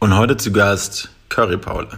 Und 0.00 0.16
heute 0.16 0.36
zu 0.36 0.52
Gast 0.52 1.08
Curry 1.28 1.56
Paule. 1.56 1.88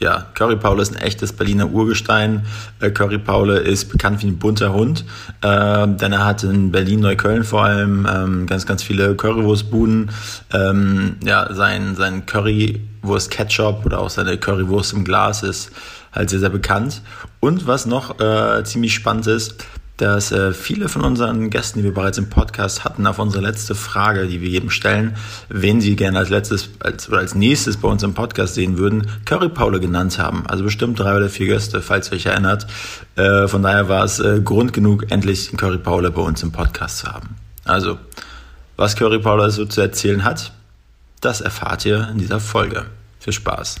Ja, 0.00 0.28
Curry 0.32 0.56
Paule 0.56 0.80
ist 0.80 0.96
ein 0.96 1.02
echtes 1.02 1.34
Berliner 1.34 1.70
Urgestein. 1.70 2.46
Äh, 2.80 2.90
Curry 2.90 3.18
Paule 3.18 3.58
ist 3.58 3.90
bekannt 3.90 4.22
wie 4.22 4.28
ein 4.28 4.38
bunter 4.38 4.72
Hund, 4.72 5.04
äh, 5.42 5.86
denn 5.86 6.12
er 6.12 6.24
hat 6.24 6.42
in 6.42 6.72
Berlin-Neukölln 6.72 7.44
vor 7.44 7.64
allem 7.64 8.08
ähm, 8.10 8.46
ganz, 8.46 8.64
ganz 8.64 8.82
viele 8.82 9.14
Currywurstbuden. 9.14 10.10
Ähm, 10.54 11.16
ja, 11.22 11.52
sein, 11.52 11.96
sein 11.96 12.24
Currywurst-Ketchup 12.24 13.84
oder 13.84 14.00
auch 14.00 14.10
seine 14.10 14.38
Currywurst 14.38 14.94
im 14.94 15.04
Glas 15.04 15.42
ist 15.42 15.70
halt 16.12 16.30
sehr, 16.30 16.40
sehr 16.40 16.50
bekannt. 16.50 17.02
Und 17.40 17.66
was 17.66 17.84
noch 17.84 18.20
äh, 18.20 18.64
ziemlich 18.64 18.94
spannend 18.94 19.26
ist, 19.26 19.66
dass 19.96 20.32
äh, 20.32 20.52
viele 20.52 20.88
von 20.88 21.02
unseren 21.02 21.50
Gästen, 21.50 21.78
die 21.78 21.84
wir 21.84 21.94
bereits 21.94 22.18
im 22.18 22.28
Podcast 22.28 22.84
hatten, 22.84 23.06
auf 23.06 23.18
unsere 23.18 23.42
letzte 23.42 23.74
Frage, 23.74 24.26
die 24.26 24.40
wir 24.40 24.48
jedem 24.48 24.70
stellen, 24.70 25.16
wen 25.48 25.80
sie 25.80 25.94
gerne 25.94 26.18
als 26.18 26.30
letztes 26.30 26.70
als, 26.80 27.08
oder 27.08 27.18
als 27.18 27.34
nächstes 27.34 27.76
bei 27.76 27.88
uns 27.88 28.02
im 28.02 28.14
Podcast 28.14 28.54
sehen 28.54 28.76
würden, 28.76 29.06
Curry 29.24 29.48
Paule 29.48 29.78
genannt 29.78 30.18
haben. 30.18 30.44
Also 30.46 30.64
bestimmt 30.64 30.98
drei 30.98 31.16
oder 31.16 31.28
vier 31.28 31.46
Gäste, 31.46 31.80
falls 31.80 32.10
ihr 32.10 32.16
euch 32.16 32.26
erinnert. 32.26 32.66
Äh, 33.14 33.46
von 33.46 33.62
daher 33.62 33.88
war 33.88 34.04
es 34.04 34.18
äh, 34.18 34.40
Grund 34.40 34.72
genug, 34.72 35.10
endlich 35.10 35.52
Curry 35.56 35.78
Paule 35.78 36.10
bei 36.10 36.22
uns 36.22 36.42
im 36.42 36.50
Podcast 36.50 36.98
zu 36.98 37.06
haben. 37.06 37.36
Also, 37.64 37.98
was 38.76 38.96
Curry 38.96 39.20
Paule 39.20 39.50
so 39.50 39.64
zu 39.64 39.80
erzählen 39.80 40.24
hat, 40.24 40.52
das 41.20 41.40
erfahrt 41.40 41.86
ihr 41.86 42.08
in 42.10 42.18
dieser 42.18 42.40
Folge. 42.40 42.86
Viel 43.20 43.32
Spaß. 43.32 43.80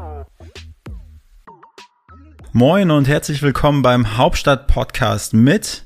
Moin 2.53 2.91
und 2.91 3.07
herzlich 3.07 3.41
willkommen 3.41 3.81
beim 3.81 4.17
Hauptstadt 4.17 4.67
Podcast 4.67 5.33
mit 5.33 5.85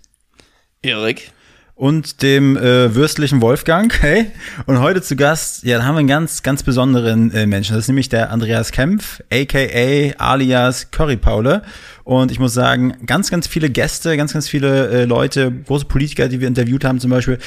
Erik 0.82 1.32
und 1.76 2.24
dem 2.24 2.58
äh, 2.58 2.96
würstlichen 2.96 3.40
Wolfgang. 3.40 3.96
Hey, 4.02 4.32
und 4.66 4.80
heute 4.80 5.04
zu 5.04 5.16
Gast, 5.16 5.64
ja, 5.64 5.78
da 5.78 5.84
haben 5.86 5.94
wir 5.94 6.00
einen 6.00 6.08
ganz, 6.08 6.42
ganz 6.42 6.64
besonderen 6.64 7.32
äh, 7.36 7.46
Menschen. 7.46 7.76
Das 7.76 7.84
ist 7.84 7.88
nämlich 7.88 8.10
der 8.10 8.32
Andreas 8.32 8.72
Kempf, 8.72 9.22
aka 9.32 10.16
alias 10.18 10.90
Curry 10.90 11.18
Paule. 11.18 11.62
Und 12.04 12.32
ich 12.32 12.40
muss 12.40 12.56
sagen, 12.56 12.98
ganz, 13.06 13.30
ganz 13.30 13.46
viele 13.46 13.70
Gäste, 13.70 14.18
ganz, 14.18 14.34
ganz 14.34 14.50
viele 14.50 14.88
äh, 14.90 15.06
Leute, 15.06 15.52
große 15.52 15.86
Politiker, 15.86 16.30
die 16.30 16.40
wir 16.42 16.48
interviewt 16.48 16.84
haben, 16.84 17.00
zum 17.00 17.12
Beispiel. 17.12 17.38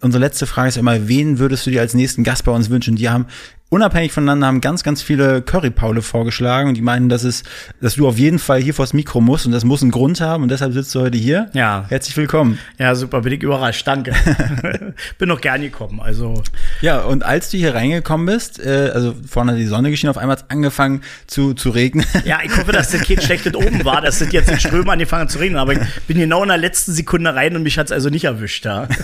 Unsere 0.00 0.22
letzte 0.22 0.46
Frage 0.46 0.68
ist 0.68 0.76
immer, 0.76 1.08
wen 1.08 1.40
würdest 1.40 1.66
du 1.66 1.72
dir 1.72 1.80
als 1.80 1.94
nächsten 1.94 2.22
Gast 2.22 2.44
bei 2.44 2.52
uns 2.52 2.70
wünschen? 2.70 2.94
Die 2.94 3.08
haben 3.08 3.26
unabhängig 3.70 4.12
voneinander 4.12 4.48
haben 4.48 4.60
ganz, 4.60 4.82
ganz 4.82 5.00
viele 5.00 5.42
Curry-Paule 5.42 6.02
vorgeschlagen 6.02 6.68
und 6.68 6.74
die 6.74 6.82
meinen, 6.82 7.08
dass 7.08 7.22
es, 7.22 7.44
dass 7.80 7.94
du 7.94 8.06
auf 8.06 8.18
jeden 8.18 8.38
Fall 8.38 8.60
hier 8.60 8.74
vors 8.74 8.92
Mikro 8.92 9.20
musst 9.20 9.46
und 9.46 9.52
das 9.52 9.64
muss 9.64 9.80
einen 9.80 9.92
Grund 9.92 10.20
haben 10.20 10.42
und 10.42 10.50
deshalb 10.50 10.72
sitzt 10.72 10.94
du 10.94 11.00
heute 11.00 11.16
hier. 11.16 11.48
Ja. 11.54 11.86
Herzlich 11.88 12.16
willkommen. 12.16 12.58
Ja, 12.78 12.94
super, 12.94 13.22
bin 13.22 13.32
ich 13.32 13.42
überrascht, 13.42 13.86
danke. 13.86 14.12
bin 15.18 15.28
noch 15.28 15.40
gern 15.40 15.62
gekommen, 15.62 16.00
also. 16.00 16.42
Ja, 16.80 17.00
und 17.02 17.24
als 17.24 17.50
du 17.50 17.58
hier 17.58 17.74
reingekommen 17.74 18.26
bist, 18.26 18.58
äh, 18.58 18.90
also 18.92 19.14
vorne 19.26 19.52
hat 19.52 19.58
die 19.58 19.66
Sonne 19.66 19.90
geschienen, 19.90 20.10
auf 20.10 20.18
einmal 20.18 20.36
hat 20.36 20.44
es 20.44 20.50
angefangen 20.50 21.02
zu, 21.28 21.54
zu 21.54 21.70
regnen. 21.70 22.04
Ja, 22.24 22.40
ich 22.44 22.56
hoffe, 22.56 22.72
dass 22.72 22.90
das 22.90 23.02
kein 23.02 23.20
schlechtes 23.20 23.54
oben 23.54 23.84
war, 23.84 24.00
dass 24.00 24.18
das 24.18 24.32
jetzt 24.32 24.50
in 24.50 24.58
Strömen 24.58 24.90
angefangen 24.90 25.28
zu 25.28 25.38
regnen, 25.38 25.58
aber 25.58 25.74
ich 25.74 25.80
bin 26.08 26.18
genau 26.18 26.42
in 26.42 26.48
der 26.48 26.58
letzten 26.58 26.92
Sekunde 26.92 27.34
rein 27.34 27.54
und 27.54 27.62
mich 27.62 27.78
hat 27.78 27.86
es 27.86 27.92
also 27.92 28.10
nicht 28.10 28.24
erwischt, 28.24 28.64
ja. 28.64 28.88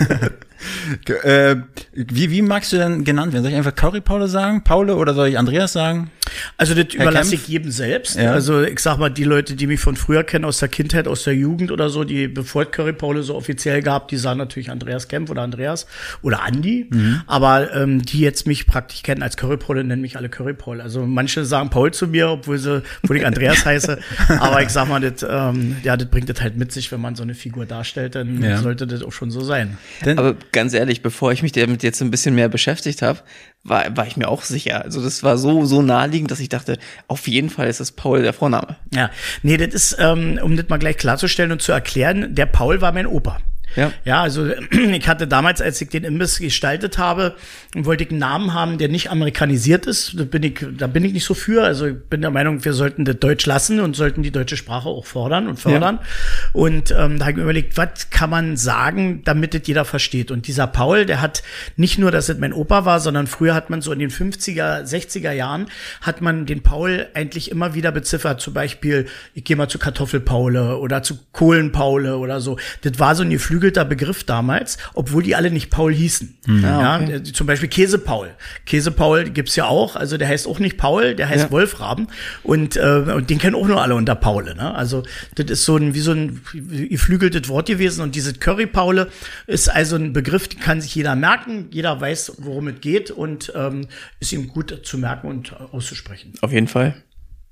äh, 1.23 1.55
wie, 1.93 2.31
wie 2.31 2.41
magst 2.41 2.73
du 2.73 2.77
denn 2.77 3.03
genannt 3.03 3.33
werden? 3.33 3.43
Soll 3.43 3.51
ich 3.51 3.57
einfach 3.57 3.75
Curry-Paule 3.75 4.27
sagen? 4.27 4.63
Paule 4.63 4.95
oder 4.95 5.13
soll 5.13 5.27
ich 5.27 5.37
Andreas 5.37 5.73
sagen? 5.73 6.11
Also 6.57 6.73
das 6.73 6.85
Herr 6.93 7.01
überlasse 7.01 7.31
Kempf? 7.31 7.43
ich 7.43 7.47
jedem 7.47 7.71
selbst. 7.71 8.15
Ja. 8.15 8.31
Also 8.31 8.61
ich 8.61 8.79
sag 8.79 8.97
mal, 8.97 9.09
die 9.09 9.23
Leute, 9.23 9.55
die 9.55 9.67
mich 9.67 9.79
von 9.79 9.95
früher 9.95 10.23
kennen, 10.23 10.45
aus 10.45 10.59
der 10.59 10.69
Kindheit, 10.69 11.07
aus 11.07 11.23
der 11.23 11.35
Jugend 11.35 11.71
oder 11.71 11.89
so, 11.89 12.03
die 12.03 12.27
bevor 12.27 12.63
es 12.63 12.71
Curry 12.71 12.93
Paule 12.93 13.23
so 13.23 13.35
offiziell 13.35 13.81
gab, 13.81 14.07
die 14.07 14.17
sagen 14.17 14.39
natürlich 14.39 14.69
Andreas 14.69 15.07
Kempf 15.07 15.29
oder 15.29 15.41
Andreas 15.41 15.87
oder 16.21 16.43
Andi. 16.43 16.87
Mhm. 16.89 17.21
Aber 17.27 17.73
ähm, 17.73 18.01
die 18.01 18.19
jetzt 18.19 18.47
mich 18.47 18.67
praktisch 18.67 19.03
kennen 19.03 19.23
als 19.23 19.37
Curry 19.37 19.57
Paule, 19.57 19.83
nennen 19.83 20.01
mich 20.01 20.17
alle 20.17 20.29
Curry 20.29 20.53
Paul. 20.53 20.81
Also 20.81 21.05
manche 21.05 21.45
sagen 21.45 21.69
Paul 21.69 21.91
zu 21.91 22.07
mir, 22.07 22.29
obwohl 22.29 22.57
sie, 22.57 22.83
obwohl 23.03 23.17
ich 23.17 23.25
Andreas 23.25 23.65
heiße. 23.65 23.99
Aber 24.39 24.61
ich 24.61 24.69
sag 24.69 24.87
mal, 24.87 24.99
das, 24.99 25.25
ähm, 25.27 25.77
ja, 25.83 25.97
das 25.97 26.09
bringt 26.09 26.29
das 26.29 26.41
halt 26.41 26.57
mit 26.57 26.71
sich, 26.71 26.91
wenn 26.91 27.01
man 27.01 27.15
so 27.15 27.23
eine 27.23 27.33
Figur 27.33 27.65
darstellt, 27.65 28.15
dann 28.15 28.41
ja. 28.41 28.57
sollte 28.57 28.87
das 28.87 29.03
auch 29.03 29.11
schon 29.11 29.31
so 29.31 29.41
sein. 29.41 29.77
Denn 30.05 30.17
Aber 30.19 30.35
ganz 30.51 30.73
ehrlich, 30.73 31.01
bevor 31.01 31.31
ich 31.31 31.43
mich 31.43 31.51
damit 31.51 31.83
jetzt 31.83 32.01
ein 32.01 32.11
bisschen 32.11 32.35
mehr 32.35 32.49
beschäftigt 32.49 33.01
habe, 33.01 33.19
war, 33.63 33.95
war 33.95 34.07
ich 34.07 34.17
mir 34.17 34.27
auch 34.27 34.43
sicher. 34.43 34.83
Also 34.83 35.03
das 35.03 35.23
war 35.23 35.37
so, 35.37 35.65
so 35.65 35.81
naheliegend, 35.81 36.31
dass 36.31 36.39
ich 36.39 36.49
dachte, 36.49 36.77
auf 37.07 37.27
jeden 37.27 37.49
Fall 37.49 37.67
ist 37.67 37.79
das 37.79 37.91
Paul 37.91 38.21
der 38.21 38.33
Vorname. 38.33 38.77
Ja, 38.93 39.09
nee, 39.43 39.57
das 39.57 39.73
ist, 39.73 39.97
ähm, 39.99 40.39
um 40.41 40.55
das 40.55 40.69
mal 40.69 40.77
gleich 40.77 40.97
klarzustellen 40.97 41.51
und 41.51 41.61
zu 41.61 41.71
erklären, 41.71 42.35
der 42.35 42.45
Paul 42.45 42.81
war 42.81 42.91
mein 42.91 43.07
Opa. 43.07 43.39
Ja. 43.77 43.93
ja, 44.05 44.21
also 44.21 44.49
ich 44.71 45.07
hatte 45.07 45.27
damals, 45.27 45.61
als 45.61 45.79
ich 45.79 45.89
den 45.89 46.03
Imbiss 46.03 46.39
gestaltet 46.39 46.97
habe, 46.97 47.35
wollte 47.75 48.03
ich 48.03 48.09
einen 48.09 48.19
Namen 48.19 48.53
haben, 48.53 48.77
der 48.79 48.89
nicht 48.89 49.11
amerikanisiert 49.11 49.85
ist. 49.85 50.19
Da 50.19 50.23
bin 50.23 50.43
ich, 50.43 50.65
da 50.77 50.87
bin 50.87 51.05
ich 51.05 51.13
nicht 51.13 51.25
so 51.25 51.35
für. 51.35 51.63
Also 51.63 51.85
ich 51.85 51.95
bin 52.09 52.21
der 52.21 52.31
Meinung, 52.31 52.65
wir 52.65 52.73
sollten 52.73 53.05
das 53.05 53.19
Deutsch 53.19 53.45
lassen 53.45 53.79
und 53.79 53.95
sollten 53.95 54.23
die 54.23 54.31
deutsche 54.31 54.57
Sprache 54.57 54.89
auch 54.89 55.05
fordern 55.05 55.47
und 55.47 55.59
fördern. 55.59 55.99
Ja. 56.01 56.49
Und 56.53 56.91
ähm, 56.91 57.19
da 57.19 57.25
habe 57.25 57.31
ich 57.31 57.37
mir 57.37 57.43
überlegt, 57.43 57.77
was 57.77 58.09
kann 58.09 58.31
man 58.31 58.57
sagen, 58.57 59.21
damit 59.23 59.53
das 59.53 59.61
jeder 59.65 59.85
versteht. 59.85 60.31
Und 60.31 60.47
dieser 60.47 60.65
Paul, 60.65 61.05
der 61.05 61.21
hat 61.21 61.43
nicht 61.75 61.99
nur, 61.99 62.09
dass 62.11 62.29
es 62.29 62.37
mein 62.39 62.53
Opa 62.53 62.85
war, 62.85 62.99
sondern 62.99 63.27
früher 63.27 63.53
hat 63.53 63.69
man 63.69 63.81
so 63.81 63.91
in 63.91 63.99
den 63.99 64.09
50er, 64.09 64.83
60er 64.83 65.31
Jahren, 65.31 65.67
hat 66.01 66.21
man 66.21 66.47
den 66.47 66.63
Paul 66.63 67.07
eigentlich 67.13 67.51
immer 67.51 67.75
wieder 67.75 67.91
beziffert. 67.91 68.41
Zum 68.41 68.55
Beispiel, 68.55 69.05
ich 69.35 69.43
gehe 69.43 69.55
mal 69.55 69.67
zu 69.67 69.77
Kartoffelpaule 69.77 70.77
oder 70.77 71.03
zu 71.03 71.19
Kohlenpaule 71.31 72.17
oder 72.17 72.41
so. 72.41 72.57
Das 72.81 72.97
war 72.97 73.13
so 73.13 73.21
ein 73.21 73.29
Geflügel 73.29 73.66
geflügelter 73.67 73.85
Begriff 73.85 74.23
damals, 74.23 74.77
obwohl 74.93 75.23
die 75.23 75.35
alle 75.35 75.51
nicht 75.51 75.69
Paul 75.69 75.93
hießen. 75.93 76.37
Mhm. 76.45 76.63
Ja, 76.63 76.99
okay. 76.99 77.23
Zum 77.23 77.47
Beispiel 77.47 77.69
Käsepaul. 77.69 78.29
Käsepaul 78.65 79.29
gibt's 79.29 79.55
ja 79.55 79.65
auch, 79.65 79.95
also 79.95 80.17
der 80.17 80.27
heißt 80.27 80.47
auch 80.47 80.59
nicht 80.59 80.77
Paul, 80.77 81.15
der 81.15 81.29
heißt 81.29 81.45
ja. 81.45 81.51
Wolfram 81.51 82.07
und, 82.43 82.77
äh, 82.77 83.03
und 83.15 83.29
den 83.29 83.37
kennen 83.37 83.55
auch 83.55 83.67
nur 83.67 83.81
alle 83.81 83.95
unter 83.95 84.15
Paule. 84.15 84.55
Ne? 84.55 84.73
Also 84.73 85.03
das 85.35 85.47
ist 85.47 85.65
so 85.65 85.77
ein 85.77 85.93
wie 85.93 85.99
so 85.99 86.11
ein 86.11 86.41
geflügeltes 86.53 87.49
Wort 87.49 87.67
gewesen 87.67 88.01
und 88.01 88.15
diese 88.15 88.33
Curry-Paule 88.33 89.09
ist 89.47 89.69
also 89.69 89.95
ein 89.95 90.13
Begriff, 90.13 90.47
den 90.47 90.59
kann 90.59 90.81
sich 90.81 90.95
jeder 90.95 91.15
merken, 91.15 91.67
jeder 91.71 91.99
weiß, 91.99 92.33
worum 92.39 92.67
es 92.69 92.81
geht 92.81 93.11
und 93.11 93.51
ähm, 93.55 93.87
ist 94.19 94.31
ihm 94.31 94.47
gut 94.47 94.81
zu 94.83 94.97
merken 94.97 95.27
und 95.27 95.53
auszusprechen. 95.71 96.33
Auf 96.41 96.51
jeden 96.51 96.67
Fall. 96.67 96.95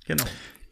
Genau. 0.08 0.26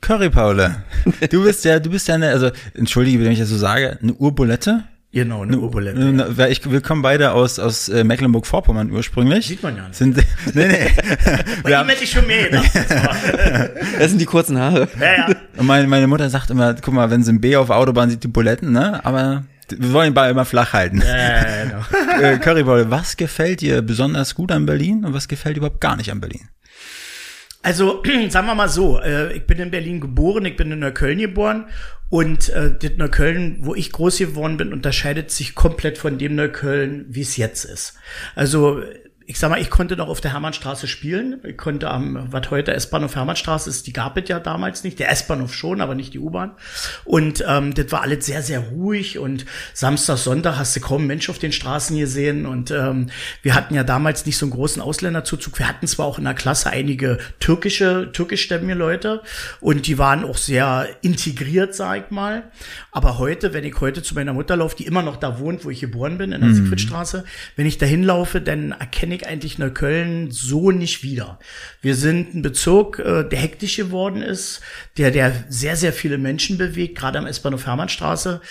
Curry 0.03 0.30
Paule, 0.30 0.84
du 1.30 1.44
bist 1.44 1.64
ja, 1.64 1.80
du 1.80 1.90
bist 1.90 2.09
ja 2.09 2.16
eine, 2.16 2.28
also 2.30 2.52
entschuldige, 2.74 3.24
wenn 3.24 3.32
ich 3.32 3.40
das 3.40 3.48
so 3.48 3.58
sage, 3.58 3.98
eine 4.02 4.14
Urbulette. 4.14 4.84
Genau, 5.13 5.44
eine 5.44 5.59
Urbulette. 5.59 6.34
Ja. 6.35 6.47
Ich, 6.47 6.69
wir 6.69 6.81
kommen 6.81 7.03
beide 7.03 7.34
aus, 7.34 7.59
aus 7.59 7.88
äh, 7.88 8.03
Mecklenburg-Vorpommern 8.03 8.90
ursprünglich. 8.90 9.46
Sieht 9.46 9.62
man 9.62 9.78
ja 9.78 9.88
nicht. 9.88 9.96
Sind, 9.96 10.18
nee, 10.56 10.68
nee. 10.68 10.90
Bei 11.63 11.79
ihm 11.79 11.88
hätte 11.88 12.03
ich 12.03 12.09
schon 12.09 12.25
mehr 12.25 12.50
gedacht. 12.50 12.72
das 14.00 14.09
sind 14.09 14.19
die 14.19 14.25
kurzen 14.25 14.57
Haare. 14.57 14.88
Ja, 15.00 15.29
ja. 15.29 15.35
Und 15.56 15.68
meine, 15.68 15.88
meine 15.88 16.07
Mutter 16.07 16.31
sagt 16.31 16.50
immer, 16.50 16.73
guck 16.73 16.96
mal, 16.96 17.12
wenn 17.12 17.23
sie 17.23 17.31
ein 17.31 17.41
B 17.41 17.56
auf 17.56 17.68
der 17.68 17.75
Autobahn 17.75 18.09
sieht, 18.09 18.23
die 18.23 18.28
Buletten, 18.28 18.72
ne? 18.72 19.06
Aber 19.06 19.44
wir 19.69 19.94
wollen 19.94 20.07
den 20.07 20.13
Ball 20.16 20.31
immer 20.31 20.46
flach 20.46 20.73
halten. 20.73 21.03
Ja, 21.06 21.16
ja, 21.16 21.25
ja, 21.25 21.63
genau. 21.63 22.19
äh, 22.19 22.38
Curryball, 22.40 22.90
was 22.90 23.16
gefällt 23.16 23.61
dir 23.61 23.84
besonders 23.84 24.34
gut 24.34 24.52
an 24.52 24.66
Berlin 24.66 25.05
und 25.05 25.14
was 25.14 25.28
gefällt 25.28 25.55
dir 25.55 25.59
überhaupt 25.59 25.79
gar 25.79 25.96
nicht 25.96 26.11
an 26.11 26.22
Berlin? 26.22 26.49
Also, 27.64 28.04
sagen 28.30 28.48
wir 28.48 28.56
mal 28.56 28.70
so, 28.70 29.00
äh, 29.00 29.34
ich 29.36 29.48
bin 29.48 29.58
in 29.58 29.72
Berlin 29.72 30.00
geboren, 30.00 30.46
ich 30.46 30.56
bin 30.56 30.72
in 30.72 30.80
Neukölln 30.80 31.18
geboren 31.18 31.66
und 32.10 32.50
äh, 32.50 32.78
das 32.78 32.92
Neukölln, 32.98 33.58
wo 33.62 33.74
ich 33.74 33.92
groß 33.92 34.20
geworden 34.20 34.58
bin, 34.58 34.72
unterscheidet 34.72 35.32
sich 35.32 35.56
komplett 35.56 35.98
von 35.98 36.20
dem 36.20 36.36
Neukölln, 36.36 37.06
wie 37.10 37.22
es 37.22 37.38
jetzt 37.38 37.64
ist. 37.66 37.98
Also 38.36 38.84
ich 39.25 39.40
sag 39.40 39.49
mal, 39.49 39.61
ich 39.61 39.70
konnte 39.70 39.96
noch 39.96 40.09
auf 40.09 40.22
der 40.22 40.34
Hermannstraße 40.34 40.87
spielen. 40.87 41.40
Ich 41.43 41.58
konnte 41.58 41.90
am, 41.90 42.28
was 42.31 42.52
heute 42.52 42.73
S-Bahnhof 42.73 43.16
Hermannstraße 43.16 43.70
ist, 43.70 43.87
die 43.87 43.93
gab 43.93 44.17
es 44.17 44.28
ja 44.28 44.40
damals 44.40 44.84
nicht. 44.84 44.99
Der 44.99 45.09
S-Bahnhof 45.11 45.53
schon, 45.53 45.81
aber 45.81 45.96
nicht 45.96 46.14
die 46.14 46.20
U-Bahn. 46.20 46.52
Und 47.05 47.43
ähm, 47.47 47.73
das 47.73 47.91
war 47.91 48.02
alles 48.02 48.25
sehr, 48.25 48.41
sehr 48.41 48.59
ruhig. 48.59 49.20
Und 49.20 49.46
Samstag, 49.73 50.17
Sonntag 50.17 50.58
hast 50.58 50.75
du 50.75 50.81
kaum 50.81 50.99
einen 50.99 51.08
Mensch 51.08 51.29
auf 51.29 51.40
den 51.40 51.52
Straßen 51.52 51.97
gesehen. 51.97 52.46
Und 52.46 52.72
ähm, 52.72 53.09
wir 53.41 53.55
hatten 53.55 53.75
ja 53.75 53.84
damals 53.84 54.25
nicht 54.25 54.37
so 54.37 54.46
einen 54.46 54.53
großen 54.53 54.81
Ausländerzuzug. 54.81 55.58
Wir 55.58 55.67
hatten 55.67 55.87
zwar 55.87 56.05
auch 56.05 56.17
in 56.17 56.26
der 56.26 56.34
Klasse 56.34 56.69
einige 56.69 57.17
türkische, 57.40 58.09
türkischstämmige 58.11 58.73
Leute. 58.73 59.22
Und 59.61 59.87
die 59.87 59.97
waren 59.97 60.26
auch 60.26 60.37
sehr 60.37 60.87
integriert, 61.02 61.76
sag 61.76 62.05
ich 62.05 62.11
mal. 62.11 62.52
Aber 62.91 63.17
heute, 63.19 63.53
wenn 63.53 63.64
ich 63.64 63.79
heute 63.79 64.03
zu 64.03 64.16
meiner 64.16 64.34
Mutter 64.34 64.58
laufe, 64.58 64.76
die 64.76 64.85
immer 64.85 65.02
noch 65.02 65.16
da 65.16 65.40
wohnt, 65.40 65.64
wo 65.64 65.69
ich 65.69 65.79
geboren 65.79 66.17
bin, 66.17 66.34
in 66.34 66.41
der 66.41 66.49
mhm. 66.49 66.55
Siegfriedstraße, 66.55 67.23
wenn 67.55 67.66
ich 67.66 67.78
da 67.78 67.85
hinlaufe, 67.85 68.41
dann 68.41 68.72
erkenne 68.72 69.13
ich 69.16 69.28
eigentlich 69.28 69.58
Neukölln 69.58 70.32
so 70.32 70.72
nicht 70.72 71.04
wieder. 71.04 71.40
Wir 71.82 71.96
sind 71.96 72.34
ein 72.34 72.42
Bezirk, 72.42 73.00
äh, 73.00 73.24
der 73.24 73.40
hektisch 73.40 73.78
geworden 73.78 74.22
ist, 74.22 74.62
der, 74.98 75.12
der 75.12 75.46
sehr, 75.50 75.76
sehr 75.76 75.94
viele 75.94 76.18
Menschen 76.18 76.58
bewegt, 76.58 76.98
gerade 76.98 77.20
am 77.20 77.26
S-Bahnhof 77.26 77.66
Hermannstraße, 77.66 78.42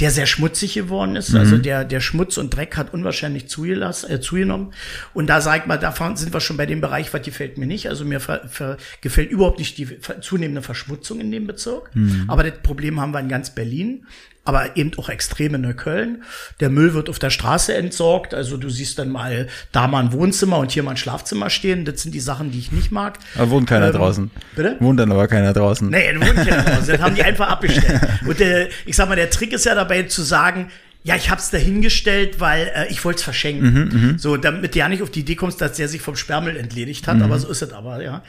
der 0.00 0.10
sehr 0.10 0.26
schmutzig 0.26 0.74
geworden 0.74 1.16
ist. 1.16 1.30
Mhm. 1.30 1.38
Also 1.38 1.58
der, 1.58 1.84
der 1.84 2.00
Schmutz 2.00 2.36
und 2.36 2.54
Dreck 2.54 2.76
hat 2.76 2.92
unwahrscheinlich 2.92 3.48
zugelassen, 3.48 4.10
äh, 4.10 4.20
zugenommen. 4.20 4.72
Und 5.14 5.28
da 5.28 5.40
sag 5.40 5.62
ich 5.62 5.66
mal, 5.66 5.78
da 5.78 5.94
sind 6.16 6.32
wir 6.32 6.40
schon 6.40 6.56
bei 6.56 6.66
dem 6.66 6.80
Bereich, 6.80 7.12
was 7.12 7.22
gefällt 7.22 7.58
mir 7.58 7.66
nicht. 7.66 7.88
Also 7.88 8.04
mir 8.04 8.20
ver, 8.20 8.48
ver, 8.48 8.76
gefällt 9.00 9.30
überhaupt 9.30 9.58
nicht 9.58 9.78
die 9.78 9.88
zunehmende 10.20 10.62
Verschmutzung 10.62 11.20
in 11.20 11.30
dem 11.30 11.46
Bezirk. 11.46 11.94
Mhm. 11.94 12.24
Aber 12.28 12.42
das 12.42 12.60
Problem 12.62 13.00
haben 13.00 13.12
wir 13.12 13.20
in 13.20 13.28
ganz 13.28 13.50
Berlin 13.54 14.06
aber 14.44 14.76
eben 14.76 14.90
auch 14.98 15.08
extrem 15.08 15.54
in 15.54 15.60
Neukölln. 15.60 16.22
Der 16.60 16.68
Müll 16.68 16.94
wird 16.94 17.08
auf 17.08 17.18
der 17.18 17.30
Straße 17.30 17.74
entsorgt. 17.74 18.34
Also 18.34 18.56
du 18.56 18.70
siehst 18.70 18.98
dann 18.98 19.08
mal 19.08 19.46
da 19.70 19.86
mal 19.86 20.02
ein 20.02 20.12
Wohnzimmer 20.12 20.58
und 20.58 20.72
hier 20.72 20.82
mal 20.82 20.92
ein 20.92 20.96
Schlafzimmer 20.96 21.48
stehen. 21.48 21.84
Das 21.84 22.02
sind 22.02 22.12
die 22.12 22.20
Sachen, 22.20 22.50
die 22.50 22.58
ich 22.58 22.72
nicht 22.72 22.90
mag. 22.90 23.18
Aber 23.36 23.50
wohnt 23.50 23.68
keiner 23.68 23.86
ähm, 23.86 23.92
draußen. 23.92 24.30
Bitte? 24.56 24.76
Wohnt 24.80 24.98
dann 24.98 25.12
aber 25.12 25.28
keiner 25.28 25.52
draußen. 25.52 25.88
Nee, 25.88 26.14
wohnt 26.16 26.36
keiner 26.36 26.62
draußen. 26.64 26.88
Das 26.88 27.00
haben 27.00 27.14
die 27.14 27.22
einfach 27.22 27.48
abgestellt. 27.48 28.00
Und 28.26 28.40
der, 28.40 28.68
ich 28.84 28.96
sag 28.96 29.08
mal, 29.08 29.16
der 29.16 29.30
Trick 29.30 29.52
ist 29.52 29.64
ja 29.64 29.74
dabei 29.74 30.02
zu 30.04 30.22
sagen, 30.22 30.70
ja, 31.04 31.16
ich 31.16 31.30
hab's 31.30 31.50
dahingestellt, 31.50 32.38
weil 32.38 32.70
äh, 32.74 32.90
ich 32.90 33.04
wollte 33.04 33.18
es 33.18 33.24
verschenken. 33.24 33.72
Mhm, 33.72 34.00
mhm, 34.00 34.18
so, 34.18 34.36
damit 34.36 34.74
du 34.74 34.78
ja 34.78 34.88
nicht 34.88 35.02
auf 35.02 35.10
die 35.10 35.20
Idee 35.20 35.34
kommst, 35.34 35.60
dass 35.60 35.76
der 35.76 35.88
sich 35.88 36.00
vom 36.00 36.14
Sperrmüll 36.16 36.56
entledigt 36.56 37.08
hat, 37.08 37.16
mhm. 37.16 37.22
aber 37.24 37.38
so 37.38 37.48
ist 37.48 37.62
es 37.62 37.72
aber, 37.72 38.02
ja. 38.02 38.22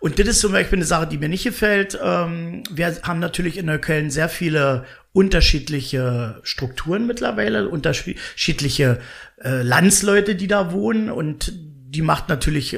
Und 0.00 0.18
das 0.18 0.26
ist 0.26 0.40
zum 0.40 0.52
Beispiel 0.52 0.78
eine 0.78 0.84
Sache, 0.84 1.06
die 1.06 1.18
mir 1.18 1.28
nicht 1.28 1.44
gefällt. 1.44 1.98
Ähm, 2.02 2.64
wir 2.70 2.96
haben 3.02 3.20
natürlich 3.20 3.56
in 3.58 3.66
Neukölln 3.66 4.10
sehr 4.10 4.28
viele 4.28 4.84
unterschiedliche 5.12 6.40
Strukturen 6.42 7.06
mittlerweile, 7.06 7.68
unterschiedliche 7.68 8.98
äh, 9.42 9.62
Landsleute, 9.62 10.34
die 10.34 10.48
da 10.48 10.72
wohnen 10.72 11.10
und 11.10 11.52
die 11.56 12.02
macht 12.02 12.28
natürlich 12.28 12.76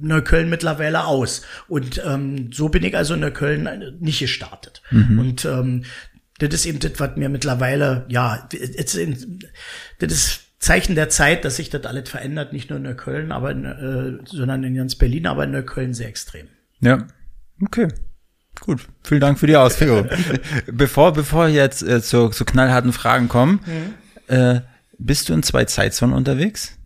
Neukölln 0.00 0.48
mittlerweile 0.48 1.04
aus. 1.04 1.42
Und 1.68 2.02
ähm, 2.04 2.50
so 2.52 2.68
bin 2.68 2.82
ich 2.82 2.96
also 2.96 3.14
in 3.14 3.20
Neukölln 3.20 3.96
nicht 4.00 4.18
gestartet. 4.18 4.82
Mhm. 4.90 5.18
Und 5.18 5.44
ähm, 5.44 5.84
das 6.38 6.52
ist 6.52 6.66
eben 6.66 6.78
das, 6.78 6.92
was 6.98 7.16
mir 7.16 7.28
mittlerweile, 7.28 8.04
ja, 8.08 8.48
das 8.50 8.94
ist 8.94 10.40
Zeichen 10.58 10.94
der 10.94 11.08
Zeit, 11.08 11.44
dass 11.44 11.56
sich 11.56 11.70
das 11.70 11.84
alles 11.84 12.08
verändert, 12.08 12.52
nicht 12.52 12.70
nur 12.70 12.78
in 12.78 12.84
Neukölln, 12.84 13.32
aber 13.32 13.50
in, 13.50 13.64
äh, 13.64 14.26
sondern 14.26 14.64
in 14.64 14.74
ganz 14.74 14.96
Berlin, 14.96 15.26
aber 15.26 15.44
in 15.44 15.52
Neukölln 15.52 15.94
sehr 15.94 16.08
extrem. 16.08 16.48
Ja, 16.80 17.06
okay. 17.62 17.88
Gut, 18.60 18.86
vielen 19.04 19.20
Dank 19.20 19.38
für 19.38 19.46
die 19.46 19.56
Ausführung. 19.56 20.08
bevor, 20.66 21.12
bevor 21.12 21.48
jetzt 21.48 21.82
äh, 21.82 22.00
zu, 22.00 22.30
zu 22.30 22.44
knallharten 22.44 22.92
Fragen 22.92 23.28
kommen, 23.28 23.60
mhm. 23.66 24.34
äh, 24.34 24.60
bist 24.98 25.28
du 25.28 25.34
in 25.34 25.42
zwei 25.42 25.66
Zeitzonen 25.66 26.14
unterwegs? 26.14 26.76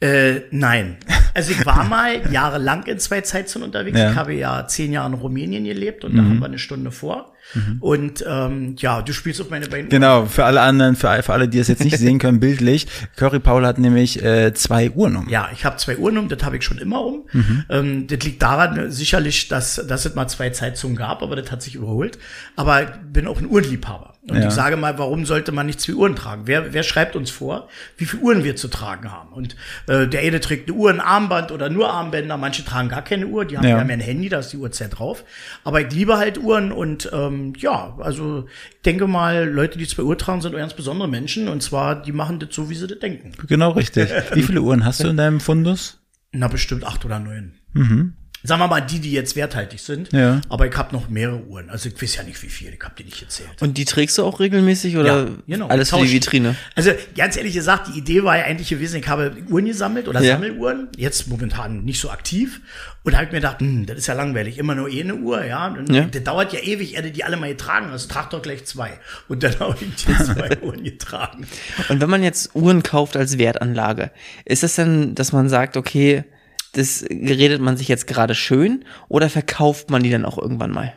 Äh, 0.00 0.42
nein. 0.50 0.96
Also 1.34 1.52
ich 1.52 1.66
war 1.66 1.84
mal 1.84 2.32
jahrelang 2.32 2.84
in 2.84 2.98
zwei 2.98 3.20
Zeitzonen 3.20 3.66
unterwegs. 3.66 3.98
Ja. 3.98 4.10
Ich 4.10 4.16
habe 4.16 4.32
ja 4.34 4.66
zehn 4.66 4.92
Jahre 4.92 5.08
in 5.08 5.14
Rumänien 5.14 5.64
gelebt 5.64 6.04
und 6.04 6.14
mhm. 6.14 6.16
da 6.16 6.22
haben 6.22 6.38
wir 6.38 6.46
eine 6.46 6.58
Stunde 6.58 6.90
vor. 6.90 7.29
Mhm. 7.54 7.76
Und 7.80 8.24
ähm, 8.26 8.74
ja, 8.78 9.02
du 9.02 9.12
spielst 9.12 9.40
auf 9.40 9.50
meine 9.50 9.66
beiden 9.66 9.88
Genau, 9.88 10.26
für 10.26 10.44
alle 10.44 10.60
anderen, 10.60 10.96
für, 10.96 11.22
für 11.22 11.32
alle, 11.32 11.48
die 11.48 11.58
es 11.58 11.68
jetzt 11.68 11.84
nicht 11.84 11.98
sehen 11.98 12.18
können, 12.18 12.40
bildlich. 12.40 12.86
Curry 13.16 13.40
Paul 13.40 13.66
hat 13.66 13.78
nämlich 13.78 14.22
äh, 14.22 14.52
zwei 14.54 14.90
Uhren 14.90 15.16
um. 15.16 15.28
Ja, 15.28 15.48
ich 15.52 15.64
habe 15.64 15.76
zwei 15.76 15.96
Uhren 15.96 16.18
um, 16.18 16.28
das 16.28 16.42
habe 16.42 16.56
ich 16.56 16.64
schon 16.64 16.78
immer 16.78 17.04
um. 17.04 17.24
Mhm. 17.32 17.64
Ähm, 17.68 18.06
das 18.06 18.20
liegt 18.20 18.42
daran 18.42 18.90
sicherlich, 18.90 19.48
dass, 19.48 19.76
dass 19.86 20.04
es 20.04 20.14
mal 20.14 20.28
zwei 20.28 20.50
Zeitzonen 20.50 20.96
gab, 20.96 21.22
aber 21.22 21.36
das 21.36 21.50
hat 21.50 21.62
sich 21.62 21.74
überholt. 21.74 22.18
Aber 22.56 22.82
ich 22.82 22.88
bin 23.12 23.26
auch 23.26 23.38
ein 23.38 23.46
Uhrenliebhaber. 23.46 24.09
Und 24.28 24.36
ja. 24.36 24.48
ich 24.48 24.52
sage 24.52 24.76
mal, 24.76 24.98
warum 24.98 25.24
sollte 25.24 25.50
man 25.50 25.64
nicht 25.64 25.80
zwei 25.80 25.94
Uhren 25.94 26.14
tragen? 26.14 26.42
Wer, 26.44 26.74
wer 26.74 26.82
schreibt 26.82 27.16
uns 27.16 27.30
vor, 27.30 27.68
wie 27.96 28.04
viele 28.04 28.22
Uhren 28.22 28.44
wir 28.44 28.54
zu 28.54 28.68
tragen 28.68 29.10
haben? 29.10 29.32
Und 29.32 29.56
äh, 29.86 30.06
der 30.06 30.20
eine 30.20 30.40
trägt 30.40 30.68
eine 30.68 30.76
Uhr, 30.76 30.90
ein 30.90 31.00
Armband 31.00 31.52
oder 31.52 31.70
nur 31.70 31.90
Armbänder. 31.90 32.36
Manche 32.36 32.62
tragen 32.62 32.90
gar 32.90 33.02
keine 33.02 33.26
Uhr. 33.26 33.46
Die 33.46 33.56
haben 33.56 33.64
ja, 33.64 33.78
ja 33.78 33.78
ein 33.78 34.00
Handy, 34.00 34.28
da 34.28 34.40
ist 34.40 34.52
die 34.52 34.58
Uhrzeit 34.58 34.98
drauf. 34.98 35.24
Aber 35.64 35.80
ich 35.80 35.90
liebe 35.94 36.18
halt 36.18 36.36
Uhren 36.36 36.70
und 36.70 37.08
ähm, 37.14 37.54
ja, 37.56 37.96
also 37.98 38.46
ich 38.72 38.82
denke 38.82 39.06
mal, 39.06 39.48
Leute, 39.48 39.78
die 39.78 39.86
zwei 39.86 40.02
Uhr 40.02 40.18
tragen, 40.18 40.42
sind 40.42 40.54
ganz 40.54 40.74
besondere 40.74 41.08
Menschen. 41.08 41.48
Und 41.48 41.62
zwar, 41.62 42.02
die 42.02 42.12
machen 42.12 42.38
das 42.38 42.50
so, 42.52 42.68
wie 42.68 42.74
sie 42.74 42.88
das 42.88 42.98
denken. 42.98 43.32
Genau 43.46 43.70
richtig. 43.70 44.10
Wie 44.34 44.42
viele 44.42 44.60
Uhren 44.60 44.84
hast 44.84 45.02
du 45.02 45.08
in 45.08 45.16
deinem 45.16 45.40
Fundus? 45.40 45.98
Na, 46.32 46.48
bestimmt 46.48 46.84
acht 46.84 47.06
oder 47.06 47.18
neun. 47.18 47.54
Mhm 47.72 48.14
sagen 48.42 48.60
wir 48.60 48.68
mal, 48.68 48.80
die, 48.80 49.00
die 49.00 49.12
jetzt 49.12 49.36
werthaltig 49.36 49.80
sind. 49.80 50.12
Ja. 50.12 50.40
Aber 50.48 50.66
ich 50.66 50.76
habe 50.76 50.94
noch 50.94 51.08
mehrere 51.08 51.42
Uhren. 51.44 51.68
Also 51.68 51.88
ich 51.88 52.00
weiß 52.00 52.16
ja 52.16 52.22
nicht, 52.22 52.42
wie 52.42 52.48
viel. 52.48 52.72
Ich 52.72 52.80
habe 52.82 52.94
die 52.98 53.04
nicht 53.04 53.20
erzählt. 53.20 53.50
Und 53.60 53.76
die 53.76 53.84
trägst 53.84 54.16
du 54.18 54.24
auch 54.24 54.40
regelmäßig 54.40 54.96
oder 54.96 55.24
ja, 55.24 55.30
genau. 55.46 55.68
alles 55.68 55.90
für 55.90 55.98
die 55.98 56.10
Vitrine? 56.10 56.56
Also 56.74 56.92
ganz 57.16 57.36
ehrlich 57.36 57.54
gesagt, 57.54 57.88
die 57.88 57.98
Idee 57.98 58.24
war 58.24 58.38
ja 58.38 58.44
eigentlich 58.44 58.68
gewesen, 58.68 59.00
ich 59.00 59.08
habe 59.08 59.36
Uhren 59.48 59.66
gesammelt 59.66 60.08
oder 60.08 60.20
ja. 60.20 60.34
Sammeluhren. 60.34 60.88
Jetzt 60.96 61.28
momentan 61.28 61.84
nicht 61.84 62.00
so 62.00 62.10
aktiv. 62.10 62.60
Und 63.02 63.12
da 63.12 63.18
habe 63.18 63.26
ich 63.26 63.32
mir 63.32 63.38
gedacht, 63.38 63.60
hm, 63.60 63.86
das 63.86 63.98
ist 63.98 64.06
ja 64.06 64.14
langweilig. 64.14 64.58
Immer 64.58 64.74
nur 64.74 64.88
eh 64.88 65.02
eine 65.02 65.14
Uhr, 65.14 65.44
ja. 65.44 65.68
Und 65.68 65.92
ja. 65.92 66.04
Das 66.04 66.22
dauert 66.22 66.52
ja 66.52 66.60
ewig, 66.60 66.96
er 66.96 67.02
die 67.02 67.24
alle 67.24 67.36
mal 67.36 67.50
getragen. 67.50 67.90
Also 67.90 68.08
trag 68.08 68.30
doch 68.30 68.42
gleich 68.42 68.64
zwei. 68.64 68.92
Und 69.28 69.42
dann 69.42 69.58
habe 69.60 69.76
ich 69.80 70.04
die 70.04 70.24
zwei 70.24 70.58
Uhren 70.62 70.84
getragen. 70.84 71.46
Und 71.88 72.00
wenn 72.00 72.10
man 72.10 72.22
jetzt 72.22 72.54
Uhren 72.54 72.82
kauft 72.82 73.16
als 73.16 73.38
Wertanlage, 73.38 74.10
ist 74.44 74.64
es 74.64 74.76
denn, 74.76 75.14
dass 75.14 75.32
man 75.32 75.48
sagt, 75.48 75.76
okay, 75.76 76.24
das 76.72 77.04
geredet 77.08 77.60
man 77.60 77.76
sich 77.76 77.88
jetzt 77.88 78.06
gerade 78.06 78.34
schön 78.34 78.84
oder 79.08 79.28
verkauft 79.28 79.90
man 79.90 80.02
die 80.02 80.10
dann 80.10 80.24
auch 80.24 80.38
irgendwann 80.38 80.70
mal? 80.70 80.92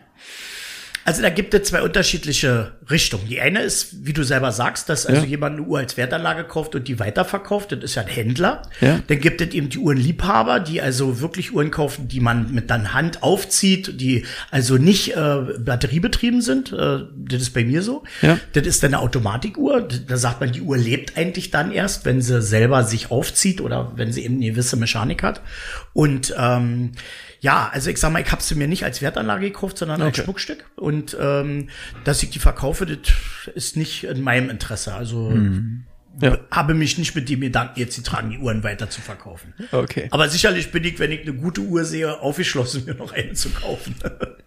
Also 1.06 1.22
da 1.22 1.30
gibt 1.30 1.54
es 1.54 1.64
zwei 1.64 1.82
unterschiedliche 1.82 2.74
Richtungen. 2.90 3.28
Die 3.28 3.42
eine 3.42 3.62
ist, 3.62 4.06
wie 4.06 4.14
du 4.14 4.24
selber 4.24 4.52
sagst, 4.52 4.88
dass 4.88 5.06
also 5.06 5.24
ja. 5.24 5.28
jemand 5.28 5.58
eine 5.58 5.68
Uhr 5.68 5.80
als 5.80 5.98
Wertanlage 5.98 6.46
kauft 6.46 6.76
und 6.76 6.88
die 6.88 6.98
weiterverkauft. 7.00 7.74
Das 7.74 7.84
ist 7.84 7.96
ja 7.96 8.04
ein 8.04 8.08
Händler. 8.08 8.62
Ja. 8.80 9.00
Dann 9.08 9.20
gibt 9.20 9.42
es 9.42 9.54
eben 9.54 9.70
die 9.70 9.80
Uhrenliebhaber, 9.80 10.62
die 10.62 10.82
also 10.82 11.20
wirklich 11.20 11.54
Uhren 11.54 11.72
kaufen, 11.72 12.08
die 12.08 12.22
man 12.22 12.54
mit 12.54 12.70
dann 12.70 12.94
Hand 12.94 13.22
aufzieht, 13.22 14.00
die 14.00 14.26
also 14.50 14.78
nicht 14.78 15.16
äh, 15.16 15.40
batteriebetrieben 15.60 16.42
sind. 16.42 16.72
Äh, 16.72 17.02
das 17.16 17.42
ist 17.42 17.54
bei 17.54 17.66
mir 17.66 17.82
so. 17.82 18.04
Ja. 18.22 18.40
Das 18.54 18.66
ist 18.66 18.82
dann 18.82 18.94
eine 18.94 19.04
Automatikuhr. 19.04 19.82
Da 19.82 20.16
sagt 20.18 20.40
man, 20.40 20.54
die 20.54 20.62
Uhr 20.62 20.78
lebt 20.78 21.18
eigentlich 21.18 21.52
dann 21.52 21.72
erst, 21.72 22.06
wenn 22.06 22.22
sie 22.22 22.42
selber 22.42 22.84
sich 22.84 23.12
aufzieht 23.12 23.60
oder 23.60 23.92
wenn 23.96 24.14
sie 24.14 24.24
eben 24.24 24.36
eine 24.36 24.52
gewisse 24.52 24.78
Mechanik 24.78 25.22
hat. 25.22 25.42
Und 25.92 26.34
ähm, 26.38 26.94
ja, 27.44 27.69
also 27.74 27.90
ich 27.90 27.98
sag 27.98 28.13
mal, 28.13 28.22
ich 28.22 28.31
habe 28.31 28.42
sie 28.42 28.56
mir 28.56 28.69
nicht 28.69 28.86
als 28.86 29.01
Wertanlage 29.01 29.48
gekauft, 29.48 29.78
sondern 29.78 30.00
okay. 30.00 30.07
als 30.07 30.18
Schmuckstück. 30.24 30.63
Und 30.78 31.18
ähm, 31.19 31.68
dass 32.06 32.24
ich 32.24 32.30
die 32.30 32.40
verkaufe, 32.40 32.86
das 32.86 33.00
ist 33.54 33.75
nicht 33.75 34.06
in 34.06 34.22
meinem 34.22 34.50
Interesse. 34.50 34.94
Also 34.94 35.30
mhm. 35.30 35.84
ja. 36.22 36.40
habe 36.51 36.74
mich 36.74 36.98
nicht 36.98 37.16
mit 37.16 37.28
dem 37.28 37.42
Gedanken, 37.42 37.78
jetzt 37.78 37.98
die 37.98 38.01
tragen 38.01 38.30
die 38.30 38.38
Uhren 38.38 38.63
weiter 38.63 38.90
zu 38.90 39.01
verkaufen. 39.01 39.54
Okay. 39.74 40.07
Aber 40.12 40.29
sicherlich 40.29 40.72
bin 40.72 40.86
ich, 40.86 41.00
wenn 41.00 41.12
ich 41.12 41.24
eine 41.24 41.34
gute 41.34 41.60
Uhr 41.60 41.84
sehe, 41.84 42.18
aufgeschlossen, 42.22 42.86
mir 42.88 42.96
noch 42.96 43.12
eine 43.12 43.34
zu 43.34 43.50
kaufen. 43.50 43.94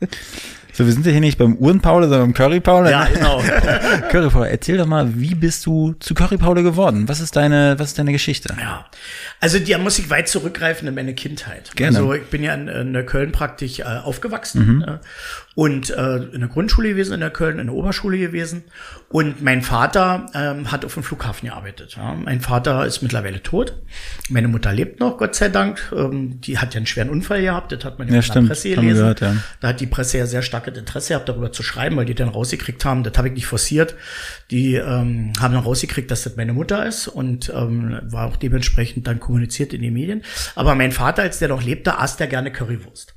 So, 0.76 0.84
wir 0.84 0.92
sind 0.92 1.06
ja 1.06 1.12
hier 1.12 1.22
nicht 1.22 1.38
beim 1.38 1.56
Uhrenpaul, 1.56 2.02
sondern 2.02 2.20
beim 2.20 2.34
Curry-Paul. 2.34 2.90
Ja, 2.90 3.06
genau. 3.06 3.42
Curry-Paul, 4.10 4.46
erzähl 4.46 4.76
doch 4.76 4.84
mal, 4.84 5.08
wie 5.18 5.34
bist 5.34 5.64
du 5.64 5.94
zu 6.00 6.12
Curry-Paul 6.12 6.62
geworden? 6.62 7.08
Was 7.08 7.20
ist 7.20 7.34
deine, 7.34 7.78
was 7.78 7.88
ist 7.88 7.98
deine 7.98 8.12
Geschichte? 8.12 8.54
Ja, 8.60 8.84
also 9.40 9.58
die 9.58 9.74
muss 9.78 9.98
ich 9.98 10.10
weit 10.10 10.28
zurückgreifen 10.28 10.86
in 10.86 10.94
meine 10.94 11.14
Kindheit. 11.14 11.74
Gerne. 11.76 11.96
Also 11.96 12.12
ich 12.12 12.26
bin 12.26 12.42
ja 12.42 12.52
in, 12.52 12.68
in 12.68 13.06
Köln 13.06 13.32
praktisch 13.32 13.78
äh, 13.78 13.84
aufgewachsen. 13.84 14.66
Mhm. 14.66 14.82
Äh, 14.82 14.98
und 15.56 15.88
äh, 15.88 16.16
in 16.16 16.40
der 16.40 16.50
Grundschule 16.50 16.90
gewesen 16.90 17.14
in 17.14 17.20
der 17.20 17.30
Köln, 17.30 17.58
in 17.58 17.68
der 17.68 17.74
Oberschule 17.74 18.18
gewesen. 18.18 18.64
Und 19.08 19.42
mein 19.42 19.62
Vater 19.62 20.26
ähm, 20.34 20.70
hat 20.70 20.84
auf 20.84 20.92
dem 20.92 21.02
Flughafen 21.02 21.48
gearbeitet. 21.48 21.96
Ja. 21.96 22.14
Mein 22.14 22.42
Vater 22.42 22.84
ist 22.84 23.00
mittlerweile 23.00 23.42
tot. 23.42 23.74
Meine 24.28 24.48
Mutter 24.48 24.70
lebt 24.74 25.00
noch, 25.00 25.16
Gott 25.16 25.34
sei 25.34 25.48
Dank. 25.48 25.80
Ähm, 25.96 26.42
die 26.42 26.58
hat 26.58 26.74
ja 26.74 26.78
einen 26.78 26.86
schweren 26.86 27.08
Unfall 27.08 27.40
gehabt, 27.40 27.72
das 27.72 27.86
hat 27.86 27.98
man 27.98 28.06
ja, 28.08 28.20
in 28.20 28.20
der 28.20 28.42
Presse 28.42 28.68
gelesen. 28.68 28.96
Gehört, 28.96 29.20
ja. 29.22 29.36
Da 29.60 29.68
hat 29.68 29.80
die 29.80 29.86
Presse 29.86 30.18
ja 30.18 30.26
sehr 30.26 30.42
starkes 30.66 30.78
Interesse 30.78 31.08
gehabt, 31.10 31.28
darüber 31.28 31.52
zu 31.52 31.62
schreiben, 31.62 31.96
weil 31.96 32.04
die 32.04 32.14
dann 32.14 32.28
rausgekriegt 32.28 32.84
haben, 32.84 33.02
das 33.02 33.16
habe 33.16 33.28
ich 33.28 33.34
nicht 33.34 33.46
forciert. 33.46 33.94
Die 34.50 34.74
ähm, 34.74 35.32
haben 35.40 35.54
dann 35.54 35.62
rausgekriegt, 35.62 36.10
dass 36.10 36.24
das 36.24 36.36
meine 36.36 36.52
Mutter 36.52 36.86
ist 36.86 37.08
und 37.08 37.52
ähm, 37.54 38.00
war 38.04 38.26
auch 38.26 38.36
dementsprechend 38.36 39.06
dann 39.06 39.20
kommuniziert 39.20 39.72
in 39.72 39.82
den 39.82 39.92
Medien. 39.92 40.22
Aber 40.54 40.74
mein 40.74 40.92
Vater, 40.92 41.22
als 41.22 41.38
der 41.38 41.48
noch 41.48 41.62
lebte, 41.62 41.98
aß 41.98 42.16
der 42.16 42.26
gerne 42.26 42.52
Currywurst. 42.52 43.14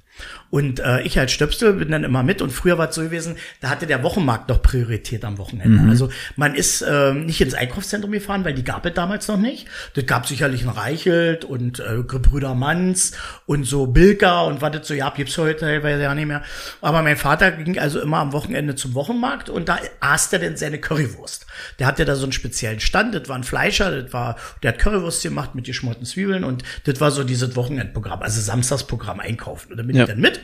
Und 0.51 0.79
äh, 0.79 1.01
ich 1.01 1.20
als 1.20 1.32
Stöpsel 1.32 1.74
bin 1.74 1.91
dann 1.91 2.03
immer 2.03 2.24
mit 2.24 2.41
und 2.41 2.51
früher 2.51 2.77
war 2.77 2.89
es 2.89 2.96
so 2.96 3.01
gewesen, 3.01 3.36
da 3.62 3.70
hatte 3.70 3.86
der 3.86 4.03
Wochenmarkt 4.03 4.50
doch 4.50 4.62
Priorität 4.62 5.24
am 5.24 5.38
Wochenende. 5.38 5.84
Mhm. 5.84 5.89
Also 5.89 6.10
man 6.36 6.56
ist 6.56 6.82
äh, 6.82 7.13
nicht 7.13 7.39
ins 7.39 7.53
Einkaufszentrum 7.53 8.12
gefahren, 8.12 8.44
weil 8.46 8.53
die 8.53 8.63
gab 8.63 8.86
es 8.86 8.94
damals 8.94 9.27
noch 9.27 9.38
nicht. 9.38 9.68
Das 9.94 10.06
gab 10.08 10.27
sicherlich 10.27 10.63
ein 10.63 10.70
Reichelt 10.70 11.46
und 11.46 11.79
äh, 11.79 12.01
Brüder 12.01 12.56
Manns 12.56 13.12
und 13.46 13.65
so 13.65 13.88
Bilka 13.88 14.41
und 14.41 14.62
was 14.62 14.72
das 14.72 14.88
so 14.88 14.94
ja, 14.94 15.10
gibt's 15.15 15.38
heute 15.38 15.60
teilweise 15.60 16.01
ja 16.01 16.15
nicht 16.15 16.27
mehr. 16.27 16.44
Aber 16.82 17.01
mein 17.03 17.18
Vater 17.18 17.51
ging 17.51 17.77
also 17.77 18.01
immer 18.01 18.18
am 18.18 18.34
Wochenende 18.34 18.75
zum 18.75 18.96
Wochenmarkt 18.96 19.50
und 19.50 19.70
da 19.70 19.77
aß 20.00 20.29
der 20.32 20.39
denn 20.39 20.58
seine 20.58 20.79
Currywurst. 20.79 21.46
Der 21.77 21.88
hatte 21.88 22.06
da 22.06 22.15
so 22.15 22.24
einen 22.24 22.32
speziellen 22.32 22.79
Stand, 22.79 23.13
das 23.13 23.29
war 23.29 23.36
ein 23.36 23.44
Fleischer, 23.44 24.01
das 24.01 24.13
war, 24.13 24.36
der 24.63 24.74
hat 24.74 24.79
Currywurst 24.79 25.22
gemacht 25.22 25.53
mit 25.53 25.65
geschmorten 25.65 26.06
Zwiebeln 26.06 26.44
und 26.44 26.63
das 26.86 27.00
war 27.00 27.12
so 27.12 27.24
dieses 27.24 27.56
Wochenendprogramm, 27.56 28.22
also 28.22 28.41
Samstagsprogramm 28.41 29.20
einkaufen. 29.20 29.72
Und 29.72 29.77
da 29.77 29.84
bin 29.84 29.96
ja. 29.96 30.03
ich 30.03 30.10
dann 30.10 30.20
mit 30.20 30.38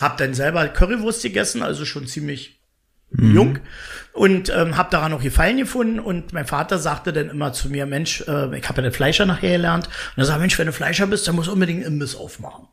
hab 0.00 0.16
dann 0.18 0.34
selber 0.34 0.66
Currywurst 0.68 1.22
gegessen, 1.22 1.62
also 1.62 1.84
schon 1.84 2.06
ziemlich 2.06 2.60
mhm. 3.10 3.34
jung 3.34 3.58
und 4.12 4.50
ähm, 4.50 4.76
habe 4.76 4.90
daran 4.90 5.12
noch 5.12 5.22
Gefallen 5.22 5.56
gefunden 5.56 6.00
und 6.00 6.32
mein 6.32 6.46
Vater 6.46 6.78
sagte 6.78 7.12
dann 7.12 7.30
immer 7.30 7.52
zu 7.52 7.68
mir, 7.68 7.86
Mensch, 7.86 8.22
äh, 8.22 8.56
ich 8.56 8.68
habe 8.68 8.78
ja 8.78 8.82
den 8.82 8.92
Fleischer 8.92 9.26
nachher 9.26 9.52
gelernt 9.52 9.86
und 9.86 10.22
er 10.22 10.24
sagt, 10.24 10.40
Mensch, 10.40 10.58
wenn 10.58 10.66
du 10.66 10.72
Fleischer 10.72 11.06
bist, 11.06 11.26
dann 11.28 11.36
musst 11.36 11.48
du 11.48 11.52
unbedingt 11.52 11.84
Imbiss 11.84 12.16
aufmachen. 12.16 12.68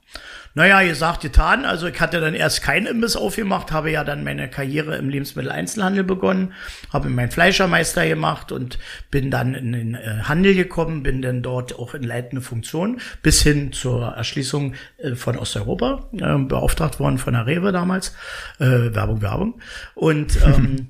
Naja, 0.55 0.83
gesagt, 0.83 1.21
getan. 1.21 1.65
Also 1.65 1.87
ich 1.87 1.99
hatte 1.99 2.21
dann 2.21 2.35
erst 2.35 2.61
keinen 2.61 2.85
Imbiss 2.85 3.15
aufgemacht, 3.15 3.71
habe 3.71 3.89
ja 3.89 4.03
dann 4.03 4.23
meine 4.23 4.49
Karriere 4.49 4.97
im 4.97 5.09
Lebensmitteleinzelhandel 5.09 6.03
begonnen, 6.03 6.53
habe 6.91 7.09
meinen 7.09 7.31
Fleischermeister 7.31 8.07
gemacht 8.07 8.51
und 8.51 8.77
bin 9.09 9.31
dann 9.31 9.55
in 9.55 9.71
den 9.71 9.95
äh, 9.95 10.21
Handel 10.23 10.53
gekommen, 10.53 11.01
bin 11.01 11.21
dann 11.21 11.41
dort 11.41 11.77
auch 11.79 11.95
in 11.95 12.03
leitende 12.03 12.41
Funktion 12.41 13.01
bis 13.23 13.41
hin 13.41 13.73
zur 13.73 14.09
Erschließung 14.09 14.75
äh, 14.97 15.15
von 15.15 15.37
Osteuropa, 15.37 16.09
äh, 16.13 16.37
beauftragt 16.37 16.99
worden 16.99 17.17
von 17.17 17.33
der 17.33 17.47
Rewe 17.47 17.71
damals. 17.71 18.15
Äh, 18.59 18.93
Werbung, 18.93 19.21
Werbung. 19.21 19.61
Und 19.95 20.37
ähm, 20.45 20.89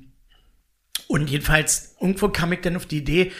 Und 1.06 1.30
jedenfalls, 1.30 1.96
irgendwo 2.00 2.28
kam 2.28 2.52
ich 2.52 2.60
dann 2.60 2.76
auf 2.76 2.86
die 2.86 2.98
Idee, 2.98 3.32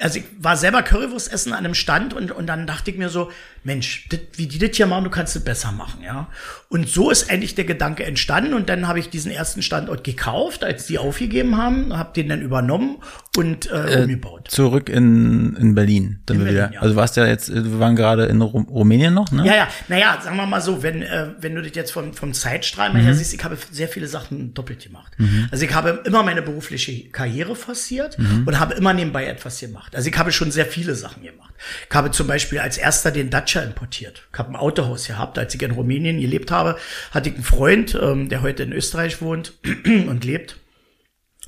also 0.00 0.18
ich 0.18 0.24
war 0.38 0.56
selber 0.56 0.82
Currywurst 0.82 1.32
essen 1.32 1.52
an 1.52 1.64
einem 1.64 1.74
Stand 1.74 2.14
und, 2.14 2.30
und 2.30 2.46
dann 2.46 2.66
dachte 2.66 2.90
ich 2.90 2.96
mir 2.96 3.08
so, 3.08 3.32
Mensch, 3.68 4.08
dit, 4.08 4.36
wie 4.36 4.46
die 4.46 4.58
das 4.58 4.76
hier 4.76 4.86
machen, 4.86 5.04
du 5.04 5.10
kannst 5.10 5.36
es 5.36 5.44
besser 5.44 5.70
machen, 5.70 6.02
ja. 6.02 6.28
Und 6.68 6.88
so 6.88 7.10
ist 7.10 7.30
eigentlich 7.30 7.54
der 7.54 7.64
Gedanke 7.64 8.04
entstanden 8.04 8.54
und 8.54 8.68
dann 8.68 8.88
habe 8.88 8.98
ich 8.98 9.10
diesen 9.10 9.30
ersten 9.30 9.62
Standort 9.62 10.02
gekauft, 10.02 10.64
als 10.64 10.86
die 10.86 10.98
aufgegeben 10.98 11.56
haben, 11.56 11.96
habe 11.96 12.12
den 12.14 12.28
dann 12.28 12.42
übernommen 12.42 12.98
und 13.36 13.70
äh, 13.70 13.94
äh, 13.94 14.02
umgebaut. 14.02 14.48
Zurück 14.50 14.88
in, 14.88 15.54
in 15.56 15.74
Berlin, 15.74 16.20
dann 16.26 16.38
in 16.38 16.44
Berlin, 16.44 16.56
wieder. 16.56 16.72
Ja. 16.74 16.80
Also 16.80 16.96
warst 16.96 17.16
ja 17.16 17.26
jetzt, 17.26 17.52
wir 17.52 17.78
waren 17.78 17.94
gerade 17.94 18.26
in 18.26 18.42
Rum 18.42 18.64
Rumänien 18.64 19.14
noch, 19.14 19.30
ne? 19.30 19.46
Ja, 19.46 19.54
ja, 19.54 19.68
naja, 19.88 20.18
sagen 20.22 20.36
wir 20.36 20.46
mal 20.46 20.60
so, 20.60 20.82
wenn, 20.82 21.02
äh, 21.02 21.28
wenn 21.38 21.54
du 21.54 21.62
das 21.62 21.72
jetzt 21.74 21.92
vom, 21.92 22.12
vom 22.14 22.32
Zeitstrahl 22.34 22.92
mhm. 22.92 22.98
her 22.98 23.14
siehst, 23.14 23.32
ich 23.34 23.44
habe 23.44 23.56
sehr 23.70 23.88
viele 23.88 24.08
Sachen 24.08 24.54
doppelt 24.54 24.82
gemacht. 24.82 25.12
Mhm. 25.18 25.48
Also 25.50 25.64
ich 25.64 25.74
habe 25.74 26.02
immer 26.04 26.22
meine 26.22 26.42
berufliche 26.42 27.08
Karriere 27.10 27.54
forciert 27.54 28.18
mhm. 28.18 28.44
und 28.46 28.58
habe 28.58 28.74
immer 28.74 28.92
nebenbei 28.94 29.26
etwas 29.26 29.60
gemacht. 29.60 29.94
Also 29.94 30.08
ich 30.08 30.18
habe 30.18 30.32
schon 30.32 30.50
sehr 30.50 30.66
viele 30.66 30.94
Sachen 30.94 31.22
gemacht. 31.22 31.54
Ich 31.88 31.94
habe 31.94 32.10
zum 32.10 32.26
Beispiel 32.26 32.58
als 32.58 32.78
erster 32.78 33.10
den 33.10 33.30
Dacia 33.30 33.57
importiert. 33.62 34.28
Ich 34.32 34.38
habe 34.38 34.50
ein 34.50 34.56
Autohaus 34.56 35.06
gehabt. 35.06 35.38
Als 35.38 35.54
ich 35.54 35.62
in 35.62 35.72
Rumänien 35.72 36.20
gelebt 36.20 36.50
habe, 36.50 36.76
hatte 37.10 37.28
ich 37.28 37.34
einen 37.34 37.44
Freund, 37.44 37.98
ähm, 38.00 38.28
der 38.28 38.42
heute 38.42 38.62
in 38.62 38.72
Österreich 38.72 39.20
wohnt 39.20 39.54
und 39.84 40.24
lebt. 40.24 40.56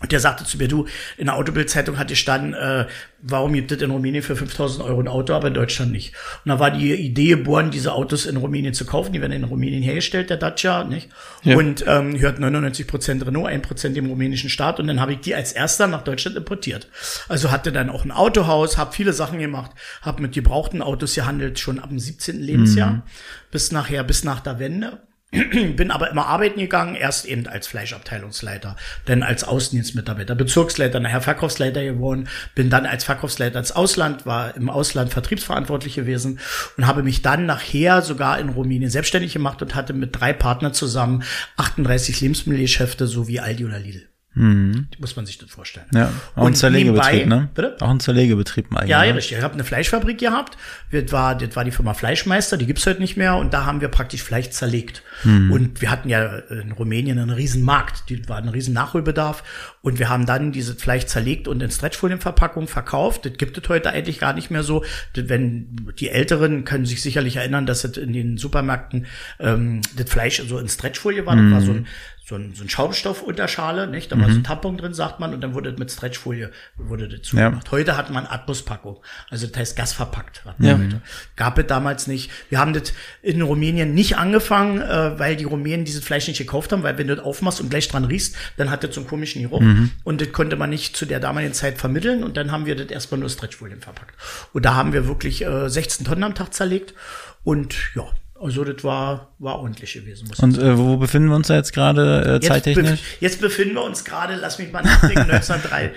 Und 0.00 0.12
der 0.12 0.20
sagte 0.20 0.44
zu 0.44 0.56
mir, 0.56 0.68
du, 0.68 0.86
in 1.18 1.26
der 1.26 1.36
Autobildzeitung 1.36 1.98
hatte 1.98 2.14
gestanden, 2.14 2.54
äh, 2.54 2.86
warum 3.20 3.52
gibt 3.52 3.70
es 3.70 3.82
in 3.82 3.90
Rumänien 3.90 4.22
für 4.22 4.34
5000 4.34 4.82
Euro 4.84 5.00
ein 5.00 5.08
Auto, 5.08 5.34
aber 5.34 5.48
in 5.48 5.54
Deutschland 5.54 5.92
nicht. 5.92 6.14
Und 6.44 6.48
da 6.48 6.58
war 6.58 6.70
die 6.70 6.94
Idee 6.94 7.28
geboren, 7.30 7.70
diese 7.70 7.92
Autos 7.92 8.24
in 8.24 8.36
Rumänien 8.36 8.72
zu 8.72 8.86
kaufen. 8.86 9.12
Die 9.12 9.20
werden 9.20 9.32
in 9.32 9.44
Rumänien 9.44 9.82
hergestellt, 9.82 10.30
der 10.30 10.38
Dacia, 10.38 10.84
nicht? 10.84 11.10
Ja. 11.42 11.56
Und 11.56 11.84
ähm, 11.86 12.18
hört 12.18 12.38
99 12.38 12.86
Prozent 12.86 13.26
Renault, 13.26 13.48
1 13.48 13.66
Prozent 13.66 13.96
im 13.98 14.06
rumänischen 14.06 14.48
Staat. 14.48 14.80
Und 14.80 14.86
dann 14.86 15.00
habe 15.00 15.12
ich 15.12 15.20
die 15.20 15.34
als 15.34 15.52
erster 15.52 15.86
nach 15.86 16.02
Deutschland 16.02 16.36
importiert. 16.36 16.88
Also 17.28 17.50
hatte 17.50 17.70
dann 17.70 17.90
auch 17.90 18.04
ein 18.04 18.12
Autohaus, 18.12 18.78
habe 18.78 18.92
viele 18.92 19.12
Sachen 19.12 19.38
gemacht, 19.38 19.72
habe 20.00 20.22
mit 20.22 20.32
gebrauchten 20.32 20.80
Autos 20.80 21.14
gehandelt, 21.14 21.58
schon 21.58 21.78
ab 21.78 21.90
dem 21.90 21.98
17. 21.98 22.40
Lebensjahr 22.40 22.90
mhm. 22.90 23.02
bis 23.50 23.70
nachher, 23.70 24.02
bis 24.04 24.24
nach 24.24 24.40
der 24.40 24.58
Wende. 24.58 24.98
bin 25.76 25.92
aber 25.92 26.10
immer 26.10 26.26
arbeiten 26.26 26.58
gegangen, 26.58 26.96
erst 26.96 27.24
eben 27.24 27.46
als 27.46 27.68
Fleischabteilungsleiter, 27.68 28.74
dann 29.04 29.22
als 29.22 29.44
Außendienstmitarbeiter, 29.44 30.34
Bezirksleiter, 30.34 30.98
nachher 30.98 31.20
Verkaufsleiter 31.20 31.84
geworden, 31.84 32.28
bin 32.56 32.68
dann 32.68 32.84
als 32.84 33.04
Verkaufsleiter 33.04 33.60
ins 33.60 33.70
Ausland, 33.70 34.26
war 34.26 34.56
im 34.56 34.68
Ausland 34.68 35.12
vertriebsverantwortlich 35.12 35.94
gewesen 35.94 36.40
und 36.76 36.86
habe 36.88 37.04
mich 37.04 37.22
dann 37.22 37.46
nachher 37.46 38.02
sogar 38.02 38.40
in 38.40 38.48
Rumänien 38.48 38.90
selbstständig 38.90 39.32
gemacht 39.32 39.62
und 39.62 39.76
hatte 39.76 39.92
mit 39.92 40.18
drei 40.18 40.32
Partnern 40.32 40.74
zusammen 40.74 41.22
38 41.56 42.20
Lebensmittelgeschäfte 42.20 43.06
sowie 43.06 43.38
Aldi 43.38 43.64
oder 43.66 43.78
Lidl. 43.78 44.09
Mhm. 44.34 44.86
Muss 44.98 45.16
man 45.16 45.26
sich 45.26 45.38
das 45.38 45.50
vorstellen. 45.50 45.86
Ja, 45.92 46.12
auch 46.36 46.42
und 46.42 46.52
ein 46.52 46.54
Zerlegebetrieb, 46.54 47.26
ne? 47.26 47.48
Bitte? 47.52 47.76
Auch 47.80 47.90
ein 47.90 47.98
Zerlegebetrieb 47.98 48.72
eigentlich. 48.72 48.88
Ja, 48.88 49.02
ja, 49.02 49.14
richtig. 49.14 49.38
Ich 49.38 49.42
habe 49.42 49.54
eine 49.54 49.64
Fleischfabrik 49.64 50.18
gehabt. 50.18 50.56
Das 50.92 51.10
war, 51.10 51.34
das 51.34 51.56
war 51.56 51.64
die 51.64 51.72
Firma 51.72 51.94
Fleischmeister, 51.94 52.56
die 52.56 52.66
gibt's 52.66 52.86
heute 52.86 53.00
nicht 53.00 53.16
mehr. 53.16 53.36
Und 53.36 53.52
da 53.52 53.66
haben 53.66 53.80
wir 53.80 53.88
praktisch 53.88 54.22
Fleisch 54.22 54.50
zerlegt. 54.50 55.02
Mhm. 55.24 55.50
Und 55.50 55.80
wir 55.80 55.90
hatten 55.90 56.08
ja 56.08 56.36
in 56.48 56.70
Rumänien 56.70 57.18
einen 57.18 57.30
riesen 57.30 57.64
Markt. 57.64 58.08
Die 58.08 58.28
war 58.28 58.38
ein 58.38 58.48
riesen 58.48 58.72
Nachholbedarf. 58.72 59.42
Und 59.82 59.98
wir 59.98 60.08
haben 60.08 60.26
dann 60.26 60.52
dieses 60.52 60.80
Fleisch 60.80 61.06
zerlegt 61.06 61.48
und 61.48 61.60
in 61.60 61.70
Stretchfolienverpackung 61.70 62.68
verkauft. 62.68 63.26
Das 63.26 63.32
gibt 63.32 63.58
es 63.58 63.68
heute 63.68 63.90
eigentlich 63.90 64.20
gar 64.20 64.32
nicht 64.32 64.50
mehr 64.50 64.62
so. 64.62 64.84
Wenn 65.14 65.90
die 65.98 66.08
Älteren 66.08 66.64
können 66.64 66.86
sich 66.86 67.02
sicherlich 67.02 67.36
erinnern, 67.36 67.66
dass 67.66 67.82
es 67.82 67.96
in 67.96 68.12
den 68.12 68.36
Supermärkten 68.36 69.06
ähm, 69.40 69.80
das 69.96 70.08
Fleisch 70.08 70.40
so 70.46 70.58
in 70.58 70.68
Stretchfolie 70.68 71.26
war. 71.26 71.34
Mhm. 71.34 71.50
Das 71.50 71.60
war 71.60 71.66
so 71.66 71.72
ein, 71.72 71.86
so 72.30 72.36
ein, 72.36 72.54
so 72.54 72.62
ein 72.62 72.68
Schaumstoffunterschale, 72.68 73.88
nicht? 73.88 74.12
Da 74.12 74.16
war 74.16 74.26
so 74.26 74.30
ein 74.30 74.38
mhm. 74.38 74.44
Tampon 74.44 74.76
drin, 74.78 74.94
sagt 74.94 75.18
man, 75.18 75.34
und 75.34 75.40
dann 75.40 75.52
wurde 75.52 75.70
das 75.70 75.78
mit 75.80 75.90
Stretchfolie 75.90 76.52
wurde 76.76 77.20
zugemacht. 77.20 77.66
Ja. 77.66 77.72
Heute 77.72 77.96
hat 77.96 78.10
man 78.10 78.24
Atmospackung, 78.24 79.02
also 79.30 79.48
das 79.48 79.56
heißt 79.58 79.76
gasverpackt. 79.76 80.44
Ja. 80.60 80.78
Heute. 80.78 81.02
Gab 81.34 81.58
es 81.58 81.66
damals 81.66 82.06
nicht. 82.06 82.30
Wir 82.48 82.60
haben 82.60 82.72
das 82.72 82.94
in 83.20 83.42
Rumänien 83.42 83.94
nicht 83.94 84.16
angefangen, 84.16 84.80
äh, 84.80 85.18
weil 85.18 85.34
die 85.34 85.44
Rumänen 85.44 85.84
dieses 85.84 86.04
Fleisch 86.04 86.28
nicht 86.28 86.38
gekauft 86.38 86.70
haben, 86.70 86.84
weil 86.84 86.96
wenn 86.98 87.08
du 87.08 87.16
das 87.16 87.24
aufmachst 87.24 87.60
und 87.60 87.68
gleich 87.68 87.88
dran 87.88 88.04
riechst, 88.04 88.36
dann 88.56 88.70
hat 88.70 88.84
das 88.84 88.94
so 88.94 89.00
einen 89.00 89.08
komischen 89.08 89.42
Geruch. 89.42 89.60
Mhm. 89.60 89.90
Und 90.04 90.20
das 90.20 90.30
konnte 90.30 90.54
man 90.54 90.70
nicht 90.70 90.96
zu 90.96 91.06
der 91.06 91.18
damaligen 91.18 91.52
Zeit 91.52 91.78
vermitteln 91.78 92.22
und 92.22 92.36
dann 92.36 92.52
haben 92.52 92.64
wir 92.64 92.76
das 92.76 92.90
erstmal 92.90 93.18
nur 93.18 93.28
Stretchfolien 93.28 93.80
verpackt. 93.80 94.14
Und 94.52 94.64
da 94.64 94.76
haben 94.76 94.92
wir 94.92 95.08
wirklich 95.08 95.44
äh, 95.44 95.68
16 95.68 96.06
Tonnen 96.06 96.22
am 96.22 96.36
Tag 96.36 96.54
zerlegt 96.54 96.94
und 97.42 97.74
ja, 97.96 98.04
also 98.40 98.64
das 98.64 98.82
war, 98.82 99.34
war 99.38 99.58
ordentlich 99.58 99.92
gewesen. 99.92 100.28
Muss 100.28 100.40
Und 100.40 100.58
äh, 100.58 100.78
wo 100.78 100.96
befinden 100.96 101.28
wir 101.28 101.36
uns 101.36 101.48
da 101.48 101.56
jetzt 101.56 101.72
gerade 101.72 102.36
äh, 102.36 102.40
zeittechnisch? 102.40 102.90
Jetzt, 102.90 103.00
bef 103.00 103.20
jetzt 103.20 103.40
befinden 103.40 103.74
wir 103.74 103.84
uns 103.84 104.04
gerade, 104.04 104.36
lass 104.36 104.58
mich 104.58 104.72
mal 104.72 104.82
nachdenken, 104.82 105.30
1903, 105.30 105.92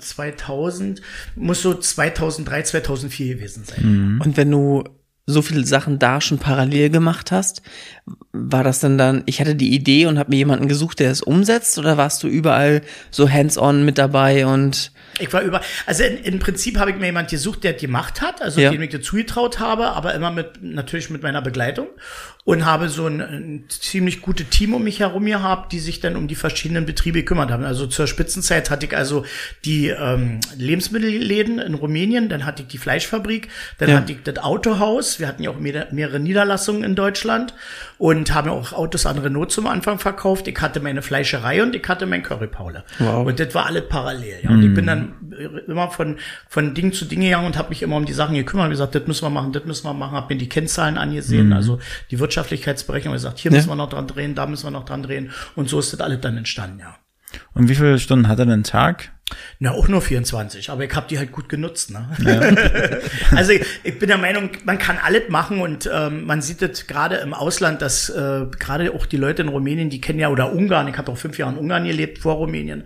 2000, 0.00 1.02
muss 1.36 1.62
so 1.62 1.74
2003, 1.74 2.62
2004 2.62 3.34
gewesen 3.36 3.64
sein. 3.64 3.80
Mhm. 3.82 4.20
Und 4.20 4.36
wenn 4.36 4.50
du 4.50 4.84
so 5.26 5.40
viele 5.40 5.64
Sachen 5.64 5.98
da 5.98 6.20
schon 6.20 6.38
parallel 6.38 6.90
gemacht 6.90 7.30
hast, 7.30 7.62
war 8.32 8.64
das 8.64 8.80
denn 8.80 8.98
dann, 8.98 9.22
ich 9.26 9.40
hatte 9.40 9.54
die 9.54 9.72
Idee 9.72 10.06
und 10.06 10.18
habe 10.18 10.30
mir 10.30 10.36
jemanden 10.36 10.66
gesucht, 10.66 10.98
der 10.98 11.10
es 11.10 11.22
umsetzt, 11.22 11.78
oder 11.78 11.96
warst 11.96 12.22
du 12.22 12.28
überall 12.28 12.82
so 13.10 13.30
hands-on 13.30 13.84
mit 13.84 13.98
dabei 13.98 14.46
und 14.46 14.90
ich 15.18 15.32
war 15.32 15.42
über, 15.42 15.60
also 15.86 16.02
in, 16.04 16.16
im 16.24 16.38
Prinzip 16.38 16.78
habe 16.78 16.90
ich 16.90 16.96
mir 16.96 17.06
jemand 17.06 17.30
gesucht, 17.30 17.64
der 17.64 17.74
die 17.74 17.86
Macht 17.86 18.20
hat, 18.22 18.40
also 18.42 18.60
ja. 18.60 18.70
dem 18.70 18.82
ich 18.82 18.90
dazu 18.90 19.16
getraut 19.16 19.60
habe, 19.60 19.88
aber 19.90 20.14
immer 20.14 20.30
mit, 20.30 20.62
natürlich 20.62 21.10
mit 21.10 21.22
meiner 21.22 21.42
Begleitung 21.42 21.86
und 22.44 22.66
habe 22.66 22.88
so 22.88 23.06
ein, 23.06 23.20
ein 23.20 23.64
ziemlich 23.68 24.20
gute 24.20 24.44
Team 24.44 24.74
um 24.74 24.82
mich 24.82 24.98
herum 24.98 25.26
gehabt, 25.26 25.72
die 25.72 25.78
sich 25.78 26.00
dann 26.00 26.16
um 26.16 26.26
die 26.26 26.34
verschiedenen 26.34 26.86
Betriebe 26.86 27.20
gekümmert 27.20 27.52
haben. 27.52 27.64
Also 27.64 27.86
zur 27.86 28.08
Spitzenzeit 28.08 28.68
hatte 28.68 28.86
ich 28.86 28.96
also 28.96 29.24
die 29.64 29.88
ähm, 29.88 30.40
Lebensmittelläden 30.56 31.60
in 31.60 31.74
Rumänien, 31.74 32.28
dann 32.28 32.44
hatte 32.44 32.62
ich 32.62 32.68
die 32.68 32.78
Fleischfabrik, 32.78 33.48
dann 33.78 33.90
ja. 33.90 33.96
hatte 33.98 34.12
ich 34.12 34.22
das 34.24 34.38
Autohaus, 34.38 35.20
wir 35.20 35.28
hatten 35.28 35.44
ja 35.44 35.50
auch 35.50 35.60
mehrere 35.60 36.18
Niederlassungen 36.18 36.82
in 36.82 36.96
Deutschland 36.96 37.54
und 38.02 38.34
haben 38.34 38.50
auch 38.50 38.72
Autos 38.72 39.06
an 39.06 39.18
Renault 39.18 39.52
zum 39.52 39.68
Anfang 39.68 40.00
verkauft. 40.00 40.48
Ich 40.48 40.60
hatte 40.60 40.80
meine 40.80 41.02
Fleischerei 41.02 41.62
und 41.62 41.76
ich 41.76 41.86
hatte 41.86 42.06
mein 42.06 42.24
Curry 42.24 42.48
Paule. 42.48 42.82
Wow. 42.98 43.24
Und 43.24 43.38
das 43.38 43.54
war 43.54 43.66
alles 43.66 43.84
parallel. 43.88 44.40
Ja. 44.42 44.50
Und 44.50 44.62
mm. 44.62 44.66
ich 44.66 44.74
bin 44.74 44.86
dann 44.88 45.14
immer 45.68 45.88
von, 45.88 46.16
von 46.48 46.74
Ding 46.74 46.92
zu 46.92 47.04
Ding 47.04 47.20
gegangen 47.20 47.46
und 47.46 47.56
habe 47.56 47.68
mich 47.68 47.82
immer 47.82 47.94
um 47.94 48.04
die 48.04 48.12
Sachen 48.12 48.34
gekümmert 48.34 48.64
und 48.64 48.70
gesagt, 48.72 48.96
das 48.96 49.06
müssen 49.06 49.24
wir 49.24 49.30
machen, 49.30 49.52
das 49.52 49.64
müssen 49.64 49.84
wir 49.84 49.94
machen, 49.94 50.16
habe 50.16 50.34
mir 50.34 50.38
die 50.40 50.48
Kennzahlen 50.48 50.98
angesehen, 50.98 51.50
mm. 51.50 51.52
also 51.52 51.78
die 52.10 52.18
Wirtschaftlichkeitsberechnung 52.32 53.12
gesagt, 53.12 53.38
hier 53.38 53.50
ja. 53.50 53.56
müssen 53.56 53.68
wir 53.68 53.76
noch 53.76 53.90
dran 53.90 54.06
drehen, 54.06 54.34
da 54.34 54.46
müssen 54.46 54.64
wir 54.64 54.70
noch 54.70 54.84
dran 54.84 55.02
drehen. 55.02 55.32
Und 55.54 55.68
so 55.68 55.78
ist 55.78 55.92
das 55.92 56.00
alles 56.00 56.20
dann 56.20 56.36
entstanden, 56.36 56.80
ja. 56.80 56.96
Und 57.54 57.68
wie 57.68 57.74
viele 57.74 57.98
Stunden 57.98 58.28
hat 58.28 58.38
er 58.38 58.46
denn 58.46 58.64
Tag? 58.64 59.10
Na, 59.58 59.70
auch 59.70 59.88
nur 59.88 60.02
24, 60.02 60.68
aber 60.68 60.84
ich 60.84 60.94
habe 60.94 61.06
die 61.08 61.18
halt 61.18 61.32
gut 61.32 61.48
genutzt. 61.48 61.90
Ne? 61.90 62.06
Ja. 62.18 62.98
also 63.36 63.52
ich, 63.52 63.64
ich, 63.82 63.98
bin 63.98 64.08
der 64.08 64.18
Meinung, 64.18 64.50
man 64.64 64.78
kann 64.78 64.98
alles 65.02 65.30
machen 65.30 65.62
und 65.62 65.88
ähm, 65.90 66.26
man 66.26 66.42
sieht 66.42 66.60
es 66.60 66.86
gerade 66.86 67.16
im 67.16 67.32
Ausland, 67.32 67.80
dass 67.80 68.10
äh, 68.10 68.46
gerade 68.58 68.92
auch 68.92 69.06
die 69.06 69.16
Leute 69.16 69.40
in 69.40 69.48
Rumänien, 69.48 69.88
die 69.88 70.02
kennen 70.02 70.18
ja, 70.18 70.28
oder 70.28 70.52
Ungarn, 70.52 70.88
ich 70.88 70.98
habe 70.98 71.10
auch 71.10 71.16
fünf 71.16 71.38
Jahre 71.38 71.52
in 71.52 71.58
Ungarn 71.58 71.84
gelebt, 71.84 72.18
vor 72.18 72.34
Rumänien, 72.34 72.84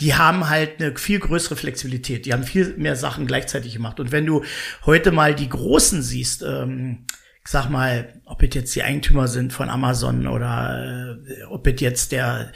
die 0.00 0.14
haben 0.14 0.48
halt 0.48 0.80
eine 0.80 0.96
viel 0.96 1.18
größere 1.18 1.56
Flexibilität, 1.56 2.24
die 2.24 2.32
haben 2.32 2.44
viel 2.44 2.74
mehr 2.76 2.94
Sachen 2.94 3.26
gleichzeitig 3.26 3.72
gemacht. 3.72 3.98
Und 3.98 4.12
wenn 4.12 4.26
du 4.26 4.44
heute 4.86 5.10
mal 5.10 5.34
die 5.34 5.48
Großen 5.48 6.02
siehst, 6.02 6.44
ähm, 6.44 7.06
sag 7.50 7.68
mal, 7.68 8.12
ob 8.26 8.44
es 8.44 8.54
jetzt 8.54 8.76
die 8.76 8.84
Eigentümer 8.84 9.26
sind 9.26 9.52
von 9.52 9.70
Amazon 9.70 10.28
oder 10.28 11.18
äh, 11.26 11.42
ob 11.48 11.66
es 11.66 11.80
jetzt 11.80 12.12
der 12.12 12.52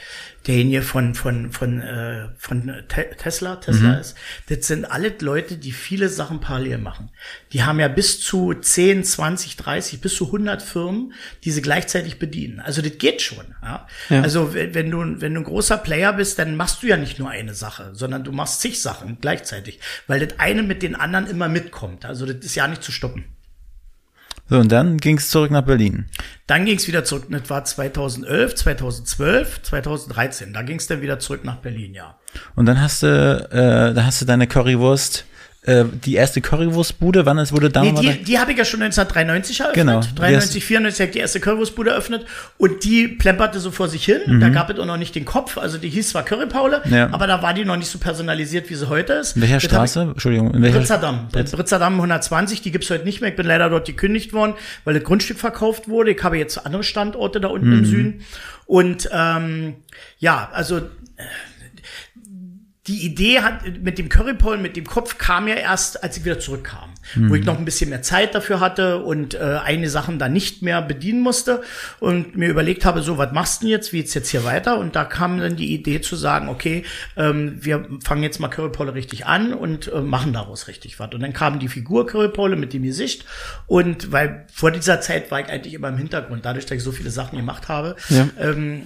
derjenige 0.47 0.83
von 0.83 1.15
von 1.15 1.51
von 1.51 1.81
äh, 1.81 2.29
von 2.37 2.71
Te 2.87 3.09
Tesla 3.17 3.57
Tesla 3.57 3.95
mhm. 3.95 3.99
ist. 3.99 4.15
Das 4.47 4.65
sind 4.67 4.85
alle 4.85 5.13
Leute, 5.19 5.57
die 5.57 5.73
viele 5.73 6.07
Sachen 6.07 6.39
parallel 6.39 6.77
machen. 6.77 7.11
Die 7.51 7.63
haben 7.63 7.81
ja 7.81 7.89
bis 7.89 8.21
zu 8.21 8.53
10, 8.53 9.03
20, 9.03 9.57
30, 9.57 9.99
bis 9.99 10.15
zu 10.15 10.27
100 10.27 10.61
Firmen, 10.61 11.11
die 11.43 11.51
sie 11.51 11.61
gleichzeitig 11.61 12.17
bedienen. 12.17 12.61
Also 12.61 12.81
das 12.81 12.97
geht 12.97 13.21
schon. 13.21 13.53
Ja? 13.61 13.87
ja. 14.07 14.21
Also 14.21 14.53
wenn 14.53 14.89
du 14.89 15.19
wenn 15.19 15.33
du 15.33 15.41
ein 15.41 15.43
großer 15.43 15.77
Player 15.77 16.13
bist, 16.13 16.39
dann 16.39 16.55
machst 16.55 16.81
du 16.81 16.87
ja 16.87 16.95
nicht 16.95 17.19
nur 17.19 17.29
eine 17.29 17.53
Sache, 17.53 17.89
sondern 17.91 18.23
du 18.23 18.31
machst 18.31 18.61
zig 18.61 18.81
Sachen 18.81 19.17
gleichzeitig, 19.19 19.81
weil 20.07 20.25
das 20.25 20.39
eine 20.39 20.63
mit 20.63 20.81
den 20.83 20.95
anderen 20.95 21.27
immer 21.27 21.49
mitkommt. 21.49 22.05
Also 22.05 22.25
das 22.25 22.45
ist 22.45 22.55
ja 22.55 22.65
nicht 22.69 22.81
zu 22.81 22.93
stoppen. 22.93 23.34
So, 24.47 24.59
und 24.59 24.71
dann 24.71 24.97
ging 24.97 25.17
es 25.17 25.29
zurück 25.29 25.49
nach 25.49 25.63
Berlin. 25.63 26.05
Dann 26.45 26.65
ging 26.65 26.77
es 26.77 26.87
wieder 26.87 27.03
zurück, 27.03 27.25
das 27.29 27.49
war 27.49 27.65
2011, 27.65 28.55
2012, 28.55 29.63
2013. 29.63 30.53
Da 30.53 30.61
ging 30.61 30.77
es 30.77 30.85
dann 30.85 31.01
wieder 31.01 31.17
zurück 31.17 31.43
nach 31.43 31.57
Berlin, 31.57 31.95
ja. 31.95 32.19
Und 32.55 32.67
dann 32.67 32.79
hast 32.79 33.01
du, 33.01 33.07
äh, 33.07 33.93
da 33.93 34.05
hast 34.05 34.21
du 34.21 34.25
deine 34.25 34.45
Currywurst 34.45 35.25
äh, 35.65 35.85
die 36.03 36.15
erste 36.15 36.41
Currywurstbude, 36.41 37.25
wann 37.25 37.37
es 37.39 37.51
wurde 37.51 37.69
damals? 37.69 38.01
Nee, 38.01 38.13
die, 38.13 38.23
die 38.23 38.39
habe 38.39 38.51
ich 38.51 38.57
ja 38.57 38.65
schon 38.65 38.81
1993 38.81 39.59
eröffnet. 39.61 39.85
Genau. 39.85 40.01
93, 40.15 40.63
94 40.63 40.99
habe 40.99 41.09
ich 41.09 41.13
die 41.13 41.19
erste 41.19 41.39
Currywurstbude 41.39 41.91
eröffnet 41.91 42.25
und 42.57 42.83
die 42.83 43.07
plemperte 43.07 43.59
so 43.59 43.71
vor 43.71 43.87
sich 43.87 44.05
hin. 44.05 44.21
Mhm. 44.27 44.39
Da 44.41 44.49
gab 44.49 44.69
es 44.69 44.77
auch 44.77 44.85
noch 44.85 44.97
nicht 44.97 45.15
den 45.15 45.25
Kopf, 45.25 45.57
also 45.57 45.77
die 45.77 45.89
hieß 45.89 46.09
zwar 46.09 46.23
Currypaule, 46.23 46.83
ja. 46.89 47.11
aber 47.11 47.27
da 47.27 47.41
war 47.41 47.53
die 47.53 47.65
noch 47.65 47.77
nicht 47.77 47.89
so 47.89 47.97
personalisiert, 47.97 48.69
wie 48.69 48.75
sie 48.75 48.89
heute 48.89 49.13
ist. 49.13 49.35
In 49.35 49.41
welcher 49.41 49.55
das 49.55 49.63
Straße? 49.63 50.01
Entschuldigung, 50.01 50.53
in 50.53 50.61
welcher 50.61 50.79
Britzerdam. 50.79 51.27
Britz. 51.31 51.51
Britzerdam 51.51 51.95
120, 51.95 52.61
die 52.61 52.71
gibt's 52.71 52.89
heute 52.89 53.03
nicht 53.03 53.21
mehr. 53.21 53.31
Ich 53.31 53.35
bin 53.35 53.47
leider 53.47 53.69
dort 53.69 53.87
gekündigt 53.87 54.33
worden, 54.33 54.53
weil 54.83 54.93
das 54.93 55.03
Grundstück 55.03 55.39
verkauft 55.39 55.87
wurde. 55.87 56.11
Ich 56.11 56.23
habe 56.23 56.37
jetzt 56.37 56.63
andere 56.65 56.83
Standorte 56.83 57.41
da 57.41 57.47
unten 57.47 57.69
mhm. 57.69 57.79
im 57.79 57.85
Süden. 57.85 58.21
Und 58.65 59.09
ähm, 59.11 59.75
ja, 60.19 60.49
also 60.53 60.81
die 62.87 63.03
Idee 63.03 63.41
hat 63.41 63.81
mit 63.81 63.97
dem 63.97 64.09
Currypole, 64.09 64.59
mit 64.59 64.77
dem 64.77 64.85
Kopf 64.85 65.17
kam 65.17 65.47
ja 65.47 65.55
erst, 65.55 66.03
als 66.03 66.17
ich 66.17 66.25
wieder 66.25 66.39
zurückkam, 66.39 66.91
mhm. 67.15 67.29
wo 67.31 67.35
ich 67.35 67.43
noch 67.43 67.57
ein 67.57 67.65
bisschen 67.65 67.89
mehr 67.89 68.03
Zeit 68.03 68.35
dafür 68.35 68.59
hatte 68.59 68.99
und 69.03 69.33
äh, 69.33 69.59
eine 69.63 69.89
Sachen 69.89 70.19
dann 70.19 70.33
nicht 70.33 70.61
mehr 70.61 70.83
bedienen 70.83 71.21
musste 71.21 71.63
und 71.99 72.37
mir 72.37 72.47
überlegt 72.47 72.85
habe, 72.85 73.01
so 73.01 73.17
was 73.17 73.31
machst 73.31 73.61
du 73.61 73.65
denn 73.65 73.71
jetzt, 73.71 73.91
wie 73.91 73.97
geht's 73.97 74.13
jetzt 74.13 74.29
hier 74.29 74.43
weiter? 74.43 74.77
Und 74.77 74.95
da 74.95 75.03
kam 75.03 75.39
dann 75.39 75.55
die 75.55 75.73
Idee 75.73 75.99
zu 76.01 76.15
sagen, 76.15 76.47
okay, 76.47 76.83
ähm, 77.17 77.57
wir 77.59 77.87
fangen 78.03 78.21
jetzt 78.21 78.39
mal 78.39 78.49
Currypole 78.49 78.93
richtig 78.93 79.25
an 79.25 79.53
und 79.53 79.91
äh, 79.91 80.01
machen 80.01 80.31
daraus 80.31 80.67
richtig 80.67 80.99
was. 80.99 81.11
Und 81.11 81.21
dann 81.21 81.33
kam 81.33 81.57
die 81.57 81.69
Figur 81.69 82.05
Currypole 82.05 82.55
mit 82.55 82.71
dem 82.73 82.83
Gesicht 82.83 83.25
und 83.65 84.11
weil 84.11 84.45
vor 84.53 84.69
dieser 84.69 85.01
Zeit 85.01 85.31
war 85.31 85.39
ich 85.39 85.47
eigentlich 85.47 85.73
immer 85.73 85.89
im 85.89 85.97
Hintergrund, 85.97 86.45
dadurch, 86.45 86.67
dass 86.67 86.77
ich 86.77 86.83
so 86.83 86.91
viele 86.91 87.09
Sachen 87.09 87.37
gemacht 87.37 87.67
habe, 87.67 87.95
ja. 88.09 88.29
ähm, 88.39 88.83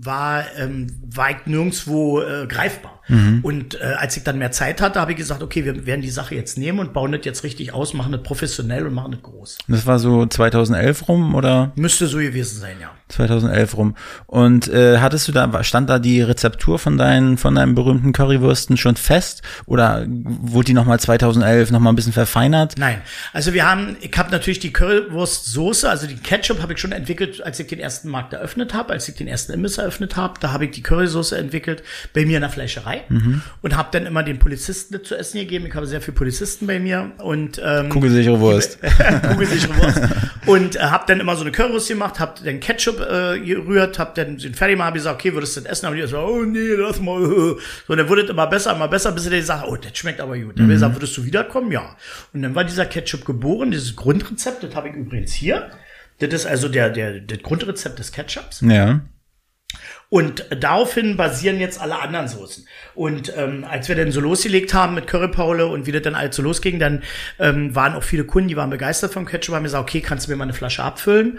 war, 0.00 0.44
ähm, 0.56 0.86
war 1.14 1.30
ich 1.30 1.46
nirgendwo 1.46 2.20
äh, 2.20 2.46
greifbar. 2.46 3.00
Mhm. 3.08 3.40
Und 3.42 3.74
äh, 3.74 3.94
als 3.98 4.16
ich 4.16 4.22
dann 4.22 4.38
mehr 4.38 4.52
Zeit 4.52 4.80
hatte, 4.80 5.00
habe 5.00 5.12
ich 5.12 5.18
gesagt, 5.18 5.42
okay, 5.42 5.64
wir 5.64 5.86
werden 5.86 6.02
die 6.02 6.10
Sache 6.10 6.34
jetzt 6.34 6.56
nehmen 6.56 6.78
und 6.78 6.92
bauen 6.92 7.12
das 7.12 7.24
jetzt 7.24 7.44
richtig 7.44 7.72
aus, 7.72 7.94
machen 7.94 8.12
das 8.12 8.22
professionell 8.22 8.86
und 8.86 8.94
machen 8.94 9.12
das 9.12 9.22
groß. 9.22 9.58
Das 9.68 9.86
war 9.86 9.98
so 9.98 10.26
2011 10.26 11.08
rum, 11.08 11.34
oder? 11.34 11.72
Müsste 11.74 12.06
so 12.06 12.18
gewesen 12.18 12.60
sein, 12.60 12.76
ja. 12.80 12.90
2011 13.12 13.76
rum. 13.76 13.96
Und 14.26 14.68
äh, 14.68 14.98
hattest 14.98 15.28
du 15.28 15.32
da, 15.32 15.62
stand 15.62 15.90
da 15.90 15.98
die 15.98 16.22
Rezeptur 16.22 16.78
von 16.78 16.98
deinen, 16.98 17.38
von 17.38 17.54
deinen 17.54 17.74
berühmten 17.74 18.12
Currywürsten 18.12 18.76
schon 18.76 18.96
fest? 18.96 19.42
Oder 19.66 20.06
wurde 20.06 20.66
die 20.66 20.74
nochmal 20.74 21.00
2011 21.00 21.70
nochmal 21.70 21.92
ein 21.92 21.96
bisschen 21.96 22.12
verfeinert? 22.12 22.74
Nein. 22.78 23.00
Also 23.32 23.52
wir 23.52 23.68
haben, 23.68 23.96
ich 24.00 24.16
habe 24.16 24.30
natürlich 24.30 24.58
die 24.58 24.72
Currywurstsoße, 24.72 25.88
also 25.88 26.06
die 26.06 26.16
Ketchup 26.16 26.62
habe 26.62 26.72
ich 26.72 26.78
schon 26.78 26.92
entwickelt, 26.92 27.42
als 27.42 27.60
ich 27.60 27.66
den 27.66 27.78
ersten 27.78 28.08
Markt 28.08 28.32
eröffnet 28.32 28.74
habe, 28.74 28.92
als 28.92 29.08
ich 29.08 29.14
den 29.14 29.28
ersten 29.28 29.52
Imbiss 29.52 29.78
eröffnet 29.78 30.16
habe. 30.16 30.34
Da 30.40 30.52
habe 30.52 30.64
ich 30.64 30.70
die 30.72 30.82
Currysoße 30.82 31.36
entwickelt 31.36 31.82
bei 32.14 32.24
mir 32.24 32.36
in 32.36 32.42
der 32.42 32.50
Fleischerei 32.50 33.02
mhm. 33.08 33.42
und 33.60 33.76
habe 33.76 33.88
dann 33.92 34.06
immer 34.06 34.22
den 34.22 34.38
Polizisten 34.38 35.02
zu 35.04 35.16
essen 35.16 35.38
gegeben. 35.38 35.66
Ich 35.66 35.74
habe 35.74 35.86
sehr 35.86 36.00
viele 36.00 36.14
Polizisten 36.14 36.66
bei 36.66 36.78
mir 36.78 37.12
und 37.18 37.60
ähm, 37.64 37.88
Kugelsichere 37.88 38.40
Wurst. 38.40 38.78
Kugelsichere 39.28 39.76
Wurst. 39.76 40.00
und 40.46 40.76
äh, 40.76 40.80
habe 40.80 41.04
dann 41.06 41.20
immer 41.20 41.36
so 41.36 41.42
eine 41.42 41.52
Currywurst 41.52 41.88
gemacht, 41.88 42.20
habe 42.20 42.34
dann 42.44 42.60
Ketchup 42.60 43.00
äh, 43.02 43.40
gerührt, 43.40 43.98
hab 43.98 44.14
dann 44.14 44.38
den 44.38 44.54
fertig 44.54 44.74
gemacht, 44.74 44.88
hab 44.88 44.94
gesagt, 44.94 45.20
okay, 45.20 45.34
würdest 45.34 45.56
du 45.56 45.60
das 45.60 45.70
essen? 45.70 45.86
Aber 45.86 45.96
die 45.96 46.06
so, 46.06 46.18
oh 46.18 46.42
nee, 46.44 46.74
lass 46.76 47.00
mal. 47.00 47.20
So, 47.86 47.94
dann 47.94 48.08
wurde 48.08 48.22
es 48.22 48.30
immer 48.30 48.46
besser, 48.46 48.74
immer 48.74 48.88
besser, 48.88 49.12
bis 49.12 49.26
er 49.26 49.36
gesagt 49.36 49.64
oh, 49.68 49.76
das 49.76 49.96
schmeckt 49.96 50.20
aber 50.20 50.38
gut. 50.38 50.58
Dann 50.58 50.66
mhm. 50.66 50.70
gesagt, 50.70 50.96
würdest 50.96 51.16
du 51.16 51.24
wiederkommen? 51.24 51.70
Ja. 51.72 51.96
Und 52.32 52.42
dann 52.42 52.54
war 52.54 52.64
dieser 52.64 52.86
Ketchup 52.86 53.24
geboren, 53.24 53.70
dieses 53.70 53.96
Grundrezept, 53.96 54.62
das 54.62 54.74
habe 54.74 54.88
ich 54.88 54.94
übrigens 54.94 55.32
hier. 55.32 55.70
Das 56.18 56.32
ist 56.32 56.46
also 56.46 56.68
der, 56.68 56.90
der, 56.90 57.20
das 57.20 57.42
Grundrezept 57.42 57.98
des 57.98 58.12
Ketchups. 58.12 58.60
Ja. 58.60 59.00
Und 60.08 60.44
daraufhin 60.50 61.16
basieren 61.16 61.58
jetzt 61.58 61.80
alle 61.80 61.98
anderen 61.98 62.28
Soßen. 62.28 62.66
Und 62.94 63.32
ähm, 63.36 63.64
als 63.64 63.88
wir 63.88 63.96
dann 63.96 64.12
so 64.12 64.20
losgelegt 64.20 64.74
haben 64.74 64.94
mit 64.94 65.06
Currypaule 65.06 65.66
und 65.66 65.86
wie 65.86 65.92
das 65.92 66.02
dann 66.02 66.14
alles 66.14 66.36
so 66.36 66.42
losging, 66.42 66.78
dann 66.78 67.02
ähm, 67.38 67.74
waren 67.74 67.94
auch 67.94 68.02
viele 68.02 68.24
Kunden, 68.24 68.48
die 68.48 68.56
waren 68.56 68.68
begeistert 68.68 69.12
vom 69.12 69.24
Ketchup, 69.24 69.54
haben 69.54 69.62
gesagt, 69.64 69.82
okay, 69.82 70.02
kannst 70.02 70.26
du 70.26 70.30
mir 70.30 70.36
mal 70.36 70.44
eine 70.44 70.52
Flasche 70.52 70.82
abfüllen? 70.84 71.38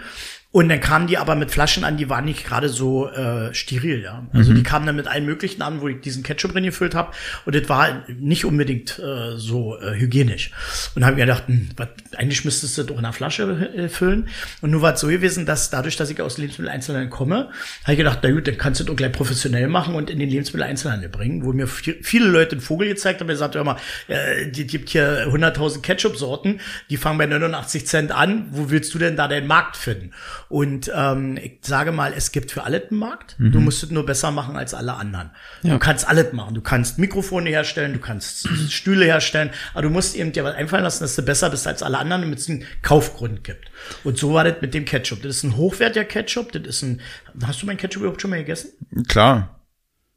Und 0.54 0.68
dann 0.68 0.78
kamen 0.78 1.08
die 1.08 1.18
aber 1.18 1.34
mit 1.34 1.50
Flaschen 1.50 1.82
an, 1.82 1.96
die 1.96 2.08
waren 2.08 2.26
nicht 2.26 2.46
gerade 2.46 2.68
so 2.68 3.08
äh, 3.08 3.52
steril, 3.52 4.02
ja. 4.04 4.24
Also 4.32 4.52
mhm. 4.52 4.54
die 4.54 4.62
kamen 4.62 4.86
dann 4.86 4.94
mit 4.94 5.08
allen 5.08 5.26
möglichen 5.26 5.62
an, 5.62 5.80
wo 5.80 5.88
ich 5.88 6.00
diesen 6.00 6.22
Ketchup 6.22 6.52
drin 6.52 6.62
gefüllt 6.62 6.94
habe. 6.94 7.10
Und 7.44 7.56
das 7.56 7.68
war 7.68 8.04
nicht 8.06 8.44
unbedingt 8.44 9.00
äh, 9.00 9.36
so 9.36 9.76
äh, 9.80 9.98
hygienisch. 9.98 10.52
Und 10.94 11.04
habe 11.04 11.16
mir 11.16 11.22
gedacht, 11.22 11.48
hm, 11.48 11.70
was, 11.76 11.88
eigentlich 12.16 12.44
müsstest 12.44 12.78
du 12.78 12.84
doch 12.84 12.94
in 12.94 13.04
einer 13.04 13.12
Flasche 13.12 13.68
äh, 13.74 13.88
füllen. 13.88 14.28
Und 14.60 14.70
nur 14.70 14.80
war 14.80 14.94
es 14.94 15.00
so 15.00 15.08
gewesen, 15.08 15.44
dass 15.44 15.70
dadurch, 15.70 15.96
dass 15.96 16.08
ich 16.08 16.22
aus 16.22 16.38
Lebensmitteleinzelhandel 16.38 17.10
komme, 17.10 17.48
habe 17.82 17.92
ich 17.94 17.98
gedacht, 17.98 18.20
na 18.22 18.30
gut, 18.30 18.46
dann 18.46 18.56
kannst 18.56 18.78
du 18.78 18.84
doch 18.84 18.94
gleich 18.94 19.10
professionell 19.10 19.66
machen 19.66 19.96
und 19.96 20.08
in 20.08 20.20
den 20.20 20.28
Lebensmitteleinzelhandel 20.28 21.08
bringen, 21.08 21.44
wo 21.44 21.52
mir 21.52 21.66
viele 21.66 22.28
Leute 22.28 22.52
einen 22.52 22.60
Vogel 22.60 22.86
gezeigt 22.86 23.18
haben, 23.18 23.26
der 23.26 23.36
sagte 23.36 23.58
immer, 23.58 23.76
äh, 24.06 24.46
die 24.52 24.68
gibt 24.68 24.90
hier 24.90 25.26
100.000 25.26 25.80
Ketchup-Sorten, 25.80 26.60
die 26.90 26.96
fangen 26.96 27.18
bei 27.18 27.26
89 27.26 27.88
Cent 27.88 28.12
an, 28.12 28.46
wo 28.52 28.70
willst 28.70 28.94
du 28.94 29.00
denn 29.00 29.16
da 29.16 29.26
den 29.26 29.48
Markt 29.48 29.76
finden? 29.76 30.12
Und 30.48 30.90
ähm, 30.94 31.36
ich 31.36 31.58
sage 31.62 31.92
mal, 31.92 32.12
es 32.16 32.32
gibt 32.32 32.50
für 32.50 32.64
alles 32.64 32.90
einen 32.90 33.00
Markt. 33.00 33.38
Mhm. 33.38 33.52
Du 33.52 33.60
musst 33.60 33.82
es 33.82 33.90
nur 33.90 34.06
besser 34.06 34.30
machen 34.30 34.56
als 34.56 34.74
alle 34.74 34.94
anderen. 34.94 35.30
Ja. 35.62 35.72
Du 35.72 35.78
kannst 35.78 36.06
alles 36.08 36.32
machen. 36.32 36.54
Du 36.54 36.60
kannst 36.60 36.98
Mikrofone 36.98 37.50
herstellen, 37.50 37.92
du 37.92 37.98
kannst 37.98 38.48
Stühle 38.70 39.04
herstellen, 39.04 39.50
aber 39.72 39.82
du 39.82 39.90
musst 39.90 40.16
eben 40.16 40.32
dir 40.32 40.44
was 40.44 40.54
einfallen 40.54 40.84
lassen, 40.84 41.04
dass 41.04 41.16
du 41.16 41.22
besser 41.22 41.50
bist 41.50 41.66
als 41.66 41.82
alle 41.82 41.98
anderen, 41.98 42.22
damit 42.22 42.38
es 42.38 42.48
einen 42.48 42.64
Kaufgrund 42.82 43.44
gibt. 43.44 43.70
Und 44.04 44.18
so 44.18 44.34
war 44.34 44.44
das 44.44 44.60
mit 44.60 44.74
dem 44.74 44.84
Ketchup. 44.84 45.22
Das 45.22 45.36
ist 45.36 45.44
ein 45.44 45.56
hochwertiger 45.56 46.04
Ketchup. 46.04 46.52
Das 46.52 46.62
ist 46.62 46.82
ein. 46.82 47.00
Hast 47.44 47.62
du 47.62 47.66
mein 47.66 47.76
Ketchup 47.76 48.02
überhaupt 48.02 48.22
schon 48.22 48.30
mal 48.30 48.38
gegessen? 48.38 48.70
Klar. 49.08 49.53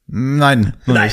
Nein. 0.09 0.73
Nein. 0.85 1.11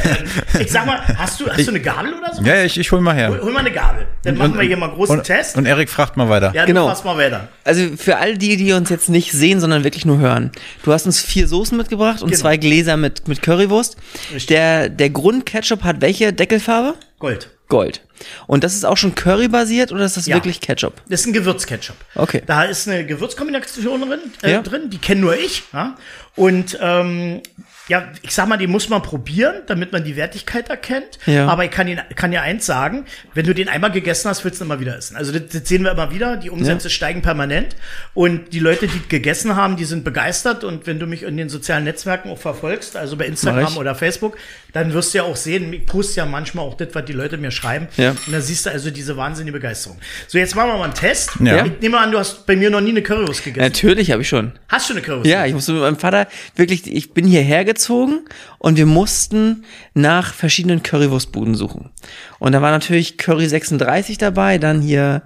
ich 0.58 0.72
sag 0.72 0.86
mal, 0.86 1.06
hast 1.18 1.38
du, 1.38 1.50
hast 1.50 1.66
du 1.66 1.70
eine 1.70 1.80
Gabel 1.80 2.14
oder 2.14 2.34
so? 2.34 2.42
Ja, 2.42 2.64
ich, 2.64 2.78
ich 2.78 2.90
hol 2.90 3.02
mal 3.02 3.14
her. 3.14 3.28
Hol, 3.28 3.42
hol 3.42 3.52
mal 3.52 3.60
eine 3.60 3.72
Gabel. 3.72 4.06
Dann 4.22 4.38
machen 4.38 4.52
und, 4.52 4.58
wir 4.58 4.66
hier 4.66 4.78
mal 4.78 4.86
einen 4.86 4.94
großen 4.94 5.18
und, 5.18 5.24
Test. 5.24 5.56
Und 5.56 5.66
Erik 5.66 5.90
fragt 5.90 6.16
mal 6.16 6.30
weiter. 6.30 6.50
Ja, 6.54 6.64
genau. 6.64 6.90
du 6.90 7.04
mal 7.04 7.18
weiter. 7.18 7.48
Also 7.64 7.94
für 7.98 8.16
all 8.16 8.38
die, 8.38 8.56
die 8.56 8.72
uns 8.72 8.88
jetzt 8.88 9.10
nicht 9.10 9.32
sehen, 9.32 9.60
sondern 9.60 9.84
wirklich 9.84 10.06
nur 10.06 10.18
hören. 10.18 10.50
Du 10.82 10.94
hast 10.94 11.04
uns 11.04 11.20
vier 11.20 11.46
Soßen 11.46 11.76
mitgebracht 11.76 12.22
und 12.22 12.30
genau. 12.30 12.40
zwei 12.40 12.56
Gläser 12.56 12.96
mit, 12.96 13.28
mit 13.28 13.42
Currywurst. 13.42 13.98
Richtig. 14.30 14.46
Der, 14.46 14.88
der 14.88 15.10
Grundketchup 15.10 15.84
hat 15.84 16.00
welche 16.00 16.32
Deckelfarbe? 16.32 16.94
Gold. 17.18 17.50
Gold. 17.68 18.02
Und 18.46 18.64
das 18.64 18.74
ist 18.74 18.84
auch 18.84 18.96
schon 18.96 19.14
Curry-basiert 19.14 19.92
oder 19.92 20.04
ist 20.04 20.16
das 20.16 20.26
ja. 20.26 20.36
wirklich 20.36 20.60
Ketchup? 20.60 20.94
Das 21.08 21.20
ist 21.20 21.26
ein 21.26 21.32
Gewürzketchup. 21.32 21.96
Okay. 22.14 22.42
Da 22.46 22.64
ist 22.64 22.88
eine 22.88 23.04
Gewürzkombination 23.04 24.00
drin, 24.02 24.20
äh, 24.42 24.52
ja. 24.52 24.62
drin 24.62 24.90
die 24.90 24.98
kenne 24.98 25.20
nur 25.20 25.36
ich. 25.36 25.64
Ja? 25.72 25.96
Und 26.36 26.78
ähm, 26.80 27.40
ja, 27.88 28.08
ich 28.22 28.32
sag 28.32 28.48
mal, 28.48 28.56
die 28.56 28.68
muss 28.68 28.88
man 28.88 29.02
probieren, 29.02 29.62
damit 29.66 29.92
man 29.92 30.04
die 30.04 30.14
Wertigkeit 30.14 30.70
erkennt. 30.70 31.18
Ja. 31.26 31.48
Aber 31.48 31.64
ich 31.64 31.70
kann, 31.70 31.88
ihn, 31.88 32.00
kann 32.14 32.32
ja 32.32 32.42
eins 32.42 32.64
sagen, 32.64 33.06
wenn 33.34 33.44
du 33.44 33.54
den 33.54 33.68
einmal 33.68 33.90
gegessen 33.90 34.28
hast, 34.28 34.44
willst 34.44 34.60
du 34.60 34.64
ihn 34.64 34.68
immer 34.68 34.80
wieder 34.80 34.96
essen. 34.96 35.16
Also 35.16 35.32
das, 35.32 35.42
das 35.52 35.68
sehen 35.68 35.82
wir 35.82 35.90
immer 35.90 36.12
wieder, 36.12 36.36
die 36.36 36.50
Umsätze 36.50 36.88
ja. 36.88 36.90
steigen 36.90 37.22
permanent. 37.22 37.74
Und 38.14 38.52
die 38.52 38.60
Leute, 38.60 38.86
die 38.86 39.00
gegessen 39.08 39.56
haben, 39.56 39.76
die 39.76 39.84
sind 39.84 40.04
begeistert. 40.04 40.62
Und 40.62 40.86
wenn 40.86 41.00
du 41.00 41.06
mich 41.06 41.24
in 41.24 41.36
den 41.36 41.48
sozialen 41.48 41.84
Netzwerken 41.84 42.30
auch 42.30 42.38
verfolgst, 42.38 42.96
also 42.96 43.16
bei 43.16 43.26
Instagram 43.26 43.76
oder 43.76 43.96
Facebook, 43.96 44.36
dann 44.72 44.94
wirst 44.94 45.12
du 45.12 45.18
ja 45.18 45.24
auch 45.24 45.36
sehen, 45.36 45.72
ich 45.72 45.84
poste 45.84 46.18
ja 46.18 46.26
manchmal 46.26 46.64
auch 46.64 46.74
das, 46.74 46.88
was 46.92 47.04
die 47.04 47.12
Leute 47.12 47.36
mir 47.36 47.50
schreiben. 47.50 47.88
Ja. 47.96 48.10
Und 48.10 48.32
da 48.32 48.40
siehst 48.40 48.64
du 48.66 48.70
also 48.70 48.90
diese 48.90 49.16
wahnsinnige 49.16 49.52
Begeisterung. 49.52 49.98
So, 50.28 50.38
jetzt 50.38 50.54
machen 50.54 50.68
wir 50.68 50.78
mal 50.78 50.84
einen 50.84 50.94
Test. 50.94 51.32
Ja. 51.40 51.66
Ich 51.66 51.80
nehme 51.80 51.98
an, 51.98 52.12
du 52.12 52.18
hast 52.18 52.46
bei 52.46 52.54
mir 52.54 52.70
noch 52.70 52.80
nie 52.80 52.90
eine 52.90 53.02
Currywurst 53.02 53.44
gegessen. 53.44 53.64
Natürlich 53.64 54.12
habe 54.12 54.22
ich 54.22 54.28
schon. 54.28 54.52
Hast 54.68 54.88
du 54.88 54.94
eine 54.94 55.02
Currywurst? 55.02 55.28
Ja, 55.28 55.44
ich 55.46 55.52
musste 55.52 55.72
mit 55.72 55.82
meinem 55.82 55.98
Vater 55.98 56.28
wirklich, 56.54 56.86
ich 56.86 57.12
bin 57.12 57.26
hierher 57.26 57.64
gezogen 57.72 58.20
und 58.58 58.76
wir 58.76 58.86
mussten 58.86 59.64
nach 59.94 60.34
verschiedenen 60.34 60.82
Currywurstbuden 60.82 61.54
suchen. 61.54 61.90
Und 62.38 62.52
da 62.52 62.60
war 62.60 62.70
natürlich 62.70 63.18
Curry 63.18 63.48
36 63.48 64.18
dabei, 64.18 64.58
dann 64.58 64.80
hier 64.80 65.22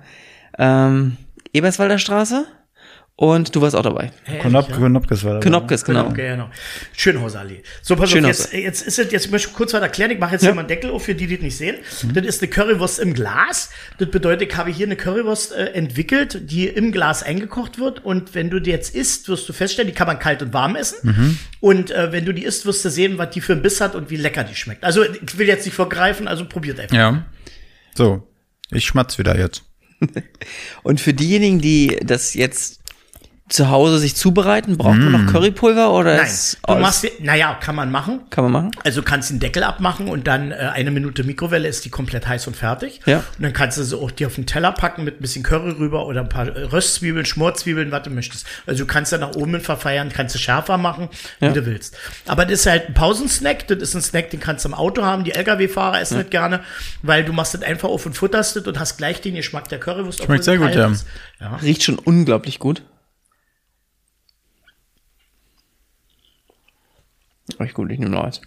ähm, 0.59 1.17
Eberswalder 1.53 1.99
Straße 1.99 2.47
Und 3.19 3.57
du 3.57 3.63
warst 3.63 3.75
auch 3.75 3.83
dabei. 3.83 4.13
Knop 4.43 4.69
ja. 4.69 4.77
Knopkes 4.77 5.25
war 5.25 5.35
dabei. 5.35 5.47
Knopkes, 5.47 5.85
genau. 5.87 6.05
Knopke, 6.05 6.23
genau. 6.23 6.51
Schönhausallee. 6.95 7.63
So, 7.81 7.97
pass 7.97 8.11
Schönhaus. 8.11 8.45
auf, 8.45 8.53
jetzt, 8.53 8.63
jetzt 8.63 8.83
ist 8.83 8.99
es, 8.99 9.11
jetzt 9.11 9.31
möchte 9.31 9.49
ich 9.49 9.55
kurz 9.55 9.73
weiter 9.73 9.87
erklären. 9.87 10.11
Ich 10.11 10.19
mache 10.19 10.33
jetzt 10.33 10.43
ja. 10.43 10.49
hier 10.49 10.55
mal 10.55 10.61
einen 10.61 10.69
Deckel 10.69 10.91
auf, 10.91 11.05
für 11.05 11.15
die, 11.15 11.27
die 11.27 11.37
das 11.37 11.43
nicht 11.43 11.57
sehen. 11.57 11.77
Mhm. 12.03 12.13
Das 12.13 12.27
ist 12.27 12.43
eine 12.43 12.51
Currywurst 12.51 12.99
im 12.99 13.15
Glas. 13.15 13.71
Das 13.97 14.11
bedeutet, 14.11 14.51
ich 14.51 14.57
habe 14.59 14.71
hier 14.71 14.85
eine 14.85 14.97
Currywurst 14.97 15.53
äh, 15.53 15.69
entwickelt, 15.69 16.51
die 16.51 16.67
im 16.67 16.93
Glas 16.93 17.23
eingekocht 17.23 17.79
wird. 17.79 18.05
Und 18.05 18.35
wenn 18.35 18.51
du 18.51 18.61
die 18.61 18.71
jetzt 18.71 18.95
isst, 18.95 19.31
wirst 19.31 19.49
du 19.49 19.55
feststellen, 19.55 19.91
die 19.91 19.95
kann 19.95 20.07
man 20.07 20.19
kalt 20.19 20.43
und 20.43 20.53
warm 20.53 20.77
essen. 20.77 20.99
Mhm. 21.03 21.39
Und 21.61 21.91
äh, 21.93 22.13
wenn 22.13 22.27
du 22.27 22.35
die 22.35 22.45
isst, 22.45 22.67
wirst 22.67 22.85
du 22.85 22.91
sehen, 22.91 23.17
was 23.17 23.31
die 23.31 23.41
für 23.41 23.55
ein 23.55 23.63
Biss 23.63 23.81
hat 23.81 23.95
und 23.95 24.11
wie 24.11 24.17
lecker 24.17 24.45
die 24.45 24.55
schmeckt. 24.55 24.85
Also, 24.85 25.03
ich 25.05 25.39
will 25.39 25.49
jetzt 25.49 25.65
nicht 25.65 25.75
vorgreifen, 25.75 26.29
also 26.29 26.45
probiert 26.45 26.79
einfach. 26.79 26.95
Ja. 26.95 27.25
So, 27.95 28.29
ich 28.71 28.85
schmatz 28.85 29.17
wieder 29.17 29.39
jetzt. 29.39 29.63
und 30.83 31.01
für 31.01 31.15
diejenigen, 31.15 31.63
die 31.63 31.99
das 32.05 32.35
jetzt 32.35 32.83
zu 33.49 33.71
Hause 33.71 33.99
sich 33.99 34.17
zubereiten? 34.17 34.77
Braucht 34.77 34.99
man 34.99 35.13
noch 35.13 35.21
mm. 35.21 35.27
Currypulver 35.27 35.93
oder 35.93 36.17
Nein, 36.17 36.29
du 36.67 36.75
machst, 36.77 37.07
naja, 37.21 37.55
kann 37.55 37.77
man 37.77 37.93
machen. 37.93 38.21
Kann 38.31 38.45
man 38.45 38.53
machen. 38.53 38.71
Also 38.83 39.03
kannst 39.03 39.31
den 39.31 39.39
Deckel 39.39 39.63
abmachen 39.63 40.09
und 40.09 40.27
dann 40.27 40.51
äh, 40.51 40.57
eine 40.57 40.91
Minute 40.91 41.23
Mikrowelle 41.23 41.69
ist 41.69 41.85
die 41.85 41.91
komplett 41.91 42.27
heiß 42.27 42.49
und 42.49 42.57
fertig. 42.57 43.01
Ja. 43.07 43.19
Und 43.19 43.43
dann 43.43 43.53
kannst 43.53 43.79
du 43.79 43.85
sie 43.85 43.97
auch 43.97 44.11
dir 44.11 44.27
auf 44.27 44.35
den 44.35 44.47
Teller 44.47 44.73
packen 44.73 45.05
mit 45.05 45.21
ein 45.21 45.23
bisschen 45.23 45.45
Curry 45.45 45.71
rüber 45.71 46.07
oder 46.07 46.23
ein 46.23 46.29
paar 46.29 46.49
äh, 46.49 46.63
Röstzwiebeln, 46.65 47.25
Schmorzwiebeln, 47.25 47.93
was 47.93 48.03
du 48.03 48.11
möchtest. 48.11 48.47
Also 48.67 48.85
du 48.85 48.93
kannst 48.93 49.13
dann 49.13 49.21
nach 49.21 49.37
oben 49.37 49.61
verfeiern, 49.61 50.11
kannst 50.13 50.35
du 50.35 50.41
schärfer 50.41 50.77
machen, 50.77 51.09
ja. 51.41 51.51
wie 51.51 51.55
du 51.55 51.67
willst. 51.67 51.97
Aber 52.27 52.47
das 52.47 52.61
ist 52.61 52.67
halt 52.67 52.89
ein 52.89 52.95
Pausensnack. 52.95 53.69
Das 53.69 53.79
ist 53.79 53.95
ein 53.95 54.03
Snack, 54.03 54.31
den 54.31 54.41
kannst 54.41 54.65
du 54.65 54.71
im 54.71 54.75
Auto 54.75 55.05
haben. 55.05 55.23
Die 55.23 55.33
LKW-Fahrer 55.33 56.01
essen 56.01 56.17
ja. 56.17 56.23
das 56.23 56.31
gerne, 56.31 56.61
weil 57.03 57.25
du 57.25 57.33
machst 57.33 57.55
das 57.55 57.63
einfach 57.63 57.89
auf 57.89 58.07
und 58.07 58.17
futterst 58.17 58.57
das 58.57 58.67
und 58.67 58.81
hast 58.81 58.97
gleich 58.97 59.21
den 59.21 59.37
Geschmack 59.37 59.69
der 59.69 59.79
Currywurst. 59.79 60.25
Schmeckt 60.25 60.43
sehr 60.43 60.59
gut, 60.59 60.75
ja. 60.75 60.91
ja. 61.41 61.57
Riecht 61.63 61.85
schon 61.85 61.99
unglaublich 62.01 62.59
gut. 62.59 62.83
Recht 67.59 67.75
gut, 67.75 67.91
ich 67.91 67.99
nehme 67.99 68.13
noch 68.13 68.25
eins. 68.25 68.41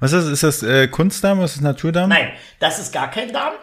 Was 0.00 0.12
ist 0.12 0.24
das? 0.24 0.32
Ist 0.32 0.42
das 0.42 0.62
äh, 0.62 0.88
Kunstdarm? 0.88 1.40
Was 1.40 1.56
ist 1.56 1.62
Naturdarm? 1.62 2.08
Nein, 2.08 2.30
das 2.58 2.78
ist 2.78 2.92
gar 2.92 3.10
kein 3.10 3.32
Darm. 3.32 3.54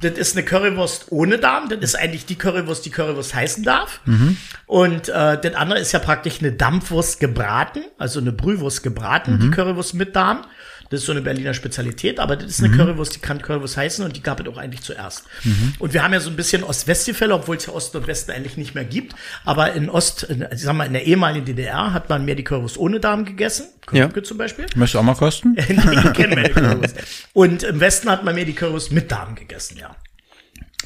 Das 0.00 0.12
ist 0.12 0.36
eine 0.36 0.44
Currywurst 0.44 1.06
ohne 1.10 1.38
Darm. 1.38 1.68
Das 1.68 1.80
ist 1.80 1.96
eigentlich 1.96 2.24
die 2.24 2.36
Currywurst, 2.36 2.84
die 2.86 2.90
Currywurst 2.90 3.34
heißen 3.34 3.64
darf. 3.64 4.00
Mhm. 4.04 4.36
Und 4.66 5.08
äh, 5.08 5.40
das 5.40 5.54
andere 5.54 5.80
ist 5.80 5.92
ja 5.92 5.98
praktisch 5.98 6.38
eine 6.40 6.52
Dampfwurst 6.52 7.18
gebraten, 7.18 7.80
also 7.98 8.20
eine 8.20 8.30
Brühwurst 8.30 8.82
gebraten, 8.82 9.34
mhm. 9.34 9.40
die 9.40 9.50
Currywurst 9.50 9.94
mit 9.94 10.14
Darm. 10.14 10.44
Das 10.90 11.00
ist 11.00 11.06
so 11.06 11.12
eine 11.12 11.20
Berliner 11.20 11.54
Spezialität, 11.54 12.18
aber 12.18 12.36
das 12.36 12.46
ist 12.46 12.60
eine 12.60 12.68
mhm. 12.68 12.78
Currywurst, 12.78 13.16
die 13.16 13.20
kann 13.20 13.42
Currywurst 13.42 13.76
heißen 13.76 14.04
und 14.04 14.16
die 14.16 14.22
gab 14.22 14.40
es 14.40 14.46
auch 14.46 14.56
eigentlich 14.56 14.82
zuerst. 14.82 15.24
Mhm. 15.44 15.74
Und 15.78 15.92
wir 15.92 16.02
haben 16.02 16.12
ja 16.12 16.20
so 16.20 16.30
ein 16.30 16.36
bisschen 16.36 16.64
Ost-West-Gefälle, 16.64 17.34
obwohl 17.34 17.56
es 17.56 17.66
ja 17.66 17.72
Osten 17.72 17.98
und 17.98 18.06
Westen 18.06 18.30
eigentlich 18.30 18.56
nicht 18.56 18.74
mehr 18.74 18.84
gibt. 18.84 19.14
Aber 19.44 19.72
in 19.72 19.90
Ost, 19.90 20.22
in, 20.22 20.46
ich 20.50 20.62
sag 20.62 20.74
mal, 20.74 20.86
in 20.86 20.92
der 20.92 21.06
ehemaligen 21.06 21.44
DDR 21.44 21.92
hat 21.92 22.08
man 22.08 22.24
mehr 22.24 22.34
die 22.34 22.44
Currywurst 22.44 22.78
ohne 22.78 23.00
Darm 23.00 23.24
gegessen. 23.24 23.66
Köpke 23.86 24.20
ja. 24.20 24.24
zum 24.24 24.38
Beispiel. 24.38 24.66
Möchtest 24.74 24.94
du 24.94 24.98
auch 24.98 25.02
mal 25.02 25.14
kosten? 25.14 25.52
nee, 25.56 25.64
ich 25.68 26.12
kenne 26.14 26.34
meine 26.34 26.50
Currywurst. 26.50 26.96
Und 27.32 27.62
im 27.62 27.80
Westen 27.80 28.10
hat 28.10 28.24
man 28.24 28.34
mehr 28.34 28.44
die 28.44 28.54
Currywurst 28.54 28.92
mit 28.92 29.10
Darm 29.10 29.34
gegessen, 29.34 29.76
ja. 29.78 29.94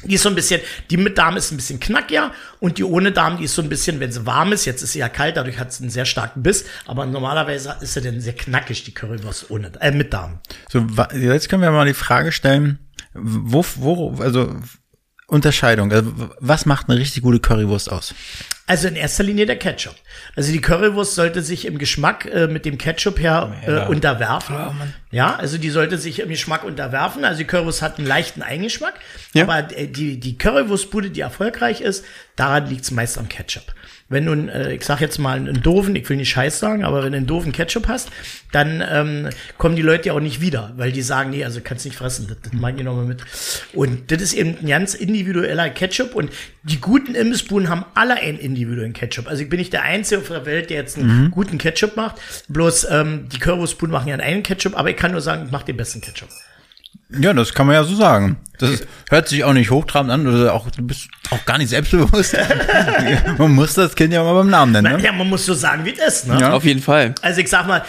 Die 0.03 0.15
ist 0.15 0.23
so 0.23 0.29
ein 0.29 0.35
bisschen, 0.35 0.59
die 0.89 0.97
mit 0.97 1.17
Darm 1.17 1.37
ist 1.37 1.51
ein 1.51 1.57
bisschen 1.57 1.79
knackiger 1.79 2.31
und 2.59 2.77
die 2.77 2.83
ohne 2.83 3.11
Darm, 3.11 3.37
die 3.37 3.45
ist 3.45 3.55
so 3.55 3.61
ein 3.61 3.69
bisschen, 3.69 3.99
wenn 3.99 4.11
sie 4.11 4.25
warm 4.25 4.51
ist, 4.51 4.65
jetzt 4.65 4.81
ist 4.81 4.93
sie 4.93 4.99
ja 4.99 5.07
kalt, 5.07 5.37
dadurch 5.37 5.59
hat 5.59 5.71
sie 5.71 5.83
einen 5.83 5.91
sehr 5.91 6.05
starken 6.05 6.43
Biss, 6.43 6.65
aber 6.85 7.05
normalerweise 7.05 7.77
ist 7.79 7.93
sie 7.93 8.01
dann 8.01 8.19
sehr 8.19 8.33
knackig, 8.33 8.83
die 8.83 8.93
Currywurst 8.93 9.49
ohne, 9.49 9.71
äh, 9.79 9.91
mit 9.91 10.13
Darm. 10.13 10.39
So, 10.69 10.85
jetzt 11.13 11.47
können 11.47 11.61
wir 11.61 11.71
mal 11.71 11.85
die 11.85 11.93
Frage 11.93 12.31
stellen, 12.31 12.79
wo, 13.13 13.63
wo, 13.75 14.15
also 14.19 14.55
Unterscheidung, 15.27 15.91
also 15.91 16.11
was 16.39 16.65
macht 16.65 16.89
eine 16.89 16.99
richtig 16.99 17.23
gute 17.23 17.39
Currywurst 17.39 17.91
aus? 17.91 18.13
Also 18.65 18.87
in 18.87 18.95
erster 18.95 19.23
Linie 19.23 19.45
der 19.45 19.57
Ketchup. 19.57 19.95
Also 20.37 20.53
die 20.53 20.61
Currywurst 20.61 21.15
sollte 21.15 21.41
sich 21.41 21.65
im 21.65 21.77
Geschmack 21.77 22.25
äh, 22.25 22.47
mit 22.47 22.63
dem 22.63 22.77
Ketchup 22.77 23.19
her 23.19 23.53
äh, 23.65 23.85
unterwerfen. 23.87 24.55
Oh, 24.55 24.71
ja, 25.11 25.35
also 25.35 25.57
die 25.57 25.69
sollte 25.69 25.97
sich 25.97 26.19
im 26.19 26.29
Geschmack 26.29 26.63
unterwerfen. 26.63 27.25
Also 27.25 27.39
die 27.39 27.45
Currywurst 27.45 27.81
hat 27.81 27.97
einen 27.97 28.07
leichten 28.07 28.41
Eingeschmack. 28.41 28.93
Ja. 29.33 29.43
Aber 29.43 29.77
äh, 29.77 29.87
die, 29.87 30.17
die 30.17 30.37
Currywurstbude, 30.37 31.09
die 31.09 31.21
erfolgreich 31.21 31.81
ist, 31.81 32.05
daran 32.37 32.67
liegt 32.67 32.85
es 32.85 32.91
meist 32.91 33.17
am 33.17 33.27
Ketchup 33.27 33.73
wenn 34.13 34.25
du, 34.25 34.33
äh, 34.33 34.75
ich 34.75 34.83
sag 34.83 35.01
jetzt 35.01 35.17
mal, 35.17 35.37
einen 35.37 35.61
doofen, 35.61 35.95
ich 35.95 36.07
will 36.09 36.17
nicht 36.17 36.29
Scheiß 36.29 36.59
sagen, 36.59 36.83
aber 36.83 37.03
wenn 37.03 37.11
du 37.11 37.17
einen 37.17 37.27
doofen 37.27 37.51
Ketchup 37.51 37.87
hast, 37.87 38.09
dann 38.51 38.83
ähm, 38.87 39.29
kommen 39.57 39.75
die 39.75 39.81
Leute 39.81 40.09
ja 40.09 40.13
auch 40.13 40.19
nicht 40.19 40.41
wieder, 40.41 40.73
weil 40.77 40.91
die 40.91 41.01
sagen, 41.01 41.31
nee, 41.31 41.43
also 41.43 41.61
kannst 41.61 41.85
nicht 41.85 41.97
fressen, 41.97 42.27
das, 42.27 42.37
das 42.41 42.53
meine 42.53 42.77
ich 42.77 42.83
nochmal 42.83 43.05
mit. 43.05 43.23
Und 43.73 44.11
das 44.11 44.21
ist 44.21 44.33
eben 44.33 44.57
ein 44.61 44.67
ganz 44.67 44.93
individueller 44.93 45.69
Ketchup 45.69 46.15
und 46.15 46.31
die 46.63 46.79
guten 46.79 47.15
Imbissbuden 47.15 47.69
haben 47.69 47.85
alle 47.95 48.15
einen 48.15 48.37
individuellen 48.53 48.93
Ketchup. 48.93 49.27
Also 49.27 49.43
ich 49.43 49.49
bin 49.49 49.59
nicht 49.59 49.73
der 49.73 49.83
Einzige 49.83 50.21
auf 50.21 50.27
der 50.27 50.45
Welt, 50.45 50.69
der 50.69 50.77
jetzt 50.77 50.97
einen 50.97 51.25
mhm. 51.25 51.31
guten 51.31 51.57
Ketchup 51.57 51.95
macht, 51.95 52.15
bloß 52.47 52.87
ähm, 52.89 53.27
die 53.31 53.39
Currywurstbuden 53.39 53.91
machen 53.91 54.07
ja 54.07 54.15
einen 54.15 54.43
Ketchup, 54.43 54.77
aber 54.77 54.89
ich 54.89 54.97
kann 54.97 55.11
nur 55.11 55.21
sagen, 55.21 55.45
ich 55.45 55.51
mach 55.51 55.63
den 55.63 55.77
besten 55.77 56.01
Ketchup. 56.01 56.29
Ja, 57.19 57.33
das 57.33 57.53
kann 57.53 57.67
man 57.67 57.75
ja 57.75 57.83
so 57.83 57.95
sagen. 57.95 58.37
Das 58.57 58.69
ist, 58.69 58.87
hört 59.09 59.27
sich 59.27 59.43
auch 59.43 59.53
nicht 59.53 59.71
hochtrabend 59.71 60.11
an, 60.11 60.27
oder 60.27 60.53
auch, 60.53 60.69
du 60.71 60.81
bist 60.83 61.09
auch 61.29 61.45
gar 61.45 61.57
nicht 61.57 61.69
selbstbewusst. 61.69 62.35
man 63.37 63.51
muss 63.51 63.73
das 63.73 63.95
Kind 63.95 64.13
ja 64.13 64.23
mal 64.23 64.33
beim 64.33 64.49
Namen 64.49 64.71
nennen. 64.71 64.97
Ne? 64.97 65.03
Ja, 65.03 65.11
man 65.11 65.29
muss 65.29 65.45
so 65.45 65.53
sagen, 65.53 65.85
wie 65.85 65.93
es 65.93 65.99
ist. 65.99 66.27
Ne? 66.27 66.39
Ja. 66.39 66.53
Auf 66.53 66.63
jeden 66.63 66.81
Fall. 66.81 67.13
Also 67.21 67.41
ich 67.41 67.49
sag 67.49 67.67
mal, 67.67 67.83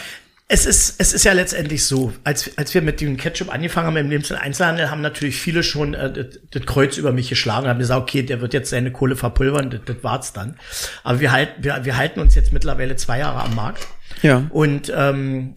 es 0.46 0.66
ist, 0.66 1.00
es 1.00 1.14
ist 1.14 1.24
ja 1.24 1.32
letztendlich 1.32 1.84
so, 1.84 2.12
als, 2.22 2.56
als 2.58 2.74
wir 2.74 2.82
mit 2.82 3.00
dem 3.00 3.16
Ketchup 3.16 3.52
angefangen 3.52 3.86
haben 3.86 3.96
im 3.96 4.10
Lebensmittel-Einzelhandel, 4.10 4.90
haben 4.90 5.00
natürlich 5.00 5.36
viele 5.36 5.62
schon 5.62 5.94
äh, 5.94 6.12
das, 6.12 6.38
das 6.50 6.66
Kreuz 6.66 6.98
über 6.98 7.12
mich 7.12 7.28
geschlagen 7.30 7.64
und 7.64 7.70
haben 7.70 7.78
gesagt, 7.78 8.02
okay, 8.02 8.22
der 8.22 8.40
wird 8.40 8.52
jetzt 8.52 8.70
seine 8.70 8.92
Kohle 8.92 9.16
verpulvern, 9.16 9.70
das, 9.70 9.80
das 9.86 9.96
war's 10.02 10.32
dann. 10.32 10.56
Aber 11.02 11.20
wir, 11.20 11.32
halten 11.32 11.64
wir, 11.64 11.84
wir 11.84 11.96
halten 11.96 12.20
uns 12.20 12.34
jetzt 12.34 12.52
mittlerweile 12.52 12.96
zwei 12.96 13.20
Jahre 13.20 13.42
am 13.42 13.54
Markt. 13.54 13.86
Ja. 14.22 14.44
Und 14.50 14.92
ähm, 14.94 15.54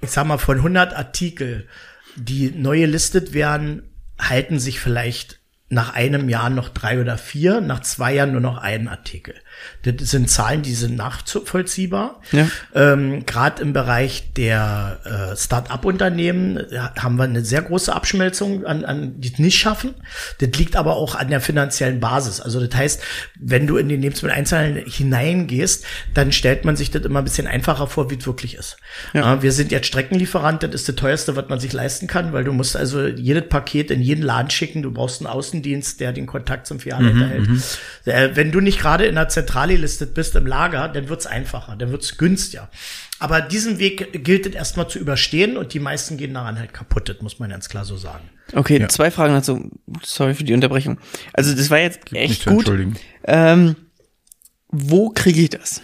ich 0.00 0.10
sag 0.10 0.26
mal, 0.26 0.38
von 0.38 0.58
100 0.58 0.94
Artikel 0.94 1.66
die 2.18 2.50
neu 2.50 2.80
gelistet 2.80 3.32
werden, 3.32 3.82
halten 4.18 4.58
sich 4.58 4.80
vielleicht 4.80 5.38
nach 5.68 5.94
einem 5.94 6.28
Jahr 6.28 6.50
noch 6.50 6.70
drei 6.70 7.00
oder 7.00 7.18
vier, 7.18 7.60
nach 7.60 7.80
zwei 7.80 8.14
Jahren 8.14 8.32
nur 8.32 8.40
noch 8.40 8.58
einen 8.58 8.88
Artikel. 8.88 9.34
Das 9.82 10.10
sind 10.10 10.30
Zahlen, 10.30 10.62
die 10.62 10.74
sind 10.74 10.96
nachvollziehbar. 10.96 12.20
Ja. 12.32 12.48
Ähm, 12.74 13.24
Gerade 13.26 13.62
im 13.62 13.72
Bereich 13.72 14.32
der 14.34 15.00
äh, 15.04 15.36
Start-up-Unternehmen 15.36 16.60
haben 16.98 17.16
wir 17.16 17.24
eine 17.24 17.44
sehr 17.44 17.62
große 17.62 17.94
Abschmelzung 17.94 18.64
an, 18.66 18.84
an 18.84 19.20
die 19.20 19.32
nicht 19.38 19.58
schaffen. 19.58 19.94
Das 20.40 20.50
liegt 20.58 20.76
aber 20.76 20.96
auch 20.96 21.14
an 21.14 21.28
der 21.28 21.40
finanziellen 21.40 22.00
Basis. 22.00 22.40
Also 22.40 22.64
das 22.64 22.76
heißt, 22.76 23.02
wenn 23.38 23.66
du 23.66 23.76
in 23.76 23.88
den 23.88 24.02
Lebensmittel-Einzelhandel 24.02 24.84
hineingehst, 24.84 25.84
dann 26.14 26.32
stellt 26.32 26.64
man 26.64 26.76
sich 26.76 26.90
das 26.90 27.02
immer 27.02 27.20
ein 27.20 27.24
bisschen 27.24 27.46
einfacher 27.46 27.86
vor, 27.86 28.10
wie 28.10 28.16
es 28.16 28.26
wirklich 28.26 28.56
ist. 28.56 28.76
Ja. 29.14 29.34
Äh, 29.34 29.42
wir 29.42 29.52
sind 29.52 29.72
jetzt 29.72 29.86
Streckenlieferant, 29.86 30.62
das 30.62 30.74
ist 30.74 30.88
das 30.88 30.96
teuerste, 30.96 31.36
was 31.36 31.48
man 31.48 31.60
sich 31.60 31.72
leisten 31.72 32.06
kann, 32.06 32.32
weil 32.32 32.44
du 32.44 32.52
musst 32.52 32.76
also 32.76 33.06
jedes 33.06 33.48
Paket 33.48 33.90
in 33.90 34.02
jeden 34.02 34.22
Laden 34.22 34.50
schicken. 34.50 34.82
Du 34.82 34.90
brauchst 34.92 35.20
einen 35.20 35.28
Außendienst, 35.28 36.00
der 36.00 36.12
den 36.12 36.26
Kontakt 36.26 36.66
zum 36.66 36.80
Filialleiter 36.80 37.14
mhm, 37.14 37.28
hält. 37.28 37.48
Mhm. 37.48 37.62
Äh, 38.04 38.30
wenn 38.36 38.52
du 38.52 38.60
nicht 38.60 38.80
gerade 38.80 39.06
in 39.06 39.14
der 39.14 39.28
Zentrale 39.48 39.74
gelistet 39.76 40.12
bist 40.12 40.36
im 40.36 40.46
Lager, 40.46 40.88
dann 40.88 41.08
wird's 41.08 41.26
einfacher, 41.26 41.74
dann 41.76 41.90
wird's 41.90 42.18
günstiger. 42.18 42.68
Aber 43.18 43.40
diesen 43.40 43.78
Weg 43.78 44.22
gilt 44.22 44.46
es 44.46 44.54
erstmal 44.54 44.88
zu 44.88 44.98
überstehen 44.98 45.56
und 45.56 45.72
die 45.72 45.80
meisten 45.80 46.18
gehen 46.18 46.34
daran 46.34 46.58
halt 46.58 46.74
kaputt, 46.74 47.08
das 47.08 47.22
muss 47.22 47.38
man 47.38 47.48
ganz 47.48 47.70
klar 47.70 47.86
so 47.86 47.96
sagen. 47.96 48.28
Okay, 48.52 48.78
ja. 48.78 48.88
zwei 48.88 49.10
Fragen 49.10 49.32
dazu. 49.32 49.70
Sorry 50.04 50.34
für 50.34 50.44
die 50.44 50.52
Unterbrechung. 50.52 50.98
Also 51.32 51.54
das 51.54 51.70
war 51.70 51.78
jetzt 51.78 52.12
echt 52.12 52.44
gut. 52.44 52.70
Ähm, 53.24 53.76
wo 54.68 55.10
kriege 55.10 55.40
ich 55.40 55.50
das? 55.50 55.80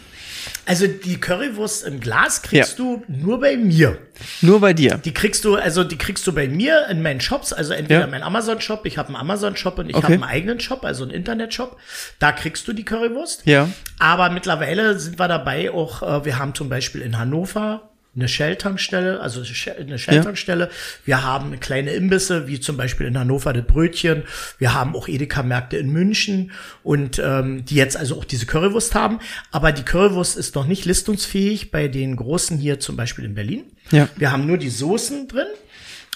Also 0.66 0.86
die 0.86 1.20
Currywurst 1.20 1.86
im 1.86 2.00
Glas 2.00 2.42
kriegst 2.42 2.78
ja. 2.78 2.84
du 2.84 3.04
nur 3.08 3.40
bei 3.40 3.56
mir. 3.56 3.98
Nur 4.40 4.60
bei 4.60 4.72
dir. 4.72 4.98
Die 4.98 5.12
kriegst 5.12 5.44
du, 5.44 5.56
also 5.56 5.84
die 5.84 5.98
kriegst 5.98 6.26
du 6.26 6.32
bei 6.32 6.48
mir 6.48 6.86
in 6.88 7.02
meinen 7.02 7.20
Shops, 7.20 7.52
also 7.52 7.72
entweder 7.74 8.02
ja. 8.02 8.06
mein 8.06 8.22
Amazon-Shop, 8.22 8.86
ich 8.86 8.96
habe 8.96 9.08
einen 9.08 9.16
Amazon-Shop 9.16 9.78
und 9.78 9.90
ich 9.90 9.96
okay. 9.96 10.04
habe 10.04 10.14
einen 10.14 10.24
eigenen 10.24 10.60
Shop, 10.60 10.84
also 10.84 11.04
einen 11.04 11.12
Internet-Shop. 11.12 11.78
Da 12.18 12.32
kriegst 12.32 12.66
du 12.68 12.72
die 12.72 12.84
Currywurst. 12.84 13.42
Ja. 13.46 13.68
Aber 13.98 14.30
mittlerweile 14.30 14.98
sind 14.98 15.18
wir 15.18 15.28
dabei 15.28 15.70
auch, 15.70 16.02
äh, 16.02 16.24
wir 16.24 16.38
haben 16.38 16.54
zum 16.54 16.68
Beispiel 16.68 17.02
in 17.02 17.18
Hannover 17.18 17.93
eine 18.16 18.28
Shell-Tankstelle, 18.28 19.20
also 19.20 19.40
eine 19.40 19.98
Shell-Tankstelle. 19.98 20.64
Ja. 20.64 20.70
Wir 21.04 21.22
haben 21.24 21.58
kleine 21.60 21.92
Imbisse, 21.92 22.46
wie 22.46 22.60
zum 22.60 22.76
Beispiel 22.76 23.06
in 23.06 23.18
Hannover 23.18 23.52
das 23.52 23.64
Brötchen. 23.64 24.24
Wir 24.58 24.74
haben 24.74 24.94
auch 24.94 25.08
Edeka-Märkte 25.08 25.76
in 25.76 25.90
München 25.90 26.52
und 26.82 27.18
ähm, 27.18 27.64
die 27.64 27.74
jetzt 27.74 27.96
also 27.96 28.16
auch 28.16 28.24
diese 28.24 28.46
Currywurst 28.46 28.94
haben. 28.94 29.18
Aber 29.50 29.72
die 29.72 29.82
Currywurst 29.82 30.36
ist 30.36 30.54
noch 30.54 30.66
nicht 30.66 30.84
listungsfähig 30.84 31.70
bei 31.70 31.88
den 31.88 32.16
großen 32.16 32.58
hier 32.58 32.80
zum 32.80 32.96
Beispiel 32.96 33.24
in 33.24 33.34
Berlin. 33.34 33.64
Ja. 33.90 34.08
Wir 34.16 34.32
haben 34.32 34.46
nur 34.46 34.58
die 34.58 34.70
Soßen 34.70 35.28
drin. 35.28 35.46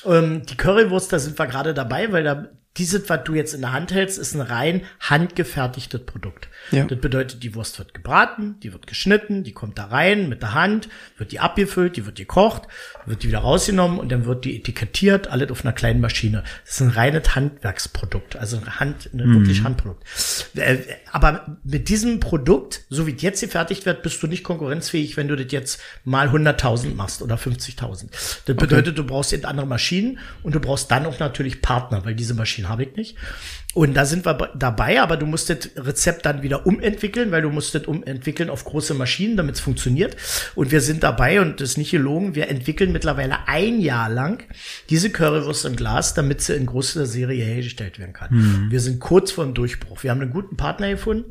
Ähm, 0.04 0.42
die 0.46 0.56
Currywurst, 0.56 1.12
da 1.12 1.18
sind 1.18 1.38
wir 1.38 1.46
gerade 1.46 1.74
dabei, 1.74 2.12
weil 2.12 2.24
da 2.24 2.48
dieses, 2.78 3.08
was 3.08 3.24
du 3.24 3.34
jetzt 3.34 3.54
in 3.54 3.60
der 3.60 3.72
Hand 3.72 3.92
hältst, 3.92 4.18
ist 4.18 4.34
ein 4.34 4.40
rein 4.40 4.82
handgefertigtes 5.00 6.04
Produkt. 6.06 6.48
Ja. 6.70 6.84
Das 6.84 6.98
bedeutet, 6.98 7.42
die 7.42 7.54
Wurst 7.54 7.78
wird 7.78 7.94
gebraten, 7.94 8.56
die 8.62 8.72
wird 8.72 8.86
geschnitten, 8.86 9.42
die 9.42 9.52
kommt 9.52 9.78
da 9.78 9.86
rein 9.86 10.28
mit 10.28 10.42
der 10.42 10.54
Hand, 10.54 10.88
wird 11.16 11.32
die 11.32 11.40
abgefüllt, 11.40 11.96
die 11.96 12.06
wird 12.06 12.16
gekocht, 12.16 12.62
wird 13.06 13.22
die 13.22 13.28
wieder 13.28 13.40
rausgenommen 13.40 13.98
und 13.98 14.10
dann 14.10 14.24
wird 14.26 14.44
die 14.44 14.56
etikettiert, 14.56 15.28
alles 15.28 15.50
auf 15.50 15.64
einer 15.64 15.72
kleinen 15.72 16.00
Maschine. 16.00 16.44
Das 16.64 16.74
ist 16.74 16.80
ein 16.80 16.90
reines 16.90 17.34
Handwerksprodukt, 17.34 18.36
also 18.36 18.58
ein 18.58 18.78
Hand, 18.78 19.10
ein 19.12 19.26
mhm. 19.26 19.40
wirklich 19.40 19.62
Handprodukt. 19.62 20.04
äh, 20.54 20.78
aber 21.10 21.58
mit 21.64 21.88
diesem 21.88 22.20
Produkt, 22.20 22.82
so 22.90 23.06
wie 23.06 23.14
es 23.14 23.22
jetzt 23.22 23.40
gefertigt 23.40 23.86
wird, 23.86 24.02
bist 24.02 24.22
du 24.22 24.26
nicht 24.26 24.44
konkurrenzfähig, 24.44 25.16
wenn 25.16 25.28
du 25.28 25.36
das 25.36 25.50
jetzt 25.50 25.80
mal 26.04 26.28
100.000 26.28 26.94
machst 26.94 27.22
oder 27.22 27.36
50.000. 27.36 28.06
Das 28.10 28.42
bedeutet, 28.44 28.88
okay. 28.88 28.92
du 28.92 29.04
brauchst 29.04 29.32
eben 29.32 29.44
andere 29.44 29.66
Maschinen 29.66 30.18
und 30.42 30.54
du 30.54 30.60
brauchst 30.60 30.90
dann 30.90 31.06
auch 31.06 31.18
natürlich 31.18 31.62
Partner, 31.62 32.04
weil 32.04 32.14
diese 32.14 32.34
Maschinen 32.34 32.67
habe 32.68 32.84
ich 32.84 32.96
nicht. 32.96 33.16
Und 33.74 33.94
da 33.94 34.06
sind 34.06 34.24
wir 34.24 34.50
dabei, 34.54 35.00
aber 35.02 35.18
du 35.18 35.26
musst 35.26 35.50
das 35.50 35.70
Rezept 35.76 36.24
dann 36.24 36.42
wieder 36.42 36.66
umentwickeln, 36.66 37.30
weil 37.30 37.42
du 37.42 37.50
musst 37.50 37.74
das 37.74 37.86
umentwickeln 37.86 38.48
auf 38.48 38.64
große 38.64 38.94
Maschinen, 38.94 39.36
damit 39.36 39.56
es 39.56 39.60
funktioniert. 39.60 40.16
Und 40.54 40.72
wir 40.72 40.80
sind 40.80 41.02
dabei, 41.02 41.42
und 41.42 41.60
das 41.60 41.70
ist 41.70 41.76
nicht 41.76 41.90
gelogen, 41.90 42.34
wir 42.34 42.48
entwickeln 42.48 42.92
mittlerweile 42.92 43.46
ein 43.46 43.78
Jahr 43.80 44.08
lang 44.08 44.42
diese 44.88 45.10
Currywurst 45.10 45.66
im 45.66 45.76
Glas, 45.76 46.14
damit 46.14 46.40
sie 46.40 46.54
in 46.54 46.64
großer 46.64 47.04
Serie 47.04 47.44
hergestellt 47.44 47.98
werden 47.98 48.14
kann. 48.14 48.34
Mhm. 48.34 48.70
Wir 48.70 48.80
sind 48.80 49.00
kurz 49.00 49.32
vor 49.32 49.44
dem 49.44 49.52
Durchbruch. 49.52 50.02
Wir 50.02 50.12
haben 50.12 50.22
einen 50.22 50.32
guten 50.32 50.56
Partner 50.56 50.88
gefunden 50.88 51.30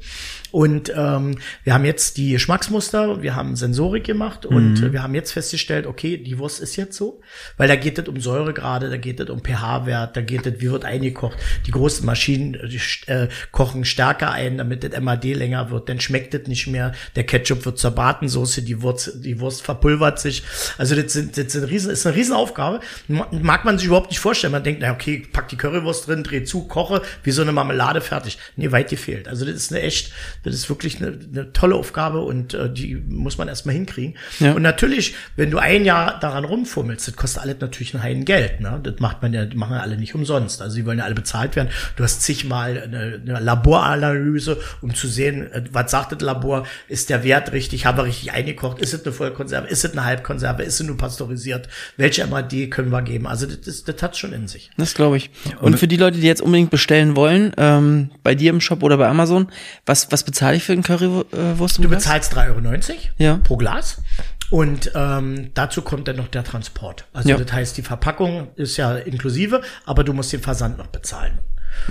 und 0.52 0.94
ähm, 0.96 1.40
wir 1.64 1.74
haben 1.74 1.86
jetzt 1.86 2.18
die 2.18 2.34
Geschmacksmuster, 2.34 3.24
wir 3.24 3.36
haben 3.36 3.56
Sensorik 3.56 4.04
gemacht 4.04 4.46
und 4.46 4.76
mhm. 4.76 4.94
wir 4.94 5.02
haben 5.02 5.16
jetzt 5.16 5.32
festgestellt, 5.32 5.88
okay, 5.88 6.18
die 6.18 6.38
Wurst 6.38 6.62
ist 6.62 6.76
jetzt 6.76 6.96
so, 6.96 7.20
weil 7.58 7.68
da 7.68 7.76
geht 7.76 7.98
es 7.98 8.08
um 8.08 8.22
Säuregrade, 8.22 8.90
da 8.92 8.98
geht 8.98 9.20
es 9.20 9.30
um 9.30 9.44
pH-Wert, 9.44 10.16
da 10.16 10.22
geht 10.22 10.46
es, 10.46 10.62
wie 10.62 10.70
wird 10.70 10.86
eingekocht. 10.86 11.38
Die 11.66 11.72
großen 11.72 12.06
Maschinen 12.06 12.27
die, 12.28 12.80
äh, 13.08 13.28
kochen 13.52 13.86
stärker 13.86 14.32
ein, 14.32 14.58
damit 14.58 14.84
das 14.84 15.00
MAD 15.00 15.24
länger 15.34 15.72
wird, 15.72 15.90
dann 15.90 16.00
schmeckt 16.00 16.34
es 16.34 16.48
nicht 16.48 16.68
mehr. 16.68 16.94
Der 17.16 17.24
Ketchup 17.24 17.66
wird 17.66 17.80
zur 17.80 17.92
Bratensoße, 17.92 18.62
die 18.62 18.82
Wurst, 18.82 19.14
die 19.24 19.40
Wurst 19.40 19.62
verpulvert 19.62 20.20
sich. 20.20 20.44
Also 20.78 20.96
das, 20.96 21.14
sind, 21.14 21.38
das 21.38 21.52
sind 21.52 21.64
riesen, 21.66 21.92
ist 21.92 22.06
eine 22.06 22.16
Riesenaufgabe. 22.16 22.82
Mag 23.08 23.66
man 23.66 23.78
sich 23.78 23.88
überhaupt 23.88 24.10
nicht 24.10 24.20
vorstellen. 24.20 24.52
Man 24.52 24.64
denkt, 24.64 24.82
na 24.82 24.92
okay, 24.92 25.26
pack 25.32 25.50
die 25.50 25.58
Currywurst 25.58 26.08
drin, 26.08 26.24
dreh 26.24 26.44
zu, 26.44 26.68
koche, 26.68 27.02
wie 27.24 27.32
so 27.32 27.42
eine 27.42 27.52
Marmelade 27.52 28.02
fertig. 28.02 28.38
Nee, 28.56 28.72
weit 28.72 28.90
gefehlt. 28.90 29.28
Also 29.28 29.46
das 29.46 29.56
ist 29.56 29.72
eine 29.72 29.82
echt, 29.82 30.12
das 30.44 30.54
ist 30.54 30.70
wirklich 30.70 30.98
eine, 30.98 31.18
eine 31.32 31.54
tolle 31.54 31.76
Aufgabe 31.76 32.22
und 32.22 32.54
äh, 32.54 32.72
die 32.72 32.96
muss 32.96 33.38
man 33.38 33.48
erstmal 33.48 33.76
hinkriegen. 33.76 34.16
Ja. 34.40 34.54
Und 34.54 34.62
natürlich, 34.62 35.16
wenn 35.36 35.52
du 35.52 35.58
ein 35.58 35.86
Jahr 35.86 36.20
daran 36.20 36.46
rumfummelst, 36.46 37.08
das 37.08 37.16
kostet 37.16 37.44
alles 37.44 37.58
natürlich 37.60 37.94
ein 37.94 38.04
Heiden 38.04 38.26
Geld. 38.26 38.60
Ne? 38.60 38.80
Das 38.84 39.00
macht 39.00 39.22
man 39.22 39.34
ja, 39.34 39.46
machen 39.54 39.76
ja 39.76 39.82
alle 39.82 39.98
nicht 39.98 40.16
umsonst. 40.16 40.62
Also 40.62 40.76
die 40.76 40.86
wollen 40.86 41.00
ja 41.00 41.06
alle 41.06 41.16
bezahlt 41.16 41.56
werden. 41.56 41.70
Du 41.96 42.04
hast 42.04 42.17
zigmal 42.20 42.82
eine, 42.82 43.22
eine 43.22 43.40
Laboranalyse, 43.40 44.60
um 44.82 44.94
zu 44.94 45.08
sehen, 45.08 45.52
äh, 45.52 45.64
was 45.72 45.92
sagt 45.92 46.12
das 46.12 46.22
Labor, 46.22 46.66
ist 46.88 47.10
der 47.10 47.24
Wert 47.24 47.52
richtig, 47.52 47.86
haben 47.86 47.98
wir 47.98 48.06
richtig 48.06 48.32
eingekocht, 48.32 48.80
ist 48.80 48.94
es 48.94 49.04
eine 49.04 49.14
Vollkonserve, 49.14 49.68
ist 49.68 49.86
es 49.86 49.92
eine 49.92 50.06
Halbkonserve, 50.06 50.64
ist 50.64 50.80
es 50.80 50.86
nur 50.86 50.98
pasteurisiert, 50.98 51.68
welche 51.98 52.26
MAD 52.28 52.70
können 52.72 52.92
wir 52.92 53.02
geben. 53.02 53.28
Also 53.28 53.46
das, 53.46 53.62
das, 53.62 53.84
das 53.84 54.02
hat 54.02 54.18
schon 54.18 54.34
in 54.34 54.48
sich. 54.48 54.70
Das 54.78 54.94
glaube 54.94 55.18
ich. 55.18 55.30
Und 55.62 55.78
für 55.78 55.88
die 55.88 55.98
Leute, 55.98 56.20
die 56.20 56.28
jetzt 56.28 56.42
unbedingt 56.42 56.70
bestellen 56.70 57.16
wollen, 57.16 57.54
ähm, 57.58 58.12
bei 58.24 58.36
dir 58.36 58.50
im 58.52 58.62
Shop 58.62 58.84
oder 58.84 58.98
bei 58.98 59.08
Amazon, 59.08 59.48
was, 59.86 60.12
was 60.12 60.24
bezahle 60.24 60.58
ich 60.58 60.64
für 60.64 60.74
einen 60.74 60.84
Currywurst? 60.84 61.84
Du 61.84 61.90
bezahlst 61.90 62.36
3,90 62.36 62.46
Euro 62.50 63.00
ja. 63.18 63.40
pro 63.44 63.58
Glas. 63.58 64.02
Und 64.50 64.92
ähm, 64.96 65.52
dazu 65.54 65.82
kommt 65.82 66.08
dann 66.08 66.16
noch 66.16 66.30
der 66.30 66.44
Transport. 66.44 67.06
Also 67.12 67.30
ja. 67.30 67.38
das 67.38 67.52
heißt, 67.52 67.78
die 67.78 67.82
Verpackung 67.82 68.48
ist 68.56 68.78
ja 68.78 68.96
inklusive, 68.96 69.62
aber 69.86 70.04
du 70.04 70.14
musst 70.14 70.32
den 70.32 70.42
Versand 70.42 70.78
noch 70.78 70.88
bezahlen. 70.88 71.40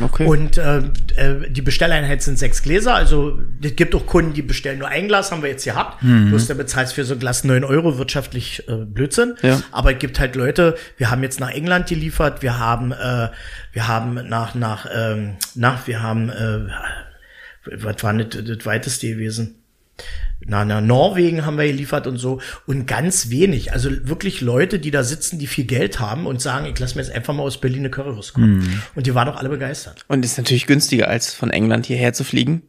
Okay. 0.00 0.26
Und 0.26 0.58
äh, 0.58 0.78
äh, 1.16 1.50
die 1.50 1.62
Bestelleinheit 1.62 2.22
sind 2.22 2.38
sechs 2.38 2.62
Gläser. 2.62 2.94
Also 2.94 3.40
es 3.62 3.76
gibt 3.76 3.94
auch 3.94 4.06
Kunden, 4.06 4.34
die 4.34 4.42
bestellen 4.42 4.78
nur 4.78 4.88
ein 4.88 5.08
Glas, 5.08 5.32
haben 5.32 5.42
wir 5.42 5.50
jetzt 5.50 5.64
gehabt. 5.64 6.02
Mhm. 6.02 6.30
Bloß 6.30 6.46
der 6.46 6.54
bezahlt 6.54 6.88
für 6.88 7.04
so 7.04 7.14
ein 7.14 7.20
Glas 7.20 7.44
neun 7.44 7.64
Euro, 7.64 7.98
wirtschaftlich 7.98 8.62
äh, 8.68 8.84
Blödsinn. 8.84 9.36
Ja. 9.42 9.62
Aber 9.72 9.92
es 9.92 9.98
gibt 9.98 10.20
halt 10.20 10.36
Leute, 10.36 10.76
wir 10.96 11.10
haben 11.10 11.22
jetzt 11.22 11.40
nach 11.40 11.50
England 11.50 11.88
geliefert, 11.88 12.42
wir 12.42 12.58
haben, 12.58 12.92
äh, 12.92 13.28
wir 13.72 13.88
haben 13.88 14.28
nach, 14.28 14.54
nach, 14.54 14.86
ähm, 14.94 15.36
nach, 15.54 15.86
wir 15.86 16.02
haben, 16.02 16.28
äh, 16.28 16.68
was 17.78 18.02
war 18.02 18.12
nicht 18.12 18.48
das 18.48 18.66
weiteste 18.66 19.08
gewesen? 19.08 19.55
Na, 20.44 20.64
na, 20.64 20.80
Norwegen 20.80 21.44
haben 21.44 21.58
wir 21.58 21.66
geliefert 21.66 22.06
und 22.06 22.18
so. 22.18 22.40
Und 22.66 22.86
ganz 22.86 23.30
wenig. 23.30 23.72
Also 23.72 23.90
wirklich 24.06 24.40
Leute, 24.40 24.78
die 24.78 24.90
da 24.90 25.02
sitzen, 25.02 25.38
die 25.38 25.46
viel 25.46 25.64
Geld 25.64 25.98
haben 25.98 26.26
und 26.26 26.40
sagen, 26.40 26.66
ich 26.66 26.78
lasse 26.78 26.96
mir 26.96 27.02
jetzt 27.02 27.12
einfach 27.12 27.34
mal 27.34 27.42
aus 27.42 27.60
Berlin 27.60 27.80
eine 27.80 27.90
Currywurst 27.90 28.34
kommen. 28.34 28.58
Mm. 28.58 28.82
Und 28.94 29.06
die 29.06 29.14
waren 29.14 29.26
doch 29.26 29.36
alle 29.36 29.48
begeistert. 29.48 30.04
Und 30.08 30.24
ist 30.24 30.38
natürlich 30.38 30.66
günstiger, 30.66 31.08
als 31.08 31.34
von 31.34 31.50
England 31.50 31.86
hierher 31.86 32.12
zu 32.12 32.22
fliegen. 32.22 32.62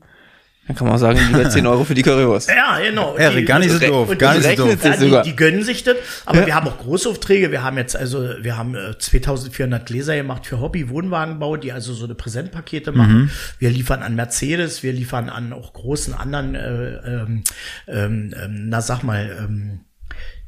Dann 0.68 0.76
kann 0.76 0.88
man 0.88 0.96
auch 0.96 1.00
sagen, 1.00 1.20
lieber 1.28 1.50
10 1.50 1.66
Euro 1.66 1.84
für 1.86 1.94
die 1.94 2.02
Currywurst. 2.02 2.50
Ja, 2.50 2.80
genau. 2.80 3.18
Ja, 3.18 3.32
die, 3.32 3.46
gar 3.46 3.60
nicht 3.60 3.72
so 3.72 3.80
doof. 3.80 4.18
Gar 4.18 4.36
nicht 4.36 4.58
so 4.58 4.66
doof. 4.66 4.84
Ja, 4.84 5.22
die, 5.22 5.30
die, 5.30 5.36
gönnen 5.36 5.64
sich 5.64 5.84
das. 5.84 5.96
Aber 6.26 6.42
ja. 6.42 6.46
wir 6.46 6.56
haben 6.56 6.68
auch 6.68 6.78
Großaufträge. 6.78 7.52
Wir 7.52 7.64
haben 7.64 7.78
jetzt 7.78 7.96
also, 7.96 8.30
wir 8.42 8.58
haben 8.58 8.76
äh, 8.76 8.98
2400 8.98 9.86
Gläser 9.86 10.16
gemacht 10.16 10.46
für 10.46 10.60
Hobby-Wohnwagenbau, 10.60 11.56
die 11.56 11.72
also 11.72 11.94
so 11.94 12.06
eine 12.06 12.16
Präsentpakete 12.16 12.92
machen. 12.92 13.18
Mhm. 13.18 13.30
Wir 13.60 13.70
liefern 13.70 14.04
an 14.04 14.16
Mercedes, 14.16 14.84
wir 14.84 14.92
liefern 14.92 15.30
an 15.30 15.54
auch 15.54 15.72
großen 15.72 16.14
anderen, 16.14 16.56
äh, 16.56 16.96
ähm, 16.96 17.44
ähm, 17.88 18.34
ähm 18.38 18.70
na 18.70 18.82
sag 18.82 19.04
mal, 19.04 19.38
ähm, 19.40 19.80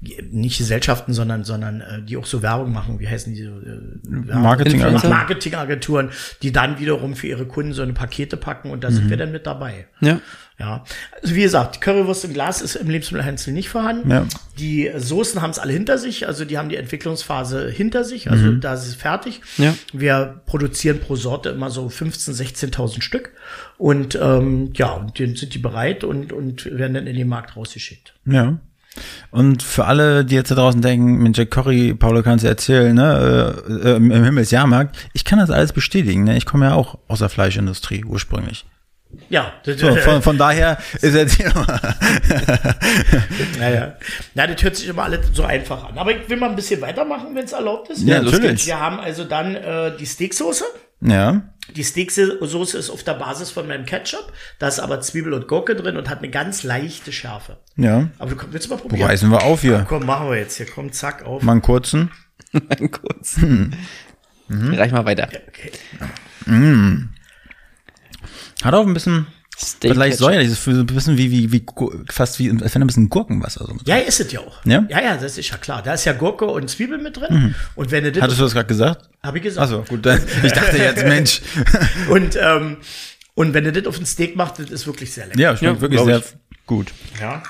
nicht 0.01 0.57
Gesellschaften, 0.57 1.13
sondern, 1.13 1.43
sondern 1.43 1.81
äh, 1.81 2.01
die 2.01 2.15
auch 2.15 2.25
so 2.25 2.41
Werbung 2.41 2.71
machen. 2.71 2.99
Wie 2.99 3.07
heißen 3.07 3.33
die? 3.33 3.41
Äh, 3.41 4.35
Marketingagenturen. 4.35 5.09
Marketingagenturen, 5.09 6.09
die 6.41 6.53
dann 6.53 6.79
wiederum 6.79 7.15
für 7.15 7.27
ihre 7.27 7.45
Kunden 7.45 7.73
so 7.73 7.81
eine 7.81 7.91
Pakete 7.91 8.38
packen 8.38 8.71
und 8.71 8.83
da 8.83 8.89
mhm. 8.89 8.93
sind 8.93 9.09
wir 9.09 9.17
dann 9.17 9.31
mit 9.33 9.45
dabei. 9.45 9.88
Ja. 9.99 10.21
Ja. 10.57 10.83
Also 11.21 11.35
wie 11.35 11.41
gesagt, 11.41 11.79
Currywurst 11.79 12.25
im 12.25 12.33
Glas 12.33 12.62
ist 12.62 12.75
im 12.75 12.89
Lebensmittelhändler 12.89 13.53
nicht 13.53 13.69
vorhanden. 13.69 14.12
Ja. 14.12 14.25
Die 14.57 14.91
Soßen 14.95 15.41
haben 15.41 15.51
es 15.51 15.59
alle 15.59 15.71
hinter 15.71 15.97
sich, 15.97 16.27
also 16.27 16.43
die 16.43 16.57
haben 16.57 16.67
die 16.67 16.75
Entwicklungsphase 16.75 17.69
hinter 17.69 18.03
sich, 18.03 18.29
also 18.29 18.45
mhm. 18.45 18.62
da 18.62 18.73
ist 18.73 18.85
es 18.85 18.95
fertig. 18.95 19.41
Ja. 19.57 19.73
Wir 19.93 20.41
produzieren 20.45 20.99
pro 20.99 21.15
Sorte 21.15 21.49
immer 21.49 21.69
so 21.69 21.88
15.000, 21.88 22.71
16.000 22.71 23.01
Stück 23.01 23.31
und 23.77 24.19
ähm, 24.21 24.71
ja, 24.75 25.07
dann 25.17 25.35
sind 25.35 25.53
die 25.53 25.59
bereit 25.59 26.03
und, 26.03 26.33
und 26.33 26.65
werden 26.65 26.93
dann 26.93 27.07
in 27.07 27.15
den 27.15 27.27
Markt 27.27 27.55
rausgeschickt. 27.55 28.13
Ja. 28.25 28.59
Und 29.32 29.63
für 29.63 29.86
alle, 29.86 30.25
die 30.25 30.36
jetzt 30.36 30.52
da 30.52 30.56
draußen 30.56 30.82
denken, 30.82 31.17
mit 31.21 31.38
Jack 31.38 31.52
Curry, 31.52 31.93
Paulo 31.93 32.23
kannst 32.23 32.43
du 32.43 32.49
erzählen, 32.49 32.95
ne, 32.95 33.56
äh, 33.67 33.89
äh, 33.89 33.95
im 33.95 34.12
Himmelsjahrmarkt, 34.12 34.97
ich 35.13 35.23
kann 35.25 35.39
das 35.39 35.52
alles 35.52 35.73
bestätigen, 35.73 36.23
ne? 36.23 36.38
Ich 36.38 36.45
komme 36.45 36.65
ja 36.65 36.73
auch 36.73 36.97
aus 37.08 37.19
der 37.19 37.30
Fleischindustrie 37.30 38.04
ursprünglich. 38.04 38.65
Ja, 39.30 39.54
so, 39.63 39.95
von, 39.95 40.21
von 40.21 40.38
daher 40.38 40.78
ist 41.02 41.15
jetzt 41.15 41.39
naja. 43.60 43.95
Na, 44.36 44.45
das 44.45 44.62
hört 44.62 44.75
sich 44.75 44.88
immer 44.88 45.04
alles 45.04 45.30
so 45.34 45.43
einfach 45.43 45.89
an. 45.89 45.97
Aber 45.97 46.12
ich 46.12 46.30
will 46.30 46.38
mal 46.38 46.49
ein 46.49 46.56
bisschen 46.56 46.80
weitermachen, 46.82 47.34
wenn 47.34 47.45
es 47.45 47.54
erlaubt 47.54 47.89
ist. 47.89 48.04
Ja, 48.04 48.21
natürlich. 48.21 48.67
Wir 48.67 48.80
haben 48.80 48.99
also 48.99 49.23
dann 49.23 49.56
äh, 49.56 49.97
die 49.97 50.06
Steaksoße. 50.06 50.63
Ja. 51.02 51.41
Die 51.75 51.84
Steaksoße 51.84 52.77
ist 52.77 52.89
auf 52.89 53.03
der 53.03 53.13
Basis 53.13 53.51
von 53.51 53.67
meinem 53.67 53.86
Ketchup. 53.86 54.32
Da 54.58 54.67
ist 54.67 54.79
aber 54.79 55.01
Zwiebel 55.01 55.34
und 55.34 55.47
Gurke 55.47 55.75
drin 55.75 55.97
und 55.97 56.10
hat 56.10 56.19
eine 56.19 56.29
ganz 56.29 56.63
leichte 56.63 57.12
Schärfe. 57.12 57.58
Ja. 57.75 58.10
Aber 58.17 58.36
du, 58.36 58.38
willst 58.51 58.67
du 58.67 58.71
mal 58.71 58.77
probieren? 58.77 59.08
Reißen 59.08 59.29
wir 59.29 59.43
auf 59.43 59.62
hier. 59.62 59.73
Ja, 59.73 59.86
komm, 59.88 60.05
machen 60.05 60.29
wir 60.29 60.38
jetzt 60.38 60.58
hier. 60.58 60.65
Komm, 60.65 60.91
zack, 60.91 61.23
auf. 61.23 61.41
Mal 61.43 61.53
einen 61.53 61.62
kurzen. 61.62 62.12
mal 62.51 62.62
einen 62.69 62.91
kurzen. 62.91 63.41
Hm. 63.41 63.73
Mhm. 64.49 64.73
Reich 64.73 64.91
mal 64.91 65.05
weiter. 65.05 65.29
Ja, 65.32 65.39
okay. 65.47 65.71
Mm. 66.45 67.10
Hat 68.63 68.73
auch 68.73 68.86
ein 68.86 68.93
bisschen 68.93 69.27
Steak 69.62 69.91
vielleicht 69.91 70.17
säuerlich, 70.17 70.50
das 70.50 70.60
ist 70.60 70.67
ein 70.67 70.86
bisschen 70.86 71.17
wie, 71.17 71.32
wie, 71.32 71.52
wie, 71.52 71.65
fast 72.10 72.39
wie, 72.39 72.50
als 72.50 72.74
wenn 72.74 72.82
ein 72.82 72.88
bisschen 72.88 73.10
Gurkenwasser 73.10 73.65
so 73.65 73.76
Ja, 73.84 73.98
ist 73.98 74.22
es 74.22 74.32
ja 74.32 74.39
auch. 74.39 74.63
Ja? 74.63 74.86
Ja, 74.89 75.02
ja, 75.02 75.17
das 75.17 75.38
ist 75.38 75.50
ja 75.50 75.58
klar. 75.58 75.84
Da 75.84 75.95
ist 75.95 76.06
ja 76.06 76.13
Gurke 76.13 76.45
und 76.45 76.69
Zwiebel 76.69 76.98
mit 76.98 77.17
drin. 77.17 77.28
Mhm. 77.30 77.56
Und 77.76 77.91
wenn 77.91 78.06
du 78.06 78.12
das. 78.13 78.24
Hattest 78.24 78.39
du 78.39 78.43
das 78.45 78.54
gerade 78.54 78.67
gesagt? 78.67 79.10
Habe 79.22 79.38
ich 79.38 79.43
gesagt. 79.43 79.69
Achso, 79.69 79.84
gut, 79.84 80.06
dann, 80.06 80.22
ich 80.43 80.54
dachte 80.54 80.78
jetzt, 80.78 81.04
Mensch. 81.06 81.41
und, 82.10 82.38
ähm, 82.41 82.78
und 83.36 83.54
wenn 83.54 83.65
du 83.65 83.74
das 83.74 83.86
auf 83.86 83.98
den 83.98 84.06
Steak 84.06 84.38
machst, 84.38 84.60
das 84.60 84.69
ist 84.69 84.88
wirklich 84.88 85.12
sehr 85.13 85.28
lecker. 85.28 85.39
Ja, 85.39 85.58
schmeckt 85.58 85.76
ja, 85.76 85.82
wirklich 85.82 86.02
sehr 86.02 86.24
gut. 86.65 86.93
Ja. 87.19 87.43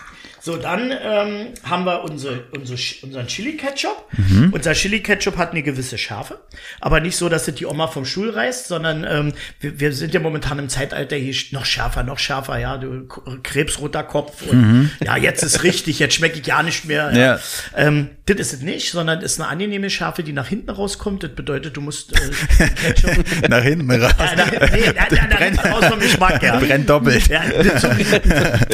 So, 0.49 0.57
dann 0.57 0.91
ähm, 0.91 1.53
haben 1.61 1.85
wir 1.85 2.03
unsere, 2.03 2.45
unsere, 2.49 2.79
unseren 3.03 3.27
Chili-Ketchup. 3.27 4.07
Mhm. 4.17 4.49
Unser 4.51 4.73
Chili-Ketchup 4.73 5.37
hat 5.37 5.51
eine 5.51 5.61
gewisse 5.61 5.99
Schärfe, 5.99 6.39
aber 6.81 7.01
nicht 7.01 7.17
so, 7.17 7.29
dass 7.29 7.47
es 7.47 7.53
die 7.53 7.67
Oma 7.67 7.85
vom 7.85 8.03
Stuhl 8.03 8.31
reißt, 8.31 8.67
sondern 8.67 9.05
ähm, 9.07 9.33
wir, 9.59 9.79
wir 9.79 9.93
sind 9.93 10.11
ja 10.11 10.19
momentan 10.19 10.57
im 10.57 10.67
Zeitalter 10.67 11.17
hier 11.17 11.35
noch 11.51 11.65
schärfer, 11.65 12.01
noch 12.01 12.17
schärfer, 12.17 12.57
ja, 12.57 12.77
du 12.77 13.07
krebsroter 13.43 14.01
Kopf 14.01 14.41
und 14.41 14.59
mhm. 14.59 14.91
ja, 15.05 15.17
jetzt 15.17 15.43
ist 15.43 15.61
richtig, 15.61 15.99
jetzt 15.99 16.15
schmecke 16.15 16.39
ich 16.39 16.43
gar 16.43 16.63
nicht 16.63 16.85
mehr. 16.85 17.11
Ja. 17.13 17.19
ja. 17.19 17.39
Ähm, 17.75 18.09
das 18.29 18.47
ist 18.47 18.53
es 18.53 18.61
nicht, 18.61 18.91
sondern 18.91 19.21
ist 19.21 19.39
eine 19.39 19.49
angenehme 19.49 19.89
Schärfe, 19.89 20.23
die 20.23 20.33
nach 20.33 20.47
hinten 20.47 20.69
rauskommt. 20.69 21.23
Das 21.23 21.31
bedeutet, 21.31 21.77
du 21.77 21.81
musst 21.81 22.13
äh, 22.13 22.65
Ketchup 22.93 23.49
nach 23.49 23.63
hinten 23.63 23.89
raus. 23.91 24.13
Ja, 24.19 24.35
nach, 24.35 24.51
nee, 24.51 24.85
ja, 24.85 25.07
nach, 25.09 25.29
nach 25.29 25.39
hinten 25.39 25.59
raus 25.59 25.85
vom 25.85 25.99
Geschmack, 25.99 26.43
ja. 26.43 26.59
Brennt 26.59 26.89
doppelt. 26.89 27.27
Ja, 27.27 27.41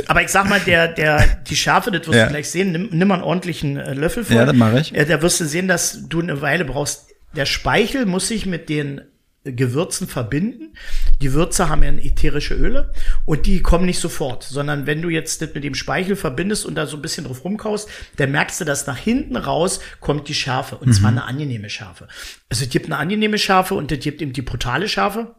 aber 0.07 0.21
ich 0.21 0.29
sag 0.29 0.49
mal, 0.49 0.59
der, 0.59 0.87
der, 0.89 1.23
die 1.47 1.55
Schärfe, 1.55 1.91
das 1.91 2.07
wirst 2.07 2.17
ja. 2.17 2.25
du 2.25 2.31
gleich 2.31 2.49
sehen. 2.49 2.71
Nimm, 2.71 2.89
nimm 2.91 3.07
mal 3.07 3.15
einen 3.15 3.23
ordentlichen 3.23 3.77
äh, 3.77 3.93
Löffel 3.93 4.23
vor. 4.23 4.35
Ja, 4.35 4.45
das 4.45 4.55
mache 4.55 4.79
ich. 4.79 4.95
Äh, 4.95 5.05
da 5.05 5.21
wirst 5.21 5.39
du 5.39 5.45
sehen, 5.45 5.67
dass 5.67 6.07
du 6.07 6.21
eine 6.21 6.41
Weile 6.41 6.65
brauchst. 6.65 7.07
Der 7.35 7.45
Speichel 7.45 8.05
muss 8.05 8.27
sich 8.27 8.45
mit 8.45 8.69
den 8.69 9.01
Gewürzen 9.45 10.07
verbinden. 10.07 10.75
Die 11.21 11.33
Würze 11.33 11.69
haben 11.69 11.83
ja 11.83 11.91
ätherische 11.91 12.55
Öle 12.55 12.91
und 13.25 13.45
die 13.45 13.61
kommen 13.61 13.85
nicht 13.85 13.99
sofort, 13.99 14.43
sondern 14.43 14.87
wenn 14.87 15.01
du 15.01 15.09
jetzt 15.09 15.41
das 15.41 15.53
mit 15.53 15.63
dem 15.63 15.75
Speichel 15.75 16.15
verbindest 16.15 16.65
und 16.65 16.75
da 16.75 16.87
so 16.87 16.97
ein 16.97 17.01
bisschen 17.01 17.25
drauf 17.25 17.43
rumkaust, 17.43 17.87
dann 18.17 18.31
merkst 18.31 18.61
du, 18.61 18.65
dass 18.65 18.87
nach 18.87 18.97
hinten 18.97 19.35
raus 19.35 19.79
kommt 19.99 20.27
die 20.27 20.33
Schärfe 20.33 20.77
und 20.77 20.87
mhm. 20.87 20.93
zwar 20.93 21.11
eine 21.11 21.25
angenehme 21.25 21.69
Schärfe. 21.69 22.07
Also 22.49 22.63
es 22.63 22.69
gibt 22.69 22.87
eine 22.87 22.97
angenehme 22.97 23.37
Schärfe 23.37 23.75
und 23.75 23.91
es 23.91 23.99
gibt 23.99 24.21
eben 24.21 24.33
die 24.33 24.41
brutale 24.41 24.89
Schärfe. 24.89 25.35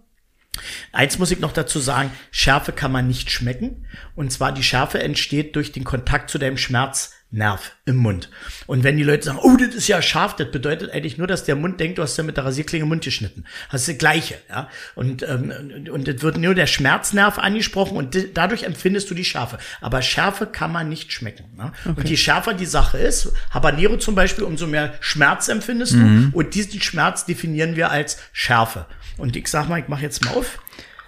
Eins 0.93 1.19
muss 1.19 1.31
ich 1.31 1.41
noch 1.41 1.53
dazu 1.53 1.79
sagen, 1.81 2.11
Schärfe 2.31 2.73
kann 2.73 2.93
man 2.93 3.07
nicht 3.07 3.31
schmecken. 3.31 3.87
Und 4.15 4.33
zwar 4.33 4.53
die 4.53 4.63
Schärfe 4.63 5.03
entsteht 5.03 5.57
durch 5.57 5.73
den 5.73 5.85
Kontakt 5.85 6.31
zu 6.31 6.39
deinem 6.39 6.57
Schmerz. 6.57 7.13
Nerv 7.33 7.73
im 7.85 7.97
Mund. 7.97 8.31
Und 8.67 8.85
wenn 8.85 8.97
die 8.97 9.03
Leute 9.03 9.25
sagen, 9.25 9.39
oh, 9.43 9.57
das 9.57 9.75
ist 9.75 9.89
ja 9.89 10.01
scharf, 10.01 10.37
das 10.37 10.51
bedeutet 10.51 10.93
eigentlich 10.93 11.19
nur, 11.19 11.27
dass 11.27 11.45
der 11.45 11.57
Mund 11.57 11.81
denkt, 11.81 11.99
du 11.99 12.03
hast 12.03 12.17
ja 12.17 12.23
mit 12.25 12.37
der 12.37 12.45
Rasierklinge 12.45 12.87
Mund 12.87 13.03
geschnitten. 13.03 13.45
Das 13.71 13.83
ist 13.83 13.89
das 13.89 13.99
Gleiche, 13.99 14.37
ja. 14.49 14.69
Und, 14.95 15.23
ähm, 15.23 15.87
und 15.91 16.07
das 16.07 16.23
wird 16.23 16.39
nur 16.39 16.55
der 16.55 16.69
Schmerznerv 16.69 17.39
angesprochen 17.39 17.97
und 17.97 18.17
dadurch 18.35 18.63
empfindest 18.63 19.11
du 19.11 19.15
die 19.15 19.25
Schärfe. 19.25 19.59
Aber 19.81 20.03
Schärfe 20.03 20.47
kann 20.47 20.71
man 20.71 20.89
nicht 20.89 21.13
schmecken. 21.13 21.45
Ne? 21.57 21.73
Okay. 21.85 22.01
Und 22.01 22.09
je 22.09 22.17
schärfer 22.17 22.55
die 22.55 22.67
Sache 22.67 22.99
ist, 22.99 23.33
Habanero 23.51 23.97
zum 23.97 24.15
Beispiel, 24.15 24.45
umso 24.45 24.69
mehr 24.69 24.95
Schmerz 25.01 25.49
empfindest 25.49 25.95
mhm. 25.95 26.31
du. 26.33 26.39
Und 26.39 26.55
diesen 26.55 26.81
Schmerz 26.81 27.27
definieren 27.27 27.75
wir 27.75 27.91
als 27.91 28.19
Schärfe. 28.33 28.87
Und 29.17 29.35
ich 29.35 29.49
sag 29.49 29.69
mal, 29.69 29.81
ich 29.81 29.89
mache 29.89 30.03
jetzt 30.03 30.25
mal 30.25 30.33
auf. 30.35 30.59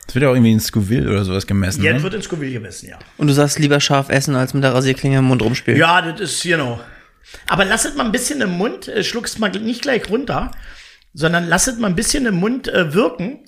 Das 0.09 0.15
wird 0.15 0.23
ja 0.23 0.31
auch 0.31 0.35
irgendwie 0.35 0.53
in 0.53 0.61
Scoville 0.61 1.07
oder 1.07 1.23
sowas 1.23 1.47
gemessen. 1.47 1.83
Ja, 1.83 1.93
das 1.93 2.01
ne? 2.01 2.05
wird 2.05 2.15
in 2.15 2.23
Scoville 2.23 2.51
gemessen, 2.51 2.89
ja. 2.89 2.99
Und 3.19 3.27
du 3.27 3.35
sagst 3.35 3.59
lieber 3.59 3.79
scharf 3.79 4.09
essen, 4.09 4.35
als 4.37 4.55
mit 4.55 4.65
der 4.65 4.73
Rasierklinge 4.73 5.19
im 5.19 5.27
Mund 5.27 5.43
rumspielen. 5.43 5.79
Ja, 5.79 6.01
das 6.01 6.19
ist, 6.19 6.45
you 6.45 6.57
know. 6.57 6.81
Aber 7.47 7.67
lass 7.67 7.85
es 7.85 7.95
mal 7.95 8.07
ein 8.07 8.13
bisschen 8.13 8.41
im 8.41 8.53
Mund, 8.57 8.89
äh, 8.89 9.05
schluck's 9.05 9.39
mal 9.39 9.51
nicht 9.51 9.83
gleich 9.83 10.09
runter, 10.09 10.51
sondern 11.13 11.47
lass 11.47 11.67
es 11.67 11.79
mal 11.79 11.89
ein 11.89 11.95
bisschen 11.95 12.25
im 12.25 12.37
Mund 12.37 12.69
äh, 12.69 12.95
wirken. 12.95 13.41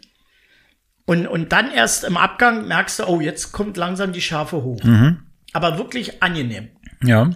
Und, 1.06 1.26
und 1.26 1.50
dann 1.50 1.72
erst 1.72 2.04
im 2.04 2.18
Abgang 2.18 2.68
merkst 2.68 2.98
du, 2.98 3.04
oh, 3.06 3.22
jetzt 3.22 3.52
kommt 3.52 3.78
langsam 3.78 4.12
die 4.12 4.20
Schärfe 4.20 4.62
hoch. 4.62 4.84
Mhm. 4.84 5.22
Aber 5.54 5.78
wirklich 5.78 6.22
angenehm. 6.22 6.68
Ja. 7.02 7.30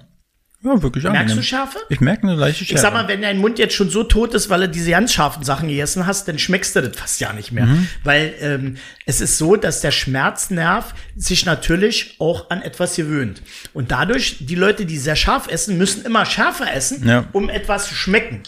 Ja, 0.65 0.83
wirklich 0.83 1.05
Merkst 1.05 1.21
angenehm. 1.21 1.37
du 1.37 1.43
Schärfe? 1.43 1.79
Ich 1.91 2.01
merke 2.01 2.23
eine 2.23 2.37
leichte 2.37 2.65
Schärfe. 2.65 2.75
Ich 2.75 2.81
sag 2.81 2.95
mal, 2.95 3.07
wenn 3.07 3.21
dein 3.21 3.37
Mund 3.39 3.59
jetzt 3.59 3.75
schon 3.75 3.91
so 3.91 4.03
tot 4.03 4.33
ist, 4.33 4.49
weil 4.49 4.61
du 4.61 4.69
diese 4.71 4.93
ganz 4.93 5.13
scharfen 5.13 5.45
Sachen 5.45 5.69
gegessen 5.69 6.07
hast, 6.07 6.27
dann 6.27 6.39
schmeckst 6.39 6.75
du 6.75 6.81
das 6.81 6.97
fast 6.97 7.21
ja 7.21 7.35
nicht 7.35 7.53
mehr. 7.53 7.67
Mhm. 7.67 7.87
Weil 8.03 8.33
ähm, 8.41 8.77
es 9.05 9.21
ist 9.21 9.37
so, 9.37 9.57
dass 9.57 9.83
der 9.83 9.91
Schmerznerv 9.91 10.95
sich 11.17 11.45
natürlich 11.45 12.17
auch 12.19 12.49
an 12.49 12.63
etwas 12.63 12.97
gewöhnt. 12.97 13.43
Und 13.75 13.91
dadurch, 13.91 14.39
die 14.41 14.55
Leute, 14.55 14.87
die 14.87 14.97
sehr 14.97 15.17
scharf 15.17 15.49
essen, 15.49 15.77
müssen 15.77 16.07
immer 16.07 16.25
schärfer 16.25 16.73
essen, 16.73 17.07
ja. 17.07 17.27
um 17.33 17.51
etwas 17.51 17.89
zu 17.89 17.95
schmecken. 17.95 18.43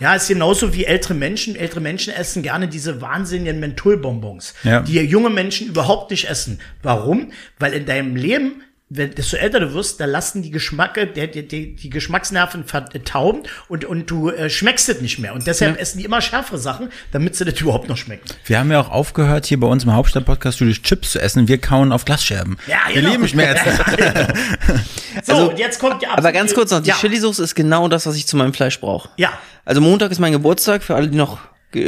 Ja, 0.00 0.14
ist 0.14 0.26
genauso 0.26 0.74
wie 0.74 0.86
ältere 0.86 1.14
Menschen. 1.14 1.54
Ältere 1.54 1.80
Menschen 1.80 2.12
essen 2.12 2.42
gerne 2.42 2.66
diese 2.66 3.00
wahnsinnigen 3.00 3.60
Mentholbonbons, 3.60 4.54
ja. 4.64 4.80
die 4.80 4.98
junge 5.00 5.30
Menschen 5.30 5.68
überhaupt 5.68 6.10
nicht 6.10 6.28
essen. 6.28 6.58
Warum? 6.82 7.30
Weil 7.58 7.74
in 7.74 7.86
deinem 7.86 8.16
Leben 8.16 8.62
wenn, 8.92 9.14
desto 9.14 9.36
älter 9.36 9.60
du 9.60 9.72
wirst, 9.72 10.00
da 10.00 10.04
lassen 10.04 10.42
die 10.42 10.50
Geschmacke, 10.50 11.06
der, 11.06 11.28
die, 11.28 11.46
die, 11.46 11.76
die 11.76 11.90
Geschmacksnerven 11.90 12.64
vertauben 12.64 13.44
und, 13.68 13.84
und 13.84 14.10
du 14.10 14.30
äh, 14.30 14.50
schmeckst 14.50 14.88
es 14.88 15.00
nicht 15.00 15.20
mehr. 15.20 15.32
Und 15.32 15.46
deshalb 15.46 15.76
ja. 15.76 15.80
essen 15.80 15.98
die 15.98 16.04
immer 16.04 16.20
schärfere 16.20 16.58
Sachen, 16.58 16.90
damit 17.12 17.36
sie 17.36 17.44
das 17.44 17.60
überhaupt 17.60 17.88
noch 17.88 17.96
schmecken. 17.96 18.24
Wir 18.46 18.58
haben 18.58 18.70
ja 18.72 18.80
auch 18.80 18.90
aufgehört, 18.90 19.46
hier 19.46 19.60
bei 19.60 19.68
uns 19.68 19.84
im 19.84 19.94
Hauptstadt-Podcast-Studio 19.94 20.74
Chips 20.82 21.12
zu 21.12 21.20
essen. 21.20 21.46
Wir 21.46 21.58
kauen 21.58 21.92
auf 21.92 22.04
Glasscherben. 22.04 22.58
Ja, 22.66 22.78
genau. 22.88 22.94
Wir 22.94 23.10
lieben 23.12 23.28
Schmerz. 23.28 23.60
so, 25.22 25.32
also, 25.32 25.52
jetzt 25.52 25.78
kommt 25.78 26.02
die 26.02 26.08
Aber 26.08 26.32
ganz 26.32 26.52
kurz 26.52 26.72
noch, 26.72 26.80
die 26.80 26.88
ja. 26.88 26.96
Chili-Soße 26.96 27.44
ist 27.44 27.54
genau 27.54 27.86
das, 27.86 28.06
was 28.06 28.16
ich 28.16 28.26
zu 28.26 28.36
meinem 28.36 28.52
Fleisch 28.52 28.80
brauche. 28.80 29.08
Ja. 29.16 29.32
Also 29.64 29.80
Montag 29.80 30.10
ist 30.10 30.18
mein 30.18 30.32
Geburtstag, 30.32 30.82
für 30.82 30.96
alle, 30.96 31.06
die 31.06 31.16
noch 31.16 31.38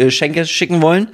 Schenke 0.08 0.46
schicken 0.46 0.82
wollen. 0.82 1.08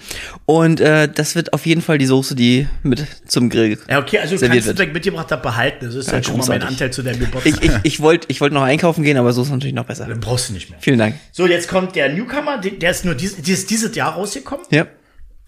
Und 0.47 0.81
äh, 0.81 1.09
das 1.09 1.35
wird 1.35 1.53
auf 1.53 1.67
jeden 1.67 1.81
Fall 1.83 1.99
die 1.99 2.07
Soße, 2.07 2.35
die 2.35 2.69
mit 2.83 3.07
zum 3.27 3.49
Grill 3.49 3.79
Ja, 3.89 3.99
okay, 3.99 4.19
also 4.19 4.37
du 4.37 4.47
kannst 4.47 4.67
wird. 4.67 4.79
das 4.79 4.87
mitgebracht 4.89 5.29
hast, 5.31 5.43
behalten. 5.43 5.87
Das 5.87 5.95
ist 5.95 6.07
ja, 6.09 6.15
halt 6.15 6.27
schon 6.27 6.39
mal 6.39 6.47
mein 6.47 6.63
Anteil 6.63 6.93
zu 6.93 7.03
deinem 7.03 7.21
Geburtstag. 7.21 7.63
Ich, 7.63 7.71
ich, 7.71 7.79
ich 7.83 8.01
wollte 8.01 8.27
ich 8.31 8.41
wollt 8.41 8.53
noch 8.53 8.63
einkaufen 8.63 9.03
gehen, 9.05 9.17
aber 9.17 9.33
so 9.33 9.43
ist 9.43 9.51
natürlich 9.51 9.75
noch 9.75 9.87
besser. 9.87 10.07
Dann 10.07 10.21
brauchst 10.21 10.49
du 10.49 10.53
nicht 10.53 10.71
mehr. 10.71 10.79
Vielen 10.81 10.99
Dank. 10.99 11.17
So, 11.33 11.47
jetzt 11.47 11.69
kommt 11.69 11.97
der 11.97 12.13
Newcomer, 12.13 12.59
der 12.59 12.91
ist 12.91 13.05
nur 13.05 13.15
dies, 13.15 13.37
die 13.37 13.53
ist 13.53 13.71
dieses 13.71 13.95
Jahr 13.95 14.13
rausgekommen. 14.13 14.67
Ja. 14.71 14.87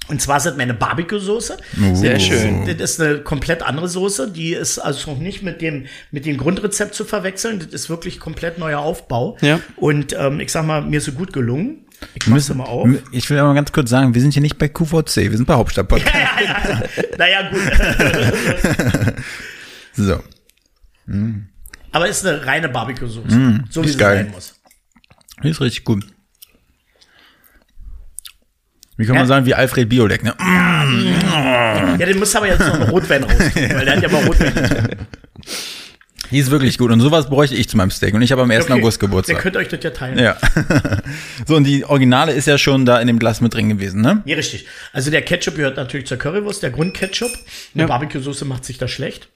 Und 0.09 0.21
zwar 0.21 0.41
sind 0.41 0.57
meine 0.57 0.75
Barbecue-Soße. 0.75 1.57
Oh. 1.59 1.95
Sehr 1.95 2.19
schön. 2.19 2.67
Das 2.67 2.93
ist 2.93 3.01
eine 3.01 3.19
komplett 3.21 3.63
andere 3.63 3.89
Soße. 3.89 4.33
Die 4.33 4.55
ist 4.55 4.81
also 4.81 5.13
noch 5.13 5.19
nicht 5.21 5.43
mit 5.43 5.61
dem, 5.61 5.87
mit 6.11 6.27
dem 6.27 6.37
Grundrezept 6.37 6.97
zu 6.97 7.05
verwechseln. 7.05 7.61
Das 7.61 7.69
ist 7.69 7.91
wirklich 7.91 8.19
komplett 8.19 8.59
neuer 8.59 8.81
Aufbau. 8.81 9.37
Ja. 9.41 9.61
Und 9.77 10.17
ähm, 10.19 10.41
ich 10.41 10.51
sag 10.51 10.67
mal, 10.67 10.83
mir 10.83 10.97
ist 10.99 11.05
so 11.05 11.13
gut 11.13 11.33
gelungen. 11.33 11.85
Ich 12.15 12.27
mach's 12.27 12.53
mal 12.55 12.65
auf. 12.65 12.89
Ich 13.13 13.29
will 13.31 13.39
aber 13.39 13.55
ganz 13.55 13.73
kurz 13.73 13.91
sagen, 13.91 14.15
wir 14.15 14.21
sind 14.21 14.33
hier 14.33 14.43
nicht 14.43 14.59
bei 14.59 14.69
QVC, 14.69 15.17
wir 15.17 15.37
sind 15.37 15.47
bei 15.47 15.55
Hauptstadt-Podcast. 15.55 16.15
Ja, 16.15 16.41
ja, 16.41 16.69
ja. 16.69 16.83
naja, 17.19 17.51
gut. 17.51 17.61
so. 19.95 20.23
Mm. 21.07 21.49
Aber 21.93 22.09
ist 22.09 22.27
eine 22.27 22.45
reine 22.47 22.69
Barbecue-Soße. 22.69 23.35
Mm, 23.37 23.65
so 23.71 23.83
wie 23.85 23.89
sie 23.89 23.99
geil. 23.99 24.25
sein 24.25 24.31
muss. 24.33 24.55
Ist 25.43 25.61
richtig 25.61 25.85
gut. 25.85 26.07
Wie 28.97 29.07
kann 29.07 29.17
man 29.17 29.27
sagen, 29.27 29.47
wie 29.47 29.55
Alfred 29.55 29.89
Biolek, 29.89 30.23
ne? 30.23 30.35
Ja, 30.39 31.97
den 31.97 32.19
muss 32.19 32.37
aber 32.37 32.49
jetzt 32.49 32.61
noch 32.61 32.91
Rotwein 32.91 33.25
raus, 33.25 33.33
weil 33.55 33.85
der 33.85 33.97
hat 33.97 34.03
ja 34.03 34.11
mal 34.11 34.23
Rotwein. 34.25 35.07
Die 36.31 36.39
ist 36.39 36.51
wirklich 36.51 36.79
gut. 36.79 36.91
Und 36.91 37.01
sowas 37.01 37.29
bräuchte 37.29 37.57
ich 37.57 37.69
zu 37.69 37.77
meinem 37.77 37.91
Steak. 37.91 38.15
Und 38.15 38.23
ich 38.23 38.33
habe 38.33 38.43
am 38.43 38.51
1. 38.51 38.65
Okay. 38.65 38.75
August 38.75 39.01
Geburtstag. 39.01 39.37
Ihr 39.37 39.43
könnt 39.43 39.57
euch 39.57 39.69
das 39.69 39.83
ja 39.83 39.91
teilen. 39.91 40.19
Ja. 40.19 40.37
so, 41.47 41.57
und 41.57 41.65
die 41.65 41.85
Originale 41.85 42.33
ist 42.33 42.47
ja 42.47 42.59
schon 42.59 42.85
da 42.85 43.01
in 43.01 43.07
dem 43.07 43.19
Glas 43.19 43.41
mit 43.41 43.55
drin 43.55 43.69
gewesen, 43.69 44.01
ne? 44.01 44.23
Ja, 44.25 44.37
richtig. 44.37 44.67
Also 44.93 45.11
der 45.11 45.23
Ketchup 45.23 45.57
gehört 45.57 45.77
natürlich 45.77 46.07
zur 46.07 46.19
Currywurst, 46.19 46.63
der 46.63 46.71
Grundketchup. 46.71 47.33
Eine 47.75 47.83
ja. 47.83 47.87
Barbecue-Soße 47.87 48.45
macht 48.45 48.65
sich 48.65 48.79
da 48.79 48.89
schlecht. 48.89 49.29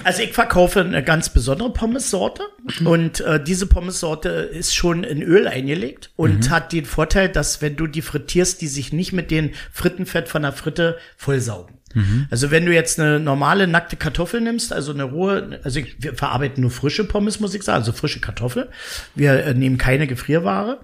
Also 0.04 0.22
ich 0.22 0.32
verkaufe 0.32 0.80
eine 0.80 1.02
ganz 1.02 1.28
besondere 1.28 1.72
Pommessorte 1.72 2.42
mhm. 2.80 2.86
und 2.86 3.20
äh, 3.20 3.42
diese 3.42 3.66
Pommessorte 3.66 4.28
ist 4.28 4.74
schon 4.74 5.04
in 5.04 5.22
Öl 5.22 5.46
eingelegt 5.46 6.10
und 6.16 6.46
mhm. 6.46 6.50
hat 6.50 6.72
den 6.72 6.84
Vorteil, 6.84 7.28
dass 7.28 7.62
wenn 7.62 7.76
du 7.76 7.86
die 7.86 8.02
frittierst, 8.02 8.60
die 8.60 8.68
sich 8.68 8.92
nicht 8.92 9.12
mit 9.12 9.30
dem 9.30 9.50
Frittenfett 9.72 10.28
von 10.28 10.42
der 10.42 10.52
Fritte 10.52 10.98
vollsaugen. 11.16 11.80
Mhm. 11.94 12.28
Also 12.30 12.50
wenn 12.50 12.66
du 12.66 12.72
jetzt 12.72 13.00
eine 13.00 13.18
normale 13.18 13.66
nackte 13.66 13.96
Kartoffel 13.96 14.40
nimmst, 14.40 14.72
also 14.72 14.92
eine 14.92 15.04
rohe, 15.04 15.60
also 15.64 15.80
ich, 15.80 15.96
wir 15.98 16.14
verarbeiten 16.14 16.62
nur 16.62 16.70
frische 16.70 17.04
Pommes, 17.04 17.40
muss 17.40 17.54
ich 17.54 17.62
sagen, 17.62 17.78
also 17.78 17.92
frische 17.92 18.20
Kartoffel. 18.20 18.68
Wir 19.14 19.44
äh, 19.44 19.54
nehmen 19.54 19.78
keine 19.78 20.06
Gefrierware. 20.06 20.80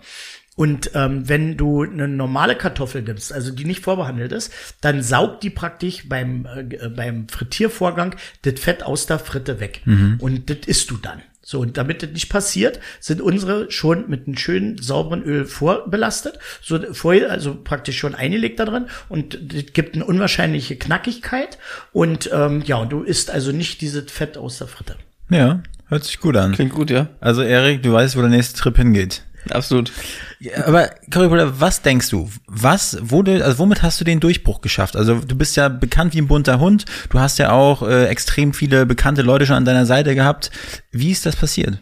Und 0.57 0.91
ähm, 0.95 1.29
wenn 1.29 1.57
du 1.57 1.83
eine 1.83 2.09
normale 2.09 2.57
Kartoffel 2.57 3.03
nimmst, 3.03 3.33
also 3.33 3.53
die 3.53 3.67
nicht 3.67 3.85
vorbehandelt 3.85 4.33
ist, 4.33 4.53
dann 4.81 5.03
saugt 5.03 5.43
die 5.43 5.51
praktisch 5.51 6.09
beim, 6.09 6.47
äh, 6.47 6.89
beim 6.89 7.29
Frittiervorgang 7.29 8.17
das 8.43 8.59
Fett 8.59 8.83
aus 8.83 9.07
der 9.07 9.19
Fritte 9.19 9.61
weg. 9.61 9.83
Mhm. 9.85 10.17
Und 10.19 10.51
das 10.51 10.67
isst 10.67 10.91
du 10.91 10.97
dann. 10.97 11.23
So, 11.49 11.61
und 11.61 11.77
damit 11.77 12.03
das 12.03 12.11
nicht 12.11 12.29
passiert, 12.29 12.81
sind 12.99 13.21
unsere 13.21 13.71
schon 13.71 14.11
mit 14.11 14.27
einem 14.27 14.37
schönen, 14.37 14.79
sauberen 14.79 15.23
Öl 15.23 15.45
vorbelastet, 15.45 16.41
so 16.61 16.81
vorher, 16.93 17.31
also 17.31 17.55
praktisch 17.55 17.99
schon 17.99 18.17
eingelegt 18.17 18.59
da 18.59 18.65
drin 18.65 18.87
und 19.09 19.39
das 19.53 19.73
gibt 19.73 19.95
eine 19.95 20.05
unwahrscheinliche 20.05 20.75
Knackigkeit 20.75 21.59
und 21.93 22.29
ähm, 22.33 22.65
ja, 22.67 22.79
und 22.79 22.91
du 22.91 23.03
isst 23.05 23.31
also 23.31 23.53
nicht 23.53 23.81
dieses 23.81 24.11
Fett 24.11 24.37
aus 24.37 24.59
der 24.59 24.67
Fritte. 24.67 24.97
Ja, 25.31 25.63
hört 25.87 26.03
sich 26.03 26.19
gut 26.19 26.37
an. 26.37 26.51
Klingt 26.51 26.73
gut, 26.73 26.91
ja. 26.91 27.11
Also 27.21 27.43
Erik, 27.43 27.81
du 27.81 27.93
weißt, 27.93 28.17
wo 28.17 28.23
der 28.23 28.31
nächste 28.31 28.59
Trip 28.59 28.77
hingeht. 28.77 29.23
Absolut. 29.51 29.93
Ja, 30.39 30.67
aber 30.67 30.91
Curry 31.11 31.31
was 31.59 31.83
denkst 31.83 32.11
du? 32.11 32.31
Was 32.47 32.99
wurde, 33.01 33.45
also 33.45 33.59
womit 33.59 33.83
hast 33.83 34.01
du 34.01 34.05
den 34.05 34.21
Durchbruch 34.21 34.61
geschafft? 34.61 34.97
Also 34.97 35.21
du 35.21 35.35
bist 35.35 35.57
ja 35.57 35.69
bekannt 35.69 36.15
wie 36.15 36.21
ein 36.21 36.29
bunter 36.29 36.61
Hund. 36.61 36.85
Du 37.09 37.19
hast 37.19 37.39
ja 37.39 37.53
auch 37.53 37.83
äh, 37.83 38.07
extrem 38.07 38.53
viele 38.53 38.85
bekannte 38.85 39.23
Leute 39.23 39.47
schon 39.47 39.57
an 39.57 39.65
deiner 39.65 39.87
Seite 39.87 40.15
gehabt. 40.15 40.51
Wie 40.91 41.11
ist 41.11 41.25
das 41.25 41.37
passiert? 41.37 41.79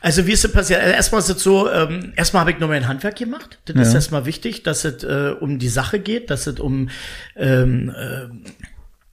Also 0.00 0.26
wie 0.26 0.32
ist 0.32 0.44
es 0.44 0.52
passiert? 0.52 0.80
Also 0.80 0.92
erstmal 0.92 1.20
ist 1.20 1.30
es 1.30 1.42
so, 1.42 1.70
ähm, 1.70 2.12
erstmal 2.16 2.40
habe 2.40 2.50
ich 2.50 2.58
nur 2.58 2.68
mein 2.68 2.88
Handwerk 2.88 3.16
gemacht. 3.16 3.58
Das 3.66 3.76
ja. 3.76 3.82
ist 3.82 3.94
erstmal 3.94 4.26
wichtig, 4.26 4.62
dass 4.64 4.84
es 4.84 5.04
äh, 5.04 5.34
um 5.38 5.58
die 5.58 5.68
Sache 5.68 6.00
geht, 6.00 6.30
dass 6.30 6.46
es 6.46 6.58
um 6.58 6.90
ähm, 7.36 7.94
äh, 7.96 8.28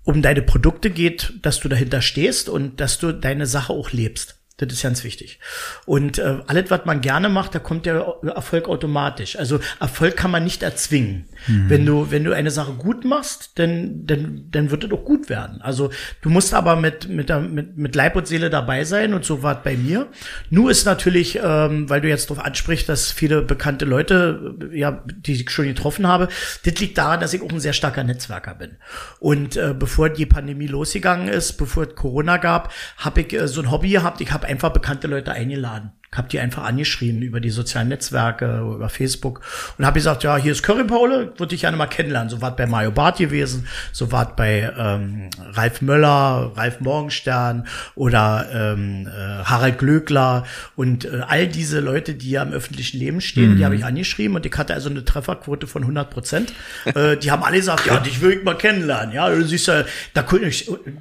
um 0.06 0.22
deine 0.22 0.42
Produkte 0.42 0.90
geht, 0.90 1.34
dass 1.42 1.60
du 1.60 1.70
dahinter 1.70 2.02
stehst 2.02 2.50
und 2.50 2.82
dass 2.82 3.00
du 3.00 3.14
deine 3.14 3.46
Sache 3.46 3.72
auch 3.72 3.92
lebst. 3.92 4.36
Das 4.58 4.72
ist 4.72 4.84
ganz 4.84 5.04
wichtig. 5.04 5.40
Und 5.86 6.20
äh, 6.20 6.38
alles, 6.46 6.70
was 6.70 6.86
man 6.86 7.02
gerne 7.02 7.28
macht, 7.28 7.56
da 7.56 7.60
kommt 7.60 7.88
der 7.88 8.18
Erfolg 8.36 8.70
automatisch. 8.70 9.36
Also 9.36 9.60
Erfolg 9.80 10.16
kann 10.16 10.30
man 10.30 10.44
nicht 10.44 10.62
erzwingen. 10.62 11.26
Mhm. 11.48 11.70
Wenn 11.70 11.86
du, 11.88 12.12
wenn 12.12 12.24
du 12.24 12.34
eine 12.34 12.52
Sache 12.52 12.74
gut 12.74 13.04
machst, 13.04 13.54
dann, 13.56 14.06
dann, 14.06 14.50
dann 14.52 14.70
wird 14.70 14.84
es 14.84 14.92
auch 14.92 15.04
gut 15.06 15.28
werden. 15.28 15.60
Also 15.64 15.90
du 16.22 16.30
musst 16.30 16.54
aber 16.54 16.76
mit, 16.76 17.10
mit, 17.10 17.30
der, 17.30 17.40
mit, 17.40 17.78
mit 17.78 17.96
Leib 17.96 18.16
und 18.16 18.28
Seele 18.28 18.52
dabei 18.52 18.84
sein 18.84 19.16
und 19.16 19.26
so 19.26 19.42
war 19.42 19.58
es 19.58 19.64
bei 19.64 19.76
mir. 19.76 20.08
Nur 20.52 20.70
ist 20.70 20.86
natürlich, 20.86 21.40
ähm, 21.44 21.90
weil 21.90 22.02
du 22.02 22.10
jetzt 22.10 22.30
darauf 22.30 22.46
ansprichst, 22.46 22.88
dass 22.88 23.12
viele 23.12 23.42
bekannte 23.42 23.86
Leute, 23.86 24.56
äh, 24.72 24.78
ja, 24.78 25.04
die 25.08 25.34
ich 25.34 25.50
schon 25.50 25.66
getroffen 25.66 26.06
habe, 26.06 26.28
das 26.64 26.76
liegt 26.76 27.00
daran, 27.00 27.20
dass 27.20 27.34
ich 27.34 27.42
auch 27.42 27.52
ein 27.52 27.60
sehr 27.60 27.74
starker 27.74 28.04
Netzwerker 28.04 28.54
bin. 28.54 28.78
Und 29.20 29.58
äh, 29.58 29.74
bevor 29.78 30.10
die 30.10 30.28
Pandemie 30.28 30.68
losgegangen 30.68 31.28
ist, 31.28 31.54
bevor 31.54 31.88
es 31.88 31.96
Corona 31.96 32.38
gab, 32.38 32.72
habe 32.98 33.22
ich 33.22 33.34
äh, 33.34 33.48
so 33.48 33.60
ein 33.60 33.72
Hobby 33.72 33.90
gehabt. 33.90 34.22
Ich 34.22 34.32
habe 34.32 34.44
einfach 34.54 34.72
bekannte 34.72 35.08
Leute 35.08 35.32
eingeladen 35.32 35.92
habe 36.18 36.30
die 36.30 36.40
einfach 36.40 36.64
angeschrieben 36.64 37.22
über 37.22 37.40
die 37.40 37.50
sozialen 37.50 37.90
Netzwerke, 37.90 38.60
über 38.60 38.90
Facebook 38.90 39.42
und 39.78 39.86
habe 39.86 39.96
gesagt, 39.96 40.24
ja, 40.24 40.38
hier 40.38 40.52
ist 40.52 40.64
Curry 40.64 40.84
Paule, 40.84 41.34
würde 41.38 41.56
ich 41.56 41.62
gerne 41.62 41.78
mal 41.78 41.88
kennenlernen. 41.88 42.30
So 42.30 42.42
war 42.42 42.56
bei 42.56 42.66
Mario 42.66 42.92
Barth 42.92 43.18
gewesen, 43.18 43.68
so 43.92 44.12
war 44.12 44.36
bei 44.36 44.72
ähm, 44.78 45.30
Ralf 45.54 45.82
Möller, 45.82 46.52
Ralf 46.56 46.80
Morgenstern 46.80 47.68
oder 47.96 48.48
ähm, 48.54 49.08
äh, 49.08 49.44
Harald 49.44 49.78
Glöckler 49.78 50.46
und 50.76 51.06
äh, 51.06 51.22
all 51.28 51.48
diese 51.48 51.80
Leute, 51.80 52.14
die 52.14 52.32
ja 52.32 52.44
im 52.44 52.54
öffentlichen 52.54 52.98
Leben 52.98 53.22
stehen, 53.22 53.54
mhm. 53.54 53.58
die 53.58 53.66
habe 53.66 53.76
ich 53.76 53.86
angeschrieben 53.86 54.36
und 54.36 54.46
ich 54.46 54.54
hatte 54.58 54.74
also 54.74 54.90
eine 54.90 55.06
Trefferquote 55.06 55.68
von 55.68 55.84
100 55.84 56.10
Prozent. 56.10 56.54
äh, 56.86 57.18
die 57.18 57.32
haben 57.32 57.44
alle 57.44 57.58
gesagt, 57.58 57.86
ja, 57.86 58.00
dich 58.00 58.22
will 58.22 58.32
ich 58.32 58.44
mal 58.44 58.58
kennenlernen. 58.58 59.14
Ja, 59.14 59.30
du 59.30 59.44
siehst 59.44 59.68
ja, 59.68 59.84
da 60.14 60.24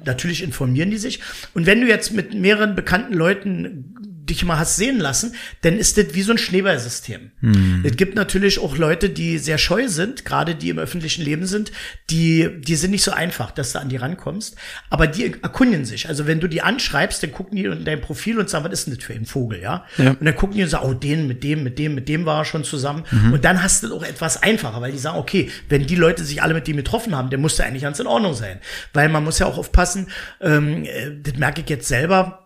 natürlich 0.05 0.43
informieren 0.43 0.91
die 0.91 0.97
sich. 0.97 1.19
Und 1.53 1.65
wenn 1.65 1.81
du 1.81 1.87
jetzt 1.87 2.13
mit 2.13 2.33
mehreren 2.33 2.75
bekannten 2.75 3.13
Leuten 3.13 3.95
dich 4.37 4.45
mal 4.45 4.59
hast 4.59 4.75
sehen 4.75 4.99
lassen, 4.99 5.35
dann 5.61 5.77
ist 5.77 5.97
das 5.97 6.13
wie 6.13 6.21
so 6.21 6.31
ein 6.31 6.37
Schneeballsystem. 6.37 7.31
Hm. 7.39 7.81
Es 7.83 7.95
gibt 7.95 8.15
natürlich 8.15 8.59
auch 8.59 8.77
Leute, 8.77 9.09
die 9.09 9.37
sehr 9.37 9.57
scheu 9.57 9.87
sind, 9.87 10.25
gerade 10.25 10.55
die 10.55 10.69
im 10.69 10.79
öffentlichen 10.79 11.23
Leben 11.23 11.45
sind, 11.45 11.71
die, 12.09 12.49
die 12.59 12.75
sind 12.75 12.91
nicht 12.91 13.03
so 13.03 13.11
einfach, 13.11 13.51
dass 13.51 13.73
du 13.73 13.79
an 13.79 13.89
die 13.89 13.97
rankommst, 13.97 14.55
aber 14.89 15.07
die 15.07 15.33
erkundigen 15.41 15.85
sich. 15.85 16.07
Also 16.07 16.27
wenn 16.27 16.39
du 16.39 16.47
die 16.47 16.61
anschreibst, 16.61 17.23
dann 17.23 17.31
gucken 17.31 17.55
die 17.55 17.65
in 17.65 17.85
dein 17.85 18.01
Profil 18.01 18.39
und 18.39 18.49
sagen, 18.49 18.65
was 18.65 18.73
ist 18.73 18.87
denn 18.87 18.95
das 18.95 19.03
für 19.03 19.13
ein 19.13 19.25
Vogel, 19.25 19.61
ja? 19.61 19.85
ja. 19.97 20.11
Und 20.11 20.25
dann 20.25 20.35
gucken 20.35 20.57
die 20.57 20.63
und 20.63 20.69
sagen, 20.69 20.87
oh, 20.89 20.93
den, 20.93 21.27
mit 21.27 21.43
dem, 21.43 21.63
mit 21.63 21.79
dem, 21.79 21.95
mit 21.95 22.09
dem 22.09 22.25
war 22.25 22.41
er 22.41 22.45
schon 22.45 22.63
zusammen. 22.63 23.03
Mhm. 23.11 23.33
Und 23.33 23.45
dann 23.45 23.63
hast 23.63 23.83
du 23.83 23.95
auch 23.95 24.03
etwas 24.03 24.41
einfacher, 24.41 24.81
weil 24.81 24.91
die 24.91 24.97
sagen, 24.97 25.17
okay, 25.17 25.49
wenn 25.69 25.85
die 25.85 25.95
Leute 25.95 26.23
sich 26.23 26.41
alle 26.41 26.53
mit 26.53 26.67
dem 26.67 26.77
getroffen 26.77 27.15
haben, 27.15 27.29
dann 27.29 27.41
muss 27.41 27.55
der 27.55 27.65
eigentlich 27.65 27.83
ganz 27.83 27.99
in 27.99 28.07
Ordnung 28.07 28.33
sein. 28.33 28.59
Weil 28.93 29.09
man 29.09 29.23
muss 29.23 29.39
ja 29.39 29.45
auch 29.45 29.57
aufpassen, 29.57 30.07
ähm, 30.41 30.83
äh, 30.85 31.11
das 31.21 31.37
merke 31.37 31.61
ich 31.61 31.69
jetzt 31.69 31.87
selber, 31.87 32.42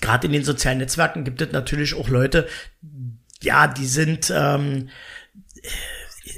gerade 0.00 0.26
in 0.26 0.32
den 0.32 0.44
sozialen 0.44 0.78
Netzwerken 0.78 1.24
gibt 1.24 1.40
es 1.40 1.52
natürlich 1.52 1.94
auch 1.94 2.08
Leute, 2.08 2.46
ja, 3.42 3.66
die 3.66 3.86
sind, 3.86 4.32
ähm, 4.34 4.88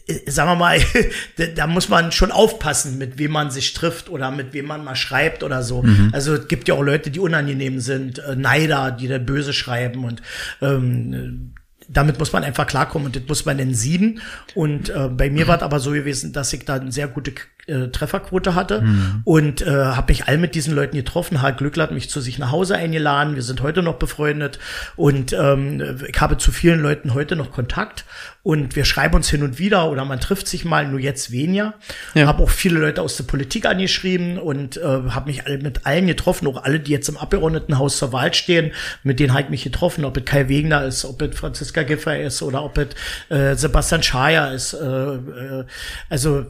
äh, 0.07 0.31
sagen 0.31 0.51
wir 0.51 0.57
mal, 0.57 0.81
da 1.57 1.67
muss 1.67 1.89
man 1.89 2.13
schon 2.13 2.33
aufpassen, 2.33 2.99
mit 2.99 3.19
wem 3.19 3.33
man 3.33 3.51
sich 3.51 3.73
trifft 3.73 4.09
oder 4.09 4.31
mit 4.31 4.53
wem 4.53 4.67
man 4.67 4.85
mal 4.85 4.97
schreibt 4.97 5.43
oder 5.43 5.63
so. 5.63 5.83
Mhm. 5.83 6.11
Also 6.13 6.35
es 6.35 6.49
gibt 6.49 6.69
ja 6.69 6.75
auch 6.75 6.83
Leute, 6.83 7.11
die 7.11 7.21
unangenehm 7.21 7.81
sind, 7.81 8.19
äh, 8.19 8.37
Neider, 8.37 8.91
die 8.91 9.09
da 9.09 9.19
böse 9.19 9.53
schreiben 9.53 10.05
und 10.05 10.23
ähm, 10.61 11.55
damit 11.89 12.19
muss 12.19 12.33
man 12.33 12.45
einfach 12.45 12.67
klarkommen 12.67 13.07
und 13.07 13.17
das 13.17 13.23
muss 13.27 13.47
man 13.47 13.59
in 13.59 13.75
sieben. 13.75 14.21
Und 14.55 14.91
äh, 14.91 15.09
bei 15.09 15.31
mir 15.31 15.49
war 15.49 15.57
es 15.57 15.63
aber 15.63 15.81
so 15.81 15.93
gewesen, 15.93 16.33
dass 16.35 16.53
ich 16.53 16.65
da 16.67 16.75
eine 16.75 16.93
sehr 16.93 17.09
gute 17.09 17.33
äh, 17.69 17.89
Trefferquote 17.89 18.55
hatte 18.55 18.83
mhm. 18.83 19.21
und 19.25 19.62
äh, 19.62 19.71
habe 19.71 20.12
mich 20.12 20.27
all 20.27 20.39
mit 20.39 20.55
diesen 20.55 20.75
Leuten 20.75 20.97
getroffen. 20.97 21.41
Harald 21.41 21.59
Glückler 21.59 21.85
hat 21.85 21.93
mich 21.93 22.11
zu 22.11 22.21
sich 22.21 22.39
nach 22.39 22.51
Hause 22.51 22.77
eingeladen. 22.77 23.35
Wir 23.35 23.43
sind 23.43 23.62
heute 23.62 23.83
noch 23.83 23.95
befreundet 23.95 24.59
und 24.97 25.33
ähm, 25.33 25.99
ich 26.07 26.21
habe 26.21 26.37
zu 26.39 26.53
vielen 26.53 26.81
Leuten 26.81 27.14
heute 27.14 27.37
noch 27.37 27.53
Kontakt 27.53 28.05
und 28.43 28.77
wir 28.77 28.87
schreiben 28.87 29.14
uns 29.14 29.29
hin 29.29 29.43
und 29.43 29.59
wieder 29.59 29.91
oder 29.91 30.07
man 30.07 30.21
trifft 30.21 30.49
sich 30.49 30.64
mal, 30.64 30.89
nur 30.89 31.01
jetzt 31.01 31.31
weniger. 31.33 31.75
Ja. 32.14 32.27
Habe 32.27 32.43
auch 32.43 32.51
viele 32.51 32.79
Leute 32.79 33.03
aus 33.03 33.16
der 33.16 33.25
Politik 33.25 33.66
angeschrieben 33.66 34.39
und 34.39 34.79
äh, 34.79 34.81
habe 34.81 35.27
mich 35.27 35.43
mit 35.47 35.85
allen 35.85 36.07
getroffen, 36.07 36.47
auch 36.47 36.64
alle, 36.64 36.81
die 36.81 36.93
jetzt 36.93 37.09
im 37.09 37.19
Abgeordnetenhaus 37.19 37.99
zur 37.99 38.12
Wahl 38.12 38.33
stehen, 38.33 38.73
mit 39.03 39.21
denen 39.21 39.33
habe 39.33 39.43
ich 39.43 39.49
mich 39.51 39.64
getroffen, 39.64 40.07
ob 40.07 40.16
es 40.16 40.25
Kai 40.25 40.49
Wegner 40.49 40.85
ist, 40.85 41.05
ob 41.05 41.21
es 41.21 41.39
Franziska 41.39 41.83
Giffer 41.83 42.19
ist 42.19 42.41
oder 42.41 42.62
ob 42.64 42.79
es 42.79 42.89
äh, 43.29 43.55
Sebastian 43.55 44.03
Schaja 44.03 44.49
ist. 44.53 44.73
Äh, 44.73 44.87
äh, 44.87 45.64
also 46.09 46.47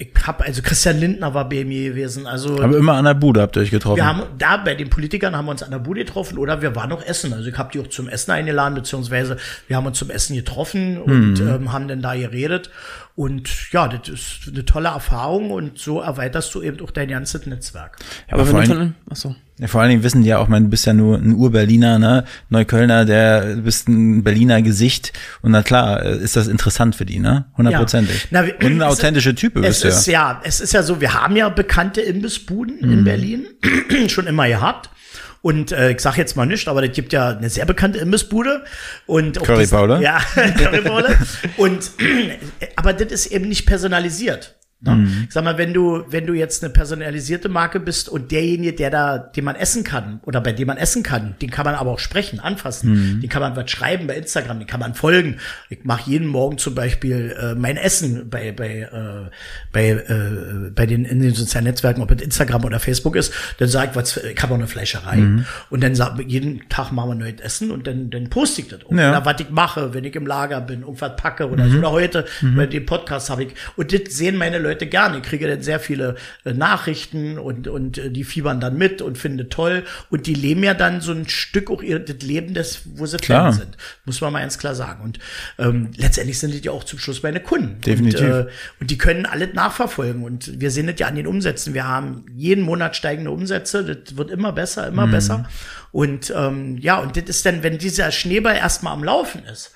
ich 0.00 0.10
hab, 0.24 0.42
also 0.42 0.62
Christian 0.62 1.00
Lindner 1.00 1.34
war 1.34 1.48
bei 1.48 1.64
mir 1.64 1.90
gewesen. 1.90 2.28
Also, 2.28 2.62
Aber 2.62 2.76
immer 2.76 2.94
an 2.94 3.04
der 3.04 3.14
Bude 3.14 3.42
habt 3.42 3.56
ihr 3.56 3.62
euch 3.62 3.72
getroffen. 3.72 3.96
Wir 3.96 4.06
haben 4.06 4.22
da 4.38 4.56
bei 4.56 4.76
den 4.76 4.90
Politikern 4.90 5.36
haben 5.36 5.46
wir 5.46 5.50
uns 5.50 5.64
an 5.64 5.72
der 5.72 5.80
Bude 5.80 6.04
getroffen 6.04 6.38
oder 6.38 6.62
wir 6.62 6.76
waren 6.76 6.90
noch 6.90 7.04
essen. 7.04 7.32
Also 7.32 7.48
ich 7.48 7.58
habe 7.58 7.70
die 7.72 7.80
auch 7.80 7.88
zum 7.88 8.08
Essen 8.08 8.30
eingeladen, 8.30 8.76
beziehungsweise 8.76 9.38
wir 9.66 9.76
haben 9.76 9.86
uns 9.86 9.98
zum 9.98 10.10
Essen 10.10 10.36
getroffen 10.36 10.98
und 10.98 11.40
mhm. 11.40 11.48
ähm, 11.48 11.72
haben 11.72 11.88
dann 11.88 12.00
da 12.00 12.14
geredet. 12.14 12.70
Und 13.16 13.72
ja, 13.72 13.88
das 13.88 14.08
ist 14.08 14.42
eine 14.46 14.64
tolle 14.64 14.90
Erfahrung 14.90 15.50
und 15.50 15.78
so 15.78 16.00
erweiterst 16.00 16.54
du 16.54 16.62
eben 16.62 16.80
auch 16.80 16.92
dein 16.92 17.08
ganzes 17.08 17.44
Netzwerk. 17.46 17.96
Ja, 18.28 18.34
aber, 18.34 18.42
aber 18.42 18.50
vor, 18.50 18.60
allem, 18.60 18.94
achso. 19.10 19.34
Ja, 19.58 19.66
vor 19.66 19.80
allen 19.80 19.90
Dingen 19.90 20.02
wissen 20.04 20.22
die 20.22 20.28
ja 20.28 20.38
auch, 20.38 20.46
man, 20.46 20.64
du 20.64 20.70
bist 20.70 20.86
ja 20.86 20.92
nur 20.92 21.18
ein 21.18 21.34
Ur-Berliner, 21.34 21.98
ne? 21.98 22.24
Neuköllner, 22.48 23.04
der 23.04 23.56
du 23.56 23.62
bist 23.62 23.88
ein 23.88 24.22
Berliner 24.22 24.62
Gesicht. 24.62 25.12
Und 25.42 25.50
na 25.50 25.62
klar, 25.62 26.04
äh, 26.04 26.16
ist 26.16 26.36
das 26.36 26.46
interessant 26.46 26.94
für 26.94 27.04
die, 27.04 27.18
ne? 27.18 27.46
Hundertprozentig. 27.56 28.28
Ja. 28.30 28.42
und 28.42 28.64
eine 28.64 28.86
authentische 28.86 29.34
Type 29.34 29.60
bist 29.60 29.82
du 29.82 29.88
ja. 29.88 29.94
Ist, 29.94 30.06
ja. 30.06 30.40
Es 30.44 30.60
ist 30.60 30.72
ja 30.72 30.82
so, 30.84 31.00
wir 31.00 31.14
haben 31.14 31.34
ja 31.34 31.48
bekannte 31.48 32.00
Imbissbuden 32.00 32.76
mhm. 32.80 32.92
in 32.92 33.04
Berlin 33.04 33.46
schon 34.08 34.28
immer 34.28 34.46
gehabt. 34.46 34.90
Und 35.40 35.72
äh, 35.72 35.92
ich 35.92 36.00
sag 36.00 36.16
jetzt 36.16 36.36
mal 36.36 36.46
nicht, 36.46 36.66
aber 36.68 36.82
es 36.82 36.92
gibt 36.92 37.12
ja 37.12 37.30
eine 37.30 37.48
sehr 37.48 37.64
bekannte 37.64 37.98
Imbissbude. 37.98 38.64
Und 39.06 39.42
Curry 39.42 39.66
Paula? 39.66 40.00
Ja, 40.00 40.18
Curry 40.34 40.82
Paula. 40.82 41.10
und, 41.56 41.90
aber 42.76 42.92
das 42.92 43.12
ist 43.12 43.26
eben 43.26 43.48
nicht 43.48 43.66
personalisiert. 43.66 44.57
Ne? 44.80 44.94
Mhm. 44.94 45.24
Ich 45.26 45.34
sag 45.34 45.42
mal, 45.42 45.58
wenn 45.58 45.74
du, 45.74 46.04
wenn 46.08 46.24
du 46.24 46.34
jetzt 46.34 46.62
eine 46.62 46.72
personalisierte 46.72 47.48
Marke 47.48 47.80
bist 47.80 48.08
und 48.08 48.30
derjenige, 48.30 48.74
der 48.74 48.90
da, 48.90 49.18
den 49.18 49.44
man 49.44 49.56
essen 49.56 49.82
kann 49.82 50.20
oder 50.22 50.40
bei 50.40 50.52
dem 50.52 50.68
man 50.68 50.76
essen 50.76 51.02
kann, 51.02 51.34
den 51.42 51.50
kann 51.50 51.64
man 51.64 51.74
aber 51.74 51.90
auch 51.90 51.98
sprechen, 51.98 52.38
anfassen, 52.38 53.16
mhm. 53.16 53.20
den 53.20 53.28
kann 53.28 53.42
man 53.42 53.56
was 53.56 53.68
schreiben 53.68 54.06
bei 54.06 54.14
Instagram, 54.14 54.60
den 54.60 54.68
kann 54.68 54.78
man 54.78 54.94
folgen. 54.94 55.38
Ich 55.68 55.80
mache 55.82 56.08
jeden 56.08 56.28
Morgen 56.28 56.58
zum 56.58 56.76
Beispiel 56.76 57.34
äh, 57.36 57.54
mein 57.56 57.76
Essen 57.76 58.30
bei 58.30 58.52
bei 58.52 58.82
äh, 58.82 59.30
bei 59.72 59.88
äh, 59.88 60.70
bei 60.72 60.86
den 60.86 61.04
in 61.04 61.18
den 61.18 61.34
sozialen 61.34 61.64
Netzwerken, 61.64 62.00
ob 62.00 62.12
es 62.12 62.22
Instagram 62.22 62.64
oder 62.64 62.78
Facebook 62.78 63.16
ist, 63.16 63.32
dann 63.58 63.68
sage 63.68 63.90
ich, 63.90 63.96
was, 63.96 64.16
ich 64.16 64.40
habe 64.40 64.54
auch 64.54 64.58
eine 64.58 64.68
Fleischerei 64.68 65.16
mhm. 65.16 65.44
und 65.70 65.82
dann 65.82 65.96
sag 65.96 66.20
jeden 66.24 66.68
Tag 66.68 66.92
machen 66.92 67.10
wir 67.10 67.14
neues 67.16 67.40
Essen 67.40 67.72
und 67.72 67.88
dann 67.88 68.10
dann 68.10 68.30
poste 68.30 68.60
ich 68.60 68.68
das. 68.68 68.84
Und 68.84 68.98
ja. 68.98 69.24
was 69.24 69.40
ich 69.40 69.50
mache, 69.50 69.92
wenn 69.92 70.04
ich 70.04 70.14
im 70.14 70.26
Lager 70.28 70.60
bin, 70.60 70.82
irgendwas 70.82 71.16
packe 71.16 71.48
oder 71.50 71.64
so 71.64 71.72
mhm. 71.72 71.78
oder 71.78 71.90
heute 71.90 72.26
mhm. 72.42 72.54
bei 72.54 72.66
dem 72.66 72.86
Podcast 72.86 73.28
habe 73.28 73.42
ich 73.42 73.54
und 73.74 73.92
das 73.92 74.14
sehen 74.14 74.36
meine 74.36 74.58
Leute 74.58 74.67
Leute 74.68 74.86
gerne. 74.86 75.18
Ich 75.18 75.22
kriege 75.22 75.48
dann 75.48 75.62
sehr 75.62 75.80
viele 75.80 76.16
äh, 76.44 76.52
Nachrichten 76.52 77.38
und, 77.38 77.68
und 77.68 77.98
äh, 77.98 78.10
die 78.10 78.24
fiebern 78.24 78.60
dann 78.60 78.76
mit 78.76 79.02
und 79.02 79.18
finde 79.18 79.48
toll. 79.48 79.84
Und 80.10 80.26
die 80.26 80.34
leben 80.34 80.62
ja 80.62 80.74
dann 80.74 81.00
so 81.00 81.12
ein 81.12 81.28
Stück 81.28 81.70
auch 81.70 81.82
ihr 81.82 81.98
das 81.98 82.18
Leben, 82.26 82.54
des, 82.54 82.82
wo 82.96 83.06
sie 83.06 83.18
Fan 83.18 83.52
sind. 83.52 83.76
Muss 84.04 84.20
man 84.20 84.32
mal 84.32 84.40
ganz 84.40 84.58
klar 84.58 84.74
sagen. 84.74 85.02
Und 85.02 85.18
ähm, 85.58 85.90
letztendlich 85.96 86.38
sind 86.38 86.52
die 86.52 86.60
ja 86.60 86.72
auch 86.72 86.84
zum 86.84 86.98
Schluss 86.98 87.22
meine 87.22 87.40
Kunden. 87.40 87.80
Definitiv. 87.80 88.20
Und, 88.20 88.28
äh, 88.28 88.46
und 88.80 88.90
die 88.90 88.98
können 88.98 89.26
alles 89.26 89.54
nachverfolgen. 89.54 90.22
Und 90.22 90.60
wir 90.60 90.70
sehen 90.70 90.86
das 90.86 90.98
ja 90.98 91.06
an 91.06 91.16
den 91.16 91.26
Umsätzen. 91.26 91.74
Wir 91.74 91.86
haben 91.86 92.26
jeden 92.34 92.64
Monat 92.64 92.96
steigende 92.96 93.30
Umsätze. 93.30 93.84
Das 93.84 94.16
wird 94.16 94.30
immer 94.30 94.52
besser, 94.52 94.86
immer 94.86 95.06
mhm. 95.06 95.10
besser. 95.10 95.48
Und 95.90 96.32
ähm, 96.36 96.78
ja, 96.78 96.98
und 96.98 97.16
das 97.16 97.24
ist 97.24 97.46
dann, 97.46 97.62
wenn 97.62 97.78
dieser 97.78 98.10
Schneeball 98.10 98.56
erstmal 98.56 98.92
am 98.92 99.04
Laufen 99.04 99.44
ist, 99.44 99.72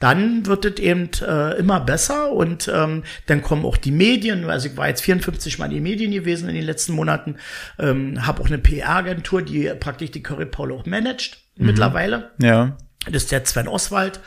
dann 0.00 0.46
wird 0.46 0.64
es 0.64 0.78
eben 0.78 1.10
äh, 1.26 1.58
immer 1.58 1.80
besser 1.80 2.32
und 2.32 2.70
ähm, 2.72 3.02
dann 3.26 3.42
kommen 3.42 3.64
auch 3.64 3.76
die 3.76 3.90
Medien. 3.90 4.48
Also 4.48 4.68
ich 4.68 4.76
war 4.76 4.88
jetzt 4.88 5.02
54 5.02 5.58
Mal 5.58 5.66
in 5.66 5.72
den 5.72 5.82
Medien 5.82 6.12
gewesen 6.12 6.48
in 6.48 6.54
den 6.54 6.64
letzten 6.64 6.92
Monaten, 6.92 7.36
ähm, 7.78 8.26
habe 8.26 8.42
auch 8.42 8.46
eine 8.46 8.58
PR-Agentur, 8.58 9.42
die 9.42 9.70
praktisch 9.78 10.10
die 10.10 10.22
Curry 10.22 10.46
Paul 10.46 10.72
auch 10.72 10.86
managt 10.86 11.38
mhm. 11.56 11.66
mittlerweile. 11.66 12.30
Ja. 12.40 12.76
Das 13.06 13.24
ist 13.24 13.32
der 13.32 13.44
Sven 13.44 13.68
Oswald. 13.68 14.20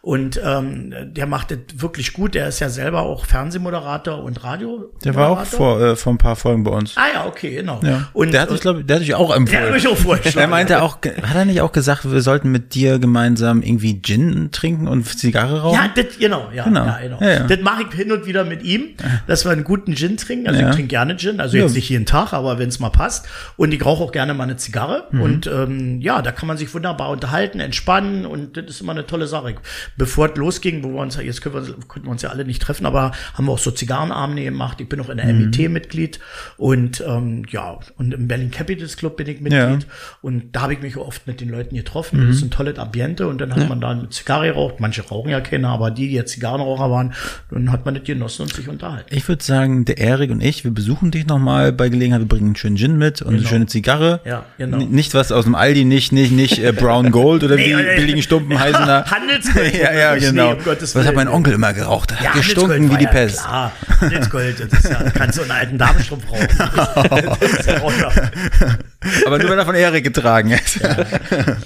Und 0.00 0.40
ähm, 0.44 0.94
der 1.06 1.26
macht 1.26 1.50
das 1.50 1.58
wirklich 1.76 2.12
gut. 2.12 2.34
Der 2.34 2.48
ist 2.48 2.60
ja 2.60 2.68
selber 2.68 3.02
auch 3.02 3.24
Fernsehmoderator 3.26 4.22
und 4.22 4.44
Radio. 4.44 4.92
Der 5.04 5.14
war 5.14 5.30
auch 5.30 5.44
vor, 5.44 5.80
äh, 5.80 5.96
vor 5.96 6.12
ein 6.12 6.18
paar 6.18 6.36
Folgen 6.36 6.62
bei 6.62 6.70
uns. 6.70 6.96
Ah 6.96 7.06
ja, 7.12 7.26
okay, 7.26 7.56
genau. 7.56 7.80
Ja. 7.82 8.08
Und 8.12 8.32
der 8.32 8.42
hat 8.42 8.50
sich, 8.50 8.60
glaube 8.60 8.84
der 8.84 8.96
hat 8.96 9.02
sich 9.02 9.14
auch 9.14 9.34
empfohlen. 9.34 9.60
Der 9.60 9.66
hat 9.68 9.74
mich 9.74 9.88
auch 9.88 9.96
vorgeschlagen. 9.96 10.38
Er 10.38 10.48
meinte 10.48 10.82
auch, 10.82 10.98
hat 10.98 11.34
er 11.34 11.44
nicht 11.44 11.60
auch 11.60 11.72
gesagt, 11.72 12.10
wir 12.10 12.20
sollten 12.20 12.52
mit 12.52 12.74
dir 12.74 12.98
gemeinsam 12.98 13.60
irgendwie 13.62 14.00
Gin 14.00 14.50
trinken 14.52 14.86
und 14.86 15.04
Zigarre 15.04 15.62
rauchen? 15.62 15.74
Ja, 15.74 15.90
das, 15.94 16.18
genau, 16.18 16.48
ja, 16.54 16.64
genau. 16.64 16.86
Ja, 16.86 16.98
genau. 17.02 17.20
Ja, 17.20 17.30
ja. 17.30 17.46
Das 17.46 17.60
mache 17.60 17.82
ich 17.88 17.94
hin 17.94 18.12
und 18.12 18.24
wieder 18.24 18.44
mit 18.44 18.62
ihm, 18.62 18.94
dass 19.26 19.44
wir 19.44 19.50
einen 19.50 19.64
guten 19.64 19.96
Gin 19.96 20.16
trinken. 20.16 20.48
Also 20.48 20.60
ich 20.60 20.70
trinke 20.74 20.88
gerne 20.88 21.16
Gin, 21.16 21.40
also 21.40 21.56
jetzt 21.56 21.74
nicht 21.74 21.88
jeden 21.88 22.06
Tag, 22.06 22.32
aber 22.32 22.58
wenn 22.58 22.68
es 22.68 22.78
mal 22.78 22.90
passt. 22.90 23.26
Und 23.56 23.74
ich 23.74 23.84
rauche 23.84 24.04
auch 24.04 24.12
gerne 24.12 24.32
mal 24.32 24.44
eine 24.44 24.56
Zigarre. 24.56 25.08
Mhm. 25.10 25.20
Und 25.20 25.46
ähm, 25.48 26.00
ja, 26.00 26.22
da 26.22 26.30
kann 26.30 26.46
man 26.46 26.56
sich 26.56 26.72
wunderbar 26.72 27.10
unterhalten, 27.10 27.58
entspannen 27.58 28.24
und 28.24 28.56
das 28.56 28.66
ist 28.66 28.80
immer 28.80 28.92
eine 28.92 29.06
tolle 29.06 29.26
Sache. 29.26 29.56
Bevor 29.96 30.30
es 30.30 30.36
losging, 30.36 30.82
wo 30.84 30.92
wir 30.92 31.00
uns, 31.00 31.16
jetzt 31.16 31.42
können 31.42 31.54
wir, 31.54 31.74
konnten 31.86 32.06
wir 32.06 32.12
uns 32.12 32.22
ja 32.22 32.30
alle 32.30 32.44
nicht 32.44 32.62
treffen, 32.62 32.86
aber 32.86 33.12
haben 33.34 33.46
wir 33.46 33.52
auch 33.52 33.58
so 33.58 33.70
Zigarrenabende 33.70 34.44
gemacht. 34.44 34.80
Ich 34.80 34.88
bin 34.88 35.00
auch 35.00 35.08
in 35.08 35.16
der 35.16 35.26
mhm. 35.26 35.50
MIT-Mitglied 35.50 36.18
und 36.56 37.02
ähm, 37.06 37.44
ja, 37.50 37.78
und 37.96 38.14
im 38.14 38.28
Berlin 38.28 38.50
Capitals 38.50 38.96
Club 38.96 39.16
bin 39.16 39.26
ich 39.28 39.40
Mitglied. 39.40 39.82
Ja. 39.82 39.88
Und 40.22 40.52
da 40.52 40.62
habe 40.62 40.74
ich 40.74 40.80
mich 40.80 40.96
oft 40.96 41.26
mit 41.26 41.40
den 41.40 41.48
Leuten 41.48 41.74
getroffen. 41.76 42.20
Mhm. 42.20 42.28
Das 42.28 42.36
ist 42.36 42.42
ein 42.42 42.50
tolles 42.50 42.78
Ambiente 42.78 43.26
und 43.28 43.40
dann 43.40 43.52
hat 43.52 43.62
ja. 43.62 43.68
man 43.68 43.80
da 43.80 43.90
eine 43.90 44.08
Zigarre 44.10 44.46
geraucht. 44.46 44.80
Manche 44.80 45.02
rauchen 45.02 45.30
ja 45.30 45.40
keine, 45.40 45.68
aber 45.68 45.90
die, 45.90 46.08
die 46.08 46.14
jetzt 46.14 46.32
Zigarrenraucher 46.32 46.90
waren, 46.90 47.14
dann 47.50 47.72
hat 47.72 47.84
man 47.84 47.94
das 47.94 48.04
genossen 48.04 48.42
und 48.42 48.52
sich 48.52 48.68
unterhalten. 48.68 49.14
Ich 49.14 49.28
würde 49.28 49.42
sagen, 49.42 49.84
der 49.84 49.98
Erik 49.98 50.30
und 50.30 50.42
ich, 50.42 50.64
wir 50.64 50.70
besuchen 50.70 51.10
dich 51.10 51.26
nochmal 51.26 51.72
bei 51.72 51.88
Gelegenheit. 51.88 52.20
Wir 52.20 52.28
bringen 52.28 52.46
einen 52.46 52.56
schönen 52.56 52.76
Gin 52.76 52.98
mit 52.98 53.22
und 53.22 53.28
genau. 53.28 53.40
eine 53.40 53.48
schöne 53.48 53.66
Zigarre. 53.66 54.20
Ja, 54.24 54.44
genau. 54.56 54.78
N 54.78 54.90
nicht 54.90 55.14
was 55.14 55.32
aus 55.32 55.44
dem 55.44 55.54
Aldi, 55.54 55.84
nicht, 55.84 56.12
nicht, 56.12 56.32
nicht 56.32 56.58
äh, 56.58 56.72
Brown 56.72 57.10
Gold 57.10 57.44
oder 57.44 57.56
nee, 57.56 57.74
wie 57.76 58.00
billigen 58.00 58.22
Stumpen 58.22 58.58
heißen 58.58 58.86
da. 58.86 59.04
Handelsgold. 59.10 59.74
Ja, 59.78 59.92
ja, 59.92 60.16
genau. 60.16 60.54
Nee, 60.54 60.60
um 60.60 60.66
was 60.66 61.06
hat 61.06 61.14
mein 61.14 61.28
Onkel 61.28 61.54
immer 61.54 61.72
geraucht? 61.72 62.14
Ja, 62.22 62.32
gestunken 62.32 62.90
wie 62.90 62.96
die 62.96 63.04
ja 63.04 63.10
Pest. 63.10 63.40
Klar, 63.40 63.72
Handelsgold, 64.00 64.60
das 64.60 64.84
ist 64.84 64.90
ja, 64.90 65.10
kannst 65.10 65.38
du 65.38 65.42
einen 65.42 65.50
alten 65.50 65.78
Damenstrumpf 65.78 66.24
rauchen. 66.30 66.48
Aber 69.26 69.38
nur 69.38 69.50
wenn 69.50 69.58
er 69.58 69.64
von 69.64 69.74
Erik 69.74 70.04
getragen 70.04 70.50
ist. 70.50 70.80
Ja. 70.80 70.96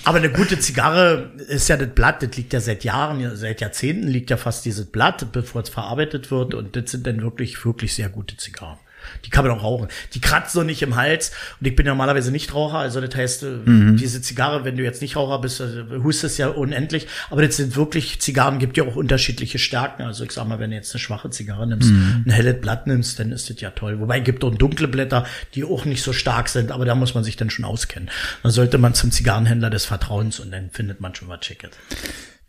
Aber 0.04 0.18
eine 0.18 0.30
gute 0.30 0.58
Zigarre 0.58 1.30
ist 1.48 1.68
ja 1.68 1.76
das 1.76 1.88
Blatt, 1.88 2.22
das 2.22 2.36
liegt 2.36 2.52
ja 2.52 2.60
seit 2.60 2.84
Jahren, 2.84 3.36
seit 3.36 3.60
Jahrzehnten 3.60 4.08
liegt 4.08 4.30
ja 4.30 4.36
fast 4.36 4.64
dieses 4.64 4.86
Blatt, 4.86 5.32
bevor 5.32 5.62
es 5.62 5.68
verarbeitet 5.68 6.30
wird. 6.30 6.54
Und 6.54 6.76
das 6.76 6.90
sind 6.90 7.06
dann 7.06 7.22
wirklich, 7.22 7.64
wirklich 7.64 7.94
sehr 7.94 8.08
gute 8.08 8.36
Zigarren. 8.36 8.78
Die 9.24 9.30
kann 9.30 9.46
man 9.46 9.56
auch 9.56 9.62
rauchen. 9.62 9.88
Die 10.14 10.20
kratzt 10.20 10.52
so 10.52 10.62
nicht 10.62 10.82
im 10.82 10.96
Hals. 10.96 11.32
Und 11.60 11.66
ich 11.66 11.76
bin 11.76 11.86
normalerweise 11.86 12.30
nicht 12.30 12.54
Raucher. 12.54 12.78
Also 12.78 13.00
das 13.00 13.14
heißt, 13.14 13.42
äh, 13.42 13.46
mhm. 13.64 13.96
diese 13.96 14.20
Zigarre, 14.22 14.64
wenn 14.64 14.76
du 14.76 14.82
jetzt 14.82 15.02
nicht 15.02 15.16
Raucher 15.16 15.40
bist, 15.40 15.60
also, 15.60 15.84
hustest 16.02 16.38
ja 16.38 16.48
unendlich. 16.48 17.06
Aber 17.30 17.42
das 17.42 17.56
sind 17.56 17.76
wirklich, 17.76 18.20
Zigarren 18.20 18.58
gibt 18.58 18.76
ja 18.76 18.84
auch 18.84 18.96
unterschiedliche 18.96 19.58
Stärken. 19.58 20.02
Also 20.02 20.24
ich 20.24 20.32
sag 20.32 20.46
mal, 20.46 20.58
wenn 20.58 20.70
du 20.70 20.76
jetzt 20.76 20.94
eine 20.94 21.00
schwache 21.00 21.30
Zigarre 21.30 21.66
nimmst, 21.66 21.90
mhm. 21.90 22.24
ein 22.26 22.30
helles 22.30 22.60
Blatt 22.60 22.86
nimmst, 22.86 23.18
dann 23.18 23.32
ist 23.32 23.50
das 23.50 23.60
ja 23.60 23.70
toll. 23.70 24.00
Wobei 24.00 24.18
es 24.18 24.24
gibt 24.24 24.44
auch 24.44 24.54
dunkle 24.54 24.88
Blätter, 24.88 25.24
die 25.54 25.64
auch 25.64 25.84
nicht 25.84 26.02
so 26.02 26.12
stark 26.12 26.48
sind. 26.48 26.70
Aber 26.70 26.84
da 26.84 26.94
muss 26.94 27.14
man 27.14 27.24
sich 27.24 27.36
dann 27.36 27.50
schon 27.50 27.64
auskennen. 27.64 28.10
Dann 28.42 28.52
sollte 28.52 28.78
man 28.78 28.94
zum 28.94 29.10
Zigarrenhändler 29.10 29.70
des 29.70 29.84
Vertrauens 29.84 30.40
und 30.40 30.50
dann 30.50 30.70
findet 30.70 31.00
man 31.00 31.14
schon 31.14 31.28
was 31.28 31.44
Schickes. 31.44 31.70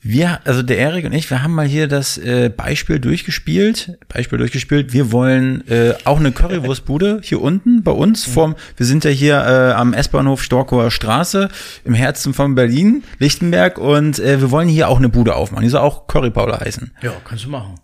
Wir, 0.06 0.42
also 0.44 0.64
der 0.64 0.78
Erik 0.78 1.06
und 1.06 1.14
ich, 1.14 1.30
wir 1.30 1.44
haben 1.44 1.56
mal 1.56 1.66
hier 1.66 1.88
das 1.88 2.18
äh, 2.18 2.50
Beispiel 2.50 3.00
durchgespielt. 3.00 3.98
Beispiel 4.10 4.38
durchgespielt. 4.38 4.92
Wir 4.92 5.14
wollen 5.14 5.66
äh, 5.70 5.94
auch 6.04 6.20
eine 6.20 6.34
Currywurstbude 6.34 7.22
hier 7.24 7.42
unten 7.42 7.84
bei 7.84 7.92
uns. 7.92 8.28
Mhm. 8.28 8.32
Vom, 8.32 8.56
wir 8.76 8.86
sind 8.86 9.06
ja 9.06 9.12
hier 9.12 9.36
äh, 9.36 9.72
am 9.72 9.94
S-Bahnhof 9.94 10.44
Storkower 10.44 10.92
Straße 10.92 11.48
im 11.86 11.94
Herzen 11.94 12.34
von 12.34 12.54
Berlin, 12.54 13.04
Lichtenberg. 13.20 13.78
Und 13.78 14.20
äh, 14.20 14.42
wir 14.42 14.52
wollen 14.52 14.68
hier 14.68 14.90
auch 14.90 14.98
eine 14.98 15.08
Bude 15.08 15.36
aufmachen. 15.36 15.64
Die 15.64 15.70
soll 15.70 15.82
auch 15.82 16.08
Currypaula 16.08 16.60
heißen. 16.60 16.92
Ja, 17.02 17.14
kannst 17.24 17.46
du 17.46 17.50
machen. 17.50 17.76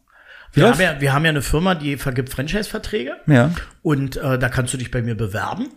Wir 0.53 0.69
haben, 0.69 0.81
ja, 0.81 0.99
wir 0.99 1.13
haben 1.13 1.25
ja 1.25 1.29
eine 1.29 1.41
Firma, 1.41 1.75
die 1.75 1.97
vergibt 1.97 2.29
Franchise-Verträge. 2.29 3.17
Ja. 3.27 3.51
Und 3.83 4.17
äh, 4.17 4.39
da 4.39 4.49
kannst 4.49 4.73
du 4.73 4.77
dich 4.77 4.89
bei 4.91 5.01
mir 5.01 5.15
bewerben. 5.15 5.67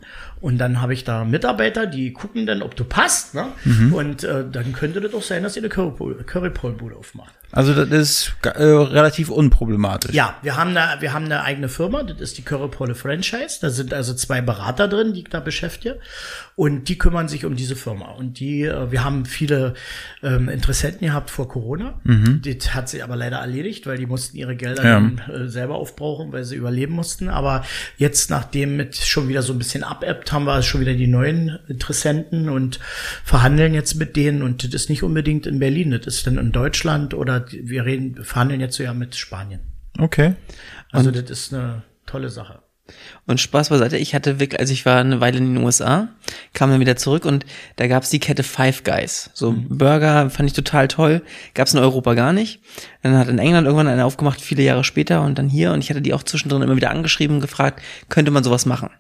Und 0.41 0.59
dann 0.59 0.81
habe 0.81 0.95
ich 0.95 1.05
da 1.05 1.25
Mitarbeiter, 1.25 1.87
die 1.87 2.13
gucken 2.13 2.47
dann, 2.47 2.63
ob 2.63 2.75
du 2.75 2.85
passt. 2.85 3.35
Ne? 3.35 3.47
Mhm. 3.65 3.93
Und 3.93 4.25
äh, 4.25 4.45
dann 4.51 4.73
könnte 4.73 5.01
das 5.01 5.15
auch 5.15 5.23
sein, 5.23 5.43
dass 5.43 5.57
ihr 5.57 5.63
eine 5.63 5.69
Currypole-Bude 5.69 6.97
aufmacht. 6.97 7.35
Also 7.53 7.75
das 7.75 7.91
ist 7.91 8.33
äh, 8.45 8.63
relativ 8.63 9.29
unproblematisch. 9.29 10.15
Ja, 10.15 10.37
wir 10.41 10.57
haben, 10.57 10.75
eine, 10.75 11.01
wir 11.03 11.13
haben 11.13 11.27
eine 11.27 11.43
eigene 11.43 11.69
Firma, 11.69 12.03
das 12.03 12.19
ist 12.19 12.39
die 12.39 12.43
Currypole 12.43 12.95
Franchise. 12.95 13.59
Da 13.61 13.69
sind 13.69 13.93
also 13.93 14.15
zwei 14.15 14.41
Berater 14.41 14.89
drin, 14.89 15.13
die 15.13 15.21
ich 15.21 15.29
da 15.29 15.39
beschäftige. 15.39 15.99
Und 16.57 16.89
die 16.89 16.97
kümmern 16.97 17.29
sich 17.29 17.45
um 17.45 17.55
diese 17.55 17.77
Firma. 17.77 18.13
Und 18.13 18.41
die, 18.41 18.63
äh, 18.63 18.91
wir 18.91 19.05
haben 19.05 19.27
viele 19.27 19.75
ähm, 20.23 20.49
Interessenten 20.49 21.07
gehabt 21.07 21.31
vor 21.31 21.47
Corona. 21.47 22.01
Mhm. 22.05 22.41
Das 22.43 22.75
hat 22.75 22.89
sich 22.89 23.05
aber 23.05 23.17
leider 23.17 23.39
erledigt, 23.39 23.87
weil 23.87 23.99
die 23.99 24.07
mussten 24.07 24.39
ihre 24.39 24.57
Gelder 24.57 24.85
ja. 24.85 24.95
dann, 24.95 25.19
äh, 25.19 25.49
selber 25.49 25.75
aufbrauchen, 25.75 26.33
weil 26.33 26.45
sie 26.45 26.57
überleben 26.57 26.95
mussten. 26.95 27.29
Aber 27.29 27.65
jetzt, 27.99 28.31
nachdem 28.31 28.77
mit 28.77 28.97
schon 28.97 29.29
wieder 29.29 29.43
so 29.43 29.53
ein 29.53 29.59
bisschen 29.59 29.85
abebbt, 29.85 30.33
haben 30.33 30.45
wir 30.45 30.63
schon 30.63 30.81
wieder 30.81 30.95
die 30.95 31.07
neuen 31.07 31.59
Interessenten 31.69 32.49
und 32.49 32.81
verhandeln 33.25 33.75
jetzt 33.75 33.97
mit 33.97 34.17
denen. 34.17 34.43
Und 34.43 34.65
das 34.65 34.73
ist 34.73 34.89
nicht 34.89 35.03
unbedingt 35.03 35.47
in 35.47 35.59
Berlin, 35.59 35.91
das 35.91 36.07
ist 36.07 36.27
dann 36.27 36.39
in 36.39 36.53
Deutschland 36.53 37.13
oder 37.13 37.42
wir 37.51 37.85
reden, 37.85 38.23
verhandeln 38.25 38.61
jetzt 38.61 38.77
so 38.77 38.83
ja 38.83 38.95
mit 38.95 39.15
Spanien. 39.15 39.61
Okay. 39.99 40.35
Also 40.91 41.11
das 41.11 41.31
ist 41.31 41.55
eine 41.55 41.83
tolle 42.07 42.29
Sache. 42.29 42.61
Und 43.27 43.41
Spaß 43.41 43.69
beiseite, 43.69 43.97
ich 43.97 44.15
hatte 44.15 44.41
wirklich, 44.41 44.61
also 44.61 44.73
ich 44.73 44.85
war 44.85 44.99
eine 44.99 45.21
Weile 45.21 45.39
in 45.39 45.55
den 45.55 45.65
USA, 45.65 46.09
kam 46.53 46.71
dann 46.71 46.81
wieder 46.81 46.97
zurück 46.97 47.25
und 47.25 47.47
da 47.77 47.87
gab's 47.87 48.11
die 48.11 48.19
Kette 48.19 48.43
Five 48.43 48.83
Guys. 48.83 49.31
So 49.35 49.53
mhm. 49.53 49.79
Burger 49.79 50.29
fand 50.31 50.49
ich 50.49 50.53
total 50.53 50.89
toll, 50.89 51.23
gab's 51.55 51.73
in 51.73 51.79
Europa 51.79 52.15
gar 52.15 52.33
nicht. 52.33 52.61
Dann 53.03 53.17
hat 53.17 53.29
in 53.29 53.39
England 53.39 53.67
irgendwann 53.67 53.87
eine 53.87 54.05
aufgemacht, 54.05 54.41
viele 54.41 54.63
Jahre 54.63 54.85
später 54.85 55.23
und 55.23 55.39
dann 55.39 55.49
hier 55.49 55.73
und 55.73 55.79
ich 55.81 55.91
hatte 55.91 56.03
die 56.03 56.13
auch 56.13 56.25
zwischendrin 56.25 56.63
immer 56.63 56.77
wieder 56.77 56.91
angeschrieben 56.91 57.37
und 57.37 57.43
gefragt, 57.43 57.81
könnte 58.09 58.33
man 58.33 58.45
sowas 58.45 58.67
machen? 58.67 58.91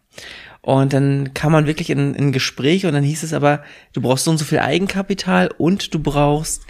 Und 0.61 0.93
dann 0.93 1.35
kam 1.35 1.51
man 1.51 1.67
wirklich 1.67 1.91
in, 1.91 2.15
in 2.15 2.31
Gespräch 2.31 2.87
und 2.87 2.93
dann 2.93 3.03
hieß 3.03 3.25
es 3.25 3.33
aber, 3.33 3.65
du 3.93 4.01
brauchst 4.01 4.25
so 4.25 4.31
und 4.31 4.39
so 4.39 4.45
viel 4.45 4.61
Eigenkapital 4.61 5.51
und 5.59 5.93
du 5.93 5.99
brauchst 5.99 6.63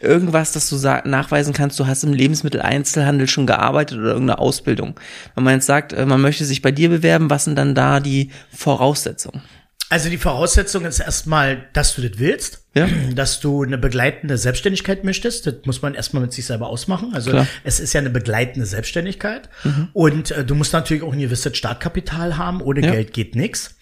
irgendwas, 0.00 0.52
dass 0.52 0.68
du 0.68 0.76
nachweisen 0.76 1.52
kannst, 1.52 1.78
du 1.78 1.86
hast 1.86 2.04
im 2.04 2.12
Lebensmitteleinzelhandel 2.12 3.28
schon 3.28 3.46
gearbeitet 3.46 3.98
oder 3.98 4.12
irgendeine 4.12 4.38
Ausbildung. 4.38 4.98
Wenn 5.34 5.44
man 5.44 5.54
jetzt 5.54 5.66
sagt, 5.66 5.92
äh, 5.92 6.06
man 6.06 6.20
möchte 6.20 6.44
sich 6.44 6.62
bei 6.62 6.70
dir 6.70 6.88
bewerben, 6.88 7.30
was 7.30 7.44
sind 7.44 7.56
dann 7.56 7.74
da 7.74 8.00
die 8.00 8.30
Voraussetzungen? 8.50 9.42
Also 9.90 10.10
die 10.10 10.18
Voraussetzung 10.18 10.84
ist 10.84 11.00
erstmal, 11.00 11.66
dass 11.72 11.94
du 11.94 12.06
das 12.06 12.18
willst, 12.18 12.62
ja. 12.74 12.86
dass 13.14 13.40
du 13.40 13.62
eine 13.62 13.78
begleitende 13.78 14.36
Selbstständigkeit 14.36 15.02
möchtest. 15.02 15.46
Das 15.46 15.54
muss 15.64 15.80
man 15.80 15.94
erstmal 15.94 16.22
mit 16.22 16.32
sich 16.34 16.44
selber 16.44 16.68
ausmachen. 16.68 17.14
Also 17.14 17.30
Klar. 17.30 17.46
es 17.64 17.80
ist 17.80 17.94
ja 17.94 18.00
eine 18.00 18.10
begleitende 18.10 18.66
Selbstständigkeit. 18.66 19.48
Mhm. 19.64 19.88
Und 19.94 20.30
äh, 20.30 20.44
du 20.44 20.54
musst 20.54 20.74
natürlich 20.74 21.02
auch 21.02 21.14
ein 21.14 21.20
gewisses 21.20 21.56
Startkapital 21.56 22.36
haben. 22.36 22.60
Ohne 22.60 22.82
ja. 22.82 22.90
Geld 22.90 23.14
geht 23.14 23.34
nichts. 23.34 23.76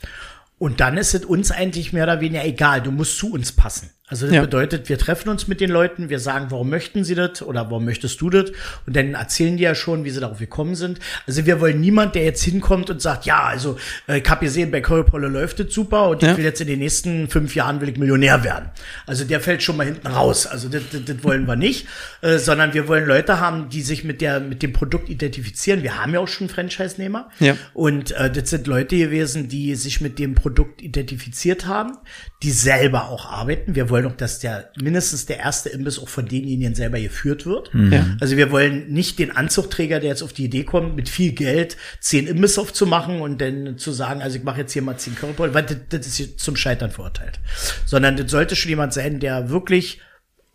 Und 0.58 0.78
dann 0.78 0.96
ist 0.96 1.12
es 1.12 1.24
uns 1.24 1.50
eigentlich 1.50 1.92
mehr 1.92 2.04
oder 2.04 2.20
weniger 2.20 2.44
egal. 2.44 2.82
Du 2.82 2.92
musst 2.92 3.18
zu 3.18 3.32
uns 3.32 3.50
passen. 3.50 3.90
Also 4.08 4.26
das 4.26 4.36
ja. 4.36 4.42
bedeutet, 4.42 4.88
wir 4.88 4.98
treffen 4.98 5.28
uns 5.30 5.48
mit 5.48 5.60
den 5.60 5.68
Leuten, 5.68 6.10
wir 6.10 6.20
sagen, 6.20 6.46
warum 6.50 6.70
möchten 6.70 7.02
sie 7.02 7.16
das 7.16 7.42
oder 7.42 7.70
warum 7.70 7.84
möchtest 7.84 8.20
du 8.20 8.30
das? 8.30 8.50
Und 8.86 8.94
dann 8.94 9.14
erzählen 9.14 9.56
die 9.56 9.64
ja 9.64 9.74
schon, 9.74 10.04
wie 10.04 10.10
sie 10.10 10.20
darauf 10.20 10.38
gekommen 10.38 10.76
sind. 10.76 11.00
Also 11.26 11.44
wir 11.44 11.60
wollen 11.60 11.80
niemand, 11.80 12.14
der 12.14 12.22
jetzt 12.22 12.44
hinkommt 12.44 12.88
und 12.88 13.02
sagt, 13.02 13.26
ja, 13.26 13.42
also 13.42 13.76
äh, 14.06 14.18
ich 14.18 14.30
habe 14.30 14.44
gesehen, 14.44 14.70
bei 14.70 14.80
Currypole 14.80 15.26
läuft 15.26 15.58
es 15.58 15.74
super 15.74 16.08
und 16.08 16.22
ja. 16.22 16.30
ich 16.30 16.36
will 16.36 16.44
jetzt 16.44 16.60
in 16.60 16.68
den 16.68 16.78
nächsten 16.78 17.28
fünf 17.28 17.56
Jahren 17.56 17.80
will 17.80 17.88
ich 17.88 17.98
Millionär 17.98 18.44
werden. 18.44 18.70
Also 19.06 19.24
der 19.24 19.40
fällt 19.40 19.64
schon 19.64 19.76
mal 19.76 19.86
hinten 19.86 20.06
raus. 20.06 20.46
Also 20.46 20.68
das, 20.68 20.82
das, 20.92 21.04
das 21.04 21.24
wollen 21.24 21.46
wir 21.46 21.56
nicht, 21.56 21.88
äh, 22.20 22.38
sondern 22.38 22.74
wir 22.74 22.86
wollen 22.86 23.06
Leute 23.06 23.40
haben, 23.40 23.70
die 23.70 23.82
sich 23.82 24.04
mit 24.04 24.20
der 24.20 24.38
mit 24.38 24.62
dem 24.62 24.72
Produkt 24.72 25.08
identifizieren. 25.08 25.82
Wir 25.82 26.00
haben 26.00 26.14
ja 26.14 26.20
auch 26.20 26.28
schon 26.28 26.48
Franchise-Nehmer 26.48 27.28
ja. 27.40 27.56
und 27.74 28.12
äh, 28.12 28.30
das 28.30 28.50
sind 28.50 28.68
Leute 28.68 28.96
gewesen, 28.96 29.48
die 29.48 29.74
sich 29.74 30.00
mit 30.00 30.20
dem 30.20 30.36
Produkt 30.36 30.80
identifiziert 30.80 31.66
haben, 31.66 31.98
die 32.44 32.52
selber 32.52 33.08
auch 33.08 33.26
arbeiten. 33.26 33.74
Wir 33.74 33.90
wollen 33.90 33.95
auch, 34.04 34.16
dass 34.16 34.40
der 34.40 34.70
mindestens 34.80 35.26
der 35.26 35.38
erste 35.38 35.68
Imbiss 35.68 35.98
auch 35.98 36.08
von 36.08 36.26
denjenigen 36.26 36.74
selber 36.74 37.00
geführt 37.00 37.46
wird. 37.46 37.72
Mhm. 37.72 37.92
Ja. 37.92 38.06
Also 38.20 38.36
wir 38.36 38.50
wollen 38.50 38.92
nicht 38.92 39.18
den 39.18 39.30
Anzugträger, 39.30 40.00
der 40.00 40.10
jetzt 40.10 40.22
auf 40.22 40.32
die 40.32 40.44
Idee 40.44 40.64
kommt, 40.64 40.96
mit 40.96 41.08
viel 41.08 41.32
Geld 41.32 41.76
zehn 42.00 42.26
Imbiss 42.26 42.58
aufzumachen 42.58 43.20
und 43.20 43.40
dann 43.40 43.78
zu 43.78 43.92
sagen, 43.92 44.20
also 44.20 44.36
ich 44.36 44.44
mache 44.44 44.60
jetzt 44.60 44.72
hier 44.72 44.82
mal 44.82 44.98
zehn 44.98 45.14
Currypole, 45.14 45.54
weil 45.54 45.62
das, 45.62 45.76
das 45.88 46.06
ist 46.20 46.40
zum 46.40 46.56
Scheitern 46.56 46.90
verurteilt. 46.90 47.40
Sondern 47.86 48.16
das 48.16 48.30
sollte 48.30 48.56
schon 48.56 48.70
jemand 48.70 48.92
sein, 48.92 49.20
der 49.20 49.48
wirklich 49.48 50.00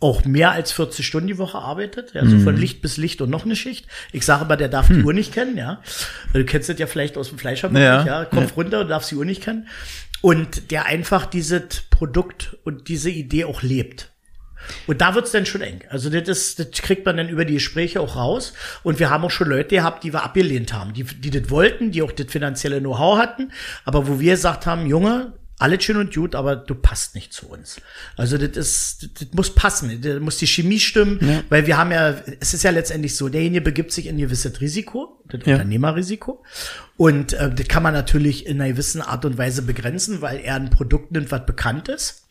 auch 0.01 0.25
mehr 0.25 0.51
als 0.51 0.71
40 0.71 1.05
Stunden 1.05 1.27
die 1.27 1.37
Woche 1.37 1.59
arbeitet, 1.59 2.13
ja, 2.13 2.25
so 2.25 2.35
mhm. 2.35 2.43
von 2.43 2.57
Licht 2.57 2.81
bis 2.81 2.97
Licht 2.97 3.21
und 3.21 3.29
noch 3.29 3.45
eine 3.45 3.55
Schicht. 3.55 3.87
Ich 4.11 4.25
sage 4.25 4.41
aber, 4.41 4.57
der 4.57 4.67
darf 4.67 4.87
die 4.87 4.95
hm. 4.95 5.05
Uhr 5.05 5.13
nicht 5.13 5.33
kennen, 5.33 5.57
ja. 5.57 5.81
Du 6.33 6.43
kennst 6.43 6.69
das 6.69 6.79
ja 6.79 6.87
vielleicht 6.87 7.17
aus 7.17 7.29
dem 7.29 7.37
Fleischerbereich, 7.37 8.05
ja. 8.05 8.05
ja. 8.05 8.25
Kopf 8.25 8.49
ja. 8.49 8.55
runter 8.55 8.81
und 8.81 8.89
darfst 8.89 9.11
die 9.11 9.15
Uhr 9.15 9.25
nicht 9.25 9.43
kennen 9.43 9.67
und 10.21 10.71
der 10.71 10.85
einfach 10.85 11.25
dieses 11.25 11.81
Produkt 11.89 12.57
und 12.63 12.87
diese 12.87 13.09
Idee 13.09 13.45
auch 13.45 13.61
lebt. 13.61 14.09
Und 14.85 15.01
da 15.01 15.15
wird's 15.15 15.31
dann 15.31 15.45
schon 15.45 15.61
eng. 15.61 15.81
Also 15.89 16.09
das, 16.09 16.27
ist, 16.27 16.59
das 16.59 16.71
kriegt 16.81 17.05
man 17.05 17.17
dann 17.17 17.29
über 17.29 17.45
die 17.45 17.55
Gespräche 17.55 17.99
auch 17.99 18.15
raus. 18.15 18.53
Und 18.83 18.99
wir 18.99 19.09
haben 19.09 19.23
auch 19.23 19.31
schon 19.31 19.49
Leute 19.49 19.75
gehabt, 19.75 20.03
die 20.03 20.13
wir 20.13 20.23
abgelehnt 20.23 20.73
haben, 20.73 20.93
die, 20.93 21.03
die 21.03 21.31
das 21.31 21.49
wollten, 21.49 21.91
die 21.91 22.03
auch 22.03 22.11
das 22.11 22.27
finanzielle 22.27 22.79
Know-how 22.79 23.17
hatten, 23.17 23.51
aber 23.85 24.07
wo 24.07 24.19
wir 24.19 24.33
gesagt 24.33 24.67
haben, 24.67 24.85
Junge, 24.85 25.33
alles 25.62 25.84
schön 25.84 25.97
und 25.97 26.14
gut, 26.14 26.36
aber 26.36 26.55
du 26.55 26.76
passt 26.76 27.16
nicht 27.16 27.34
zu 27.34 27.47
uns. 27.47 27.78
Also 28.18 28.38
das 28.38 28.57
ist, 28.57 29.03
das, 29.03 29.09
das 29.14 29.28
muss 29.34 29.53
passen, 29.53 30.01
da 30.01 30.20
muss 30.20 30.38
die 30.38 30.47
Chemie 30.47 30.80
stimmen, 30.80 31.20
ja. 31.22 31.43
weil 31.49 31.68
wir 31.68 31.78
haben 31.78 31.91
ja, 31.91 32.16
es 32.39 32.53
ist 32.53 32.64
ja 32.64 32.72
letztendlich 32.72 33.16
so, 33.16 33.30
derjenige 33.30 33.62
begibt 33.62 33.91
sich 33.91 34.07
in 34.07 34.16
ein 34.16 34.20
gewisses 34.20 34.59
Risiko, 34.62 35.22
das 35.30 35.41
ja. 35.45 35.53
Unternehmerrisiko. 35.53 36.43
Und 36.97 37.34
äh, 37.34 37.53
das 37.53 37.68
kann 37.68 37.84
man 37.84 37.93
natürlich 37.93 38.45
in 38.45 38.59
einer 38.59 38.72
gewissen 38.72 39.01
Art 39.01 39.26
und 39.26 39.38
Weise 39.38 39.62
begrenzen, 39.62 40.22
weil 40.22 40.39
er 40.39 40.55
ein 40.55 40.70
Produkt 40.70 41.12
nimmt, 41.12 41.32
was 41.32 41.45
bekannt 41.45 41.89
ist 41.89 42.22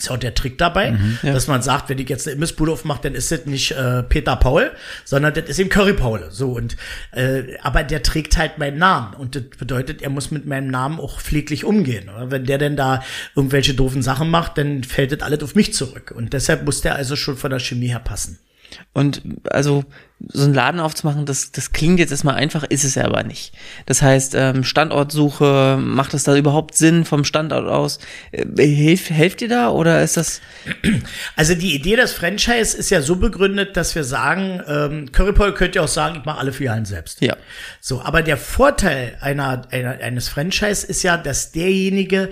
ist 0.00 0.10
auch 0.10 0.16
der 0.16 0.34
Trick 0.34 0.58
dabei, 0.58 0.92
mhm, 0.92 1.18
ja. 1.22 1.32
dass 1.32 1.46
man 1.46 1.62
sagt, 1.62 1.88
wenn 1.88 1.98
ich 1.98 2.08
jetzt 2.08 2.26
eine 2.26 2.34
Imbissbude 2.34 2.72
aufmache, 2.72 3.00
dann 3.02 3.14
ist 3.14 3.30
das 3.30 3.46
nicht 3.46 3.72
äh, 3.72 4.02
Peter 4.02 4.36
Paul, 4.36 4.70
sondern 5.04 5.34
das 5.34 5.44
ist 5.48 5.58
eben 5.58 5.70
Curry 5.70 5.94
Paul. 5.94 6.28
So 6.30 6.52
und 6.52 6.76
äh, 7.12 7.58
aber 7.62 7.82
der 7.82 8.02
trägt 8.02 8.36
halt 8.36 8.58
meinen 8.58 8.78
Namen 8.78 9.14
und 9.14 9.36
das 9.36 9.44
bedeutet, 9.58 10.02
er 10.02 10.10
muss 10.10 10.30
mit 10.30 10.46
meinem 10.46 10.68
Namen 10.68 11.00
auch 11.00 11.20
pfleglich 11.20 11.64
umgehen. 11.64 12.08
Oder? 12.08 12.30
Wenn 12.30 12.44
der 12.44 12.58
denn 12.58 12.76
da 12.76 13.02
irgendwelche 13.34 13.74
doofen 13.74 14.02
Sachen 14.02 14.30
macht, 14.30 14.58
dann 14.58 14.84
fällt 14.84 15.12
das 15.12 15.20
alles 15.20 15.42
auf 15.42 15.54
mich 15.54 15.74
zurück 15.74 16.12
und 16.14 16.32
deshalb 16.32 16.64
muss 16.64 16.80
der 16.80 16.96
also 16.96 17.16
schon 17.16 17.36
von 17.36 17.50
der 17.50 17.60
Chemie 17.60 17.88
her 17.88 18.00
passen. 18.00 18.38
Und 18.92 19.22
also 19.50 19.84
so 20.28 20.44
einen 20.44 20.54
Laden 20.54 20.80
aufzumachen, 20.80 21.24
das, 21.24 21.50
das 21.50 21.72
klingt 21.72 21.98
jetzt 21.98 22.10
erstmal 22.10 22.34
einfach, 22.34 22.64
ist 22.64 22.84
es 22.84 22.94
ja 22.94 23.04
aber 23.04 23.22
nicht. 23.22 23.54
Das 23.86 24.02
heißt, 24.02 24.34
ähm, 24.36 24.64
Standortsuche, 24.64 25.78
macht 25.80 26.12
es 26.12 26.24
da 26.24 26.36
überhaupt 26.36 26.74
Sinn 26.74 27.04
vom 27.04 27.24
Standort 27.24 27.66
aus? 27.66 27.98
Äh, 28.32 28.44
hilf, 28.66 29.08
helft 29.08 29.40
ihr 29.40 29.48
da 29.48 29.70
oder 29.70 30.02
ist 30.02 30.16
das? 30.16 30.40
Also 31.36 31.54
die 31.54 31.74
Idee 31.74 31.96
des 31.96 32.12
Franchise 32.12 32.76
ist 32.76 32.90
ja 32.90 33.00
so 33.00 33.16
begründet, 33.16 33.76
dass 33.76 33.94
wir 33.94 34.04
sagen, 34.04 34.60
ähm, 34.66 35.12
Currypol 35.12 35.54
könnt 35.54 35.74
ihr 35.74 35.82
auch 35.82 35.88
sagen, 35.88 36.16
ich 36.18 36.24
mache 36.24 36.38
alle 36.38 36.52
Filialen 36.52 36.84
selbst. 36.84 37.22
Ja. 37.22 37.36
So, 37.80 38.02
aber 38.02 38.22
der 38.22 38.36
Vorteil 38.36 39.16
einer, 39.20 39.62
einer, 39.70 39.98
eines 40.00 40.28
Franchise 40.28 40.86
ist 40.86 41.02
ja, 41.02 41.16
dass 41.16 41.52
derjenige 41.52 42.30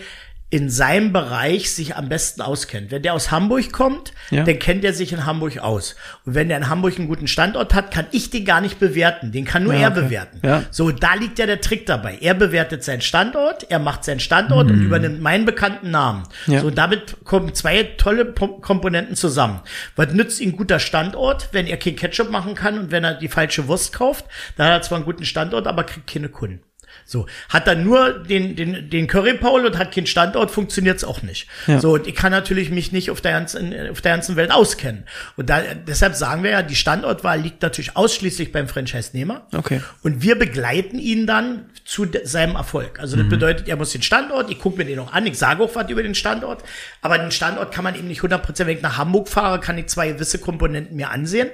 in 0.50 0.70
seinem 0.70 1.12
Bereich 1.12 1.74
sich 1.74 1.96
am 1.96 2.08
besten 2.08 2.40
auskennt. 2.40 2.90
Wenn 2.90 3.02
der 3.02 3.12
aus 3.12 3.30
Hamburg 3.30 3.70
kommt, 3.70 4.12
ja. 4.30 4.44
dann 4.44 4.58
kennt 4.58 4.82
er 4.82 4.94
sich 4.94 5.12
in 5.12 5.26
Hamburg 5.26 5.58
aus. 5.58 5.94
Und 6.24 6.34
wenn 6.34 6.48
der 6.48 6.56
in 6.56 6.70
Hamburg 6.70 6.96
einen 6.96 7.06
guten 7.06 7.26
Standort 7.26 7.74
hat, 7.74 7.90
kann 7.90 8.06
ich 8.12 8.30
den 8.30 8.46
gar 8.46 8.62
nicht 8.62 8.78
bewerten. 8.78 9.30
Den 9.30 9.44
kann 9.44 9.64
nur 9.64 9.74
ja, 9.74 9.80
er 9.80 9.90
okay. 9.90 10.00
bewerten. 10.02 10.40
Ja. 10.42 10.62
So, 10.70 10.90
da 10.90 11.14
liegt 11.14 11.38
ja 11.38 11.44
der 11.44 11.60
Trick 11.60 11.84
dabei. 11.84 12.16
Er 12.22 12.32
bewertet 12.32 12.82
seinen 12.82 13.02
Standort, 13.02 13.70
er 13.70 13.78
macht 13.78 14.04
seinen 14.04 14.20
Standort 14.20 14.68
mhm. 14.68 14.72
und 14.72 14.82
übernimmt 14.84 15.20
meinen 15.20 15.44
bekannten 15.44 15.90
Namen. 15.90 16.22
So, 16.46 16.70
damit 16.70 17.24
kommen 17.24 17.54
zwei 17.54 17.82
tolle 17.98 18.32
Komponenten 18.32 19.16
zusammen. 19.16 19.60
Was 19.96 20.14
nützt 20.14 20.40
ihm 20.40 20.56
guter 20.56 20.80
Standort, 20.80 21.50
wenn 21.52 21.66
er 21.66 21.76
kein 21.76 21.94
Ketchup 21.94 22.30
machen 22.30 22.54
kann 22.54 22.78
und 22.78 22.90
wenn 22.90 23.04
er 23.04 23.14
die 23.14 23.28
falsche 23.28 23.68
Wurst 23.68 23.92
kauft? 23.92 24.24
Dann 24.56 24.68
hat 24.68 24.72
er 24.72 24.82
zwar 24.82 24.96
einen 24.96 25.04
guten 25.04 25.26
Standort, 25.26 25.66
aber 25.66 25.84
kriegt 25.84 26.10
keine 26.10 26.30
Kunden. 26.30 26.62
So, 27.10 27.24
hat 27.48 27.66
dann 27.66 27.84
nur 27.84 28.18
den, 28.18 28.54
den, 28.54 28.90
den 28.90 29.06
Curry 29.06 29.32
Paul 29.32 29.64
und 29.64 29.78
hat 29.78 29.94
keinen 29.94 30.06
Standort, 30.06 30.50
funktioniert's 30.50 31.04
auch 31.04 31.22
nicht. 31.22 31.48
Ja. 31.66 31.80
So, 31.80 31.94
und 31.94 32.06
ich 32.06 32.14
kann 32.14 32.32
natürlich 32.32 32.68
mich 32.68 32.92
nicht 32.92 33.10
auf 33.10 33.22
der 33.22 33.32
ganzen, 33.32 33.72
auf 33.88 34.02
der 34.02 34.12
ganzen 34.12 34.36
Welt 34.36 34.50
auskennen. 34.50 35.04
Und 35.34 35.48
da, 35.48 35.62
deshalb 35.86 36.16
sagen 36.16 36.42
wir 36.42 36.50
ja, 36.50 36.60
die 36.60 36.76
Standortwahl 36.76 37.40
liegt 37.40 37.62
natürlich 37.62 37.96
ausschließlich 37.96 38.52
beim 38.52 38.68
Franchise-Nehmer. 38.68 39.46
Okay. 39.56 39.80
Und 40.02 40.20
wir 40.20 40.38
begleiten 40.38 40.98
ihn 40.98 41.26
dann 41.26 41.70
zu 41.82 42.06
seinem 42.24 42.56
Erfolg. 42.56 43.00
Also 43.00 43.16
das 43.16 43.24
mhm. 43.24 43.30
bedeutet, 43.30 43.68
er 43.68 43.76
muss 43.76 43.90
den 43.92 44.02
Standort, 44.02 44.50
ich 44.50 44.58
gucke 44.58 44.76
mir 44.76 44.84
den 44.84 44.98
auch 44.98 45.14
an, 45.14 45.24
ich 45.24 45.38
sage 45.38 45.62
auch 45.62 45.74
was 45.74 45.88
über 45.88 46.02
den 46.02 46.14
Standort, 46.14 46.62
aber 47.00 47.16
den 47.16 47.30
Standort 47.30 47.72
kann 47.72 47.84
man 47.84 47.94
eben 47.94 48.08
nicht 48.08 48.20
100%, 48.20 48.66
wenn 48.66 48.76
ich 48.76 48.82
nach 48.82 48.98
Hamburg 48.98 49.30
fahre, 49.30 49.60
kann 49.60 49.78
ich 49.78 49.86
zwei 49.86 50.08
gewisse 50.08 50.40
Komponenten 50.40 50.94
mir 50.94 51.08
ansehen 51.08 51.48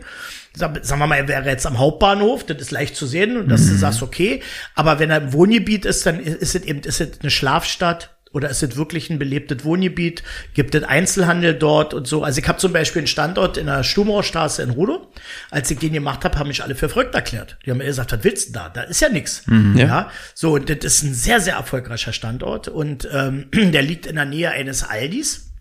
sagen 0.57 0.99
wir 1.01 1.07
mal, 1.07 1.17
er 1.17 1.29
wäre 1.29 1.49
jetzt 1.49 1.67
am 1.67 1.79
Hauptbahnhof, 1.79 2.45
das 2.45 2.59
ist 2.59 2.71
leicht 2.71 2.97
zu 2.97 3.07
sehen 3.07 3.37
und 3.37 3.49
dass 3.49 3.63
mhm. 3.63 3.71
du 3.71 3.75
sagst, 3.77 4.03
okay, 4.03 4.41
aber 4.75 4.99
wenn 4.99 5.11
er 5.11 5.19
im 5.19 5.33
Wohngebiet 5.33 5.85
ist, 5.85 6.07
dann 6.07 6.21
ist 6.21 6.55
es 6.55 6.63
eben, 6.63 6.81
ist 6.81 7.01
es 7.01 7.21
eine 7.21 7.31
Schlafstadt 7.31 8.11
oder 8.35 8.51
ist 8.51 8.63
es 8.65 8.77
wirklich 8.77 9.11
ein 9.11 9.19
belebtes 9.21 9.65
Wohngebiet? 9.65 10.25
Gibt 10.55 10.75
es 10.75 10.83
Einzelhandel 10.83 11.55
dort 11.55 11.95
und 11.95 12.09
so? 12.09 12.25
Also 12.25 12.41
ich 12.41 12.49
habe 12.49 12.59
zum 12.59 12.73
Beispiel 12.73 13.01
einen 13.01 13.07
Standort 13.07 13.57
in 13.57 13.67
der 13.67 13.85
Stumauerstraße 13.85 14.61
in 14.63 14.71
Rudo. 14.71 15.07
Als 15.53 15.71
ich 15.71 15.79
den 15.79 15.93
gemacht 15.93 16.25
habe, 16.25 16.37
haben 16.37 16.49
mich 16.49 16.63
alle 16.63 16.75
für 16.75 16.89
verrückt 16.89 17.15
erklärt. 17.15 17.57
Die 17.65 17.71
haben 17.71 17.79
mir 17.79 17.85
gesagt, 17.85 18.13
was 18.13 18.25
willst 18.25 18.49
du 18.49 18.53
da? 18.55 18.69
Da 18.69 18.83
ist 18.83 19.01
ja 19.01 19.09
nichts. 19.09 19.47
Mhm, 19.47 19.79
ja. 19.79 19.87
ja. 19.87 20.11
So, 20.35 20.55
und 20.55 20.69
das 20.69 20.79
ist 20.85 21.05
ein 21.05 21.15
sehr, 21.15 21.41
sehr 21.41 21.55
erfolgreicher 21.55 22.13
Standort 22.13 22.67
und 22.67 23.09
ähm, 23.13 23.47
der 23.55 23.83
liegt 23.83 24.07
in 24.07 24.17
der 24.17 24.25
Nähe 24.25 24.51
eines 24.51 24.83
Aldis 24.83 25.54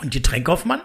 und 0.00 0.14
die 0.14 0.22
Tränkhoffmann 0.22 0.80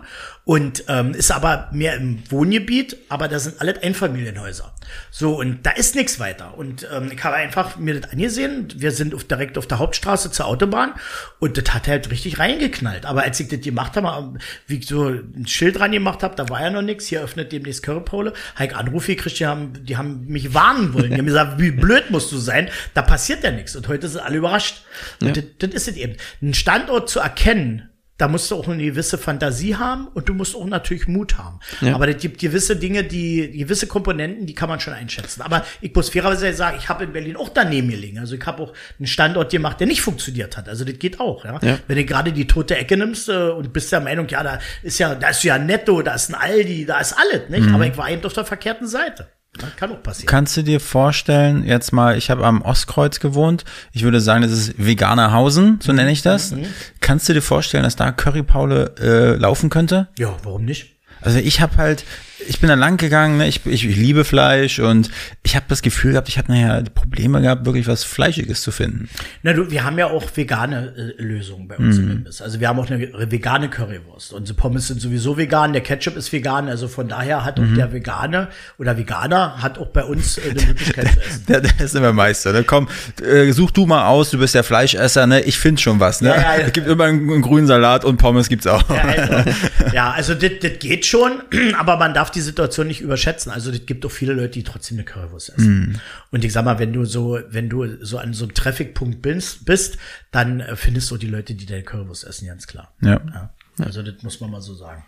und 0.45 0.83
ähm, 0.87 1.13
ist 1.13 1.31
aber 1.31 1.69
mehr 1.71 1.95
im 1.95 2.23
Wohngebiet, 2.31 2.97
aber 3.09 3.27
da 3.27 3.39
sind 3.39 3.59
alle 3.59 3.81
Einfamilienhäuser. 3.81 4.73
So, 5.11 5.39
und 5.39 5.63
da 5.63 5.71
ist 5.71 5.95
nichts 5.95 6.19
weiter. 6.19 6.57
Und 6.57 6.87
ähm, 6.91 7.11
ich 7.13 7.23
habe 7.23 7.35
einfach 7.35 7.77
mir 7.77 7.99
das 7.99 8.11
angesehen. 8.11 8.67
Wir 8.75 8.91
sind 8.91 9.13
auf, 9.13 9.23
direkt 9.23 9.57
auf 9.57 9.67
der 9.67 9.79
Hauptstraße 9.79 10.31
zur 10.31 10.47
Autobahn 10.47 10.93
und 11.39 11.57
das 11.57 11.73
hat 11.73 11.87
halt 11.87 12.09
richtig 12.11 12.39
reingeknallt. 12.39 13.05
Aber 13.05 13.23
als 13.23 13.39
ich 13.39 13.47
das 13.47 13.61
gemacht 13.61 13.95
habe, 13.95 14.39
wie 14.67 14.77
ich 14.77 14.87
so 14.87 15.07
ein 15.07 15.45
Schild 15.47 15.79
dran 15.79 15.91
gemacht 15.91 16.23
habe, 16.23 16.35
da 16.35 16.49
war 16.49 16.61
ja 16.61 16.69
noch 16.69 16.81
nichts. 16.81 17.07
Hier 17.07 17.21
öffnet 17.21 17.51
demnächst 17.51 17.83
Currypole. 17.83 18.33
Heik 18.57 18.75
Anruf 18.75 19.07
gekriegt, 19.07 19.39
die 19.39 19.45
haben, 19.45 19.85
die 19.85 19.97
haben 19.97 20.25
mich 20.27 20.53
warnen 20.53 20.93
wollen. 20.93 21.11
Die 21.11 21.17
haben 21.17 21.25
gesagt, 21.25 21.59
wie 21.59 21.71
blöd 21.71 22.09
musst 22.09 22.31
du 22.31 22.37
sein? 22.37 22.69
Da 22.93 23.01
passiert 23.01 23.43
ja 23.43 23.51
nichts. 23.51 23.75
Und 23.75 23.87
heute 23.87 24.07
sind 24.07 24.21
alle 24.21 24.37
überrascht. 24.37 24.83
Und 25.21 25.35
ja. 25.35 25.43
das, 25.43 25.43
das 25.59 25.69
ist 25.73 25.87
es 25.89 25.95
eben. 25.97 26.15
Ein 26.41 26.53
Standort 26.53 27.09
zu 27.09 27.19
erkennen, 27.19 27.88
da 28.19 28.27
musst 28.27 28.51
du 28.51 28.55
auch 28.57 28.67
eine 28.67 28.83
gewisse 28.83 29.17
Fantasie 29.17 29.77
haben 29.77 30.09
und 30.13 30.27
du 30.27 30.33
musst 30.33 30.53
auch 30.53 30.65
natürlich 30.65 31.07
Mut 31.07 31.37
haben. 31.37 31.59
Ja. 31.79 31.95
Aber 31.95 32.07
es 32.09 32.17
gibt 32.17 32.39
gewisse 32.39 32.75
Dinge, 32.75 33.05
die 33.05 33.49
gewisse 33.57 33.87
Komponenten, 33.87 34.45
die 34.45 34.53
kann 34.53 34.67
man 34.67 34.81
schon 34.81 34.93
einschätzen. 34.93 35.41
Aber 35.41 35.65
ich 35.79 35.95
muss 35.95 36.09
fairerweise 36.09 36.53
sagen, 36.53 36.77
ich 36.77 36.89
habe 36.89 37.05
in 37.05 37.13
Berlin 37.13 37.37
auch 37.37 37.47
daneben 37.47 37.89
gelegen. 37.89 38.19
Also 38.19 38.35
ich 38.35 38.45
habe 38.45 38.61
auch 38.61 38.73
einen 38.99 39.07
Standort 39.07 39.51
gemacht, 39.51 39.79
der 39.79 39.87
nicht 39.87 40.01
funktioniert 40.01 40.57
hat. 40.57 40.67
Also 40.67 40.83
das 40.83 40.99
geht 40.99 41.21
auch. 41.21 41.45
Ja? 41.45 41.59
ja. 41.61 41.79
Wenn 41.87 41.95
du 41.95 42.03
gerade 42.03 42.33
die 42.33 42.45
tote 42.45 42.75
Ecke 42.75 42.97
nimmst 42.97 43.29
äh, 43.29 43.51
und 43.51 43.71
bist 43.71 43.89
der 43.93 44.01
Meinung, 44.01 44.27
ja, 44.27 44.43
da 44.43 44.59
ist 44.83 44.99
ja, 44.99 45.15
da 45.15 45.29
ist 45.29 45.43
ja 45.43 45.57
Netto, 45.57 46.01
da 46.01 46.15
ist 46.15 46.29
ein 46.29 46.35
Aldi, 46.35 46.85
da 46.85 46.99
ist 46.99 47.13
alles, 47.13 47.47
nicht? 47.47 47.67
Mhm. 47.67 47.75
Aber 47.75 47.87
ich 47.87 47.95
war 47.95 48.09
eben 48.09 48.23
auf 48.25 48.33
der 48.33 48.43
verkehrten 48.43 48.87
Seite. 48.87 49.29
Das 49.57 49.75
kann 49.75 49.91
auch 49.91 50.03
passieren. 50.03 50.27
Kannst 50.27 50.55
du 50.57 50.63
dir 50.63 50.79
vorstellen, 50.79 51.65
jetzt 51.65 51.91
mal, 51.91 52.17
ich 52.17 52.29
habe 52.29 52.45
am 52.45 52.61
Ostkreuz 52.61 53.19
gewohnt, 53.19 53.65
ich 53.91 54.03
würde 54.03 54.21
sagen, 54.21 54.43
das 54.43 54.51
ist 54.51 54.73
Veganerhausen, 54.77 55.79
so 55.81 55.91
nenne 55.91 56.11
ich 56.11 56.21
das. 56.21 56.51
Mhm. 56.51 56.65
Kannst 57.01 57.27
du 57.27 57.33
dir 57.33 57.41
vorstellen, 57.41 57.83
dass 57.83 57.95
da 57.95 58.11
Currypaule 58.11 58.95
äh, 58.99 59.35
laufen 59.35 59.69
könnte? 59.69 60.07
Ja, 60.17 60.35
warum 60.43 60.65
nicht? 60.65 60.97
Also 61.21 61.39
ich 61.39 61.61
habe 61.61 61.77
halt, 61.77 62.05
ich 62.47 62.59
bin 62.59 62.69
da 62.69 62.75
lang 62.75 62.97
gegangen, 62.97 63.37
ne? 63.37 63.47
ich, 63.47 63.65
ich, 63.65 63.85
ich 63.85 63.95
liebe 63.95 64.23
Fleisch 64.23 64.79
und 64.79 65.09
ich 65.43 65.55
habe 65.55 65.65
das 65.67 65.81
Gefühl 65.81 66.11
gehabt, 66.11 66.29
ich 66.29 66.37
habe 66.37 66.51
nachher 66.51 66.83
Probleme 66.83 67.41
gehabt, 67.41 67.65
wirklich 67.65 67.87
was 67.87 68.03
Fleischiges 68.03 68.61
zu 68.61 68.71
finden. 68.71 69.09
Na 69.43 69.53
du, 69.53 69.69
wir 69.71 69.83
haben 69.83 69.97
ja 69.97 70.07
auch 70.07 70.25
vegane 70.35 70.93
äh, 71.17 71.21
Lösungen 71.21 71.67
bei 71.67 71.77
uns 71.77 71.97
mm. 71.97 71.99
im 71.99 72.05
mhm. 72.05 72.11
Imbiss. 72.11 72.41
Also 72.41 72.59
wir 72.59 72.69
haben 72.69 72.79
auch 72.79 72.89
eine 72.89 73.31
vegane 73.31 73.69
Currywurst. 73.69 74.33
Unsere 74.33 74.57
Pommes 74.57 74.87
sind 74.87 75.01
sowieso 75.01 75.37
vegan, 75.37 75.73
der 75.73 75.81
Ketchup 75.81 76.15
ist 76.15 76.31
vegan, 76.31 76.69
also 76.69 76.87
von 76.87 77.07
daher 77.07 77.43
hat 77.45 77.59
auch 77.59 77.63
mm. 77.63 77.75
der 77.75 77.93
Vegane 77.93 78.47
oder 78.77 78.97
Veganer 78.97 79.61
hat 79.61 79.77
auch 79.77 79.87
bei 79.87 80.03
uns 80.03 80.37
äh, 80.37 80.49
eine 80.49 80.65
Möglichkeit 80.65 81.11
zu 81.11 81.19
essen. 81.19 81.45
Der, 81.49 81.61
der 81.61 81.79
ist 81.79 81.95
immer 81.95 82.13
Meister, 82.13 82.53
ne? 82.53 82.63
Komm, 82.63 82.89
äh, 83.21 83.51
such 83.51 83.71
du 83.71 83.85
mal 83.85 84.07
aus, 84.07 84.29
du 84.29 84.37
bist 84.37 84.53
der 84.53 84.63
Fleischesser, 84.63 85.25
ne? 85.25 85.41
Ich 85.41 85.57
finde 85.57 85.81
schon 85.81 85.99
was, 85.99 86.21
ne? 86.21 86.29
Ja, 86.29 86.35
ja, 86.35 86.55
ja. 86.57 86.65
Es 86.67 86.73
gibt 86.73 86.87
immer 86.87 87.05
einen, 87.05 87.29
einen, 87.29 87.41
grünen 87.41 87.65
Salat 87.65 88.05
und 88.05 88.17
Pommes 88.17 88.49
gibt's 88.49 88.67
auch. 88.67 88.83
Ja, 88.89 89.01
also, 89.01 89.51
ja, 89.93 90.11
also 90.11 90.33
das 90.35 90.51
geht 90.79 91.05
schon, 91.05 91.41
aber 91.77 91.97
man 91.97 92.13
darf 92.13 92.28
die 92.29 92.41
Situation 92.41 92.87
nicht 92.87 93.01
überschätzen. 93.01 93.51
Also 93.51 93.71
es 93.71 93.85
gibt 93.85 94.05
auch 94.05 94.11
viele 94.11 94.33
Leute, 94.33 94.51
die 94.51 94.63
trotzdem 94.63 94.97
eine 94.97 95.05
Currywurst 95.05 95.49
essen. 95.49 95.79
Mm. 95.79 95.95
Und 96.31 96.45
ich 96.45 96.53
sag 96.53 96.65
mal, 96.65 96.79
wenn 96.79 96.93
du 96.93 97.05
so, 97.05 97.39
wenn 97.49 97.69
du 97.69 98.03
so 98.03 98.17
an 98.17 98.33
so 98.33 98.45
einem 98.45 98.53
Traffic-Punkt 98.53 99.21
bist, 99.21 99.65
bist, 99.65 99.97
dann 100.31 100.59
äh, 100.59 100.75
findest 100.75 101.09
du 101.11 101.17
die 101.17 101.27
Leute, 101.27 101.55
die 101.55 101.65
deine 101.65 101.83
Currywurst 101.83 102.23
essen, 102.23 102.47
ganz 102.47 102.67
klar. 102.67 102.93
Ja. 103.01 103.21
ja. 103.33 103.53
Also 103.79 104.03
das 104.03 104.21
muss 104.23 104.39
man 104.39 104.51
mal 104.51 104.61
so 104.61 104.75
sagen. 104.75 105.03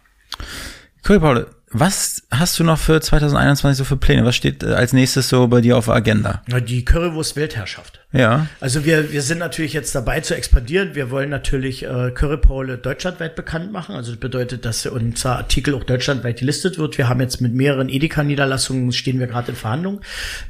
Cool, 1.08 1.20
Paul. 1.20 1.48
Was 1.74 2.24
hast 2.32 2.60
du 2.60 2.64
noch 2.64 2.78
für 2.78 3.00
2021 3.00 3.78
so 3.78 3.86
für 3.86 3.96
Pläne? 3.96 4.26
Was 4.26 4.36
steht 4.36 4.64
äh, 4.64 4.74
als 4.74 4.92
nächstes 4.92 5.30
so 5.30 5.48
bei 5.48 5.62
dir 5.62 5.78
auf 5.78 5.86
der 5.86 5.96
Agenda? 5.96 6.42
Die 6.68 6.84
Currywurst 6.84 7.36
Weltherrschaft. 7.36 8.02
Ja. 8.12 8.48
Also 8.60 8.84
wir, 8.84 9.14
wir 9.14 9.22
sind 9.22 9.38
natürlich 9.38 9.72
jetzt 9.72 9.96
dabei 9.96 10.20
zu 10.20 10.36
expandieren. 10.36 10.96
Wir 10.96 11.12
wollen 11.12 11.30
natürlich 11.30 11.84
äh, 11.84 12.12
Currypole 12.12 12.78
deutschlandweit 12.78 13.36
bekannt 13.36 13.72
machen. 13.72 13.96
Also 13.96 14.12
das 14.12 14.20
bedeutet, 14.20 14.66
dass 14.66 14.86
unser 14.86 15.38
Artikel 15.38 15.74
auch 15.74 15.86
deutschlandweit 15.86 16.40
gelistet 16.40 16.78
wird. 16.78 16.98
Wir 16.98 17.08
haben 17.08 17.22
jetzt 17.22 17.40
mit 17.40 17.54
mehreren 17.54 17.88
Edeka-Niederlassungen 17.88 18.92
stehen 18.92 19.20
wir 19.20 19.28
gerade 19.28 19.52
in 19.52 19.56
Verhandlungen. 19.56 20.02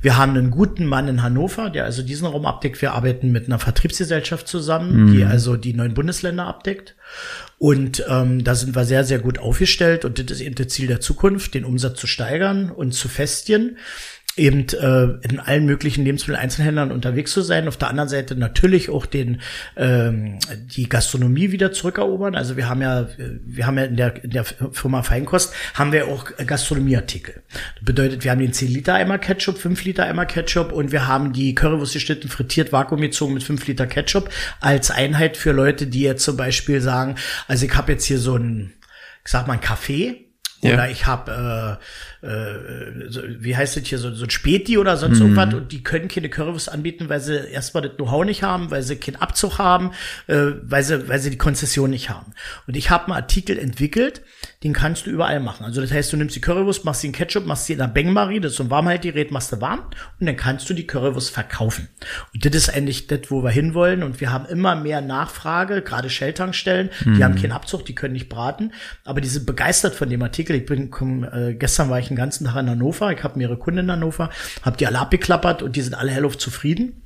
Wir 0.01 0.17
haben 0.17 0.35
einen 0.35 0.49
guten 0.49 0.85
Mann 0.85 1.07
in 1.07 1.21
Hannover, 1.21 1.69
der 1.69 1.85
also 1.85 2.01
diesen 2.01 2.25
Raum 2.25 2.47
abdeckt. 2.47 2.81
Wir 2.81 2.93
arbeiten 2.93 3.31
mit 3.31 3.45
einer 3.45 3.59
Vertriebsgesellschaft 3.59 4.47
zusammen, 4.47 5.05
mhm. 5.05 5.13
die 5.13 5.23
also 5.23 5.55
die 5.55 5.73
neuen 5.75 5.93
Bundesländer 5.93 6.47
abdeckt. 6.47 6.95
Und 7.57 8.03
ähm, 8.09 8.43
da 8.43 8.55
sind 8.55 8.75
wir 8.75 8.85
sehr, 8.85 9.03
sehr 9.03 9.19
gut 9.19 9.37
aufgestellt 9.37 10.03
und 10.03 10.17
das 10.17 10.37
ist 10.37 10.41
eben 10.41 10.55
das 10.55 10.69
Ziel 10.69 10.87
der 10.87 10.99
Zukunft, 10.99 11.53
den 11.53 11.63
Umsatz 11.63 11.99
zu 11.99 12.07
steigern 12.07 12.71
und 12.71 12.93
zu 12.93 13.07
festigen 13.07 13.77
eben 14.37 14.67
äh, 14.69 15.27
in 15.27 15.39
allen 15.39 15.65
möglichen 15.65 16.05
Lebensmitteleinzelhändlern 16.05 16.91
unterwegs 16.91 17.31
zu 17.31 17.41
sein. 17.41 17.67
Auf 17.67 17.77
der 17.77 17.89
anderen 17.89 18.07
Seite 18.07 18.35
natürlich 18.35 18.89
auch 18.89 19.05
den 19.05 19.41
ähm, 19.75 20.39
die 20.75 20.87
Gastronomie 20.87 21.51
wieder 21.51 21.73
zurückerobern. 21.73 22.35
Also 22.35 22.55
wir 22.55 22.69
haben 22.69 22.81
ja 22.81 23.09
wir 23.17 23.67
haben 23.67 23.77
ja 23.77 23.85
in 23.85 23.97
der, 23.97 24.23
in 24.23 24.29
der 24.29 24.45
Firma 24.45 25.03
Feinkost 25.03 25.53
haben 25.73 25.91
wir 25.91 26.07
auch 26.07 26.25
Gastronomieartikel. 26.45 27.43
Das 27.75 27.83
bedeutet, 27.83 28.23
wir 28.23 28.31
haben 28.31 28.39
den 28.39 28.53
10 28.53 28.69
Liter 28.69 28.93
Eimer 28.93 29.17
Ketchup, 29.17 29.57
5 29.57 29.83
Liter 29.83 30.05
Eimer 30.05 30.25
Ketchup 30.25 30.71
und 30.71 30.91
wir 30.91 31.07
haben 31.07 31.33
die 31.33 31.53
Currywurst 31.53 31.93
geschnitten, 31.93 32.29
frittiert, 32.29 32.71
vakuumgezogen 32.71 33.33
mit 33.33 33.43
5 33.43 33.67
Liter 33.67 33.87
Ketchup 33.87 34.29
als 34.61 34.91
Einheit 34.91 35.35
für 35.35 35.51
Leute, 35.51 35.87
die 35.87 36.01
jetzt 36.01 36.23
zum 36.23 36.37
Beispiel 36.37 36.79
sagen, 36.79 37.15
also 37.47 37.65
ich 37.65 37.75
habe 37.75 37.91
jetzt 37.91 38.05
hier 38.05 38.19
so 38.19 38.37
ein, 38.37 38.73
ich 39.25 39.31
sag 39.31 39.47
mal, 39.47 39.53
ein 39.53 39.61
Kaffee 39.61 40.30
Ja. 40.63 40.75
Oder 40.75 40.89
ich 40.89 41.07
habe, 41.07 41.79
äh, 42.21 42.27
äh, 42.27 43.09
so, 43.09 43.21
wie 43.39 43.55
heißt 43.55 43.77
das 43.77 43.83
hier, 43.85 43.97
so, 43.97 44.13
so 44.13 44.25
ein 44.25 44.29
Späti 44.29 44.77
oder 44.77 44.95
sonst 44.95 45.19
mhm. 45.19 45.35
irgendwas 45.35 45.53
und 45.55 45.71
die 45.71 45.83
können 45.83 46.07
keine 46.07 46.29
Currywurst 46.29 46.71
anbieten, 46.71 47.09
weil 47.09 47.19
sie 47.19 47.35
erstmal 47.35 47.81
das 47.83 47.95
Know-how 47.95 48.25
nicht 48.25 48.43
haben, 48.43 48.69
weil 48.69 48.83
sie 48.83 48.95
keinen 48.95 49.15
Abzug 49.15 49.57
haben, 49.57 49.91
äh, 50.27 50.51
weil, 50.61 50.83
sie, 50.83 51.09
weil 51.09 51.19
sie 51.19 51.31
die 51.31 51.37
Konzession 51.37 51.89
nicht 51.89 52.09
haben. 52.09 52.33
Und 52.67 52.77
ich 52.77 52.91
habe 52.91 53.05
einen 53.05 53.13
Artikel 53.13 53.57
entwickelt, 53.57 54.21
den 54.63 54.73
kannst 54.73 55.07
du 55.07 55.09
überall 55.09 55.39
machen. 55.39 55.65
Also 55.65 55.81
das 55.81 55.91
heißt, 55.91 56.13
du 56.13 56.17
nimmst 56.17 56.35
die 56.35 56.41
Currywurst, 56.41 56.85
machst 56.85 57.01
sie 57.01 57.07
in 57.07 57.13
Ketchup, 57.13 57.47
machst 57.47 57.65
sie 57.65 57.73
in 57.73 57.79
der 57.79 57.87
Bengmarie, 57.87 58.39
das 58.39 58.51
ist 58.51 58.57
so 58.57 58.63
ein 58.63 58.69
Warmhaltgerät, 58.69 59.31
machst 59.31 59.51
du 59.51 59.59
warm 59.59 59.79
und 60.19 60.27
dann 60.27 60.37
kannst 60.37 60.69
du 60.69 60.75
die 60.75 60.85
Currywurst 60.85 61.31
verkaufen. 61.31 61.87
Und 62.33 62.45
das 62.45 62.55
ist 62.55 62.69
eigentlich 62.69 63.07
das, 63.07 63.21
wo 63.29 63.43
wir 63.43 63.49
hinwollen 63.49 64.03
und 64.03 64.21
wir 64.21 64.31
haben 64.31 64.45
immer 64.45 64.75
mehr 64.75 65.01
Nachfrage, 65.01 65.81
gerade 65.81 66.11
Shelltankstellen, 66.11 66.91
mhm. 67.03 67.15
die 67.15 67.23
haben 67.23 67.35
keinen 67.35 67.53
Abzug, 67.53 67.85
die 67.85 67.95
können 67.95 68.13
nicht 68.13 68.29
braten, 68.29 68.71
aber 69.03 69.19
die 69.19 69.29
sind 69.29 69.47
begeistert 69.47 69.95
von 69.95 70.09
dem 70.09 70.21
Artikel. 70.21 70.55
Ich 70.55 70.65
bin 70.67 70.91
komm, 70.91 71.23
äh, 71.23 71.55
gestern 71.55 71.89
war 71.89 71.97
ich 71.97 72.09
den 72.09 72.17
ganzen 72.17 72.45
Tag 72.45 72.57
in 72.57 72.69
Hannover, 72.69 73.11
ich 73.11 73.23
habe 73.23 73.39
mehrere 73.39 73.57
Kunden 73.57 73.79
in 73.79 73.91
Hannover, 73.91 74.29
habe 74.61 74.77
die 74.77 74.85
alle 74.85 74.99
abgeklappert 74.99 75.63
und 75.63 75.75
die 75.75 75.81
sind 75.81 75.95
alle 75.95 76.11
hellauf 76.11 76.37
zufrieden. 76.37 77.01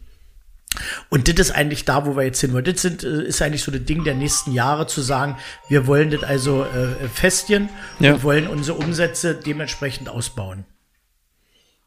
Und 1.09 1.27
das 1.27 1.47
ist 1.47 1.51
eigentlich 1.55 1.85
da, 1.85 2.05
wo 2.05 2.15
wir 2.15 2.23
jetzt 2.23 2.41
hin 2.41 2.53
wollen. 2.53 2.65
Das 2.65 2.81
sind, 2.81 3.03
äh, 3.03 3.23
ist 3.23 3.41
eigentlich 3.41 3.63
so 3.63 3.71
das 3.71 3.83
Ding 3.85 4.03
der 4.03 4.15
nächsten 4.15 4.51
Jahre 4.51 4.87
zu 4.87 5.01
sagen, 5.01 5.37
wir 5.67 5.87
wollen 5.87 6.11
das 6.11 6.23
also 6.23 6.63
äh, 6.63 7.07
festigen 7.07 7.69
ja. 7.99 8.13
und 8.13 8.23
wollen 8.23 8.47
unsere 8.47 8.77
Umsätze 8.77 9.35
dementsprechend 9.35 10.09
ausbauen. 10.09 10.65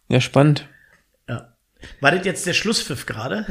Ja, 0.08 0.20
spannend. 0.20 0.68
Ja. 1.28 1.54
War 2.00 2.12
das 2.12 2.24
jetzt 2.24 2.46
der 2.46 2.54
Schlusspfiff 2.54 3.06
gerade? 3.06 3.46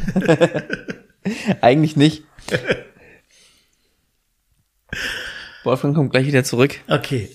eigentlich 1.61 1.95
nicht. 1.95 2.23
Wolfgang 5.63 5.95
kommt 5.95 6.11
gleich 6.11 6.25
wieder 6.25 6.43
zurück. 6.43 6.79
Okay. 6.87 7.29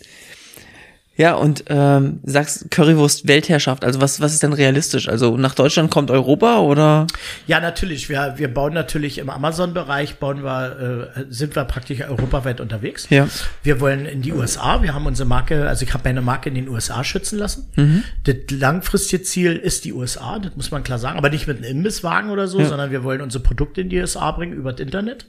Ja, 1.16 1.34
und 1.34 1.64
ähm, 1.68 2.20
sagst 2.22 2.70
Currywurst 2.70 3.28
Weltherrschaft, 3.28 3.84
also 3.84 4.00
was, 4.00 4.20
was 4.20 4.32
ist 4.32 4.42
denn 4.42 4.54
realistisch? 4.54 5.08
Also 5.08 5.36
nach 5.36 5.54
Deutschland 5.54 5.90
kommt 5.90 6.10
Europa 6.10 6.60
oder? 6.60 7.06
Ja, 7.46 7.60
natürlich. 7.60 8.08
Wir, 8.08 8.34
wir 8.38 8.52
bauen 8.52 8.72
natürlich 8.72 9.18
im 9.18 9.28
Amazon-Bereich, 9.28 10.16
bauen 10.16 10.42
wir, 10.42 11.10
äh, 11.14 11.24
sind 11.28 11.54
wir 11.54 11.64
praktisch 11.64 12.00
europaweit 12.00 12.62
unterwegs. 12.62 13.08
Ja. 13.10 13.28
Wir 13.62 13.80
wollen 13.80 14.06
in 14.06 14.22
die 14.22 14.32
USA, 14.32 14.82
wir 14.82 14.94
haben 14.94 15.04
unsere 15.04 15.28
Marke, 15.28 15.68
also 15.68 15.84
ich 15.84 15.92
habe 15.92 16.04
meine 16.04 16.22
Marke 16.22 16.48
in 16.48 16.54
den 16.54 16.68
USA 16.68 17.04
schützen 17.04 17.38
lassen. 17.38 17.68
Mhm. 17.76 18.04
Das 18.24 18.36
langfristige 18.50 19.22
Ziel 19.22 19.56
ist 19.56 19.84
die 19.84 19.92
USA, 19.92 20.38
das 20.38 20.56
muss 20.56 20.70
man 20.70 20.82
klar 20.82 20.98
sagen, 20.98 21.18
aber 21.18 21.28
nicht 21.28 21.46
mit 21.46 21.58
einem 21.58 21.66
Imbisswagen 21.66 22.30
oder 22.30 22.48
so, 22.48 22.58
ja. 22.60 22.66
sondern 22.66 22.90
wir 22.90 23.04
wollen 23.04 23.20
unsere 23.20 23.44
Produkte 23.44 23.82
in 23.82 23.90
die 23.90 24.00
USA 24.00 24.30
bringen 24.30 24.54
über 24.54 24.72
das 24.72 24.80
Internet. 24.80 25.26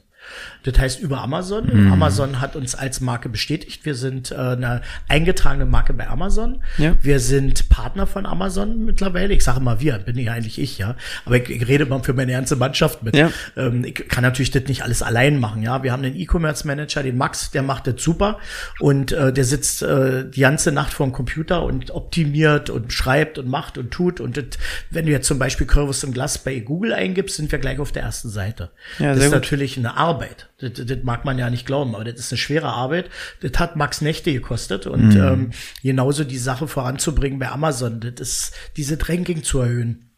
Das 0.63 0.79
heißt 0.79 0.99
über 1.01 1.21
Amazon. 1.21 1.69
Mhm. 1.71 1.91
Amazon 1.91 2.39
hat 2.39 2.55
uns 2.55 2.75
als 2.75 3.01
Marke 3.01 3.29
bestätigt. 3.29 3.85
Wir 3.85 3.95
sind 3.95 4.31
äh, 4.31 4.35
eine 4.35 4.81
eingetragene 5.07 5.65
Marke 5.65 5.93
bei 5.93 6.07
Amazon. 6.07 6.63
Ja. 6.77 6.95
Wir 7.01 7.19
sind 7.19 7.69
Partner 7.69 8.07
von 8.07 8.25
Amazon 8.25 8.85
mittlerweile. 8.85 9.33
Ich 9.33 9.43
sage 9.43 9.59
mal 9.59 9.81
wir, 9.81 9.97
bin 9.99 10.17
ja 10.17 10.33
eigentlich 10.33 10.59
ich, 10.59 10.77
ja. 10.77 10.95
Aber 11.25 11.37
ich, 11.37 11.49
ich 11.49 11.67
rede 11.67 11.85
mal 11.85 12.01
für 12.01 12.13
meine 12.13 12.31
ganze 12.31 12.55
Mannschaft 12.55 13.03
mit. 13.03 13.15
Ja. 13.15 13.29
Ähm, 13.57 13.83
ich 13.83 14.07
kann 14.07 14.23
natürlich 14.23 14.51
das 14.51 14.63
nicht 14.67 14.83
alles 14.83 15.01
allein 15.01 15.39
machen, 15.39 15.61
ja. 15.63 15.83
Wir 15.83 15.91
haben 15.91 16.03
einen 16.03 16.15
E-Commerce 16.15 16.65
Manager, 16.65 17.03
den 17.03 17.17
Max, 17.17 17.51
der 17.51 17.61
macht 17.61 17.87
das 17.87 18.01
super 18.01 18.39
und 18.79 19.11
äh, 19.11 19.33
der 19.33 19.43
sitzt 19.43 19.83
äh, 19.83 20.29
die 20.29 20.41
ganze 20.41 20.71
Nacht 20.71 20.93
vor 20.93 21.05
dem 21.05 21.13
Computer 21.13 21.63
und 21.63 21.91
optimiert 21.91 22.69
und 22.69 22.93
schreibt 22.93 23.37
und 23.37 23.49
macht 23.49 23.77
und 23.77 23.91
tut. 23.91 24.21
Und 24.21 24.37
das, 24.37 24.45
wenn 24.89 25.05
du 25.05 25.11
jetzt 25.11 25.27
zum 25.27 25.39
Beispiel 25.39 25.67
Curvus 25.67 26.03
im 26.03 26.13
Glas 26.13 26.37
bei 26.37 26.59
Google 26.59 26.93
eingibst, 26.93 27.35
sind 27.35 27.51
wir 27.51 27.59
gleich 27.59 27.79
auf 27.79 27.91
der 27.91 28.03
ersten 28.03 28.29
Seite. 28.29 28.69
Ja, 28.99 29.09
das 29.09 29.17
ist 29.17 29.25
gut. 29.25 29.33
natürlich 29.33 29.77
eine 29.77 29.97
Arbeit 29.97 30.12
Arbeit. 30.15 30.49
Das, 30.59 30.73
das, 30.73 30.97
mag 31.03 31.25
man 31.25 31.37
ja 31.37 31.49
nicht 31.49 31.65
glauben, 31.65 31.95
aber 31.95 32.03
das 32.03 32.19
ist 32.19 32.31
eine 32.31 32.37
schwere 32.37 32.67
Arbeit. 32.67 33.09
Das 33.41 33.59
hat 33.59 33.75
Max 33.75 34.01
Nächte 34.01 34.33
gekostet 34.33 34.87
und 34.87 35.09
mhm. 35.09 35.21
ähm, 35.21 35.51
genauso 35.81 36.23
die 36.23 36.37
Sache 36.37 36.67
voranzubringen 36.67 37.39
bei 37.39 37.49
Amazon, 37.49 37.99
das 37.99 38.19
ist 38.19 38.53
diese 38.77 38.97
Ranking 39.07 39.43
zu 39.43 39.59
erhöhen. 39.59 40.09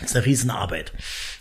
Das 0.00 0.10
ist 0.10 0.16
eine 0.16 0.26
Riesenarbeit. 0.26 0.92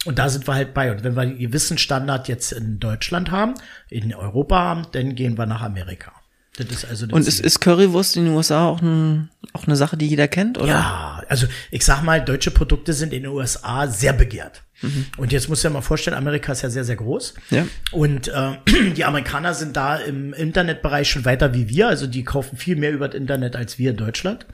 Und 0.06 0.18
da 0.18 0.30
sind 0.30 0.48
wir 0.48 0.56
halt 0.56 0.74
bei. 0.74 0.92
Und 0.92 1.04
wenn 1.04 1.16
wir 1.16 1.22
einen 1.22 1.38
gewissen 1.38 1.78
Standard 1.78 2.28
jetzt 2.28 2.52
in 2.52 2.80
Deutschland 2.80 3.30
haben, 3.30 3.54
in 3.90 4.14
Europa 4.16 4.58
haben, 4.58 4.88
dann 4.94 5.14
gehen 5.14 5.38
wir 5.38 5.46
nach 5.46 5.62
Amerika. 5.62 6.12
Das 6.58 6.66
ist 6.72 6.86
also 6.86 7.06
und 7.12 7.28
ist, 7.28 7.40
ist 7.40 7.60
Currywurst 7.60 8.18
in 8.18 8.26
den 8.26 8.34
USA 8.34 8.68
auch, 8.68 8.82
ein, 8.82 9.30
auch 9.54 9.68
eine 9.68 9.76
Sache, 9.76 9.96
die 9.96 10.08
jeder 10.08 10.28
kennt, 10.28 10.58
oder? 10.58 10.68
Ja, 10.68 11.24
also 11.30 11.46
ich 11.70 11.86
sag 11.86 12.02
mal, 12.02 12.24
deutsche 12.24 12.50
Produkte 12.50 12.94
sind 12.94 13.14
in 13.14 13.24
den 13.24 13.32
USA 13.32 13.88
sehr 13.88 14.14
begehrt. 14.14 14.64
Mhm. 14.82 15.06
Und 15.18 15.32
jetzt 15.32 15.50
muss 15.50 15.62
du 15.62 15.68
dir 15.68 15.74
mal 15.74 15.82
vorstellen, 15.82 16.18
Amerika 16.18 16.52
ist 16.52 16.62
ja 16.62 16.70
sehr, 16.70 16.84
sehr 16.84 16.96
groß. 16.96 17.34
Ja. 17.50 17.68
Und 17.92 18.28
äh, 18.28 18.58
die 18.96 19.06
Amerikaner 19.06 19.54
sind 19.54 19.76
da 19.76 19.98
im 19.98 20.34
Internetbereich 20.34 21.10
schon 21.10 21.26
weiter 21.26 21.54
wie 21.54 21.70
wir. 21.70 21.88
Also 21.88 22.08
die 22.08 22.24
kaufen 22.24 22.58
viel 22.58 22.76
mehr 22.76 22.92
über 22.92 23.08
das 23.08 23.16
Internet 23.16 23.56
als 23.56 23.78
wir 23.78 23.92
in 23.92 23.98
Deutschland. 23.98 24.46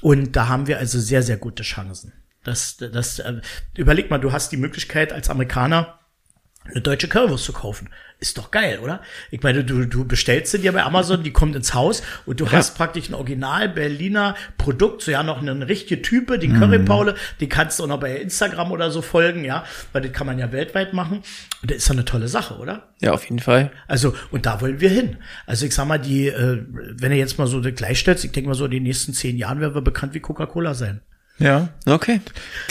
Und 0.00 0.36
da 0.36 0.48
haben 0.48 0.66
wir 0.66 0.78
also 0.78 0.98
sehr, 0.98 1.22
sehr 1.22 1.36
gute 1.36 1.62
Chancen. 1.62 2.12
Das, 2.44 2.78
das, 2.78 3.18
äh, 3.18 3.40
überleg 3.76 4.10
mal, 4.10 4.18
du 4.18 4.32
hast 4.32 4.50
die 4.50 4.56
Möglichkeit 4.56 5.12
als 5.12 5.28
Amerikaner 5.28 5.99
eine 6.64 6.80
deutsche 6.80 7.08
Currywurst 7.08 7.44
zu 7.44 7.52
kaufen. 7.52 7.88
Ist 8.20 8.36
doch 8.36 8.50
geil, 8.50 8.80
oder? 8.80 9.00
Ich 9.30 9.42
meine, 9.42 9.64
du, 9.64 9.86
du 9.86 10.04
bestellst 10.04 10.52
sie 10.52 10.58
dir 10.58 10.72
bei 10.72 10.82
Amazon, 10.82 11.22
die 11.22 11.32
kommt 11.32 11.56
ins 11.56 11.72
Haus 11.72 12.02
und 12.26 12.38
du 12.38 12.44
ja. 12.44 12.52
hast 12.52 12.76
praktisch 12.76 13.08
ein 13.08 13.14
Original 13.14 13.70
Berliner 13.70 14.34
Produkt, 14.58 15.00
so 15.00 15.10
ja 15.10 15.22
noch 15.22 15.40
eine 15.40 15.68
richtige 15.68 16.02
Type, 16.02 16.38
die 16.38 16.48
Currypaule, 16.48 17.12
mhm. 17.12 17.16
die 17.40 17.48
kannst 17.48 17.78
du 17.78 17.84
auch 17.84 17.88
noch 17.88 17.98
bei 17.98 18.14
Instagram 18.18 18.72
oder 18.72 18.90
so 18.90 19.00
folgen, 19.00 19.42
ja, 19.42 19.64
weil 19.92 20.02
das 20.02 20.12
kann 20.12 20.26
man 20.26 20.38
ja 20.38 20.52
weltweit 20.52 20.92
machen. 20.92 21.22
Und 21.62 21.70
das 21.70 21.78
ist 21.78 21.88
doch 21.88 21.94
eine 21.94 22.04
tolle 22.04 22.28
Sache, 22.28 22.58
oder? 22.58 22.88
Ja, 23.00 23.12
auf 23.12 23.24
jeden 23.24 23.38
Fall. 23.38 23.72
Also, 23.88 24.14
und 24.30 24.44
da 24.44 24.60
wollen 24.60 24.80
wir 24.80 24.90
hin. 24.90 25.16
Also 25.46 25.64
ich 25.64 25.74
sag 25.74 25.86
mal, 25.86 25.98
die, 25.98 26.28
äh, 26.28 26.62
wenn 26.68 27.12
er 27.12 27.18
jetzt 27.18 27.38
mal 27.38 27.46
so 27.46 27.62
gleichstellt, 27.62 28.22
ich 28.22 28.32
denke 28.32 28.48
mal 28.48 28.54
so, 28.54 28.66
in 28.66 28.72
den 28.72 28.82
nächsten 28.82 29.14
zehn 29.14 29.38
Jahren 29.38 29.60
werden 29.60 29.74
wir 29.74 29.80
bekannt 29.80 30.12
wie 30.12 30.20
Coca-Cola 30.20 30.74
sein. 30.74 31.00
Ja. 31.40 31.68
Okay. 31.86 32.20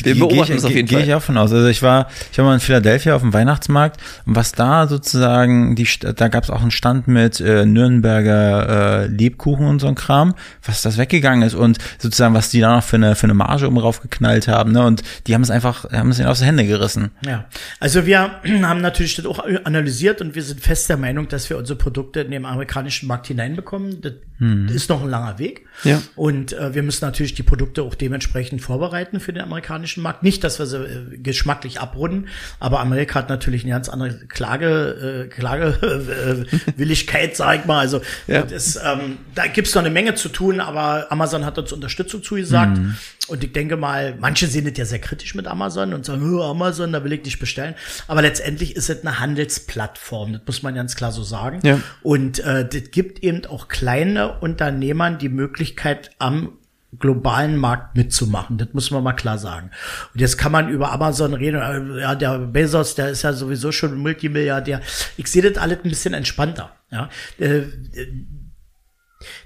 Wir 0.03 0.17
beobachten 0.17 0.53
es 0.53 0.63
auf 0.63 0.71
jeden 0.71 0.87
Fall. 0.87 0.99
Gehe 0.99 1.07
ich 1.07 1.13
auch 1.15 1.21
von 1.21 1.37
aus. 1.37 1.51
Also 1.51 1.67
ich 1.67 1.81
war, 1.81 2.07
ich 2.31 2.37
war 2.37 2.45
mal 2.45 2.53
in 2.53 2.59
Philadelphia 2.59 3.15
auf 3.15 3.21
dem 3.21 3.33
Weihnachtsmarkt 3.33 3.99
und 4.25 4.35
was 4.35 4.51
da 4.51 4.87
sozusagen, 4.87 5.75
die, 5.75 5.87
da 5.99 6.27
gab 6.27 6.43
es 6.43 6.51
auch 6.51 6.61
einen 6.61 6.69
Stand 6.69 7.07
mit 7.07 7.39
äh, 7.39 7.65
Nürnberger 7.65 9.03
äh, 9.03 9.07
Lebkuchen 9.07 9.65
und 9.65 9.79
so 9.79 9.87
ein 9.87 9.95
Kram, 9.95 10.35
was 10.63 10.83
das 10.83 10.97
weggegangen 10.97 11.41
ist 11.41 11.55
und 11.55 11.79
sozusagen, 11.97 12.35
was 12.35 12.51
die 12.51 12.59
da 12.59 12.75
noch 12.75 12.83
für 12.83 12.97
eine, 12.97 13.15
für 13.15 13.23
eine 13.23 13.33
Marge 13.33 13.67
um 13.67 13.77
raufgeknallt 13.77 14.47
haben. 14.47 14.71
Ne? 14.71 14.85
Und 14.85 15.01
die 15.25 15.33
haben 15.33 15.41
es 15.41 15.49
einfach, 15.49 15.91
haben 15.91 16.11
es 16.11 16.19
ihnen 16.19 16.27
aus 16.27 16.39
den 16.39 16.45
Hände 16.45 16.65
gerissen. 16.65 17.09
Ja. 17.25 17.45
Also 17.79 18.05
wir 18.05 18.19
haben 18.61 18.81
natürlich 18.81 19.15
das 19.15 19.25
auch 19.25 19.43
analysiert 19.63 20.21
und 20.21 20.35
wir 20.35 20.43
sind 20.43 20.61
fest 20.61 20.89
der 20.89 20.97
Meinung, 20.97 21.27
dass 21.27 21.49
wir 21.49 21.57
unsere 21.57 21.77
Produkte 21.77 22.21
in 22.21 22.31
den 22.31 22.45
amerikanischen 22.45 23.07
Markt 23.07 23.27
hineinbekommen. 23.27 24.01
Das 24.01 24.13
hm. 24.37 24.67
ist 24.67 24.89
noch 24.89 25.01
ein 25.01 25.09
langer 25.09 25.39
Weg. 25.39 25.65
Ja. 25.83 26.01
Und 26.15 26.53
äh, 26.53 26.75
wir 26.75 26.83
müssen 26.83 27.03
natürlich 27.03 27.33
die 27.33 27.43
Produkte 27.43 27.81
auch 27.81 27.95
dementsprechend 27.95 28.58
entsprechend 28.59 28.69
vorbereiten 28.69 29.19
für 29.19 29.33
den 29.33 29.43
amerikanischen 29.43 30.03
Markt. 30.03 30.23
Nicht, 30.23 30.43
dass 30.43 30.59
wir 30.59 30.65
sie 30.65 30.77
äh, 30.77 31.17
geschmacklich 31.17 31.79
abrunden, 31.79 32.27
aber 32.59 32.79
Amerika 32.79 33.19
hat 33.19 33.29
natürlich 33.29 33.63
eine 33.63 33.71
ganz 33.71 33.89
andere 33.89 34.11
Klage, 34.27 35.25
äh, 35.25 35.27
Klagewilligkeit, 35.29 37.31
äh, 37.31 37.35
sag 37.35 37.59
ich 37.59 37.65
mal. 37.65 37.79
Also 37.79 38.01
ja. 38.27 38.43
das, 38.43 38.75
ähm, 38.75 39.17
da 39.35 39.47
gibt's 39.47 39.75
noch 39.75 39.81
eine 39.81 39.89
Menge 39.89 40.15
zu 40.15 40.29
tun, 40.29 40.59
aber 40.59 41.11
Amazon 41.11 41.45
hat 41.45 41.57
uns 41.57 41.71
Unterstützung 41.71 42.23
zugesagt. 42.23 42.77
Mhm. 42.77 42.95
Und 43.27 43.43
ich 43.43 43.53
denke 43.53 43.77
mal, 43.77 44.15
manche 44.19 44.47
sehen 44.47 44.65
das 44.65 44.75
ja 44.75 44.85
sehr 44.85 44.99
kritisch 44.99 45.35
mit 45.35 45.45
Amazon 45.45 45.93
und 45.93 46.03
sagen, 46.03 46.33
oh, 46.33 46.41
Amazon, 46.41 46.91
da 46.91 47.03
will 47.03 47.13
ich 47.13 47.23
nicht 47.23 47.39
bestellen. 47.39 47.75
Aber 48.07 48.23
letztendlich 48.23 48.75
ist 48.75 48.89
es 48.89 49.05
eine 49.05 49.19
Handelsplattform, 49.19 50.33
das 50.33 50.41
muss 50.47 50.63
man 50.63 50.73
ganz 50.73 50.95
klar 50.95 51.11
so 51.11 51.21
sagen. 51.21 51.59
Ja. 51.63 51.79
Und 52.01 52.39
äh, 52.39 52.67
das 52.67 52.89
gibt 52.89 53.23
eben 53.23 53.45
auch 53.45 53.67
kleine 53.67 54.39
Unternehmern 54.39 55.19
die 55.19 55.29
Möglichkeit, 55.29 56.09
am 56.17 56.53
globalen 56.97 57.57
Markt 57.57 57.95
mitzumachen. 57.95 58.57
Das 58.57 58.69
muss 58.73 58.89
man 58.89 59.03
mal 59.03 59.13
klar 59.13 59.37
sagen. 59.37 59.69
Und 60.13 60.21
jetzt 60.21 60.37
kann 60.37 60.51
man 60.51 60.69
über 60.69 60.91
Amazon 60.91 61.33
reden. 61.33 61.61
Äh, 61.97 62.01
ja, 62.01 62.15
der 62.15 62.39
Bezos, 62.39 62.95
der 62.95 63.09
ist 63.09 63.21
ja 63.21 63.33
sowieso 63.33 63.71
schon 63.71 63.97
Multimilliardär. 63.97 64.81
Ich 65.17 65.27
sehe 65.27 65.43
das 65.43 65.61
alles 65.61 65.79
ein 65.83 65.89
bisschen 65.89 66.13
entspannter. 66.13 66.71
Ja, 66.91 67.09
äh, 67.37 67.63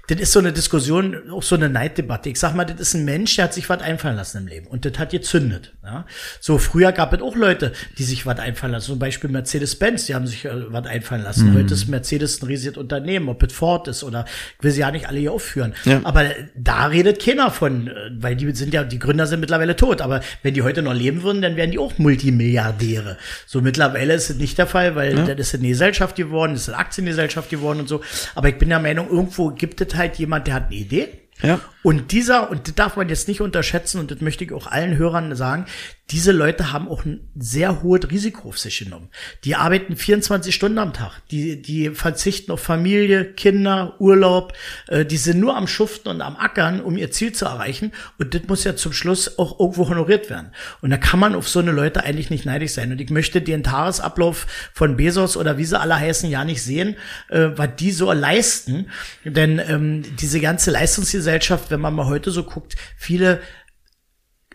das 0.08 0.20
ist 0.20 0.32
so 0.32 0.38
eine 0.38 0.52
Diskussion, 0.52 1.30
auch 1.30 1.42
so 1.42 1.54
eine 1.54 1.70
Neiddebatte. 1.70 2.28
Ich 2.28 2.38
sag 2.38 2.54
mal, 2.54 2.64
das 2.64 2.78
ist 2.78 2.94
ein 2.94 3.06
Mensch, 3.06 3.36
der 3.36 3.44
hat 3.44 3.54
sich 3.54 3.68
was 3.70 3.80
einfallen 3.80 4.16
lassen 4.16 4.38
im 4.38 4.46
Leben 4.46 4.66
und 4.66 4.84
das 4.84 4.98
hat 4.98 5.10
gezündet. 5.10 5.72
Ja? 5.82 6.04
So 6.40 6.58
früher 6.58 6.92
gab 6.92 7.14
es 7.14 7.22
auch 7.22 7.34
Leute, 7.34 7.72
die 7.96 8.04
sich 8.04 8.26
was 8.26 8.38
einfallen 8.38 8.72
lassen. 8.72 8.86
Zum 8.86 8.98
Beispiel 8.98 9.30
Mercedes-Benz, 9.30 10.06
die 10.06 10.14
haben 10.14 10.26
sich 10.26 10.44
äh, 10.44 10.72
was 10.72 10.86
einfallen 10.86 11.22
lassen. 11.22 11.50
Mhm. 11.50 11.56
Heute 11.56 11.74
ist 11.74 11.88
Mercedes 11.88 12.42
ein 12.42 12.46
riesiges 12.46 12.76
Unternehmen, 12.76 13.30
ob 13.30 13.42
es 13.42 13.54
Ford 13.54 13.88
ist 13.88 14.04
oder 14.04 14.26
ich 14.58 14.64
will 14.64 14.72
sie 14.72 14.80
ja 14.80 14.90
nicht 14.90 15.08
alle 15.08 15.20
hier 15.20 15.32
aufführen. 15.32 15.74
Ja. 15.84 16.00
Aber 16.04 16.24
da 16.54 16.86
redet 16.86 17.24
keiner 17.24 17.50
von, 17.50 17.88
äh, 17.88 18.10
weil 18.18 18.36
die 18.36 18.54
sind 18.54 18.74
ja, 18.74 18.84
die 18.84 18.98
Gründer 18.98 19.26
sind 19.26 19.40
mittlerweile 19.40 19.74
tot. 19.74 20.02
Aber 20.02 20.20
wenn 20.42 20.52
die 20.52 20.62
heute 20.62 20.82
noch 20.82 20.94
leben 20.94 21.22
würden, 21.22 21.40
dann 21.40 21.56
wären 21.56 21.70
die 21.70 21.78
auch 21.78 21.96
Multimilliardäre. 21.96 23.16
So 23.46 23.62
mittlerweile 23.62 24.12
ist 24.12 24.28
es 24.28 24.36
nicht 24.36 24.58
der 24.58 24.66
Fall, 24.66 24.96
weil 24.96 25.16
ja. 25.16 25.24
dann 25.24 25.38
ist 25.38 25.54
eine 25.54 25.66
Gesellschaft 25.66 26.14
geworden, 26.14 26.54
ist 26.54 26.68
eine 26.68 26.76
Aktiengesellschaft 26.76 27.48
geworden 27.48 27.80
und 27.80 27.88
so. 27.88 28.02
Aber 28.34 28.48
ich 28.48 28.58
bin 28.58 28.68
der 28.68 28.80
Meinung, 28.80 29.08
irgendwo 29.08 29.48
gibt 29.48 29.80
es 29.80 29.93
halt 29.96 30.16
jemand, 30.16 30.46
der 30.46 30.54
hat 30.54 30.66
eine 30.66 30.76
Idee, 30.76 31.08
Ja. 31.42 31.60
Und 31.82 32.12
dieser, 32.12 32.50
und 32.50 32.68
das 32.68 32.74
darf 32.74 32.96
man 32.96 33.08
jetzt 33.08 33.28
nicht 33.28 33.40
unterschätzen, 33.40 33.98
und 33.98 34.10
das 34.10 34.20
möchte 34.20 34.44
ich 34.44 34.52
auch 34.52 34.66
allen 34.66 34.96
Hörern 34.96 35.34
sagen, 35.34 35.66
diese 36.10 36.32
Leute 36.32 36.70
haben 36.70 36.88
auch 36.88 37.06
ein 37.06 37.30
sehr 37.34 37.82
hohes 37.82 38.10
Risiko 38.10 38.48
auf 38.48 38.58
sich 38.58 38.78
genommen. 38.80 39.08
Die 39.44 39.54
arbeiten 39.54 39.96
24 39.96 40.54
Stunden 40.54 40.78
am 40.78 40.92
Tag. 40.92 41.22
Die, 41.30 41.62
die 41.62 41.90
verzichten 41.90 42.52
auf 42.52 42.60
Familie, 42.60 43.24
Kinder, 43.24 43.94
Urlaub. 44.00 44.52
Äh, 44.88 45.06
die 45.06 45.16
sind 45.16 45.40
nur 45.40 45.56
am 45.56 45.66
Schuften 45.66 46.10
und 46.10 46.20
am 46.20 46.36
Ackern, 46.36 46.82
um 46.82 46.98
ihr 46.98 47.10
Ziel 47.10 47.32
zu 47.32 47.46
erreichen. 47.46 47.92
Und 48.18 48.34
das 48.34 48.42
muss 48.48 48.64
ja 48.64 48.76
zum 48.76 48.92
Schluss 48.92 49.38
auch 49.38 49.58
irgendwo 49.58 49.88
honoriert 49.88 50.28
werden. 50.28 50.52
Und 50.82 50.90
da 50.90 50.98
kann 50.98 51.20
man 51.20 51.34
auf 51.34 51.48
so 51.48 51.60
eine 51.60 51.72
Leute 51.72 52.04
eigentlich 52.04 52.28
nicht 52.28 52.44
neidisch 52.44 52.72
sein. 52.72 52.92
Und 52.92 53.00
ich 53.00 53.08
möchte 53.08 53.40
den 53.40 53.62
Tagesablauf 53.62 54.46
von 54.74 54.96
Bezos 54.96 55.38
oder 55.38 55.56
wie 55.56 55.64
sie 55.64 55.80
alle 55.80 55.98
heißen 55.98 56.28
ja 56.28 56.44
nicht 56.44 56.62
sehen, 56.62 56.96
äh, 57.30 57.48
was 57.54 57.70
die 57.78 57.92
so 57.92 58.12
leisten. 58.12 58.90
Denn 59.24 59.58
ähm, 59.58 60.02
diese 60.16 60.40
ganze 60.40 60.70
Leistungsgesellschaft, 60.70 61.70
wenn 61.70 61.80
man 61.80 61.94
mal 61.94 62.06
heute 62.06 62.30
so 62.30 62.42
guckt, 62.42 62.74
viele 62.98 63.40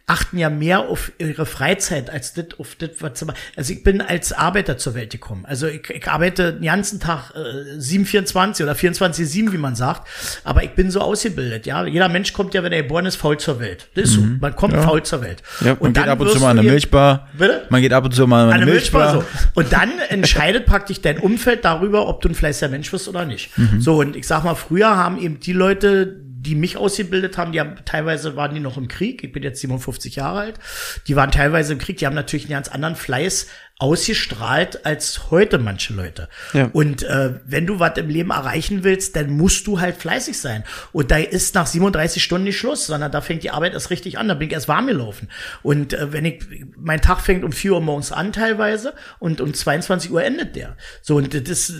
achten 0.10 0.38
ja 0.38 0.50
mehr 0.50 0.90
auf 0.90 1.12
ihre 1.20 1.46
Freizeit 1.46 2.10
als 2.10 2.34
das 2.34 2.48
auf 2.58 2.76
das, 2.76 2.90
was 3.00 3.20
sie 3.20 3.26
machen. 3.26 3.38
Also 3.56 3.74
ich 3.74 3.84
bin 3.84 4.02
als 4.02 4.34
Arbeiter 4.34 4.78
zur 4.78 4.96
Welt 4.96 5.12
gekommen. 5.12 5.46
Also 5.46 5.68
ich, 5.68 5.90
ich 5.90 6.08
arbeite 6.08 6.54
den 6.54 6.64
ganzen 6.64 7.00
Tag 7.00 7.32
äh, 7.36 7.80
724 7.80 8.64
oder 8.64 8.74
24-7, 8.74 9.52
wie 9.52 9.58
man 9.58 9.76
sagt. 9.76 10.08
Aber 10.44 10.64
ich 10.64 10.72
bin 10.72 10.90
so 10.90 11.02
ausgebildet, 11.02 11.66
ja. 11.68 11.86
Jeder 11.86 12.10
Mensch 12.10 12.34
kommt 12.34 12.54
ja, 12.54 12.64
wenn 12.64 12.72
er 12.72 12.82
geboren 12.82 13.06
ist, 13.06 13.18
faul 13.18 13.38
zur 13.38 13.60
Welt. 13.60 13.88
Das 13.94 14.10
ist 14.10 14.18
mhm. 14.18 14.22
so. 14.22 14.38
Man 14.42 14.56
kommt 14.56 14.74
ja. 14.74 14.82
faul 14.82 15.04
zur 15.04 15.22
Welt. 15.22 15.44
Ja, 15.62 15.68
man 15.68 15.78
und 15.78 15.94
geht 15.94 16.08
ab 16.08 16.20
und 16.20 16.32
zu 16.32 16.40
mal 16.40 16.52
an 16.52 16.60
eine 16.60 16.70
Milchbar. 16.70 17.30
Bitte? 17.38 17.68
Man 17.70 17.82
geht 17.82 17.94
ab 17.94 18.06
und 18.06 18.16
zu 18.16 18.26
mal 18.26 18.46
an 18.46 18.54
eine, 18.54 18.64
eine 18.64 18.72
Milchbar. 18.72 19.14
Milchbar 19.14 19.40
so. 19.44 19.60
Und 19.62 19.72
dann 19.72 19.92
entscheidet 20.10 20.66
praktisch 20.66 21.02
dein 21.02 21.20
Umfeld 21.20 21.64
darüber, 21.64 22.08
ob 22.08 22.22
du 22.22 22.30
ein 22.30 22.36
fleißiger 22.36 22.70
Mensch 22.70 22.92
wirst 22.92 23.08
oder 23.08 23.26
nicht. 23.26 23.56
Mhm. 23.58 23.80
So, 23.80 24.00
und 24.00 24.16
ich 24.16 24.26
sag 24.26 24.44
mal, 24.44 24.56
früher 24.56 24.96
haben 24.96 25.20
eben 25.20 25.40
die 25.40 25.54
Leute, 25.54 26.20
die 26.42 26.56
mich 26.56 26.78
ausgebildet 26.78 27.38
haben, 27.38 27.52
die 27.52 27.60
haben 27.60 27.76
teilweise 27.86 28.36
waren 28.36 28.54
die 28.54 28.62
noch 28.62 28.78
im 28.78 28.88
Krieg. 28.88 29.24
Ich 29.24 29.32
bin 29.32 29.44
jetzt 29.44 29.60
57 29.60 30.16
Jahre 30.16 30.40
alt. 30.40 30.60
Die 31.08 31.16
waren 31.16 31.32
teilweise 31.32 31.74
im 31.74 31.80
Krieg. 31.80 31.98
Die 31.98 32.06
haben 32.06 32.16
natürlich 32.16 32.46
einen 32.46 32.54
ganz 32.54 32.70
anderen 32.70 32.96
Fleiß 32.96 33.48
ausgestrahlt 33.78 34.86
als 34.86 35.32
heute 35.32 35.58
manche 35.58 35.94
Leute. 35.94 36.30
Ja. 36.54 36.70
Und 36.72 37.04
äh, 37.04 37.40
wenn 37.46 37.66
du 37.66 37.80
was 37.80 37.98
im 37.98 38.10
Leben 38.10 38.30
erreichen 38.32 38.84
willst, 38.84 39.16
dann 39.16 39.32
musst 39.32 39.68
du 39.68 39.80
halt 39.80 39.98
fleißig 39.98 40.38
sein. 40.40 40.64
Und 40.92 41.12
da 41.12 41.18
ist 41.18 41.56
nach 41.56 41.68
37 41.68 42.24
Stunden 42.24 42.46
nicht 42.46 42.58
Schluss, 42.58 42.86
sondern 42.86 43.12
da 43.12 43.22
fängt 43.22 43.44
die 43.44 43.52
Arbeit 43.52 43.74
erst 43.74 43.90
richtig 43.90 44.18
an. 44.18 44.28
Da 44.28 44.34
bin 44.34 44.48
ich 44.48 44.54
erst 44.54 44.68
warm 44.68 44.88
gelaufen. 44.88 45.30
Und 45.62 45.94
äh, 45.94 46.12
wenn 46.14 46.26
ich, 46.26 46.44
mein 46.78 47.02
Tag 47.02 47.20
fängt 47.22 47.44
um 47.44 47.52
4 47.52 47.74
Uhr 47.74 47.82
morgens 47.82 48.12
an 48.12 48.32
teilweise 48.34 48.94
und 49.20 49.42
um 49.42 49.54
22 49.54 50.12
Uhr 50.12 50.24
endet 50.24 50.56
der. 50.56 50.78
So, 51.02 51.16
und 51.16 51.50
das, 51.50 51.74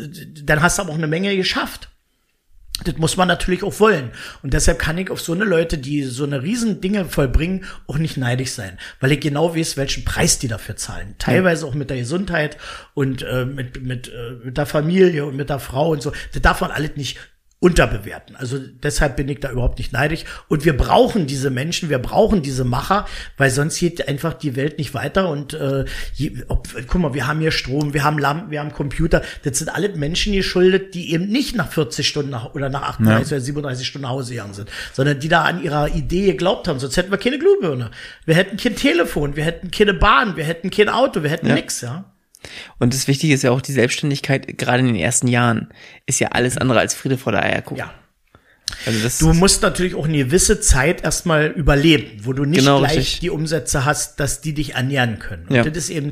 dann 0.44 0.62
hast 0.62 0.78
du 0.78 0.84
aber 0.84 0.92
auch 0.92 0.98
eine 0.98 1.08
Menge 1.08 1.36
geschafft. 1.36 1.90
Das 2.84 2.98
muss 2.98 3.18
man 3.18 3.28
natürlich 3.28 3.64
auch 3.64 3.80
wollen. 3.80 4.12
Und 4.42 4.54
deshalb 4.54 4.80
kann 4.80 4.98
ich 4.98 5.10
auf 5.10 5.22
so 5.22 5.34
eine 5.34 5.44
Leute, 5.44 5.78
die 5.78 6.04
so 6.04 6.24
eine 6.24 6.44
riesen 6.44 6.82
Dinge 6.82 7.06
vollbringen, 7.06 7.66
auch 7.88 7.98
nicht 7.98 8.18
neidisch 8.18 8.52
sein. 8.52 8.78
Weil 9.00 9.12
ich 9.12 9.20
genau 9.20 9.56
weiß, 9.56 9.78
welchen 9.78 10.06
Preis 10.06 10.40
die 10.40 10.48
dafür 10.48 10.76
zahlen. 10.76 11.16
Teilweise 11.18 11.66
auch 11.66 11.74
mit 11.74 11.90
der 11.90 11.98
Gesundheit 11.98 12.58
und 12.94 13.22
äh, 13.24 13.46
mit, 13.46 13.84
mit, 13.84 14.08
äh, 14.08 14.46
mit 14.46 14.58
der 14.58 14.66
Familie 14.66 15.26
und 15.26 15.36
mit 15.36 15.50
der 15.50 15.60
Frau 15.60 15.90
und 15.92 16.02
so. 16.02 16.12
Das 16.34 16.42
darf 16.42 16.62
man 16.62 16.72
alles 16.72 16.96
nicht 16.96 17.18
unterbewerten. 17.62 18.38
Also 18.38 18.58
deshalb 18.58 19.18
bin 19.18 19.28
ich 19.28 19.42
da 19.42 19.52
überhaupt 19.52 19.80
nicht 19.80 19.92
neidisch. 19.92 20.24
Und 20.48 20.64
wir 20.64 20.78
brauchen 20.78 21.28
diese 21.28 21.50
Menschen, 21.50 21.90
wir 21.90 22.00
brauchen 22.00 22.42
diese 22.42 22.64
Macher, 22.64 23.06
weil 23.36 23.50
sonst 23.50 23.78
geht 23.80 24.08
einfach 24.08 24.34
die 24.34 24.56
Welt 24.56 24.78
nicht 24.78 24.94
weiter. 24.94 25.30
Und 25.30 25.54
äh, 25.54 25.84
je, 26.14 26.32
ob, 26.48 26.70
guck 26.88 27.02
mal, 27.02 27.14
wir 27.14 27.28
haben 27.28 27.42
hier 27.42 27.52
Strom, 27.52 27.94
wir 27.94 28.06
haben 28.06 28.18
Lampen, 28.18 28.50
wir 28.50 28.62
haben 28.62 28.72
Computer. 28.72 29.22
Das 29.44 29.58
sind 29.58 29.68
alle 29.68 29.90
Menschen 29.90 30.32
geschuldet, 30.32 30.94
die 30.94 31.12
eben 31.12 31.28
nicht 31.28 31.54
nach 31.58 31.70
40 31.70 32.08
Stunden 32.08 32.30
nach, 32.30 32.56
oder 32.56 32.70
nach 32.70 32.84
38 32.84 33.30
ja. 33.30 33.36
oder 33.36 33.42
37 33.44 33.88
Stunden 33.88 34.04
nach 34.04 34.12
Hause 34.12 34.32
gegangen 34.32 34.54
sind, 34.54 34.70
sondern 34.94 35.20
die 35.20 35.28
da 35.28 35.44
an 35.44 35.62
ihrer 35.62 35.94
Idee 35.94 36.28
geglaubt 36.28 36.70
haben. 36.70 36.80
Sonst 36.80 36.96
hätten 36.96 37.12
wir 37.12 37.18
keine 37.18 37.40
Glühbirne. 37.40 37.92
Wir 38.26 38.36
hätten 38.36 38.56
kein 38.56 38.78
Telefon, 38.78 39.36
wir 39.36 39.44
hätten 39.44 39.70
keine 39.70 39.94
Bahn, 39.94 40.38
wir 40.38 40.46
hätten 40.46 40.70
kein 40.70 40.88
Auto, 40.88 41.24
wir 41.24 41.30
hätten 41.30 41.48
ja. 41.48 41.56
nix, 41.56 41.82
ja. 41.82 42.06
Und 42.80 42.94
das 42.94 43.08
Wichtige 43.08 43.34
ist 43.34 43.44
ja 43.44 43.52
auch 43.52 43.62
die 43.62 43.74
Selbstständigkeit, 43.74 44.58
gerade 44.58 44.80
in 44.80 44.88
den 44.88 44.96
ersten 44.96 45.28
Jahren, 45.28 45.70
ist 46.06 46.20
ja 46.20 46.30
alles 46.30 46.58
andere 46.58 46.80
als 46.80 46.94
Friede 46.94 47.18
vor 47.18 47.32
der 47.32 47.44
Eierkuchen. 47.44 47.78
Ja. 47.78 47.94
Also 48.86 49.00
das 49.02 49.18
du 49.18 49.34
musst 49.34 49.62
natürlich 49.64 49.96
auch 49.96 50.06
eine 50.06 50.18
gewisse 50.18 50.62
Zeit 50.62 51.04
erstmal 51.04 51.48
überleben, 51.48 52.22
wo 52.24 52.34
du 52.34 52.46
nicht 52.46 52.60
genau, 52.60 52.80
gleich 52.80 52.98
richtig. 52.98 53.20
die 53.22 53.30
Umsätze 53.32 53.84
hast, 53.84 54.20
dass 54.20 54.42
die 54.42 54.54
dich 54.54 54.76
ernähren 54.76 55.20
können. 55.20 55.48
Und 55.48 55.56
ja. 55.56 55.64
das 55.64 55.76
ist 55.76 55.90
eben 55.90 56.12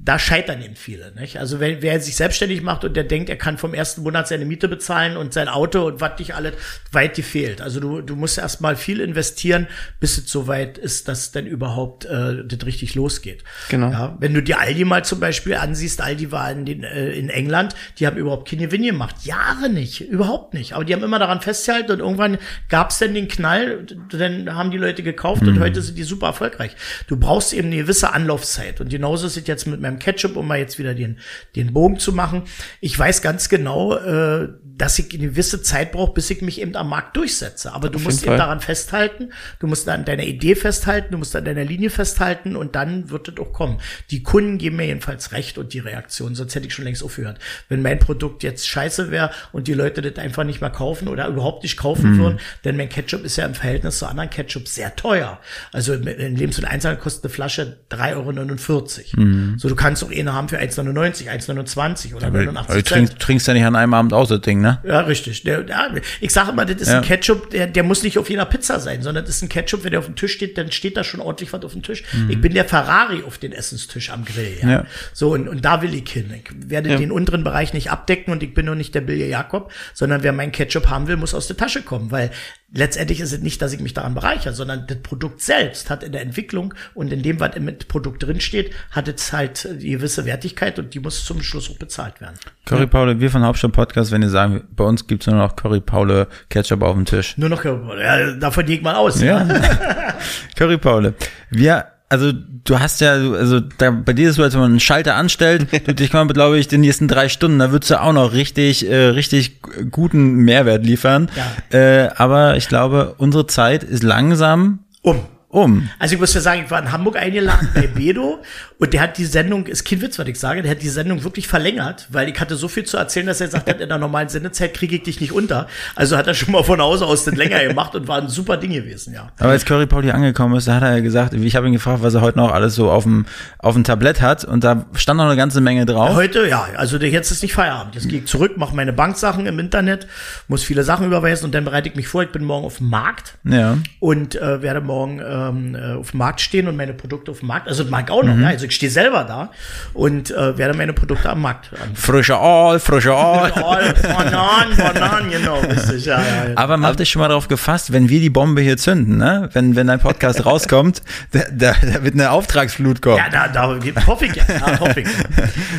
da 0.00 0.18
scheitern 0.18 0.62
eben 0.62 0.76
viele. 0.76 1.12
Nicht? 1.18 1.38
Also 1.38 1.58
wenn, 1.58 1.82
wer 1.82 2.00
sich 2.00 2.14
selbstständig 2.14 2.62
macht 2.62 2.84
und 2.84 2.96
der 2.96 3.02
denkt, 3.02 3.28
er 3.28 3.36
kann 3.36 3.58
vom 3.58 3.74
ersten 3.74 4.02
Monat 4.02 4.28
seine 4.28 4.44
Miete 4.44 4.68
bezahlen 4.68 5.16
und 5.16 5.32
sein 5.32 5.48
Auto 5.48 5.86
und 5.86 6.00
was 6.00 6.16
dich 6.16 6.34
alles 6.34 6.54
weit 6.92 7.16
gefehlt. 7.16 7.60
Also 7.60 7.80
du, 7.80 8.00
du 8.00 8.14
musst 8.14 8.38
erstmal 8.38 8.76
viel 8.76 9.00
investieren, 9.00 9.66
bis 9.98 10.16
es 10.16 10.30
so 10.30 10.46
weit 10.46 10.78
ist, 10.78 11.08
dass 11.08 11.32
dann 11.32 11.46
überhaupt 11.46 12.04
äh, 12.04 12.44
das 12.44 12.64
richtig 12.64 12.94
losgeht. 12.94 13.42
Genau. 13.70 13.90
Ja, 13.90 14.16
wenn 14.20 14.34
du 14.34 14.42
dir 14.42 14.60
Aldi 14.60 14.84
mal 14.84 15.04
zum 15.04 15.18
Beispiel 15.18 15.56
ansiehst, 15.56 16.00
Aldi 16.00 16.30
war 16.30 16.50
in, 16.52 16.64
den, 16.64 16.84
äh, 16.84 17.10
in 17.10 17.28
England, 17.28 17.74
die 17.98 18.06
haben 18.06 18.16
überhaupt 18.16 18.48
keine 18.48 18.66
Gewinn 18.66 18.84
gemacht. 18.84 19.24
Jahre 19.24 19.68
nicht, 19.68 20.00
überhaupt 20.00 20.54
nicht. 20.54 20.74
Aber 20.74 20.84
die 20.84 20.94
haben 20.94 21.02
immer 21.02 21.18
daran 21.18 21.40
festgehalten 21.40 21.92
und 21.92 21.98
irgendwann 21.98 22.38
gab 22.68 22.90
es 22.90 22.98
dann 22.98 23.14
den 23.14 23.26
Knall, 23.26 23.84
dann 24.10 24.54
haben 24.54 24.70
die 24.70 24.78
Leute 24.78 25.02
gekauft 25.02 25.42
mhm. 25.42 25.48
und 25.48 25.60
heute 25.60 25.82
sind 25.82 25.98
die 25.98 26.04
super 26.04 26.28
erfolgreich. 26.28 26.76
Du 27.08 27.16
brauchst 27.16 27.52
eben 27.52 27.66
eine 27.66 27.76
gewisse 27.78 28.12
Anlaufzeit. 28.12 28.80
Und 28.80 28.90
genauso 28.90 29.26
ist 29.26 29.36
es 29.36 29.46
jetzt 29.46 29.66
mit 29.66 29.80
meinem 29.80 29.87
Ketchup, 29.96 30.36
um 30.36 30.46
mal 30.46 30.58
jetzt 30.58 30.78
wieder 30.78 30.94
den, 30.94 31.18
den 31.56 31.72
Bogen 31.72 31.98
zu 31.98 32.12
machen. 32.12 32.42
Ich 32.80 32.98
weiß 32.98 33.22
ganz 33.22 33.48
genau, 33.48 33.96
äh, 33.96 34.48
dass 34.78 34.98
ich 34.98 35.12
eine 35.12 35.28
gewisse 35.28 35.60
Zeit 35.60 35.92
brauche, 35.92 36.12
bis 36.12 36.30
ich 36.30 36.40
mich 36.40 36.60
eben 36.60 36.74
am 36.76 36.88
Markt 36.88 37.16
durchsetze. 37.16 37.72
Aber 37.72 37.90
du 37.90 37.98
Auf 37.98 38.04
musst 38.04 38.24
eben 38.24 38.36
daran 38.36 38.60
festhalten, 38.60 39.32
du 39.58 39.66
musst 39.66 39.88
an 39.88 40.04
deiner 40.04 40.22
Idee 40.22 40.54
festhalten, 40.54 41.08
du 41.10 41.18
musst 41.18 41.34
an 41.34 41.44
deiner 41.44 41.64
Linie 41.64 41.90
festhalten 41.90 42.54
und 42.54 42.76
dann 42.76 43.10
wird 43.10 43.28
es 43.28 43.38
auch 43.38 43.52
kommen. 43.52 43.78
Die 44.10 44.22
Kunden 44.22 44.56
geben 44.56 44.76
mir 44.76 44.86
jedenfalls 44.86 45.32
recht 45.32 45.58
und 45.58 45.72
die 45.74 45.80
Reaktion, 45.80 46.36
sonst 46.36 46.54
hätte 46.54 46.68
ich 46.68 46.74
schon 46.74 46.84
längst 46.84 47.02
aufgehört. 47.02 47.38
Wenn 47.68 47.82
mein 47.82 47.98
Produkt 47.98 48.44
jetzt 48.44 48.68
scheiße 48.68 49.10
wäre 49.10 49.30
und 49.52 49.66
die 49.66 49.74
Leute 49.74 50.00
das 50.00 50.16
einfach 50.22 50.44
nicht 50.44 50.60
mehr 50.60 50.70
kaufen 50.70 51.08
oder 51.08 51.26
überhaupt 51.26 51.64
nicht 51.64 51.76
kaufen 51.76 52.12
mhm. 52.12 52.18
würden, 52.18 52.40
denn 52.64 52.76
mein 52.76 52.88
Ketchup 52.88 53.24
ist 53.24 53.36
ja 53.36 53.46
im 53.46 53.54
Verhältnis 53.54 53.98
zu 53.98 54.06
anderen 54.06 54.30
Ketchup 54.30 54.68
sehr 54.68 54.94
teuer. 54.94 55.40
Also 55.72 55.94
in 55.94 56.36
Lebensmittel 56.36 56.66
einzeln 56.66 57.00
kostet 57.00 57.24
eine 57.24 57.34
Flasche 57.34 57.78
3,49 57.90 58.14
Euro. 58.14 59.26
Mhm. 59.26 59.58
So, 59.58 59.68
du 59.68 59.74
kannst 59.74 60.04
auch 60.04 60.12
eine 60.12 60.32
haben 60.32 60.48
für 60.48 60.60
1,99, 60.60 61.28
1,29 61.28 62.14
oder 62.14 62.28
Aber 62.28 62.38
89 62.38 62.76
Du 62.76 62.82
trinkst, 62.82 63.18
trinkst 63.18 63.48
ja 63.48 63.54
nicht 63.54 63.64
an 63.64 63.74
einem 63.74 63.94
Abend 63.94 64.12
aus, 64.12 64.28
das 64.28 64.40
Ding, 64.42 64.60
ne? 64.60 64.67
Ja, 64.84 65.00
richtig. 65.00 65.42
Der, 65.42 65.66
ja, 65.66 65.90
ich 66.20 66.32
sage 66.32 66.52
immer, 66.52 66.64
das 66.64 66.82
ist 66.82 66.88
ja. 66.88 66.98
ein 66.98 67.04
Ketchup, 67.04 67.50
der, 67.50 67.66
der 67.66 67.82
muss 67.82 68.02
nicht 68.02 68.18
auf 68.18 68.28
jeder 68.30 68.44
Pizza 68.44 68.80
sein, 68.80 69.02
sondern 69.02 69.24
das 69.24 69.36
ist 69.36 69.42
ein 69.42 69.48
Ketchup, 69.48 69.84
wenn 69.84 69.90
der 69.90 70.00
auf 70.00 70.06
dem 70.06 70.16
Tisch 70.16 70.32
steht, 70.32 70.58
dann 70.58 70.72
steht 70.72 70.96
da 70.96 71.04
schon 71.04 71.20
ordentlich 71.20 71.52
was 71.52 71.62
auf 71.62 71.72
dem 71.72 71.82
Tisch. 71.82 72.04
Mhm. 72.12 72.30
Ich 72.30 72.40
bin 72.40 72.54
der 72.54 72.64
Ferrari 72.64 73.22
auf 73.26 73.38
den 73.38 73.52
Essenstisch 73.52 74.10
am 74.10 74.24
Grill, 74.24 74.58
ja. 74.62 74.70
ja. 74.70 74.86
So, 75.12 75.32
und, 75.32 75.48
und 75.48 75.64
da 75.64 75.82
will 75.82 75.94
ich 75.94 76.08
hin. 76.10 76.32
Ich 76.34 76.70
werde 76.70 76.96
den 76.96 77.12
unteren 77.12 77.44
Bereich 77.44 77.72
nicht 77.72 77.90
abdecken 77.90 78.32
und 78.32 78.42
ich 78.42 78.54
bin 78.54 78.66
nur 78.66 78.74
nicht 78.74 78.94
der 78.94 79.00
Billy 79.00 79.28
Jakob, 79.28 79.72
sondern 79.94 80.22
wer 80.22 80.32
meinen 80.32 80.52
Ketchup 80.52 80.88
haben 80.88 81.06
will, 81.08 81.16
muss 81.16 81.34
aus 81.34 81.46
der 81.46 81.56
Tasche 81.56 81.82
kommen, 81.82 82.10
weil 82.10 82.30
letztendlich 82.72 83.20
ist 83.20 83.32
es 83.32 83.40
nicht, 83.40 83.62
dass 83.62 83.72
ich 83.72 83.80
mich 83.80 83.94
daran 83.94 84.14
bereichere, 84.14 84.52
sondern 84.52 84.86
das 84.86 84.98
Produkt 84.98 85.40
selbst 85.40 85.90
hat 85.90 86.02
in 86.02 86.12
der 86.12 86.20
Entwicklung 86.20 86.74
und 86.94 87.12
in 87.12 87.22
dem, 87.22 87.40
was 87.40 87.56
im 87.56 87.70
Produkt 87.88 88.22
drinsteht, 88.22 88.72
hat 88.90 89.08
es 89.08 89.32
halt 89.32 89.68
die 89.80 89.90
gewisse 89.90 90.24
Wertigkeit 90.24 90.78
und 90.78 90.94
die 90.94 91.00
muss 91.00 91.24
zum 91.24 91.42
Schluss 91.42 91.70
auch 91.70 91.78
bezahlt 91.78 92.20
werden. 92.20 92.34
Curry 92.66 92.86
Paule, 92.86 93.20
wir 93.20 93.30
von 93.30 93.42
Hauptstadt 93.42 93.72
Podcast, 93.72 94.12
wenn 94.12 94.22
ihr 94.22 94.30
sagen, 94.30 94.64
bei 94.70 94.84
uns 94.84 95.06
gibt's 95.06 95.26
nur 95.26 95.36
noch 95.36 95.56
Curry 95.56 95.80
Paule 95.80 96.28
Ketchup 96.50 96.82
auf 96.82 96.94
dem 96.94 97.06
Tisch. 97.06 97.36
Nur 97.38 97.48
noch 97.48 97.62
Curry 97.62 97.78
Paule, 97.78 98.02
ja, 98.02 98.32
davon 98.32 98.66
geht 98.66 98.82
man 98.82 98.96
aus. 98.96 99.20
Ja. 99.20 99.44
ja. 99.46 100.14
Curry 100.56 100.78
Paule. 100.78 101.14
Wir 101.50 101.86
also 102.08 102.32
du 102.32 102.78
hast 102.78 103.00
ja, 103.00 103.12
also 103.12 103.60
da, 103.60 103.90
bei 103.90 104.12
dir 104.12 104.24
ist 104.24 104.30
es 104.32 104.36
so, 104.36 104.42
als 104.42 104.54
wenn 104.54 104.60
man 104.60 104.70
einen 104.70 104.80
Schalter 104.80 105.14
anstellt, 105.16 105.66
du, 105.86 105.94
dich 105.94 106.10
kann 106.10 106.26
man, 106.26 106.34
glaube 106.34 106.58
ich, 106.58 106.68
den 106.68 106.80
nächsten 106.80 107.08
drei 107.08 107.28
Stunden, 107.28 107.58
da 107.58 107.70
würdest 107.70 107.90
du 107.90 108.00
auch 108.00 108.12
noch 108.12 108.32
richtig, 108.32 108.88
äh, 108.88 109.08
richtig 109.08 109.60
guten 109.90 110.36
Mehrwert 110.36 110.84
liefern. 110.84 111.30
Ja. 111.72 111.78
Äh, 111.78 112.10
aber 112.16 112.56
ich 112.56 112.68
glaube, 112.68 113.14
unsere 113.18 113.46
Zeit 113.46 113.82
ist 113.82 114.02
langsam 114.02 114.80
um 115.02 115.20
um. 115.50 115.88
Also 115.98 116.14
ich 116.14 116.20
muss 116.20 116.34
ja 116.34 116.42
sagen, 116.42 116.62
ich 116.64 116.70
war 116.70 116.78
in 116.78 116.92
Hamburg 116.92 117.16
eingeladen 117.16 117.70
bei 117.74 117.86
Bedo 117.86 118.42
und 118.78 118.92
der 118.92 119.00
hat 119.00 119.16
die 119.16 119.24
Sendung, 119.24 119.66
ist 119.66 119.84
kein 119.86 120.02
Witz, 120.02 120.18
was 120.18 120.28
ich 120.28 120.38
sage, 120.38 120.60
der 120.60 120.72
hat 120.72 120.82
die 120.82 120.90
Sendung 120.90 121.24
wirklich 121.24 121.48
verlängert, 121.48 122.06
weil 122.10 122.28
ich 122.28 122.38
hatte 122.38 122.54
so 122.56 122.68
viel 122.68 122.84
zu 122.84 122.98
erzählen, 122.98 123.26
dass 123.26 123.40
er 123.40 123.48
sagt 123.48 123.66
hat, 123.66 123.80
in 123.80 123.88
der 123.88 123.96
normalen 123.96 124.28
Sendezeit 124.28 124.74
kriege 124.74 124.96
ich 124.96 125.04
dich 125.04 125.20
nicht 125.22 125.32
unter. 125.32 125.66
Also 125.94 126.18
hat 126.18 126.26
er 126.26 126.34
schon 126.34 126.52
mal 126.52 126.62
von 126.64 126.80
Hause 126.82 127.06
aus 127.06 127.24
das 127.24 127.34
länger 127.34 127.64
gemacht 127.64 127.94
und 127.94 128.08
war 128.08 128.18
ein 128.18 128.28
super 128.28 128.58
Ding 128.58 128.72
gewesen, 128.72 129.14
ja. 129.14 129.30
Aber 129.38 129.50
als 129.50 129.64
Curry 129.64 129.86
Paul 129.86 130.02
hier 130.02 130.14
angekommen 130.14 130.54
ist, 130.54 130.68
da 130.68 130.74
hat 130.74 130.82
er 130.82 130.96
ja 130.96 131.00
gesagt, 131.00 131.32
ich 131.32 131.56
habe 131.56 131.66
ihn 131.66 131.72
gefragt, 131.72 132.02
was 132.02 132.12
er 132.12 132.20
heute 132.20 132.36
noch 132.36 132.52
alles 132.52 132.74
so 132.74 132.90
auf 132.90 133.04
dem, 133.04 133.24
auf 133.58 133.72
dem 133.72 133.84
Tablett 133.84 134.20
hat 134.20 134.44
und 134.44 134.64
da 134.64 134.84
stand 134.92 135.16
noch 135.16 135.24
eine 135.24 135.36
ganze 135.36 135.62
Menge 135.62 135.86
drauf. 135.86 136.14
Heute, 136.14 136.46
ja, 136.46 136.68
also 136.76 136.98
jetzt 136.98 137.30
ist 137.30 137.42
nicht 137.42 137.54
Feierabend. 137.54 137.94
Jetzt 137.94 138.10
gehe 138.10 138.18
ich 138.18 138.26
zurück, 138.26 138.58
mache 138.58 138.76
meine 138.76 138.92
Banksachen 138.92 139.46
im 139.46 139.58
Internet, 139.58 140.06
muss 140.46 140.62
viele 140.62 140.84
Sachen 140.84 141.06
überweisen 141.06 141.46
und 141.46 141.54
dann 141.54 141.64
bereite 141.64 141.88
ich 141.88 141.94
mich 141.94 142.06
vor, 142.06 142.22
ich 142.22 142.32
bin 142.32 142.44
morgen 142.44 142.66
auf 142.66 142.78
dem 142.78 142.90
Markt 142.90 143.38
ja. 143.44 143.78
und 143.98 144.36
äh, 144.36 144.60
werde 144.60 144.82
morgen 144.82 145.20
äh, 145.20 145.37
ähm, 145.48 145.74
äh, 145.74 145.94
auf 145.94 146.10
dem 146.12 146.18
Markt 146.18 146.40
stehen 146.40 146.68
und 146.68 146.76
meine 146.76 146.92
Produkte 146.92 147.30
auf 147.30 147.40
dem 147.40 147.48
Markt, 147.48 147.68
also 147.68 147.82
das 147.82 147.90
mag 147.90 148.10
auch 148.10 148.22
noch, 148.22 148.34
mhm. 148.34 148.42
ja, 148.42 148.48
also 148.48 148.66
ich 148.66 148.74
stehe 148.74 148.90
selber 148.90 149.24
da 149.24 149.50
und 149.94 150.30
äh, 150.30 150.56
werde 150.58 150.76
meine 150.76 150.92
Produkte 150.92 151.30
am 151.30 151.42
Markt 151.42 151.70
an. 151.72 151.94
Frischer 151.94 152.40
All, 152.40 152.80
frischer 152.80 153.16
All. 153.16 153.52
All, 153.52 153.94
Bananen, 153.94 154.76
Bananen, 154.76 155.30
genau, 155.30 155.60
richtig, 155.60 156.06
ja, 156.06 156.18
ja, 156.18 156.48
ja. 156.48 156.56
Aber 156.56 156.76
mach 156.76 156.96
dich 156.96 157.10
schon 157.10 157.20
mal 157.20 157.28
darauf 157.28 157.48
gefasst, 157.48 157.92
wenn 157.92 158.08
wir 158.08 158.20
die 158.20 158.30
Bombe 158.30 158.62
hier 158.62 158.76
zünden, 158.76 159.18
ne? 159.18 159.48
wenn, 159.52 159.76
wenn 159.76 159.86
dein 159.86 160.00
Podcast 160.00 160.44
rauskommt, 160.44 161.02
da, 161.32 161.40
da, 161.52 161.74
da, 161.80 162.04
wird 162.04 162.14
eine 162.14 162.30
Auftragsflut 162.30 163.02
kommen. 163.02 163.18
Ja, 163.18 163.28
da, 163.28 163.48
da 163.48 164.06
hoffe 164.06 164.26
ich 164.26 164.34
ja, 164.34 164.44
da 164.46 164.80
hoffe 164.80 165.00
ich. 165.00 165.08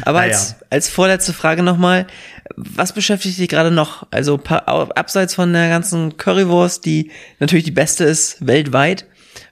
Aber 0.03 0.21
als, 0.21 0.55
als 0.69 0.89
vorletzte 0.89 1.33
Frage 1.33 1.63
nochmal, 1.63 2.07
was 2.55 2.93
beschäftigt 2.93 3.37
dich 3.37 3.49
gerade 3.49 3.71
noch? 3.71 4.07
Also 4.11 4.39
abseits 4.43 5.35
von 5.35 5.53
der 5.53 5.69
ganzen 5.69 6.17
Currywurst, 6.17 6.85
die 6.85 7.11
natürlich 7.39 7.65
die 7.65 7.71
beste 7.71 8.03
ist 8.03 8.45
weltweit. 8.45 9.05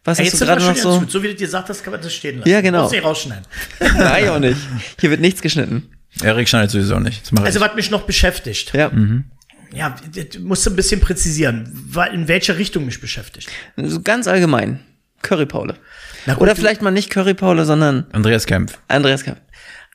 Was 0.07 0.19
Ey, 0.19 0.27
hast 0.27 0.39
du 0.39 0.45
gerade 0.45 0.63
noch 0.63 0.75
so? 0.77 1.03
So 1.05 1.21
wie 1.21 1.27
du 1.27 1.35
dir 1.35 1.49
sagt 1.49 1.67
hast, 1.67 1.83
kann 1.83 1.91
man 1.91 2.01
das 2.01 2.13
stehen 2.13 2.37
lassen. 2.37 2.49
Ja, 2.49 2.61
genau. 2.61 2.83
Muss 2.83 2.93
nicht 2.93 3.03
rausschneiden. 3.03 3.43
Nein, 3.79 4.29
auch 4.29 4.39
nicht. 4.39 4.55
Hier 5.01 5.09
wird 5.09 5.19
nichts 5.19 5.41
geschnitten. 5.41 5.91
Erik 6.23 6.47
schneidet 6.47 6.71
sowieso 6.71 6.97
nicht. 6.97 7.29
Also, 7.43 7.59
was 7.59 7.75
mich 7.75 7.91
noch 7.91 8.03
beschäftigt. 8.03 8.73
Ja. 8.73 8.87
Mhm. 8.87 9.25
Ja, 9.73 9.97
musst 10.39 10.65
du 10.65 10.69
ein 10.69 10.77
bisschen 10.77 11.01
präzisieren, 11.01 11.91
in 12.13 12.29
welche 12.29 12.57
Richtung 12.57 12.85
mich 12.85 13.01
beschäftigt. 13.01 13.49
Ganz 14.05 14.27
allgemein. 14.27 14.79
Currypaule. 15.23 15.75
Oder 16.37 16.55
vielleicht 16.55 16.81
mal 16.81 16.91
nicht 16.91 17.09
Currypaule, 17.09 17.65
sondern 17.65 18.05
Andreas 18.13 18.45
Kempf. 18.45 18.77
Andreas 18.87 19.25
Kempf. 19.25 19.41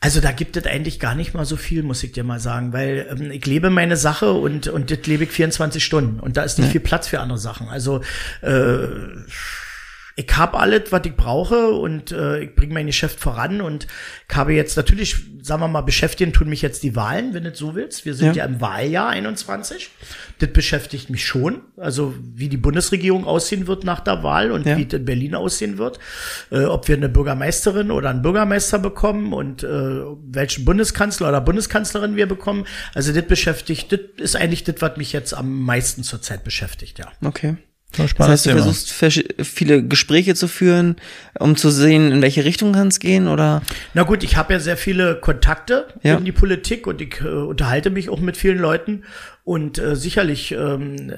Also 0.01 0.21
da 0.21 0.33
gibt 0.33 0.59
es 0.59 0.67
eigentlich 0.67 1.01
gar 1.01 1.15
nicht 1.15 1.33
mal 1.33 1.47
so 1.47 1.57
viel, 1.57 1.83
muss 1.83 2.03
ich 2.03 2.13
dir 2.13 2.25
mal 2.25 2.39
sagen, 2.39 2.75
weil 2.75 3.07
ähm, 3.11 3.31
ich 3.31 3.47
lebe 3.47 3.71
meine 3.71 3.97
Sache 3.97 4.33
und 4.33 4.69
und 4.69 4.91
das 4.91 5.07
lebe 5.07 5.25
ich 5.25 5.31
24 5.31 5.83
Stunden 5.83 6.21
und 6.21 6.37
da 6.37 6.43
ist 6.43 6.59
nicht 6.59 6.67
ja. 6.67 6.73
viel 6.73 6.81
Platz 6.81 7.07
für 7.07 7.21
andere 7.21 7.39
Sachen. 7.39 7.69
Also 7.69 8.03
äh, 8.43 8.89
ich 10.17 10.37
habe 10.37 10.59
alles, 10.59 10.93
was 10.93 11.03
ich 11.05 11.17
brauche 11.17 11.69
und 11.69 12.13
äh, 12.13 12.41
ich 12.41 12.55
bringe 12.55 12.75
mein 12.75 12.87
Geschäft 12.87 13.19
voran 13.19 13.61
und 13.61 13.87
ich 14.29 14.37
habe 14.37 14.53
jetzt 14.53 14.77
natürlich, 14.77 15.17
sagen 15.41 15.63
wir 15.63 15.69
mal, 15.69 15.81
beschäftigen 15.81 16.33
tun 16.33 16.49
mich 16.49 16.61
jetzt 16.61 16.83
die 16.83 16.95
Wahlen, 16.95 17.33
wenn 17.33 17.45
du 17.45 17.55
so 17.55 17.75
willst. 17.75 18.05
Wir 18.05 18.15
sind 18.15 18.37
ja. 18.37 18.45
ja 18.45 18.45
im 18.45 18.61
Wahljahr 18.61 19.09
21. 19.09 19.91
Das 20.39 20.51
beschäftigt 20.51 21.09
mich 21.09 21.25
schon. 21.25 21.63
Also 21.77 22.15
wie 22.35 22.49
die 22.49 22.57
Bundesregierung 22.57 23.25
aussehen 23.25 23.67
wird 23.67 23.85
nach 23.85 24.01
der 24.01 24.23
Wahl 24.23 24.53
und 24.53 24.67
ja. 24.67 24.77
wie 24.77 24.87
es 24.87 24.93
in 24.93 25.05
Berlin 25.05 25.35
aussehen 25.35 25.79
wird. 25.79 25.99
Äh, 26.51 26.65
ob 26.65 26.89
wir 26.89 26.97
eine 26.97 27.09
Bürgermeisterin 27.09 27.91
oder 27.91 28.11
einen 28.11 28.23
Bürgermeister 28.23 28.79
bekommen 28.79 29.33
und 29.33 29.63
äh, 29.63 29.69
welchen 29.69 30.65
Bundeskanzler 30.65 31.29
oder 31.29 31.41
Bundeskanzlerin 31.41 32.17
wir 32.17 32.27
bekommen. 32.27 32.67
Also 32.95 33.13
das 33.13 33.27
beschäftigt, 33.27 33.93
das 33.93 34.01
ist 34.19 34.37
eigentlich 34.37 34.65
das, 34.65 34.77
was 34.81 34.97
mich 34.97 35.13
jetzt 35.13 35.33
am 35.33 35.63
meisten 35.63 36.03
zurzeit 36.03 36.45
beschäftigt, 36.45 36.99
ja. 36.99 37.07
Okay. 37.25 37.57
Das 37.93 38.29
heißt, 38.29 38.47
du 38.47 38.51
Thema. 38.51 38.63
versuchst 38.63 38.93
viele 39.45 39.87
Gespräche 39.87 40.35
zu 40.35 40.49
führen, 40.49 40.97
um 41.39 41.57
zu 41.57 41.71
sehen, 41.71 42.11
in 42.11 42.23
welche 42.23 42.45
Richtung 42.45 42.73
kann 42.73 42.89
es 42.89 43.01
gehen, 43.01 43.29
oder? 43.29 43.63
Na 43.95 44.03
gut, 44.03 44.25
ich 44.25 44.37
habe 44.37 44.55
ja 44.55 44.61
sehr 44.61 44.77
viele 44.77 45.17
Kontakte 45.17 45.89
ja. 46.03 46.17
in 46.17 46.25
die 46.25 46.33
Politik 46.33 46.87
und 46.87 47.01
ich 47.01 47.21
äh, 47.21 47.29
unterhalte 47.29 47.91
mich 47.91 48.09
auch 48.09 48.21
mit 48.21 48.37
vielen 48.37 48.59
Leuten 48.59 49.03
und 49.45 49.79
äh, 49.79 49.97
sicherlich 49.97 50.53
ähm, 50.53 51.11
äh, 51.11 51.15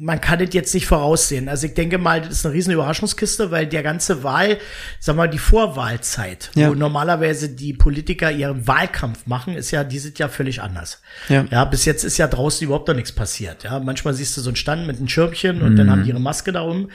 man 0.00 0.20
kann 0.20 0.38
das 0.38 0.50
jetzt 0.52 0.72
nicht 0.74 0.86
voraussehen. 0.86 1.48
Also 1.48 1.66
ich 1.66 1.74
denke 1.74 1.98
mal, 1.98 2.20
das 2.20 2.30
ist 2.30 2.46
eine 2.46 2.54
riesen 2.54 2.72
Überraschungskiste, 2.72 3.50
weil 3.50 3.66
der 3.66 3.82
ganze 3.82 4.22
Wahl, 4.22 4.58
sag 5.00 5.16
mal, 5.16 5.28
die 5.28 5.38
Vorwahlzeit, 5.38 6.50
ja. 6.54 6.68
wo 6.68 6.74
normalerweise 6.74 7.48
die 7.48 7.72
Politiker 7.72 8.30
ihren 8.30 8.66
Wahlkampf 8.66 9.26
machen, 9.26 9.54
ist 9.54 9.72
ja 9.72 9.82
dieses 9.82 10.16
Jahr 10.16 10.28
völlig 10.28 10.62
anders. 10.62 11.02
Ja. 11.28 11.44
ja, 11.50 11.64
bis 11.64 11.84
jetzt 11.84 12.04
ist 12.04 12.16
ja 12.16 12.28
draußen 12.28 12.64
überhaupt 12.64 12.86
noch 12.86 12.94
nichts 12.94 13.12
passiert. 13.12 13.64
Ja, 13.64 13.80
manchmal 13.80 14.14
siehst 14.14 14.36
du 14.36 14.40
so 14.40 14.50
einen 14.50 14.56
Stand 14.56 14.86
mit 14.86 14.98
einem 14.98 15.08
Schirmchen 15.08 15.62
und 15.62 15.72
mhm. 15.72 15.76
dann 15.76 15.90
haben 15.90 16.04
die 16.04 16.10
ihre 16.10 16.20
Maske 16.20 16.52
darum. 16.52 16.90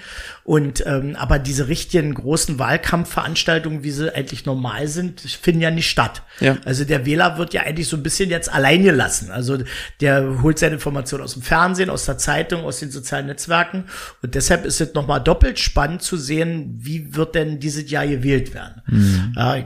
Und 0.45 0.85
ähm, 0.85 1.15
aber 1.17 1.39
diese 1.39 1.69
richtigen 1.69 2.13
großen 2.13 2.59
Wahlkampfveranstaltungen, 2.59 3.83
wie 3.83 3.91
sie 3.91 4.13
eigentlich 4.13 4.45
normal 4.45 4.87
sind, 4.87 5.21
finden 5.21 5.61
ja 5.61 5.71
nicht 5.71 5.89
statt. 5.89 6.21
Ja. 6.41 6.57
Also 6.65 6.83
der 6.83 7.05
Wähler 7.05 7.37
wird 7.37 7.53
ja 7.53 7.61
eigentlich 7.61 7.87
so 7.87 7.95
ein 7.95 8.03
bisschen 8.03 8.29
jetzt 8.29 8.53
allein 8.53 8.83
gelassen. 8.83 9.31
Also 9.31 9.59
der 10.01 10.41
holt 10.41 10.59
seine 10.59 10.75
Informationen 10.75 11.23
aus 11.23 11.33
dem 11.33 11.43
Fernsehen, 11.43 11.89
aus 11.89 12.05
der 12.05 12.17
Zeitung, 12.17 12.65
aus 12.65 12.79
den 12.79 12.91
sozialen 12.91 13.27
Netzwerken. 13.27 13.85
Und 14.21 14.35
deshalb 14.35 14.65
ist 14.65 14.81
es 14.81 14.93
nochmal 14.93 15.21
doppelt 15.21 15.59
spannend 15.59 16.01
zu 16.01 16.17
sehen, 16.17 16.77
wie 16.77 17.15
wird 17.15 17.35
denn 17.35 17.61
dieses 17.61 17.89
Jahr 17.89 18.05
gewählt 18.05 18.53
werden. 18.53 18.81
Mhm. 18.87 19.33
Äh, 19.37 19.63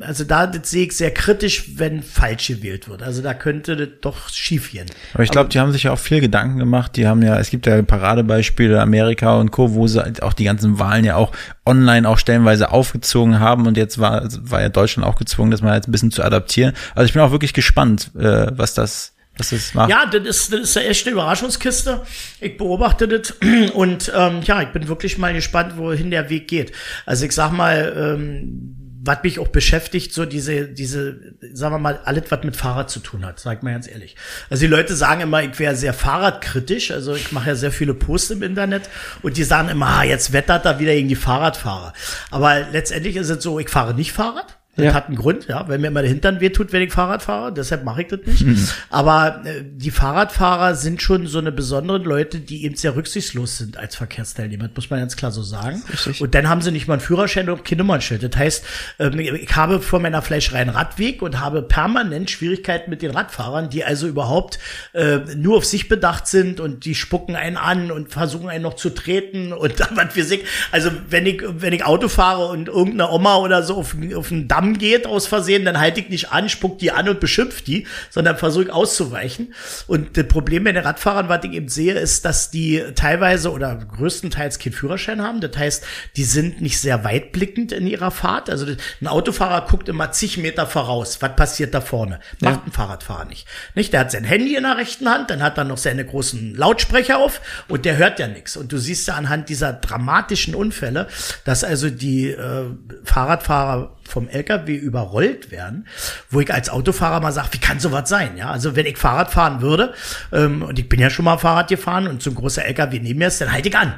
also 0.00 0.24
da 0.24 0.50
sehe 0.62 0.86
ich 0.86 0.96
sehr 0.96 1.10
kritisch, 1.10 1.76
wenn 1.76 2.02
falsch 2.02 2.48
gewählt 2.48 2.88
wird. 2.88 3.02
Also 3.02 3.20
da 3.20 3.34
könnte 3.34 3.76
das 3.76 3.88
doch 4.00 4.30
schief 4.30 4.72
gehen. 4.72 4.86
Aber 5.12 5.22
ich 5.22 5.30
glaube, 5.30 5.50
die 5.50 5.60
haben 5.60 5.72
sich 5.72 5.82
ja 5.82 5.92
auch 5.92 5.98
viel 5.98 6.22
Gedanken 6.22 6.58
gemacht. 6.58 6.96
Die 6.96 7.06
haben 7.06 7.20
ja, 7.20 7.38
es 7.38 7.50
gibt 7.50 7.66
ja 7.66 7.82
Paradebeispiele 7.82 8.80
Amerika 8.80 9.36
und 9.36 9.50
Co., 9.50 9.74
wo 9.74 9.86
sie 9.86 9.97
auch 10.22 10.32
die 10.32 10.44
ganzen 10.44 10.78
Wahlen 10.78 11.04
ja 11.04 11.16
auch 11.16 11.32
online 11.66 12.08
auch 12.08 12.18
stellenweise 12.18 12.70
aufgezogen 12.70 13.40
haben 13.40 13.66
und 13.66 13.76
jetzt 13.76 13.98
war, 13.98 14.28
war 14.40 14.60
ja 14.60 14.68
Deutschland 14.68 15.06
auch 15.08 15.16
gezwungen, 15.16 15.50
das 15.50 15.62
mal 15.62 15.74
jetzt 15.74 15.88
ein 15.88 15.92
bisschen 15.92 16.10
zu 16.10 16.22
adaptieren. 16.22 16.74
Also 16.94 17.06
ich 17.06 17.12
bin 17.12 17.22
auch 17.22 17.30
wirklich 17.30 17.52
gespannt, 17.52 18.10
äh, 18.18 18.46
was 18.50 18.74
das 18.74 19.14
das 19.38 19.74
macht. 19.74 19.88
Ja, 19.88 20.04
das 20.06 20.26
ist, 20.26 20.52
das 20.52 20.60
ist 20.60 20.76
eine 20.76 20.88
echte 20.88 21.10
Überraschungskiste. 21.10 22.02
Ich 22.40 22.56
beobachte 22.56 23.06
das 23.06 23.34
und 23.72 24.12
ähm, 24.14 24.40
ja, 24.42 24.62
ich 24.62 24.68
bin 24.68 24.88
wirklich 24.88 25.16
mal 25.16 25.32
gespannt, 25.32 25.76
wohin 25.76 26.10
der 26.10 26.28
Weg 26.28 26.48
geht. 26.48 26.72
Also 27.06 27.24
ich 27.24 27.32
sag 27.32 27.52
mal, 27.52 28.16
ähm, 28.16 28.77
was 29.00 29.22
mich 29.22 29.38
auch 29.38 29.48
beschäftigt, 29.48 30.12
so 30.12 30.24
diese, 30.24 30.68
diese, 30.68 31.34
sagen 31.52 31.74
wir 31.74 31.78
mal, 31.78 32.00
alles, 32.04 32.24
was 32.30 32.42
mit 32.42 32.56
Fahrrad 32.56 32.90
zu 32.90 33.00
tun 33.00 33.24
hat, 33.24 33.38
sag 33.38 33.62
mal 33.62 33.72
ganz 33.72 33.88
ehrlich. 33.88 34.16
Also 34.50 34.62
die 34.62 34.66
Leute 34.66 34.96
sagen 34.96 35.20
immer, 35.20 35.42
ich 35.42 35.58
wäre 35.58 35.76
sehr 35.76 35.94
fahrradkritisch, 35.94 36.90
also 36.90 37.14
ich 37.14 37.30
mache 37.32 37.50
ja 37.50 37.54
sehr 37.54 37.72
viele 37.72 37.94
Posts 37.94 38.32
im 38.32 38.42
Internet 38.42 38.88
und 39.22 39.36
die 39.36 39.44
sagen 39.44 39.68
immer, 39.68 39.86
ah, 39.86 40.02
jetzt 40.02 40.32
wettert 40.32 40.64
da 40.64 40.78
wieder 40.80 40.92
gegen 40.92 41.08
die 41.08 41.16
Fahrradfahrer. 41.16 41.92
Aber 42.30 42.66
letztendlich 42.72 43.16
ist 43.16 43.30
es 43.30 43.42
so, 43.42 43.58
ich 43.58 43.68
fahre 43.68 43.94
nicht 43.94 44.12
Fahrrad. 44.12 44.57
Das 44.78 44.86
ja. 44.86 44.94
hat 44.94 45.08
einen 45.08 45.16
Grund, 45.16 45.48
ja, 45.48 45.68
weil 45.68 45.78
mir 45.78 45.88
immer 45.88 46.02
der 46.02 46.08
Hintern 46.08 46.40
wehtut, 46.40 46.72
wenn 46.72 46.82
ich 46.82 46.92
Fahrrad 46.92 47.24
fahre. 47.24 47.52
Deshalb 47.52 47.82
mache 47.82 48.02
ich 48.02 48.08
das 48.08 48.20
nicht. 48.24 48.46
Mhm. 48.46 48.68
Aber 48.90 49.42
äh, 49.44 49.64
die 49.64 49.90
Fahrradfahrer 49.90 50.76
sind 50.76 51.02
schon 51.02 51.26
so 51.26 51.38
eine 51.40 51.50
besonderen 51.50 52.04
Leute, 52.04 52.38
die 52.38 52.64
eben 52.64 52.76
sehr 52.76 52.94
rücksichtslos 52.94 53.58
sind 53.58 53.76
als 53.76 53.96
Verkehrsteilnehmer. 53.96 54.68
Das 54.68 54.76
muss 54.76 54.90
man 54.90 55.00
ganz 55.00 55.16
klar 55.16 55.32
so 55.32 55.42
sagen. 55.42 55.82
Richtig. 55.92 56.20
Und 56.20 56.32
dann 56.32 56.48
haben 56.48 56.62
sie 56.62 56.70
nicht 56.70 56.86
mal 56.86 56.94
einen 56.94 57.00
Führerschein 57.00 57.50
und 57.50 57.64
kein 57.64 57.78
Nummernschild. 57.78 58.22
Das 58.22 58.38
heißt, 58.38 58.64
ähm, 59.00 59.18
ich 59.18 59.56
habe 59.56 59.80
vor 59.80 59.98
meiner 59.98 60.22
Fleischerei 60.22 60.60
einen 60.60 60.70
Radweg 60.70 61.22
und 61.22 61.40
habe 61.40 61.62
permanent 61.62 62.30
Schwierigkeiten 62.30 62.88
mit 62.88 63.02
den 63.02 63.10
Radfahrern, 63.10 63.70
die 63.70 63.84
also 63.84 64.06
überhaupt 64.06 64.60
äh, 64.92 65.18
nur 65.34 65.56
auf 65.56 65.64
sich 65.64 65.88
bedacht 65.88 66.28
sind 66.28 66.60
und 66.60 66.84
die 66.84 66.94
spucken 66.94 67.34
einen 67.34 67.56
an 67.56 67.90
und 67.90 68.12
versuchen 68.12 68.48
einen 68.48 68.62
noch 68.62 68.74
zu 68.74 68.90
treten 68.90 69.52
und 69.52 69.74
was 69.96 70.14
wir 70.14 70.24
sehen. 70.24 70.42
Also 70.70 70.92
wenn 71.10 71.26
ich, 71.26 71.42
wenn 71.44 71.72
ich 71.72 71.84
Auto 71.84 72.06
fahre 72.06 72.46
und 72.46 72.68
irgendeine 72.68 73.10
Oma 73.10 73.38
oder 73.38 73.64
so 73.64 73.74
auf, 73.74 73.96
auf 74.14 74.30
einen 74.30 74.46
Damm 74.46 74.67
angeht 74.68 75.06
aus 75.06 75.26
Versehen, 75.26 75.64
dann 75.64 75.78
halte 75.78 76.00
ich 76.00 76.08
nicht 76.08 76.30
an, 76.30 76.48
spuck 76.48 76.78
die 76.78 76.92
an 76.92 77.08
und 77.08 77.20
beschimpft 77.20 77.66
die, 77.66 77.86
sondern 78.10 78.36
versuche 78.36 78.72
auszuweichen. 78.72 79.54
Und 79.86 80.16
das 80.16 80.28
Problem 80.28 80.64
bei 80.64 80.72
den 80.72 80.84
Radfahrern, 80.84 81.28
was 81.28 81.44
ich 81.44 81.52
eben 81.52 81.68
sehe, 81.68 81.94
ist, 81.94 82.24
dass 82.24 82.50
die 82.50 82.82
teilweise 82.94 83.50
oder 83.50 83.74
größtenteils 83.76 84.58
keinen 84.58 84.72
Führerschein 84.72 85.22
haben. 85.22 85.40
Das 85.40 85.56
heißt, 85.56 85.84
die 86.16 86.24
sind 86.24 86.60
nicht 86.60 86.80
sehr 86.80 87.04
weitblickend 87.04 87.72
in 87.72 87.86
ihrer 87.86 88.10
Fahrt. 88.10 88.50
Also 88.50 88.66
ein 89.00 89.06
Autofahrer 89.06 89.66
guckt 89.66 89.88
immer 89.88 90.12
zig 90.12 90.36
Meter 90.38 90.66
voraus. 90.66 91.20
Was 91.20 91.34
passiert 91.34 91.74
da 91.74 91.80
vorne? 91.80 92.20
Macht 92.40 92.56
ja. 92.56 92.62
ein 92.66 92.72
Fahrradfahrer 92.72 93.24
nicht. 93.24 93.46
Nicht? 93.74 93.92
Der 93.92 94.00
hat 94.00 94.10
sein 94.10 94.24
Handy 94.24 94.56
in 94.56 94.64
der 94.64 94.76
rechten 94.76 95.08
Hand, 95.08 95.30
dann 95.30 95.42
hat 95.42 95.56
er 95.56 95.64
noch 95.64 95.78
seine 95.78 96.04
großen 96.04 96.54
Lautsprecher 96.54 97.18
auf 97.18 97.40
und 97.68 97.84
der 97.84 97.96
hört 97.96 98.18
ja 98.18 98.28
nichts. 98.28 98.56
Und 98.56 98.72
du 98.72 98.78
siehst 98.78 99.08
ja 99.08 99.14
anhand 99.14 99.48
dieser 99.48 99.72
dramatischen 99.72 100.54
Unfälle, 100.54 101.08
dass 101.44 101.64
also 101.64 101.88
die 101.88 102.30
äh, 102.30 102.64
Fahrradfahrer 103.04 103.97
vom 104.08 104.28
LKW 104.28 104.74
überrollt 104.74 105.50
werden, 105.50 105.86
wo 106.30 106.40
ich 106.40 106.52
als 106.52 106.70
Autofahrer 106.70 107.20
mal 107.20 107.32
sage, 107.32 107.48
wie 107.52 107.58
kann 107.58 107.78
sowas 107.78 108.08
sein? 108.08 108.36
Ja, 108.36 108.50
also 108.50 108.74
wenn 108.74 108.86
ich 108.86 108.96
Fahrrad 108.96 109.30
fahren 109.30 109.60
würde, 109.60 109.94
ähm, 110.32 110.62
und 110.62 110.78
ich 110.78 110.88
bin 110.88 111.00
ja 111.00 111.10
schon 111.10 111.24
mal 111.24 111.38
Fahrrad 111.38 111.68
gefahren 111.68 112.08
und 112.08 112.22
so 112.22 112.30
ein 112.30 112.34
großer 112.34 112.64
LKW 112.64 112.98
neben 113.00 113.18
mir 113.18 113.28
ist, 113.28 113.40
dann 113.40 113.52
halte 113.52 113.68
ich 113.68 113.76
an 113.76 113.94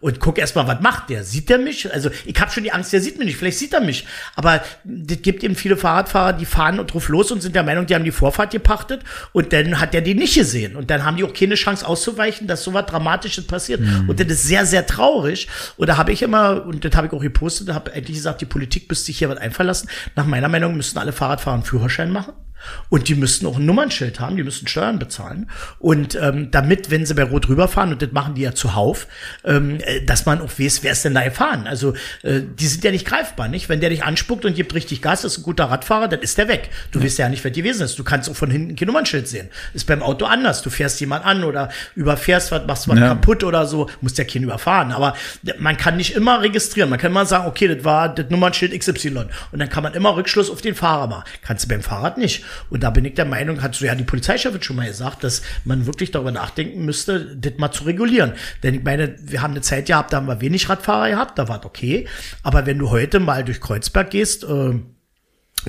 und 0.00 0.18
guck 0.20 0.38
erstmal, 0.38 0.66
was 0.66 0.80
macht 0.80 1.10
der? 1.10 1.24
Sieht 1.24 1.48
der 1.48 1.58
mich? 1.58 1.92
Also 1.92 2.10
ich 2.24 2.40
habe 2.40 2.50
schon 2.50 2.64
die 2.64 2.72
Angst, 2.72 2.92
der 2.92 3.00
sieht 3.00 3.18
mich 3.18 3.26
nicht. 3.26 3.36
Vielleicht 3.36 3.58
sieht 3.58 3.74
er 3.74 3.80
mich. 3.80 4.06
Aber 4.34 4.62
das 4.84 5.20
gibt 5.22 5.44
eben 5.44 5.54
viele 5.54 5.76
Fahrradfahrer, 5.76 6.32
die 6.32 6.46
fahren 6.46 6.80
und 6.80 6.92
drauf 6.92 7.08
los 7.08 7.30
und 7.30 7.42
sind 7.42 7.54
der 7.54 7.62
Meinung, 7.62 7.86
die 7.86 7.94
haben 7.94 8.04
die 8.04 8.10
Vorfahrt 8.10 8.50
gepachtet 8.50 9.02
und 9.32 9.52
dann 9.52 9.78
hat 9.78 9.92
der 9.92 10.00
die 10.00 10.14
nicht 10.14 10.34
gesehen. 10.34 10.76
Und 10.76 10.90
dann 10.90 11.04
haben 11.04 11.16
die 11.16 11.24
auch 11.24 11.34
keine 11.34 11.54
Chance 11.54 11.86
auszuweichen, 11.86 12.46
dass 12.46 12.64
sowas 12.64 12.86
Dramatisches 12.86 13.46
passiert. 13.46 13.80
Mhm. 13.80 14.08
Und 14.08 14.20
das 14.20 14.28
ist 14.28 14.44
sehr, 14.44 14.64
sehr 14.64 14.86
traurig. 14.86 15.48
Und 15.76 15.88
da 15.88 15.96
habe 15.96 16.12
ich 16.12 16.22
immer, 16.22 16.64
und 16.64 16.84
das 16.84 16.94
habe 16.94 17.06
ich 17.06 17.12
auch 17.12 17.20
gepostet, 17.20 17.68
habe 17.70 17.92
endlich 17.92 18.16
gesagt, 18.16 18.40
die 18.40 18.46
Politik 18.46 18.88
müsste 18.88 19.06
sich 19.06 19.18
hier 19.18 19.28
was 19.28 19.38
einfallen 19.38 19.66
lassen. 19.66 19.88
Nach 20.16 20.26
meiner 20.26 20.48
Meinung 20.48 20.76
müssten 20.76 20.98
alle 20.98 21.12
Fahrradfahrer 21.12 21.54
einen 21.54 21.64
Führerschein 21.64 22.10
machen. 22.10 22.32
Und 22.88 23.08
die 23.08 23.14
müssten 23.14 23.46
auch 23.46 23.58
ein 23.58 23.66
Nummernschild 23.66 24.20
haben, 24.20 24.36
die 24.36 24.42
müssten 24.42 24.66
Steuern 24.66 24.98
bezahlen. 24.98 25.50
Und 25.78 26.18
ähm, 26.20 26.50
damit, 26.50 26.90
wenn 26.90 27.06
sie 27.06 27.14
bei 27.14 27.22
Rot 27.22 27.48
rüberfahren, 27.48 27.92
und 27.92 28.02
das 28.02 28.12
machen 28.12 28.34
die 28.34 28.42
ja 28.42 28.54
zuhauf, 28.54 29.06
ähm, 29.44 29.78
äh, 29.80 30.02
dass 30.02 30.26
man 30.26 30.40
auch 30.40 30.58
weiß, 30.58 30.82
wer 30.82 30.92
ist 30.92 31.04
denn 31.04 31.14
da 31.14 31.22
gefahren. 31.22 31.66
Also 31.66 31.94
äh, 32.22 32.40
die 32.42 32.66
sind 32.66 32.84
ja 32.84 32.90
nicht 32.90 33.06
greifbar, 33.06 33.48
nicht? 33.48 33.68
Wenn 33.68 33.80
der 33.80 33.90
dich 33.90 34.04
anspuckt 34.04 34.44
und 34.44 34.54
gibt 34.54 34.74
richtig 34.74 35.02
Gas, 35.02 35.24
ist 35.24 35.38
ein 35.38 35.42
guter 35.42 35.64
Radfahrer, 35.64 36.08
dann 36.08 36.20
ist 36.20 36.38
der 36.38 36.48
weg. 36.48 36.70
Du 36.90 36.98
ja. 36.98 37.04
weißt 37.04 37.18
ja 37.18 37.28
nicht, 37.28 37.44
wer 37.44 37.50
gewesen 37.50 37.82
ist. 37.82 37.98
Du 37.98 38.04
kannst 38.04 38.28
auch 38.30 38.36
von 38.36 38.50
hinten 38.50 38.76
kein 38.76 38.86
Nummernschild 38.86 39.28
sehen. 39.28 39.48
Ist 39.74 39.86
beim 39.86 40.02
Auto 40.02 40.26
anders. 40.26 40.62
Du 40.62 40.70
fährst 40.70 41.00
jemand 41.00 41.24
an 41.24 41.44
oder 41.44 41.70
überfährst 41.94 42.52
was, 42.52 42.66
machst 42.66 42.88
was 42.88 42.98
ja. 42.98 43.08
kaputt 43.08 43.44
oder 43.44 43.66
so, 43.66 43.88
musst 44.00 44.18
ja 44.18 44.24
keinen 44.24 44.44
überfahren. 44.44 44.92
Aber 44.92 45.14
man 45.58 45.76
kann 45.76 45.96
nicht 45.96 46.14
immer 46.14 46.40
registrieren. 46.40 46.90
Man 46.90 46.98
kann 46.98 47.10
immer 47.10 47.26
sagen, 47.26 47.46
okay, 47.46 47.68
das 47.68 47.84
war 47.84 48.14
das 48.14 48.30
Nummernschild 48.30 48.78
XY. 48.78 49.26
Und 49.52 49.58
dann 49.58 49.68
kann 49.68 49.82
man 49.82 49.94
immer 49.94 50.16
Rückschluss 50.16 50.50
auf 50.50 50.60
den 50.60 50.74
Fahrer 50.74 51.06
machen. 51.06 51.24
Kannst 51.42 51.64
du 51.64 51.68
beim 51.68 51.82
Fahrrad 51.82 52.18
nicht. 52.18 52.44
Und 52.68 52.82
da 52.82 52.90
bin 52.90 53.04
ich 53.04 53.14
der 53.14 53.24
Meinung, 53.24 53.62
hat 53.62 53.74
so 53.74 53.84
ja 53.84 53.94
die 53.94 54.04
Polizeichefin 54.04 54.62
schon 54.62 54.76
mal 54.76 54.86
gesagt, 54.86 55.24
dass 55.24 55.42
man 55.64 55.86
wirklich 55.86 56.10
darüber 56.10 56.32
nachdenken 56.32 56.84
müsste, 56.84 57.36
das 57.36 57.54
mal 57.58 57.72
zu 57.72 57.84
regulieren. 57.84 58.32
Denn 58.62 58.74
ich 58.74 58.82
meine, 58.82 59.16
wir 59.20 59.42
haben 59.42 59.52
eine 59.52 59.60
Zeit 59.60 59.86
gehabt, 59.86 60.12
da 60.12 60.18
haben 60.18 60.26
wir 60.26 60.40
wenig 60.40 60.68
Radfahrer 60.68 61.10
gehabt, 61.10 61.38
da 61.38 61.48
war 61.48 61.60
es 61.60 61.66
okay. 61.66 62.06
Aber 62.42 62.66
wenn 62.66 62.78
du 62.78 62.90
heute 62.90 63.20
mal 63.20 63.44
durch 63.44 63.60
Kreuzberg 63.60 64.10
gehst, 64.10 64.44
äh, 64.44 64.74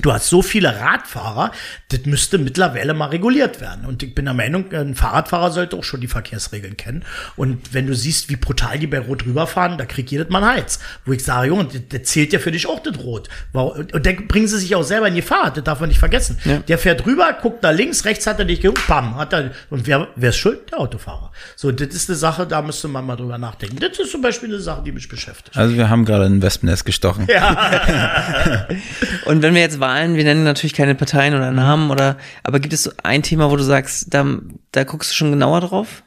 Du 0.00 0.12
hast 0.12 0.28
so 0.28 0.40
viele 0.40 0.80
Radfahrer, 0.80 1.52
das 1.88 2.06
müsste 2.06 2.38
mittlerweile 2.38 2.94
mal 2.94 3.10
reguliert 3.10 3.60
werden. 3.60 3.84
Und 3.84 4.02
ich 4.02 4.14
bin 4.14 4.24
der 4.24 4.34
Meinung, 4.34 4.72
ein 4.72 4.94
Fahrradfahrer 4.94 5.50
sollte 5.50 5.76
auch 5.76 5.84
schon 5.84 6.00
die 6.00 6.08
Verkehrsregeln 6.08 6.76
kennen. 6.76 7.04
Und 7.36 7.74
wenn 7.74 7.86
du 7.86 7.94
siehst, 7.94 8.30
wie 8.30 8.36
brutal 8.36 8.78
die 8.78 8.86
bei 8.86 8.98
Rot 8.98 9.26
rüberfahren, 9.26 9.76
da 9.76 9.84
kriegt 9.84 10.10
jedes 10.10 10.30
Mal 10.30 10.42
einen 10.42 10.56
Hals. 10.56 10.80
Wo 11.04 11.12
ich 11.12 11.22
sage, 11.22 11.48
Junge, 11.48 11.66
der 11.66 12.02
zählt 12.04 12.32
ja 12.32 12.38
für 12.38 12.50
dich 12.50 12.66
auch 12.66 12.80
das 12.80 12.98
Rot. 12.98 13.28
Und 13.52 14.06
dann 14.06 14.28
bringen 14.28 14.48
sie 14.48 14.58
sich 14.58 14.74
auch 14.74 14.82
selber 14.82 15.08
in 15.08 15.14
die 15.14 15.22
Fahrt, 15.22 15.58
das 15.58 15.64
darf 15.64 15.80
man 15.80 15.90
nicht 15.90 15.98
vergessen. 15.98 16.38
Ja. 16.44 16.58
Der 16.58 16.78
fährt 16.78 17.04
rüber, 17.04 17.36
guckt 17.40 17.62
da 17.62 17.70
links, 17.70 18.04
rechts 18.06 18.26
hat 18.26 18.38
er 18.38 18.46
dich 18.46 18.60
geguckt, 18.60 18.86
bam, 18.86 19.16
hat 19.16 19.34
er, 19.34 19.50
und 19.68 19.86
wer, 19.86 20.08
wer 20.16 20.30
ist 20.30 20.36
schuld? 20.36 20.70
Der 20.70 20.80
Autofahrer. 20.80 21.32
So, 21.56 21.70
das 21.70 21.88
ist 21.88 22.08
eine 22.08 22.16
Sache, 22.16 22.46
da 22.46 22.62
müsste 22.62 22.88
man 22.88 23.04
mal 23.04 23.16
drüber 23.16 23.36
nachdenken. 23.36 23.76
Das 23.78 23.98
ist 23.98 24.10
zum 24.10 24.22
Beispiel 24.22 24.48
eine 24.48 24.60
Sache, 24.60 24.82
die 24.84 24.92
mich 24.92 25.08
beschäftigt. 25.08 25.56
Also 25.56 25.76
wir 25.76 25.90
haben 25.90 26.04
gerade 26.06 26.24
ein 26.24 26.40
Wespennest 26.40 26.86
gestochen. 26.86 27.26
Ja. 27.28 28.66
und 29.26 29.42
wenn 29.42 29.54
wir 29.54 29.60
jetzt 29.60 29.81
Wahlen, 29.82 30.16
wir 30.16 30.24
nennen 30.24 30.44
natürlich 30.44 30.72
keine 30.72 30.94
Parteien 30.94 31.34
oder 31.34 31.50
Namen 31.50 31.90
oder, 31.90 32.16
aber 32.42 32.58
gibt 32.58 32.72
es 32.72 32.84
so 32.84 32.92
ein 33.02 33.22
Thema, 33.22 33.50
wo 33.50 33.56
du 33.56 33.62
sagst, 33.62 34.14
da, 34.14 34.26
da 34.72 34.84
guckst 34.84 35.10
du 35.10 35.14
schon 35.14 35.30
genauer 35.30 35.60
drauf? 35.60 36.02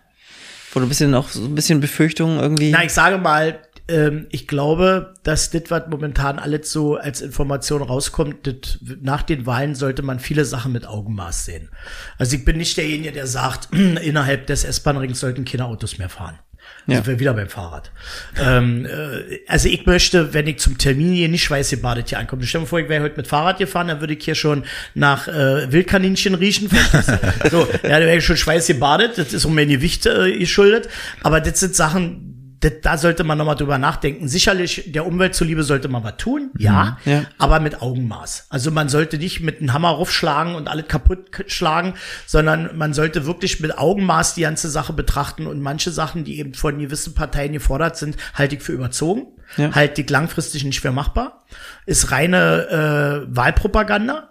Wo 0.74 0.80
du 0.80 0.88
ein 0.88 0.90
bisschen 0.90 1.14
auch 1.14 1.30
so 1.30 1.46
ein 1.46 1.54
bisschen 1.54 1.80
Befürchtungen 1.80 2.40
irgendwie. 2.40 2.72
Na, 2.72 2.84
ich 2.84 2.92
sage 2.92 3.20
mal, 3.20 3.60
ähm, 3.88 4.26
ich 4.32 4.48
glaube, 4.48 5.14
dass 5.24 5.52
das, 5.52 5.64
was 5.70 5.84
momentan 5.90 6.40
alles 6.40 6.72
so 6.72 6.96
als 6.96 7.22
Information 7.22 7.82
rauskommt, 7.82 8.48
das, 8.48 8.80
nach 9.02 9.22
den 9.22 9.46
Wahlen 9.46 9.76
sollte 9.76 10.02
man 10.02 10.20
viele 10.20 10.44
Sachen 10.44 10.72
mit 10.72 10.88
Augenmaß 10.88 11.46
sehen. 11.46 11.70
Also 12.18 12.36
ich 12.36 12.46
bin 12.46 12.58
nicht 12.58 12.78
derjenige, 12.78 13.12
der 13.12 13.28
sagt, 13.28 13.74
innerhalb 13.74 14.48
des 14.48 14.64
S-Bahn-Rings 14.64 15.20
sollten 15.20 15.46
keine 15.46 15.66
Autos 15.66 15.98
mehr 15.98 16.10
fahren. 16.10 16.40
Ja. 16.88 16.98
Sind 16.98 17.08
wir 17.08 17.20
wieder 17.20 17.34
beim 17.34 17.50
Fahrrad. 17.50 17.92
ähm, 18.40 18.86
äh, 18.86 19.40
also 19.48 19.70
ich 19.70 19.86
möchte, 19.86 20.34
wenn 20.34 20.46
ich 20.46 20.60
zum 20.60 20.78
Termin 20.78 21.14
hier 21.14 21.30
nicht 21.30 21.44
schweißgebadet 21.44 22.10
hier 22.10 22.20
ankomme. 22.20 22.44
Stell 22.46 22.62
dir 22.62 22.68
vor, 22.68 22.80
ich 22.80 22.90
wäre 22.90 23.04
heute 23.04 23.18
mit 23.18 23.28
Fahrrad 23.28 23.58
gefahren, 23.58 23.88
dann 23.88 24.02
würde 24.02 24.14
ich 24.14 24.24
hier 24.24 24.36
schon 24.36 24.66
nach 24.94 25.28
äh, 25.28 25.72
Wildkaninchen 25.72 26.36
riechen. 26.36 26.70
so, 27.52 27.68
ja, 27.84 28.00
da 28.00 28.02
wäre 28.02 28.18
ich 28.18 28.26
schon 28.26 28.38
schweißgebadet. 28.38 29.18
Das 29.18 29.34
ist 29.34 29.46
um 29.46 29.56
mein 29.56 29.68
Gewicht 29.68 30.06
äh, 30.06 30.38
geschuldet. 30.38 30.88
Aber 31.24 31.42
das 31.42 31.60
sind 31.60 31.76
Sachen, 31.76 32.35
da 32.60 32.98
sollte 32.98 33.24
man 33.24 33.38
nochmal 33.38 33.56
drüber 33.56 33.78
nachdenken. 33.78 34.28
Sicherlich, 34.28 34.84
der 34.88 35.06
Umwelt 35.06 35.36
zuliebe 35.36 35.64
sollte 35.64 35.88
man 35.88 36.04
was 36.04 36.18
tun, 36.18 36.52
ja, 36.58 36.98
mhm, 37.06 37.12
ja, 37.12 37.24
aber 37.38 37.60
mit 37.60 37.82
Augenmaß. 37.82 38.48
Also 38.50 38.72
man 38.72 38.90
sollte 38.90 39.18
nicht 39.18 39.42
mit 39.42 39.60
einem 39.60 39.74
Hammer 39.74 39.90
raufschlagen 39.90 40.56
und 40.56 40.68
alles 40.68 40.88
kaputt 40.88 41.30
schlagen, 41.48 41.96
sondern 42.26 42.78
man 42.78 42.94
sollte 42.94 43.26
wirklich 43.26 43.60
mit 43.60 43.78
Augenmaß 43.78 44.36
die 44.36 44.42
ganze 44.42 44.70
Sache 44.70 44.94
betrachten 44.94 45.48
und 45.48 45.60
manche 45.62 45.92
Sachen, 45.92 46.24
die 46.24 46.40
eben 46.40 46.54
von 46.54 46.80
gewissen 46.80 47.14
Parteien 47.14 47.54
gefordert 47.54 47.98
sind, 47.98 48.18
halte 48.34 48.56
ich 48.56 48.62
für 48.62 48.74
überzogen, 48.74 49.28
ja. 49.58 49.74
halte 49.74 50.02
ich 50.02 50.10
langfristig 50.10 50.64
nicht 50.64 50.82
für 50.82 50.92
machbar, 50.92 51.46
ist 51.86 52.12
reine 52.12 53.26
äh, 53.30 53.36
Wahlpropaganda. 53.36 54.30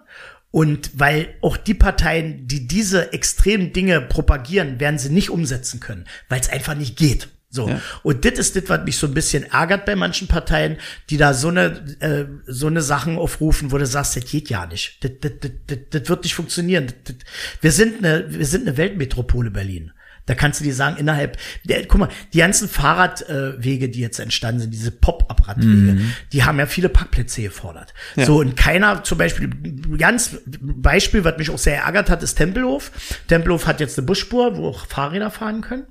Und 0.51 0.91
weil 0.93 1.35
auch 1.41 1.57
die 1.57 1.73
Parteien, 1.73 2.47
die 2.47 2.65
diese 2.65 3.11
extremen 3.11 3.73
Dinge 3.73 3.99
propagieren, 3.99 4.79
werden 4.79 4.97
sie 4.97 5.09
nicht 5.09 5.29
umsetzen 5.29 5.81
können, 5.81 6.05
weil 6.29 6.39
es 6.39 6.47
einfach 6.47 6.75
nicht 6.75 6.95
geht. 6.95 7.27
So. 7.55 7.69
Ja. 7.69 7.81
Und 8.03 8.25
das 8.25 8.33
ist 8.33 8.55
das, 8.55 8.63
was 8.67 8.83
mich 8.83 8.97
so 8.97 9.07
ein 9.07 9.13
bisschen 9.13 9.43
ärgert 9.43 9.85
bei 9.85 9.95
manchen 9.95 10.27
Parteien, 10.27 10.77
die 11.09 11.17
da 11.17 11.33
so 11.33 11.47
eine, 11.47 11.65
äh, 11.99 12.25
so 12.45 12.67
eine 12.67 12.81
Sachen 12.81 13.17
aufrufen, 13.17 13.71
wo 13.71 13.77
du 13.77 13.85
sagst, 13.85 14.15
das 14.15 14.25
geht 14.25 14.49
ja 14.49 14.65
nicht. 14.65 15.03
Das, 15.03 15.11
das, 15.21 15.31
das, 15.39 15.51
das, 15.67 15.77
das 15.89 16.09
wird 16.09 16.23
nicht 16.23 16.35
funktionieren. 16.35 16.87
Das, 16.87 16.95
das, 17.15 17.15
wir 17.61 17.71
sind 17.71 18.03
eine, 18.03 18.25
wir 18.29 18.45
sind 18.45 18.67
eine 18.67 18.77
Weltmetropole 18.77 19.49
Berlin. 19.49 19.91
Da 20.25 20.33
kannst 20.33 20.59
du 20.59 20.63
dir 20.63 20.73
sagen, 20.73 20.97
innerhalb, 20.97 21.37
der, 21.65 21.85
guck 21.85 21.99
mal, 21.99 22.09
die 22.33 22.39
ganzen 22.39 22.67
Fahrradwege, 22.67 23.85
äh, 23.85 23.89
die 23.89 23.99
jetzt 23.99 24.19
entstanden 24.19 24.61
sind, 24.61 24.73
diese 24.73 24.91
Pop-Up-Radwege, 24.91 25.93
mhm. 25.93 26.13
die 26.33 26.43
haben 26.43 26.57
ja 26.57 26.65
viele 26.65 26.89
Parkplätze 26.89 27.43
gefordert. 27.43 27.93
Ja. 28.15 28.25
So, 28.25 28.39
und 28.39 28.57
keiner, 28.57 29.03
zum 29.03 29.19
Beispiel, 29.19 29.49
ganz 29.97 30.37
Beispiel, 30.47 31.23
was 31.23 31.37
mich 31.37 31.51
auch 31.51 31.59
sehr 31.59 31.83
ärgert 31.83 32.09
hat, 32.09 32.23
ist 32.23 32.35
Tempelhof. 32.35 32.91
Tempelhof 33.27 33.67
hat 33.67 33.79
jetzt 33.79 33.99
eine 33.99 34.07
Busspur, 34.07 34.57
wo 34.57 34.69
auch 34.69 34.87
Fahrräder 34.87 35.29
fahren 35.29 35.61
können. 35.61 35.85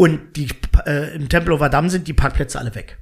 Und 0.00 0.34
die, 0.36 0.48
äh, 0.86 1.14
im 1.14 1.28
Tempelhofer 1.28 1.68
Damm 1.68 1.90
sind 1.90 2.08
die 2.08 2.14
Parkplätze 2.14 2.58
alle 2.58 2.74
weg. 2.74 2.96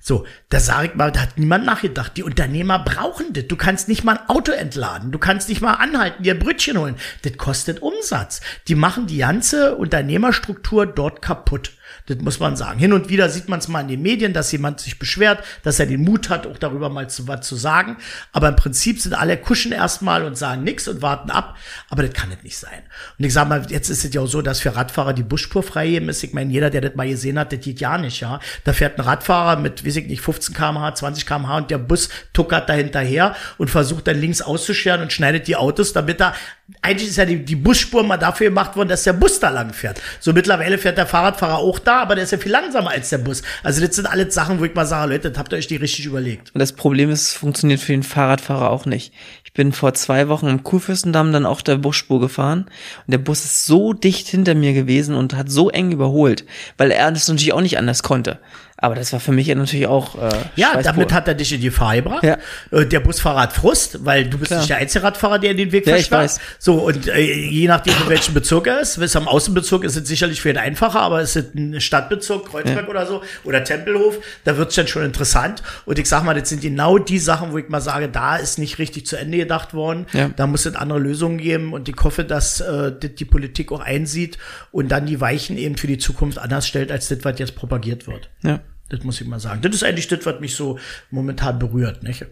So, 0.00 0.26
da 0.48 0.58
sage 0.58 0.88
ich 0.88 0.94
mal, 0.96 1.12
da 1.12 1.20
hat 1.20 1.38
niemand 1.38 1.64
nachgedacht. 1.66 2.16
Die 2.16 2.24
Unternehmer 2.24 2.80
brauchen 2.80 3.32
das. 3.32 3.46
Du 3.46 3.54
kannst 3.54 3.86
nicht 3.86 4.02
mal 4.02 4.16
ein 4.16 4.28
Auto 4.28 4.50
entladen. 4.50 5.12
Du 5.12 5.20
kannst 5.20 5.48
nicht 5.48 5.60
mal 5.60 5.74
anhalten, 5.74 6.24
dir 6.24 6.36
Brötchen 6.36 6.78
holen. 6.78 6.96
Das 7.22 7.36
kostet 7.36 7.80
Umsatz. 7.80 8.40
Die 8.66 8.74
machen 8.74 9.06
die 9.06 9.18
ganze 9.18 9.76
Unternehmerstruktur 9.76 10.84
dort 10.84 11.22
kaputt. 11.22 11.74
Das 12.06 12.18
muss 12.18 12.40
man 12.40 12.56
sagen. 12.56 12.78
Hin 12.78 12.92
und 12.92 13.08
wieder 13.08 13.28
sieht 13.28 13.48
man 13.48 13.60
es 13.60 13.68
mal 13.68 13.80
in 13.80 13.88
den 13.88 14.02
Medien, 14.02 14.32
dass 14.32 14.52
jemand 14.52 14.80
sich 14.80 14.98
beschwert, 14.98 15.44
dass 15.62 15.78
er 15.78 15.86
den 15.86 16.02
Mut 16.02 16.28
hat, 16.28 16.46
auch 16.46 16.58
darüber 16.58 16.88
mal 16.88 17.08
zu, 17.08 17.28
was 17.28 17.46
zu 17.46 17.56
sagen. 17.56 17.96
Aber 18.32 18.48
im 18.48 18.56
Prinzip 18.56 19.00
sind 19.00 19.14
alle 19.14 19.36
kuschen 19.36 19.72
erstmal 19.72 20.24
und 20.24 20.36
sagen 20.36 20.64
nichts 20.64 20.88
und 20.88 21.02
warten 21.02 21.30
ab. 21.30 21.56
Aber 21.88 22.02
das 22.02 22.12
kann 22.12 22.30
es 22.30 22.42
nicht 22.42 22.56
sein. 22.56 22.82
Und 23.18 23.24
ich 23.24 23.32
sage 23.32 23.48
mal, 23.48 23.66
jetzt 23.68 23.90
ist 23.90 24.04
es 24.04 24.12
ja 24.12 24.20
auch 24.20 24.26
so, 24.26 24.42
dass 24.42 24.60
für 24.60 24.74
Radfahrer 24.74 25.12
die 25.12 25.22
Busspur 25.22 25.62
freigeben 25.62 26.08
ist. 26.08 26.22
Ich 26.22 26.32
meine, 26.32 26.52
jeder, 26.52 26.70
der 26.70 26.80
das 26.80 26.94
mal 26.94 27.08
gesehen 27.08 27.38
hat, 27.38 27.52
das 27.52 27.60
geht 27.60 27.80
ja 27.80 27.98
nicht, 27.98 28.20
ja. 28.20 28.40
Da 28.64 28.72
fährt 28.72 28.98
ein 28.98 29.02
Radfahrer 29.02 29.58
mit, 29.60 29.86
weiß 29.86 29.96
ich 29.96 30.06
nicht, 30.06 30.20
15 30.20 30.54
kmh, 30.54 30.94
20 30.94 31.26
kmh 31.26 31.56
und 31.56 31.70
der 31.70 31.78
Bus 31.78 32.08
tuckert 32.32 32.68
da 32.68 32.72
hinterher 32.72 33.34
und 33.58 33.70
versucht 33.70 34.06
dann 34.06 34.20
links 34.20 34.42
auszuscheren 34.42 35.02
und 35.02 35.12
schneidet 35.12 35.48
die 35.48 35.56
Autos, 35.56 35.92
damit 35.92 36.20
er 36.20 36.34
eigentlich 36.82 37.10
ist 37.10 37.16
ja 37.16 37.24
die, 37.24 37.44
die 37.44 37.56
Busspur 37.56 38.02
mal 38.02 38.16
dafür 38.16 38.48
gemacht 38.48 38.76
worden, 38.76 38.88
dass 38.88 39.04
der 39.04 39.12
Bus 39.12 39.40
da 39.40 39.50
lang 39.50 39.72
fährt. 39.72 40.00
So 40.18 40.32
mittlerweile 40.32 40.78
fährt 40.78 40.98
der 40.98 41.06
Fahrradfahrer 41.06 41.58
auch 41.58 41.78
da, 41.78 42.00
aber 42.00 42.14
der 42.14 42.24
ist 42.24 42.32
ja 42.32 42.38
viel 42.38 42.52
langsamer 42.52 42.90
als 42.90 43.10
der 43.10 43.18
Bus. 43.18 43.42
Also 43.62 43.84
das 43.84 43.96
sind 43.96 44.06
alles 44.06 44.34
Sachen, 44.34 44.60
wo 44.60 44.64
ich 44.64 44.74
mal 44.74 44.86
sage, 44.86 45.12
Leute, 45.12 45.30
das 45.30 45.38
habt 45.38 45.52
ihr 45.52 45.58
euch 45.58 45.66
die 45.66 45.76
richtig 45.76 46.06
überlegt. 46.06 46.54
Und 46.54 46.58
das 46.58 46.72
Problem 46.72 47.10
ist, 47.10 47.22
es 47.22 47.32
funktioniert 47.34 47.80
für 47.80 47.92
den 47.92 48.02
Fahrradfahrer 48.02 48.70
auch 48.70 48.86
nicht. 48.86 49.12
Ich 49.44 49.52
bin 49.52 49.72
vor 49.72 49.94
zwei 49.94 50.28
Wochen 50.28 50.46
im 50.46 50.62
Kurfürstendamm 50.62 51.32
dann 51.32 51.46
auch 51.46 51.60
der 51.60 51.76
Busspur 51.76 52.20
gefahren 52.20 52.66
und 53.06 53.10
der 53.10 53.18
Bus 53.18 53.44
ist 53.44 53.64
so 53.64 53.92
dicht 53.92 54.28
hinter 54.28 54.54
mir 54.54 54.72
gewesen 54.72 55.14
und 55.14 55.34
hat 55.34 55.50
so 55.50 55.70
eng 55.70 55.90
überholt, 55.90 56.44
weil 56.78 56.90
er 56.92 57.10
das 57.10 57.28
natürlich 57.28 57.52
auch 57.52 57.60
nicht 57.60 57.78
anders 57.78 58.02
konnte. 58.02 58.38
Aber 58.80 58.94
das 58.94 59.12
war 59.12 59.20
für 59.20 59.32
mich 59.32 59.48
natürlich 59.48 59.86
auch. 59.86 60.16
Äh, 60.16 60.30
ja, 60.56 60.80
damit 60.82 61.12
hat 61.12 61.28
er 61.28 61.34
dich 61.34 61.52
in 61.52 61.60
die 61.60 61.66
Gefahr 61.66 61.96
gebracht. 61.96 62.24
Ja. 62.24 62.38
Äh, 62.70 62.86
der 62.86 63.00
Busfahrer 63.00 63.42
hat 63.42 63.52
Frust, 63.52 64.04
weil 64.04 64.28
du 64.28 64.38
bist 64.38 64.48
Klar. 64.48 64.60
nicht 64.60 64.70
der 64.70 64.78
einzige 64.78 65.04
Radfahrer, 65.04 65.38
der 65.38 65.50
in 65.50 65.58
den 65.58 65.72
Weg 65.72 65.86
ja, 65.86 65.94
versperrt. 65.94 66.38
So, 66.58 66.86
und 66.86 67.08
äh, 67.08 67.20
je 67.20 67.68
nachdem, 67.68 67.94
in 68.02 68.08
welchem 68.08 68.34
Bezirk 68.34 68.66
er 68.66 68.80
ist, 68.80 68.98
bis 68.98 69.14
am 69.16 69.28
Außenbezirk 69.28 69.84
ist 69.84 69.96
es 69.96 70.08
sicherlich 70.08 70.40
für 70.40 70.50
ihn 70.50 70.56
einfacher, 70.56 71.00
aber 71.00 71.20
ist 71.20 71.36
es 71.36 71.54
ein 71.54 71.80
Stadtbezirk, 71.80 72.50
Kreuzberg 72.50 72.84
ja. 72.84 72.88
oder 72.88 73.06
so, 73.06 73.22
oder 73.44 73.62
Tempelhof, 73.64 74.18
da 74.44 74.56
wird's 74.56 74.74
dann 74.74 74.86
schon 74.86 75.04
interessant. 75.04 75.62
Und 75.84 75.98
ich 75.98 76.08
sag 76.08 76.24
mal, 76.24 76.34
das 76.34 76.48
sind 76.48 76.62
genau 76.62 76.98
die 76.98 77.18
Sachen, 77.18 77.52
wo 77.52 77.58
ich 77.58 77.68
mal 77.68 77.80
sage, 77.80 78.08
da 78.08 78.36
ist 78.36 78.58
nicht 78.58 78.78
richtig 78.78 79.06
zu 79.06 79.16
Ende 79.16 79.38
gedacht 79.38 79.74
worden. 79.74 80.06
Ja. 80.12 80.30
Da 80.34 80.46
muss 80.46 80.64
es 80.64 80.74
andere 80.74 80.98
Lösungen 80.98 81.38
geben 81.38 81.72
und 81.72 81.88
ich 81.88 81.96
hoffe, 82.02 82.24
dass 82.24 82.60
äh, 82.60 82.92
die 82.92 83.24
Politik 83.24 83.72
auch 83.72 83.80
einsieht 83.80 84.38
und 84.72 84.88
dann 84.88 85.06
die 85.06 85.20
Weichen 85.20 85.58
eben 85.58 85.76
für 85.76 85.86
die 85.86 85.98
Zukunft 85.98 86.38
anders 86.38 86.66
stellt, 86.66 86.90
als 86.90 87.08
das, 87.08 87.18
was 87.22 87.38
jetzt 87.38 87.56
propagiert 87.56 88.06
wird. 88.06 88.30
Ja. 88.42 88.60
Das 88.90 89.02
muss 89.04 89.20
ich 89.20 89.26
mal 89.26 89.40
sagen. 89.40 89.62
Das 89.62 89.74
ist 89.74 89.82
eigentlich 89.82 90.08
das, 90.08 90.26
was 90.26 90.40
mich 90.40 90.54
so 90.54 90.78
momentan 91.10 91.58
berührt. 91.58 92.02
Nicht? 92.02 92.26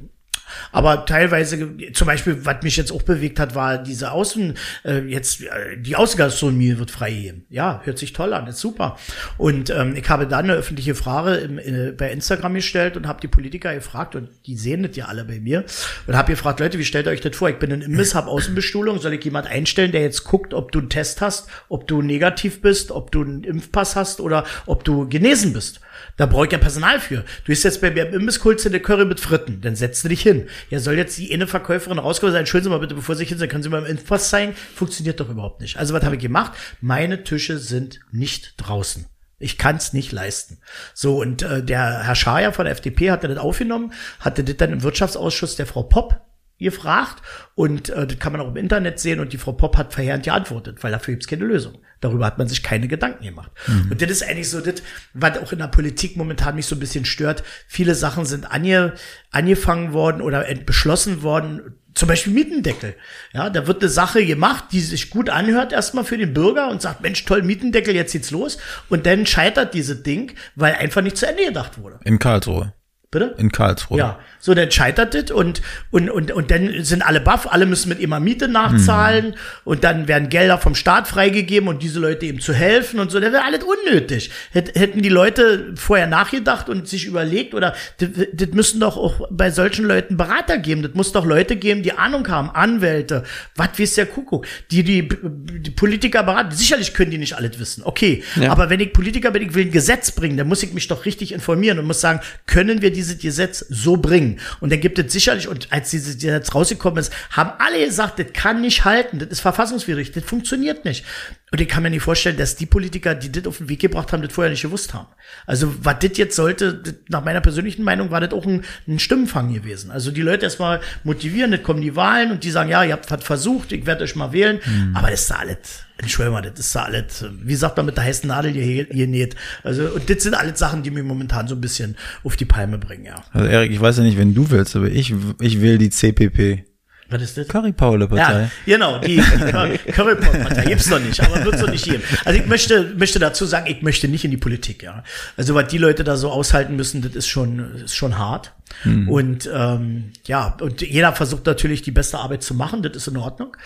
Aber 0.72 1.04
teilweise, 1.04 1.76
zum 1.92 2.06
Beispiel, 2.06 2.44
was 2.44 2.62
mich 2.62 2.76
jetzt 2.76 2.92
auch 2.92 3.02
bewegt 3.02 3.40
hat, 3.40 3.54
war 3.54 3.78
diese 3.78 4.12
Außen, 4.12 4.54
äh, 4.84 5.00
jetzt 5.00 5.42
äh, 5.42 5.76
die 5.78 5.96
Außengastronomie 5.96 6.78
wird 6.78 6.90
freigegeben. 6.90 7.44
Ja, 7.50 7.80
hört 7.84 7.98
sich 7.98 8.12
toll 8.12 8.32
an, 8.32 8.46
ist 8.46 8.60
super. 8.60 8.98
Und 9.36 9.70
ähm, 9.70 9.94
ich 9.96 10.08
habe 10.08 10.26
dann 10.26 10.44
eine 10.44 10.54
öffentliche 10.54 10.94
Frage 10.94 11.34
im, 11.36 11.58
in, 11.58 11.96
bei 11.96 12.10
Instagram 12.10 12.54
gestellt 12.54 12.96
und 12.96 13.06
habe 13.06 13.20
die 13.20 13.28
Politiker 13.28 13.74
gefragt 13.74 14.14
und 14.14 14.30
die 14.46 14.56
sehen 14.56 14.82
das 14.82 14.96
ja 14.96 15.06
alle 15.06 15.24
bei 15.24 15.40
mir 15.40 15.64
und 16.06 16.16
habe 16.16 16.32
gefragt, 16.32 16.60
Leute, 16.60 16.78
wie 16.78 16.84
stellt 16.84 17.06
ihr 17.06 17.10
euch 17.10 17.20
das 17.20 17.36
vor? 17.36 17.50
Ich 17.50 17.58
bin 17.58 17.70
in 17.70 17.82
Imbiss, 17.82 18.14
habe 18.14 18.28
Außenbestuhlung, 18.28 19.00
soll 19.00 19.14
ich 19.14 19.24
jemand 19.24 19.46
einstellen, 19.46 19.92
der 19.92 20.02
jetzt 20.02 20.24
guckt, 20.24 20.54
ob 20.54 20.72
du 20.72 20.78
einen 20.78 20.90
Test 20.90 21.20
hast, 21.20 21.48
ob 21.68 21.86
du 21.86 22.02
negativ 22.02 22.60
bist, 22.60 22.90
ob 22.90 23.10
du 23.10 23.22
einen 23.22 23.44
Impfpass 23.44 23.96
hast 23.96 24.20
oder 24.20 24.44
ob 24.66 24.84
du 24.84 25.08
genesen 25.08 25.52
bist? 25.52 25.80
Da 26.16 26.26
brauche 26.26 26.46
ich 26.46 26.52
ja 26.52 26.58
Personal 26.58 27.00
für. 27.00 27.18
Du 27.18 27.46
bist 27.46 27.64
jetzt 27.64 27.80
bei 27.80 27.90
mir 27.90 28.08
im 28.08 28.14
Imbiss, 28.14 28.42
holst 28.44 28.64
du 28.64 28.68
eine 28.68 28.80
Curry 28.80 29.04
mit 29.04 29.20
Fritten, 29.20 29.60
dann 29.60 29.76
setzt 29.76 30.04
du 30.04 30.08
dich 30.08 30.22
hin? 30.22 30.48
Ja, 30.70 30.80
soll 30.80 30.96
jetzt 30.96 31.18
die 31.18 31.32
eine 31.32 31.46
Verkäuferin 31.46 31.98
rauskommen 31.98 32.30
und 32.30 32.32
sagen, 32.34 32.42
entschuldigen 32.42 32.70
Sie 32.72 32.76
mal 32.76 32.80
bitte, 32.80 32.94
bevor 32.94 33.14
Sie 33.14 33.20
sich 33.20 33.28
hinsetzen, 33.28 33.50
können 33.50 33.62
Sie 33.62 33.68
mal 33.68 33.84
im 33.84 33.86
Impfpass 33.86 34.30
zeigen? 34.30 34.54
Funktioniert 34.74 35.20
doch 35.20 35.28
überhaupt 35.28 35.60
nicht. 35.60 35.76
Also 35.76 35.94
was 35.94 36.04
habe 36.04 36.16
ich 36.16 36.22
gemacht? 36.22 36.52
Meine 36.80 37.24
Tische 37.24 37.58
sind 37.58 38.00
nicht 38.10 38.54
draußen. 38.56 39.06
Ich 39.38 39.56
kann 39.56 39.76
es 39.76 39.92
nicht 39.92 40.10
leisten. 40.10 40.58
So, 40.94 41.20
und 41.20 41.42
äh, 41.42 41.62
der 41.62 42.04
Herr 42.04 42.16
Schaja 42.16 42.50
von 42.50 42.64
der 42.64 42.72
FDP 42.72 43.10
hatte 43.10 43.28
das 43.28 43.38
aufgenommen, 43.38 43.92
hatte 44.18 44.42
das 44.42 44.56
dann 44.56 44.72
im 44.72 44.82
Wirtschaftsausschuss 44.82 45.54
der 45.56 45.66
Frau 45.66 45.84
Popp 45.84 46.20
gefragt 46.58 47.22
und 47.54 47.90
äh, 47.90 48.06
das 48.06 48.18
kann 48.18 48.32
man 48.32 48.40
auch 48.40 48.48
im 48.48 48.56
Internet 48.56 48.98
sehen 48.98 49.20
und 49.20 49.32
die 49.32 49.38
Frau 49.38 49.52
Popp 49.52 49.76
hat 49.76 49.92
verheerend 49.92 50.24
geantwortet, 50.24 50.78
weil 50.82 50.92
dafür 50.92 51.14
gibt's 51.14 51.28
keine 51.28 51.44
Lösung. 51.44 51.78
Darüber 52.00 52.26
hat 52.26 52.38
man 52.38 52.46
sich 52.46 52.62
keine 52.62 52.86
Gedanken 52.86 53.24
gemacht. 53.24 53.50
Mhm. 53.66 53.90
Und 53.90 54.02
das 54.02 54.10
ist 54.10 54.22
eigentlich 54.22 54.50
so 54.50 54.60
das, 54.60 54.82
was 55.14 55.38
auch 55.38 55.52
in 55.52 55.58
der 55.58 55.66
Politik 55.66 56.16
momentan 56.16 56.54
mich 56.54 56.66
so 56.66 56.76
ein 56.76 56.80
bisschen 56.80 57.04
stört. 57.04 57.42
Viele 57.66 57.94
Sachen 57.94 58.24
sind 58.24 58.50
ange, 58.50 58.94
angefangen 59.32 59.92
worden 59.92 60.22
oder 60.22 60.44
beschlossen 60.64 61.22
worden, 61.22 61.74
zum 61.94 62.08
Beispiel 62.08 62.32
Mietendeckel. 62.32 62.94
Ja, 63.32 63.50
da 63.50 63.66
wird 63.66 63.82
eine 63.82 63.88
Sache 63.88 64.24
gemacht, 64.24 64.66
die 64.70 64.80
sich 64.80 65.10
gut 65.10 65.28
anhört 65.28 65.72
erstmal 65.72 66.04
für 66.04 66.16
den 66.16 66.32
Bürger 66.32 66.70
und 66.70 66.80
sagt, 66.80 67.00
Mensch, 67.00 67.24
toll, 67.24 67.42
Mietendeckel, 67.42 67.94
jetzt 67.94 68.12
geht's 68.12 68.30
los. 68.30 68.58
Und 68.88 69.04
dann 69.04 69.26
scheitert 69.26 69.74
dieses 69.74 70.04
Ding, 70.04 70.32
weil 70.54 70.74
einfach 70.74 71.02
nicht 71.02 71.16
zu 71.16 71.26
Ende 71.26 71.46
gedacht 71.46 71.78
wurde. 71.78 71.98
In 72.04 72.20
Karlsruhe. 72.20 72.72
Bitte? 73.10 73.34
In 73.38 73.50
Karlsruhe. 73.50 73.96
Ja, 73.96 74.18
so 74.38 74.52
dann 74.52 74.70
scheitert 74.70 75.14
es 75.14 75.30
und, 75.30 75.62
und, 75.90 76.10
und, 76.10 76.30
und 76.30 76.50
dann 76.50 76.84
sind 76.84 77.00
alle 77.00 77.22
baff, 77.22 77.50
alle 77.50 77.64
müssen 77.64 77.88
mit 77.88 78.00
immer 78.00 78.20
Miete 78.20 78.48
nachzahlen 78.48 79.28
mhm. 79.28 79.34
und 79.64 79.82
dann 79.82 80.08
werden 80.08 80.28
Gelder 80.28 80.58
vom 80.58 80.74
Staat 80.74 81.08
freigegeben 81.08 81.70
und 81.70 81.82
diese 81.82 82.00
Leute 82.00 82.26
eben 82.26 82.38
zu 82.40 82.52
helfen 82.52 83.00
und 83.00 83.10
so. 83.10 83.18
Das 83.18 83.32
wäre 83.32 83.44
alles 83.44 83.60
unnötig. 83.64 84.30
Hätten 84.52 85.00
die 85.00 85.08
Leute 85.08 85.72
vorher 85.76 86.06
nachgedacht 86.06 86.68
und 86.68 86.86
sich 86.86 87.06
überlegt 87.06 87.54
oder 87.54 87.74
das, 87.96 88.10
das 88.30 88.48
müssen 88.50 88.78
doch 88.78 88.98
auch 88.98 89.26
bei 89.30 89.50
solchen 89.50 89.86
Leuten 89.86 90.18
Berater 90.18 90.58
geben. 90.58 90.82
Das 90.82 90.92
muss 90.92 91.12
doch 91.12 91.24
Leute 91.24 91.56
geben, 91.56 91.82
die 91.82 91.92
Ahnung 91.92 92.28
haben, 92.28 92.50
Anwälte, 92.50 93.24
was 93.56 93.70
weiß 93.78 93.94
der 93.94 94.04
Kuckuck, 94.04 94.46
die, 94.70 94.82
die, 94.84 95.08
die 95.08 95.70
Politiker 95.70 96.24
beraten. 96.24 96.54
Sicherlich 96.54 96.92
können 96.92 97.10
die 97.10 97.16
nicht 97.16 97.36
alles 97.36 97.58
wissen. 97.58 97.84
Okay. 97.84 98.22
Ja. 98.36 98.52
Aber 98.52 98.68
wenn 98.68 98.80
ich 98.80 98.92
Politiker 98.92 99.30
bin, 99.30 99.44
ich 99.44 99.54
will 99.54 99.64
ein 99.64 99.70
Gesetz 99.70 100.10
bringen, 100.10 100.36
dann 100.36 100.46
muss 100.46 100.62
ich 100.62 100.74
mich 100.74 100.88
doch 100.88 101.06
richtig 101.06 101.32
informieren 101.32 101.78
und 101.78 101.86
muss 101.86 102.02
sagen, 102.02 102.20
können 102.44 102.82
wir 102.82 102.97
dieses 102.98 103.18
Gesetz 103.18 103.64
so 103.68 103.96
bringen. 103.96 104.40
Und 104.60 104.72
dann 104.72 104.80
gibt 104.80 104.98
es 104.98 105.12
sicherlich, 105.12 105.48
und 105.48 105.72
als 105.72 105.90
dieses 105.90 106.16
Gesetz 106.16 106.54
rausgekommen 106.54 106.98
ist, 106.98 107.12
haben 107.30 107.52
alle 107.58 107.84
gesagt, 107.84 108.18
das 108.18 108.26
kann 108.32 108.60
nicht 108.60 108.84
halten, 108.84 109.18
das 109.18 109.28
ist 109.28 109.40
verfassungswidrig, 109.40 110.12
das 110.12 110.24
funktioniert 110.24 110.84
nicht. 110.84 111.04
Und 111.50 111.60
ich 111.60 111.68
kann 111.68 111.82
mir 111.82 111.90
nicht 111.90 112.02
vorstellen, 112.02 112.36
dass 112.36 112.56
die 112.56 112.66
Politiker, 112.66 113.14
die 113.14 113.32
das 113.32 113.46
auf 113.46 113.58
den 113.58 113.68
Weg 113.68 113.80
gebracht 113.80 114.12
haben, 114.12 114.22
das 114.22 114.32
vorher 114.32 114.50
nicht 114.50 114.62
gewusst 114.62 114.92
haben. 114.92 115.06
Also, 115.46 115.72
was 115.82 115.96
das 116.00 116.18
jetzt 116.18 116.36
sollte, 116.36 116.74
das, 116.74 116.94
nach 117.08 117.24
meiner 117.24 117.40
persönlichen 117.40 117.84
Meinung, 117.84 118.10
war 118.10 118.20
das 118.20 118.32
auch 118.32 118.44
ein, 118.44 118.64
ein 118.86 118.98
Stimmenfang 118.98 119.54
gewesen. 119.54 119.90
Also, 119.90 120.10
die 120.10 120.20
Leute 120.20 120.44
erstmal 120.44 120.80
motivieren, 121.04 121.52
dann 121.52 121.62
kommen 121.62 121.80
die 121.80 121.96
Wahlen 121.96 122.32
und 122.32 122.44
die 122.44 122.50
sagen, 122.50 122.68
ja, 122.68 122.84
ihr 122.84 122.92
habt 122.92 123.10
was 123.10 123.24
versucht, 123.24 123.72
ich 123.72 123.86
werde 123.86 124.04
euch 124.04 124.16
mal 124.16 124.32
wählen. 124.32 124.60
Mhm. 124.64 124.96
Aber 124.96 125.10
das 125.10 125.22
ist 125.22 125.32
alles, 125.32 125.56
Entschuldigung 126.00 126.40
mal, 126.40 126.48
das 126.48 126.58
ist 126.60 126.74
da 126.74 126.84
alles, 126.84 127.24
wie 127.42 127.56
sagt 127.56 127.76
man, 127.76 127.86
mit 127.86 127.96
der 127.96 128.04
heißen 128.04 128.28
Nadel 128.28 128.52
hier, 128.52 128.86
hier 128.90 129.06
näht. 129.08 129.34
Also, 129.64 129.84
und 129.86 130.08
das 130.08 130.22
sind 130.22 130.34
alles 130.34 130.58
Sachen, 130.58 130.84
die 130.84 130.90
mich 130.90 131.02
momentan 131.02 131.48
so 131.48 131.56
ein 131.56 131.60
bisschen 131.60 131.96
auf 132.22 132.36
die 132.36 132.44
Palme 132.44 132.78
bringen, 132.78 133.04
ja. 133.04 133.16
Also, 133.32 133.48
Erik, 133.48 133.72
ich 133.72 133.80
weiß 133.80 133.98
ja 133.98 134.04
nicht, 134.04 134.16
wenn 134.16 134.32
du 134.32 134.48
willst, 134.50 134.76
aber 134.76 134.86
ich, 134.86 135.12
ich 135.40 135.60
will 135.60 135.76
die 135.78 135.90
CPP. 135.90 136.64
Was 137.10 137.22
ist 137.22 137.38
das? 137.38 137.48
Curry-Paule-Partei. 137.48 138.42
Ja, 138.42 138.50
genau, 138.66 138.98
die 138.98 139.16
Curry-Paule-Partei 139.16 140.66
gibt's 140.66 140.90
noch 140.90 141.00
nicht, 141.00 141.18
aber 141.20 141.42
wird's 141.42 141.62
noch 141.62 141.70
nicht 141.70 141.84
geben. 141.84 142.02
Also 142.24 142.38
ich 142.38 142.46
möchte, 142.46 142.94
möchte 142.96 143.18
dazu 143.18 143.46
sagen, 143.46 143.66
ich 143.66 143.80
möchte 143.80 144.08
nicht 144.08 144.24
in 144.24 144.30
die 144.30 144.36
Politik, 144.36 144.82
ja. 144.82 145.02
Also 145.36 145.54
was 145.54 145.68
die 145.68 145.78
Leute 145.78 146.04
da 146.04 146.16
so 146.16 146.30
aushalten 146.30 146.76
müssen, 146.76 147.00
das 147.00 147.14
ist 147.14 147.26
schon, 147.26 147.74
ist 147.76 147.96
schon 147.96 148.18
hart. 148.18 148.52
Mhm. 148.84 149.08
Und 149.08 149.50
ähm, 149.52 150.12
ja, 150.26 150.56
und 150.60 150.80
jeder 150.82 151.12
versucht 151.12 151.46
natürlich 151.46 151.82
die 151.82 151.90
beste 151.90 152.18
Arbeit 152.18 152.42
zu 152.42 152.54
machen, 152.54 152.82
das 152.82 152.96
ist 152.96 153.08
in 153.08 153.16
Ordnung. 153.16 153.56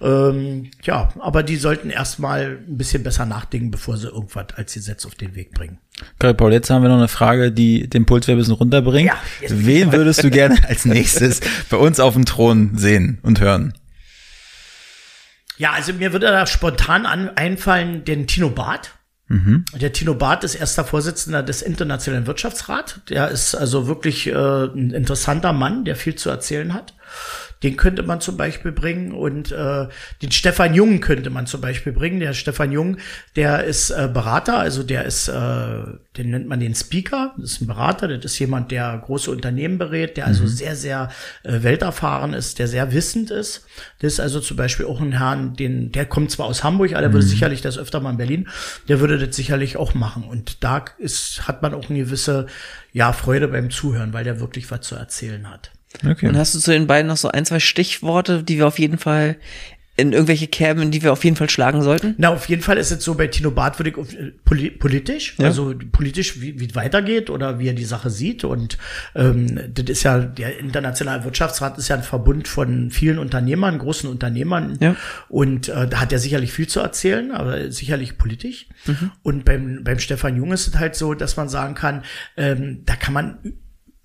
Ähm, 0.00 0.70
ja, 0.82 1.12
aber 1.18 1.42
die 1.42 1.56
sollten 1.56 1.90
erstmal 1.90 2.58
ein 2.66 2.76
bisschen 2.76 3.02
besser 3.02 3.26
nachdenken, 3.26 3.70
bevor 3.70 3.96
sie 3.96 4.08
irgendwas 4.08 4.46
als 4.56 4.74
Gesetz 4.74 5.06
auf 5.06 5.14
den 5.14 5.34
Weg 5.34 5.52
bringen. 5.52 5.78
Okay, 6.20 6.34
Paul, 6.34 6.52
jetzt 6.52 6.70
haben 6.70 6.82
wir 6.82 6.88
noch 6.88 6.98
eine 6.98 7.08
Frage, 7.08 7.50
die 7.50 7.88
den 7.88 8.06
Puls 8.06 8.28
ein 8.28 8.36
bisschen 8.36 8.54
runterbringt. 8.54 9.08
Ja, 9.08 9.16
Wen 9.48 9.92
würdest 9.92 10.22
du 10.22 10.30
gerne 10.30 10.56
als 10.68 10.84
nächstes 10.84 11.40
bei 11.70 11.76
uns 11.76 11.98
auf 12.00 12.14
dem 12.14 12.24
Thron 12.24 12.76
sehen 12.76 13.18
und 13.22 13.40
hören? 13.40 13.74
Ja, 15.56 15.72
also 15.72 15.92
mir 15.92 16.12
würde 16.12 16.26
da 16.26 16.46
spontan 16.46 17.04
an, 17.04 17.30
einfallen 17.30 18.04
den 18.04 18.26
Tino 18.28 18.50
Barth. 18.50 18.92
Mhm. 19.28 19.64
Der 19.78 19.92
Tino 19.92 20.14
Barth 20.14 20.42
ist 20.44 20.54
erster 20.54 20.84
Vorsitzender 20.84 21.42
des 21.42 21.62
Internationalen 21.62 22.26
Wirtschaftsrats. 22.26 23.00
Der 23.08 23.28
ist 23.28 23.54
also 23.54 23.86
wirklich 23.86 24.26
äh, 24.26 24.32
ein 24.32 24.90
interessanter 24.90 25.52
Mann, 25.52 25.84
der 25.84 25.96
viel 25.96 26.14
zu 26.14 26.30
erzählen 26.30 26.72
hat. 26.72 26.94
Den 27.62 27.76
könnte 27.76 28.02
man 28.02 28.20
zum 28.20 28.36
Beispiel 28.36 28.72
bringen 28.72 29.12
und 29.12 29.50
äh, 29.50 29.88
den 30.22 30.30
Stefan 30.30 30.74
Jung 30.74 31.00
könnte 31.00 31.30
man 31.30 31.46
zum 31.46 31.60
Beispiel 31.60 31.92
bringen. 31.92 32.20
Der 32.20 32.32
Stefan 32.32 32.70
Jung, 32.70 32.98
der 33.34 33.64
ist 33.64 33.90
äh, 33.90 34.08
Berater, 34.12 34.58
also 34.58 34.82
der 34.82 35.04
ist, 35.04 35.28
äh, 35.28 35.32
den 36.16 36.30
nennt 36.30 36.46
man 36.46 36.60
den 36.60 36.74
Speaker. 36.74 37.34
Das 37.36 37.52
ist 37.52 37.60
ein 37.60 37.66
Berater, 37.66 38.08
das 38.08 38.32
ist 38.32 38.38
jemand, 38.38 38.70
der 38.70 39.02
große 39.04 39.30
Unternehmen 39.30 39.78
berät, 39.78 40.16
der 40.16 40.26
also 40.26 40.44
mhm. 40.44 40.48
sehr, 40.48 40.76
sehr 40.76 41.10
äh, 41.42 41.62
welterfahren 41.62 42.32
ist, 42.32 42.58
der 42.58 42.68
sehr 42.68 42.92
wissend 42.92 43.30
ist. 43.30 43.66
Das 44.00 44.14
ist 44.14 44.20
also 44.20 44.40
zum 44.40 44.56
Beispiel 44.56 44.86
auch 44.86 45.00
ein 45.00 45.12
Herrn, 45.12 45.54
den, 45.54 45.90
der 45.90 46.06
kommt 46.06 46.30
zwar 46.30 46.46
aus 46.46 46.62
Hamburg, 46.62 46.92
aber 46.92 47.00
der 47.00 47.08
mhm. 47.08 47.14
würde 47.14 47.26
sicherlich 47.26 47.60
das 47.60 47.76
öfter 47.76 48.00
mal 48.00 48.10
in 48.10 48.18
Berlin, 48.18 48.48
der 48.88 49.00
würde 49.00 49.18
das 49.18 49.34
sicherlich 49.34 49.76
auch 49.76 49.94
machen. 49.94 50.22
Und 50.22 50.62
da 50.62 50.84
ist, 50.98 51.48
hat 51.48 51.62
man 51.62 51.74
auch 51.74 51.90
eine 51.90 51.98
gewisse 51.98 52.46
ja, 52.92 53.12
Freude 53.12 53.48
beim 53.48 53.70
Zuhören, 53.70 54.12
weil 54.12 54.24
der 54.24 54.40
wirklich 54.40 54.70
was 54.70 54.82
zu 54.82 54.94
erzählen 54.94 55.50
hat. 55.50 55.72
Okay. 56.06 56.28
Und 56.28 56.36
hast 56.36 56.54
du 56.54 56.58
zu 56.58 56.70
den 56.70 56.86
beiden 56.86 57.08
noch 57.08 57.16
so 57.16 57.28
ein, 57.28 57.44
zwei 57.44 57.60
Stichworte, 57.60 58.42
die 58.42 58.58
wir 58.58 58.66
auf 58.66 58.78
jeden 58.78 58.98
Fall 58.98 59.36
in 59.98 60.12
irgendwelche 60.12 60.46
Kerben, 60.46 60.92
die 60.92 61.02
wir 61.02 61.12
auf 61.12 61.24
jeden 61.24 61.34
Fall 61.34 61.50
schlagen 61.50 61.82
sollten? 61.82 62.14
Na, 62.18 62.28
auf 62.28 62.48
jeden 62.48 62.62
Fall 62.62 62.78
ist 62.78 62.92
es 62.92 63.02
so 63.02 63.14
bei 63.14 63.26
Tino 63.26 63.52
ich 63.84 63.96
äh, 63.96 64.70
politisch, 64.70 65.34
ja. 65.38 65.46
also 65.46 65.74
politisch, 65.90 66.40
wie, 66.40 66.60
wie 66.60 66.68
es 66.68 66.76
weitergeht 66.76 67.30
oder 67.30 67.58
wie 67.58 67.66
er 67.66 67.74
die 67.74 67.84
Sache 67.84 68.08
sieht. 68.08 68.44
Und 68.44 68.78
ähm, 69.16 69.58
das 69.74 69.86
ist 69.86 70.04
ja, 70.04 70.20
der 70.20 70.60
internationale 70.60 71.24
Wirtschaftsrat 71.24 71.78
ist 71.78 71.88
ja 71.88 71.96
ein 71.96 72.04
Verbund 72.04 72.46
von 72.46 72.92
vielen 72.92 73.18
Unternehmern, 73.18 73.76
großen 73.78 74.08
Unternehmern. 74.08 74.78
Ja. 74.80 74.94
Und 75.28 75.68
äh, 75.68 75.88
da 75.88 76.00
hat 76.00 76.12
er 76.12 76.20
sicherlich 76.20 76.52
viel 76.52 76.68
zu 76.68 76.78
erzählen, 76.78 77.32
aber 77.32 77.72
sicherlich 77.72 78.18
politisch. 78.18 78.68
Mhm. 78.86 79.10
Und 79.24 79.44
beim, 79.44 79.82
beim 79.82 79.98
Stefan 79.98 80.36
Jung 80.36 80.52
ist 80.52 80.68
es 80.68 80.76
halt 80.76 80.94
so, 80.94 81.14
dass 81.14 81.36
man 81.36 81.48
sagen 81.48 81.74
kann, 81.74 82.04
ähm, 82.36 82.82
da 82.86 82.94
kann 82.94 83.14
man 83.14 83.38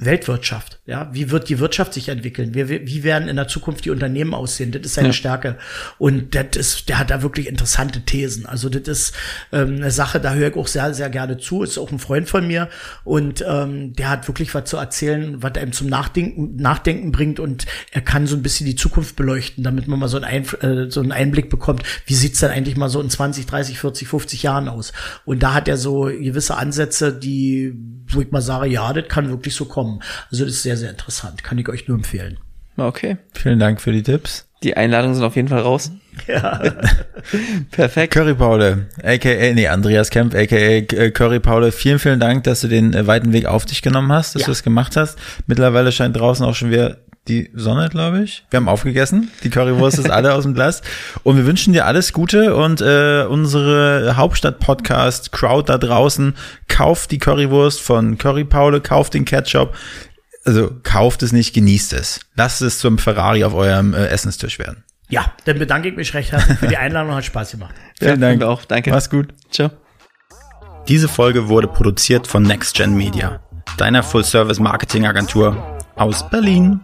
Weltwirtschaft. 0.05 0.79
Ja, 0.85 1.09
wie 1.13 1.31
wird 1.31 1.49
die 1.49 1.59
Wirtschaft 1.59 1.93
sich 1.93 2.09
entwickeln? 2.09 2.53
Wie, 2.53 2.69
wie 2.69 3.03
werden 3.03 3.29
in 3.29 3.35
der 3.35 3.47
Zukunft 3.47 3.85
die 3.85 3.89
Unternehmen 3.89 4.33
aussehen? 4.33 4.71
Das 4.71 4.81
ist 4.83 4.95
seine 4.95 5.09
ja. 5.09 5.13
Stärke. 5.13 5.57
Und 5.97 6.35
das 6.35 6.55
ist, 6.55 6.89
der 6.89 6.99
hat 6.99 7.09
da 7.09 7.21
wirklich 7.21 7.47
interessante 7.47 8.01
Thesen. 8.01 8.45
Also 8.45 8.69
das 8.69 8.87
ist 8.87 9.15
ähm, 9.51 9.75
eine 9.75 9.91
Sache, 9.91 10.19
da 10.19 10.33
höre 10.33 10.49
ich 10.49 10.55
auch 10.55 10.67
sehr, 10.67 10.93
sehr 10.93 11.09
gerne 11.09 11.37
zu. 11.37 11.63
Ist 11.63 11.77
auch 11.77 11.91
ein 11.91 11.99
Freund 11.99 12.29
von 12.29 12.45
mir 12.45 12.69
und 13.03 13.43
ähm, 13.47 13.93
der 13.93 14.09
hat 14.09 14.27
wirklich 14.27 14.53
was 14.53 14.65
zu 14.65 14.77
erzählen, 14.77 15.41
was 15.41 15.55
einem 15.55 15.71
zum 15.71 15.87
Nachdenken, 15.87 16.55
Nachdenken 16.57 17.11
bringt 17.11 17.39
und 17.39 17.65
er 17.91 18.01
kann 18.01 18.27
so 18.27 18.35
ein 18.35 18.43
bisschen 18.43 18.65
die 18.65 18.75
Zukunft 18.75 19.15
beleuchten, 19.15 19.63
damit 19.63 19.87
man 19.87 19.99
mal 19.99 20.07
so 20.07 20.17
einen, 20.17 20.25
Einf 20.25 20.61
äh, 20.63 20.89
so 20.89 21.01
einen 21.01 21.11
Einblick 21.11 21.49
bekommt. 21.49 21.83
Wie 22.05 22.15
sieht's 22.15 22.39
dann 22.39 22.51
eigentlich 22.51 22.77
mal 22.77 22.89
so 22.89 23.01
in 23.01 23.09
20, 23.09 23.45
30, 23.45 23.79
40, 23.79 24.07
50 24.07 24.43
Jahren 24.43 24.67
aus? 24.67 24.93
Und 25.25 25.43
da 25.43 25.53
hat 25.53 25.67
er 25.67 25.77
so 25.77 26.01
gewisse 26.03 26.57
Ansätze, 26.57 27.13
die, 27.13 27.73
wo 28.07 28.21
ich 28.21 28.31
mal 28.31 28.41
sage, 28.41 28.67
ja, 28.67 28.91
das 28.93 29.07
kann 29.07 29.29
wirklich 29.29 29.55
so 29.55 29.65
kommen. 29.65 29.92
Also 30.31 30.45
das 30.45 30.55
ist 30.55 30.63
sehr, 30.63 30.77
sehr 30.77 30.89
interessant. 30.89 31.43
Kann 31.43 31.57
ich 31.57 31.69
euch 31.69 31.87
nur 31.87 31.97
empfehlen. 31.97 32.37
Okay. 32.77 33.17
Vielen 33.33 33.59
Dank 33.59 33.81
für 33.81 33.91
die 33.91 34.03
Tipps. 34.03 34.47
Die 34.63 34.77
Einladungen 34.77 35.15
sind 35.15 35.23
auf 35.25 35.35
jeden 35.35 35.49
Fall 35.49 35.59
raus. 35.59 35.91
Ja. 36.27 36.61
Perfekt. 37.71 38.13
Curry 38.13 38.33
Paule, 38.33 38.87
aka, 39.03 39.53
nee, 39.53 39.67
Andreas 39.67 40.09
Kempf, 40.09 40.35
aka 40.35 40.55
äh, 40.55 41.11
Curry 41.11 41.39
Paule, 41.39 41.71
vielen, 41.71 41.99
vielen 41.99 42.19
Dank, 42.19 42.45
dass 42.45 42.61
du 42.61 42.67
den 42.67 42.93
äh, 42.93 43.05
weiten 43.05 43.33
Weg 43.33 43.45
auf 43.45 43.65
dich 43.65 43.81
genommen 43.81 44.11
hast, 44.11 44.35
dass 44.35 44.43
ja. 44.43 44.45
du 44.45 44.51
das 44.51 44.63
gemacht 44.63 44.95
hast. 44.95 45.17
Mittlerweile 45.47 45.91
scheint 45.91 46.15
draußen 46.15 46.45
auch 46.45 46.55
schon 46.55 46.71
wieder 46.71 46.97
die 47.27 47.49
Sonne, 47.53 47.89
glaube 47.89 48.21
ich. 48.21 48.45
Wir 48.49 48.57
haben 48.57 48.67
aufgegessen. 48.67 49.31
Die 49.43 49.49
Currywurst 49.49 49.97
ist 49.97 50.09
alle 50.09 50.33
aus 50.33 50.43
dem 50.43 50.53
Glas. 50.53 50.81
Und 51.23 51.37
wir 51.37 51.45
wünschen 51.45 51.73
dir 51.73 51.85
alles 51.85 52.11
Gute 52.11 52.55
und 52.55 52.81
äh, 52.81 53.25
unsere 53.29 54.17
Hauptstadt-Podcast-Crowd 54.17 55.69
da 55.69 55.77
draußen 55.77 56.35
kauft 56.67 57.11
die 57.11 57.19
Currywurst 57.19 57.81
von 57.81 58.17
Curry 58.17 58.43
Paule, 58.43 58.81
kauft 58.81 59.13
den 59.13 59.25
Ketchup. 59.25 59.73
Also 60.45 60.71
kauft 60.83 61.23
es 61.23 61.31
nicht, 61.31 61.53
genießt 61.53 61.93
es. 61.93 62.19
Lasst 62.35 62.61
es 62.61 62.79
zum 62.79 62.97
Ferrari 62.97 63.45
auf 63.45 63.53
eurem 63.53 63.93
äh, 63.93 64.07
Essenstisch 64.07 64.59
werden. 64.59 64.83
Ja, 65.07 65.31
dann 65.45 65.59
bedanke 65.59 65.87
ich 65.89 65.95
mich 65.95 66.13
recht 66.13 66.31
herzlich 66.33 66.57
für 66.59 66.67
die 66.67 66.77
Einladung. 66.77 67.15
Hat 67.15 67.23
Spaß 67.23 67.51
gemacht. 67.51 67.73
Vielen 67.99 68.21
ja, 68.21 68.27
Dank. 68.29 68.43
auch. 68.43 68.65
Danke. 68.65 68.89
Mach's 68.89 69.09
gut. 69.09 69.33
Ciao. 69.51 69.69
Diese 70.89 71.07
Folge 71.07 71.47
wurde 71.47 71.69
produziert 71.69 72.27
von 72.27 72.43
NextGen 72.43 72.93
Media, 72.93 73.39
deiner 73.77 74.03
Full-Service-Marketing-Agentur 74.03 75.79
aus 75.95 76.29
Berlin. 76.29 76.81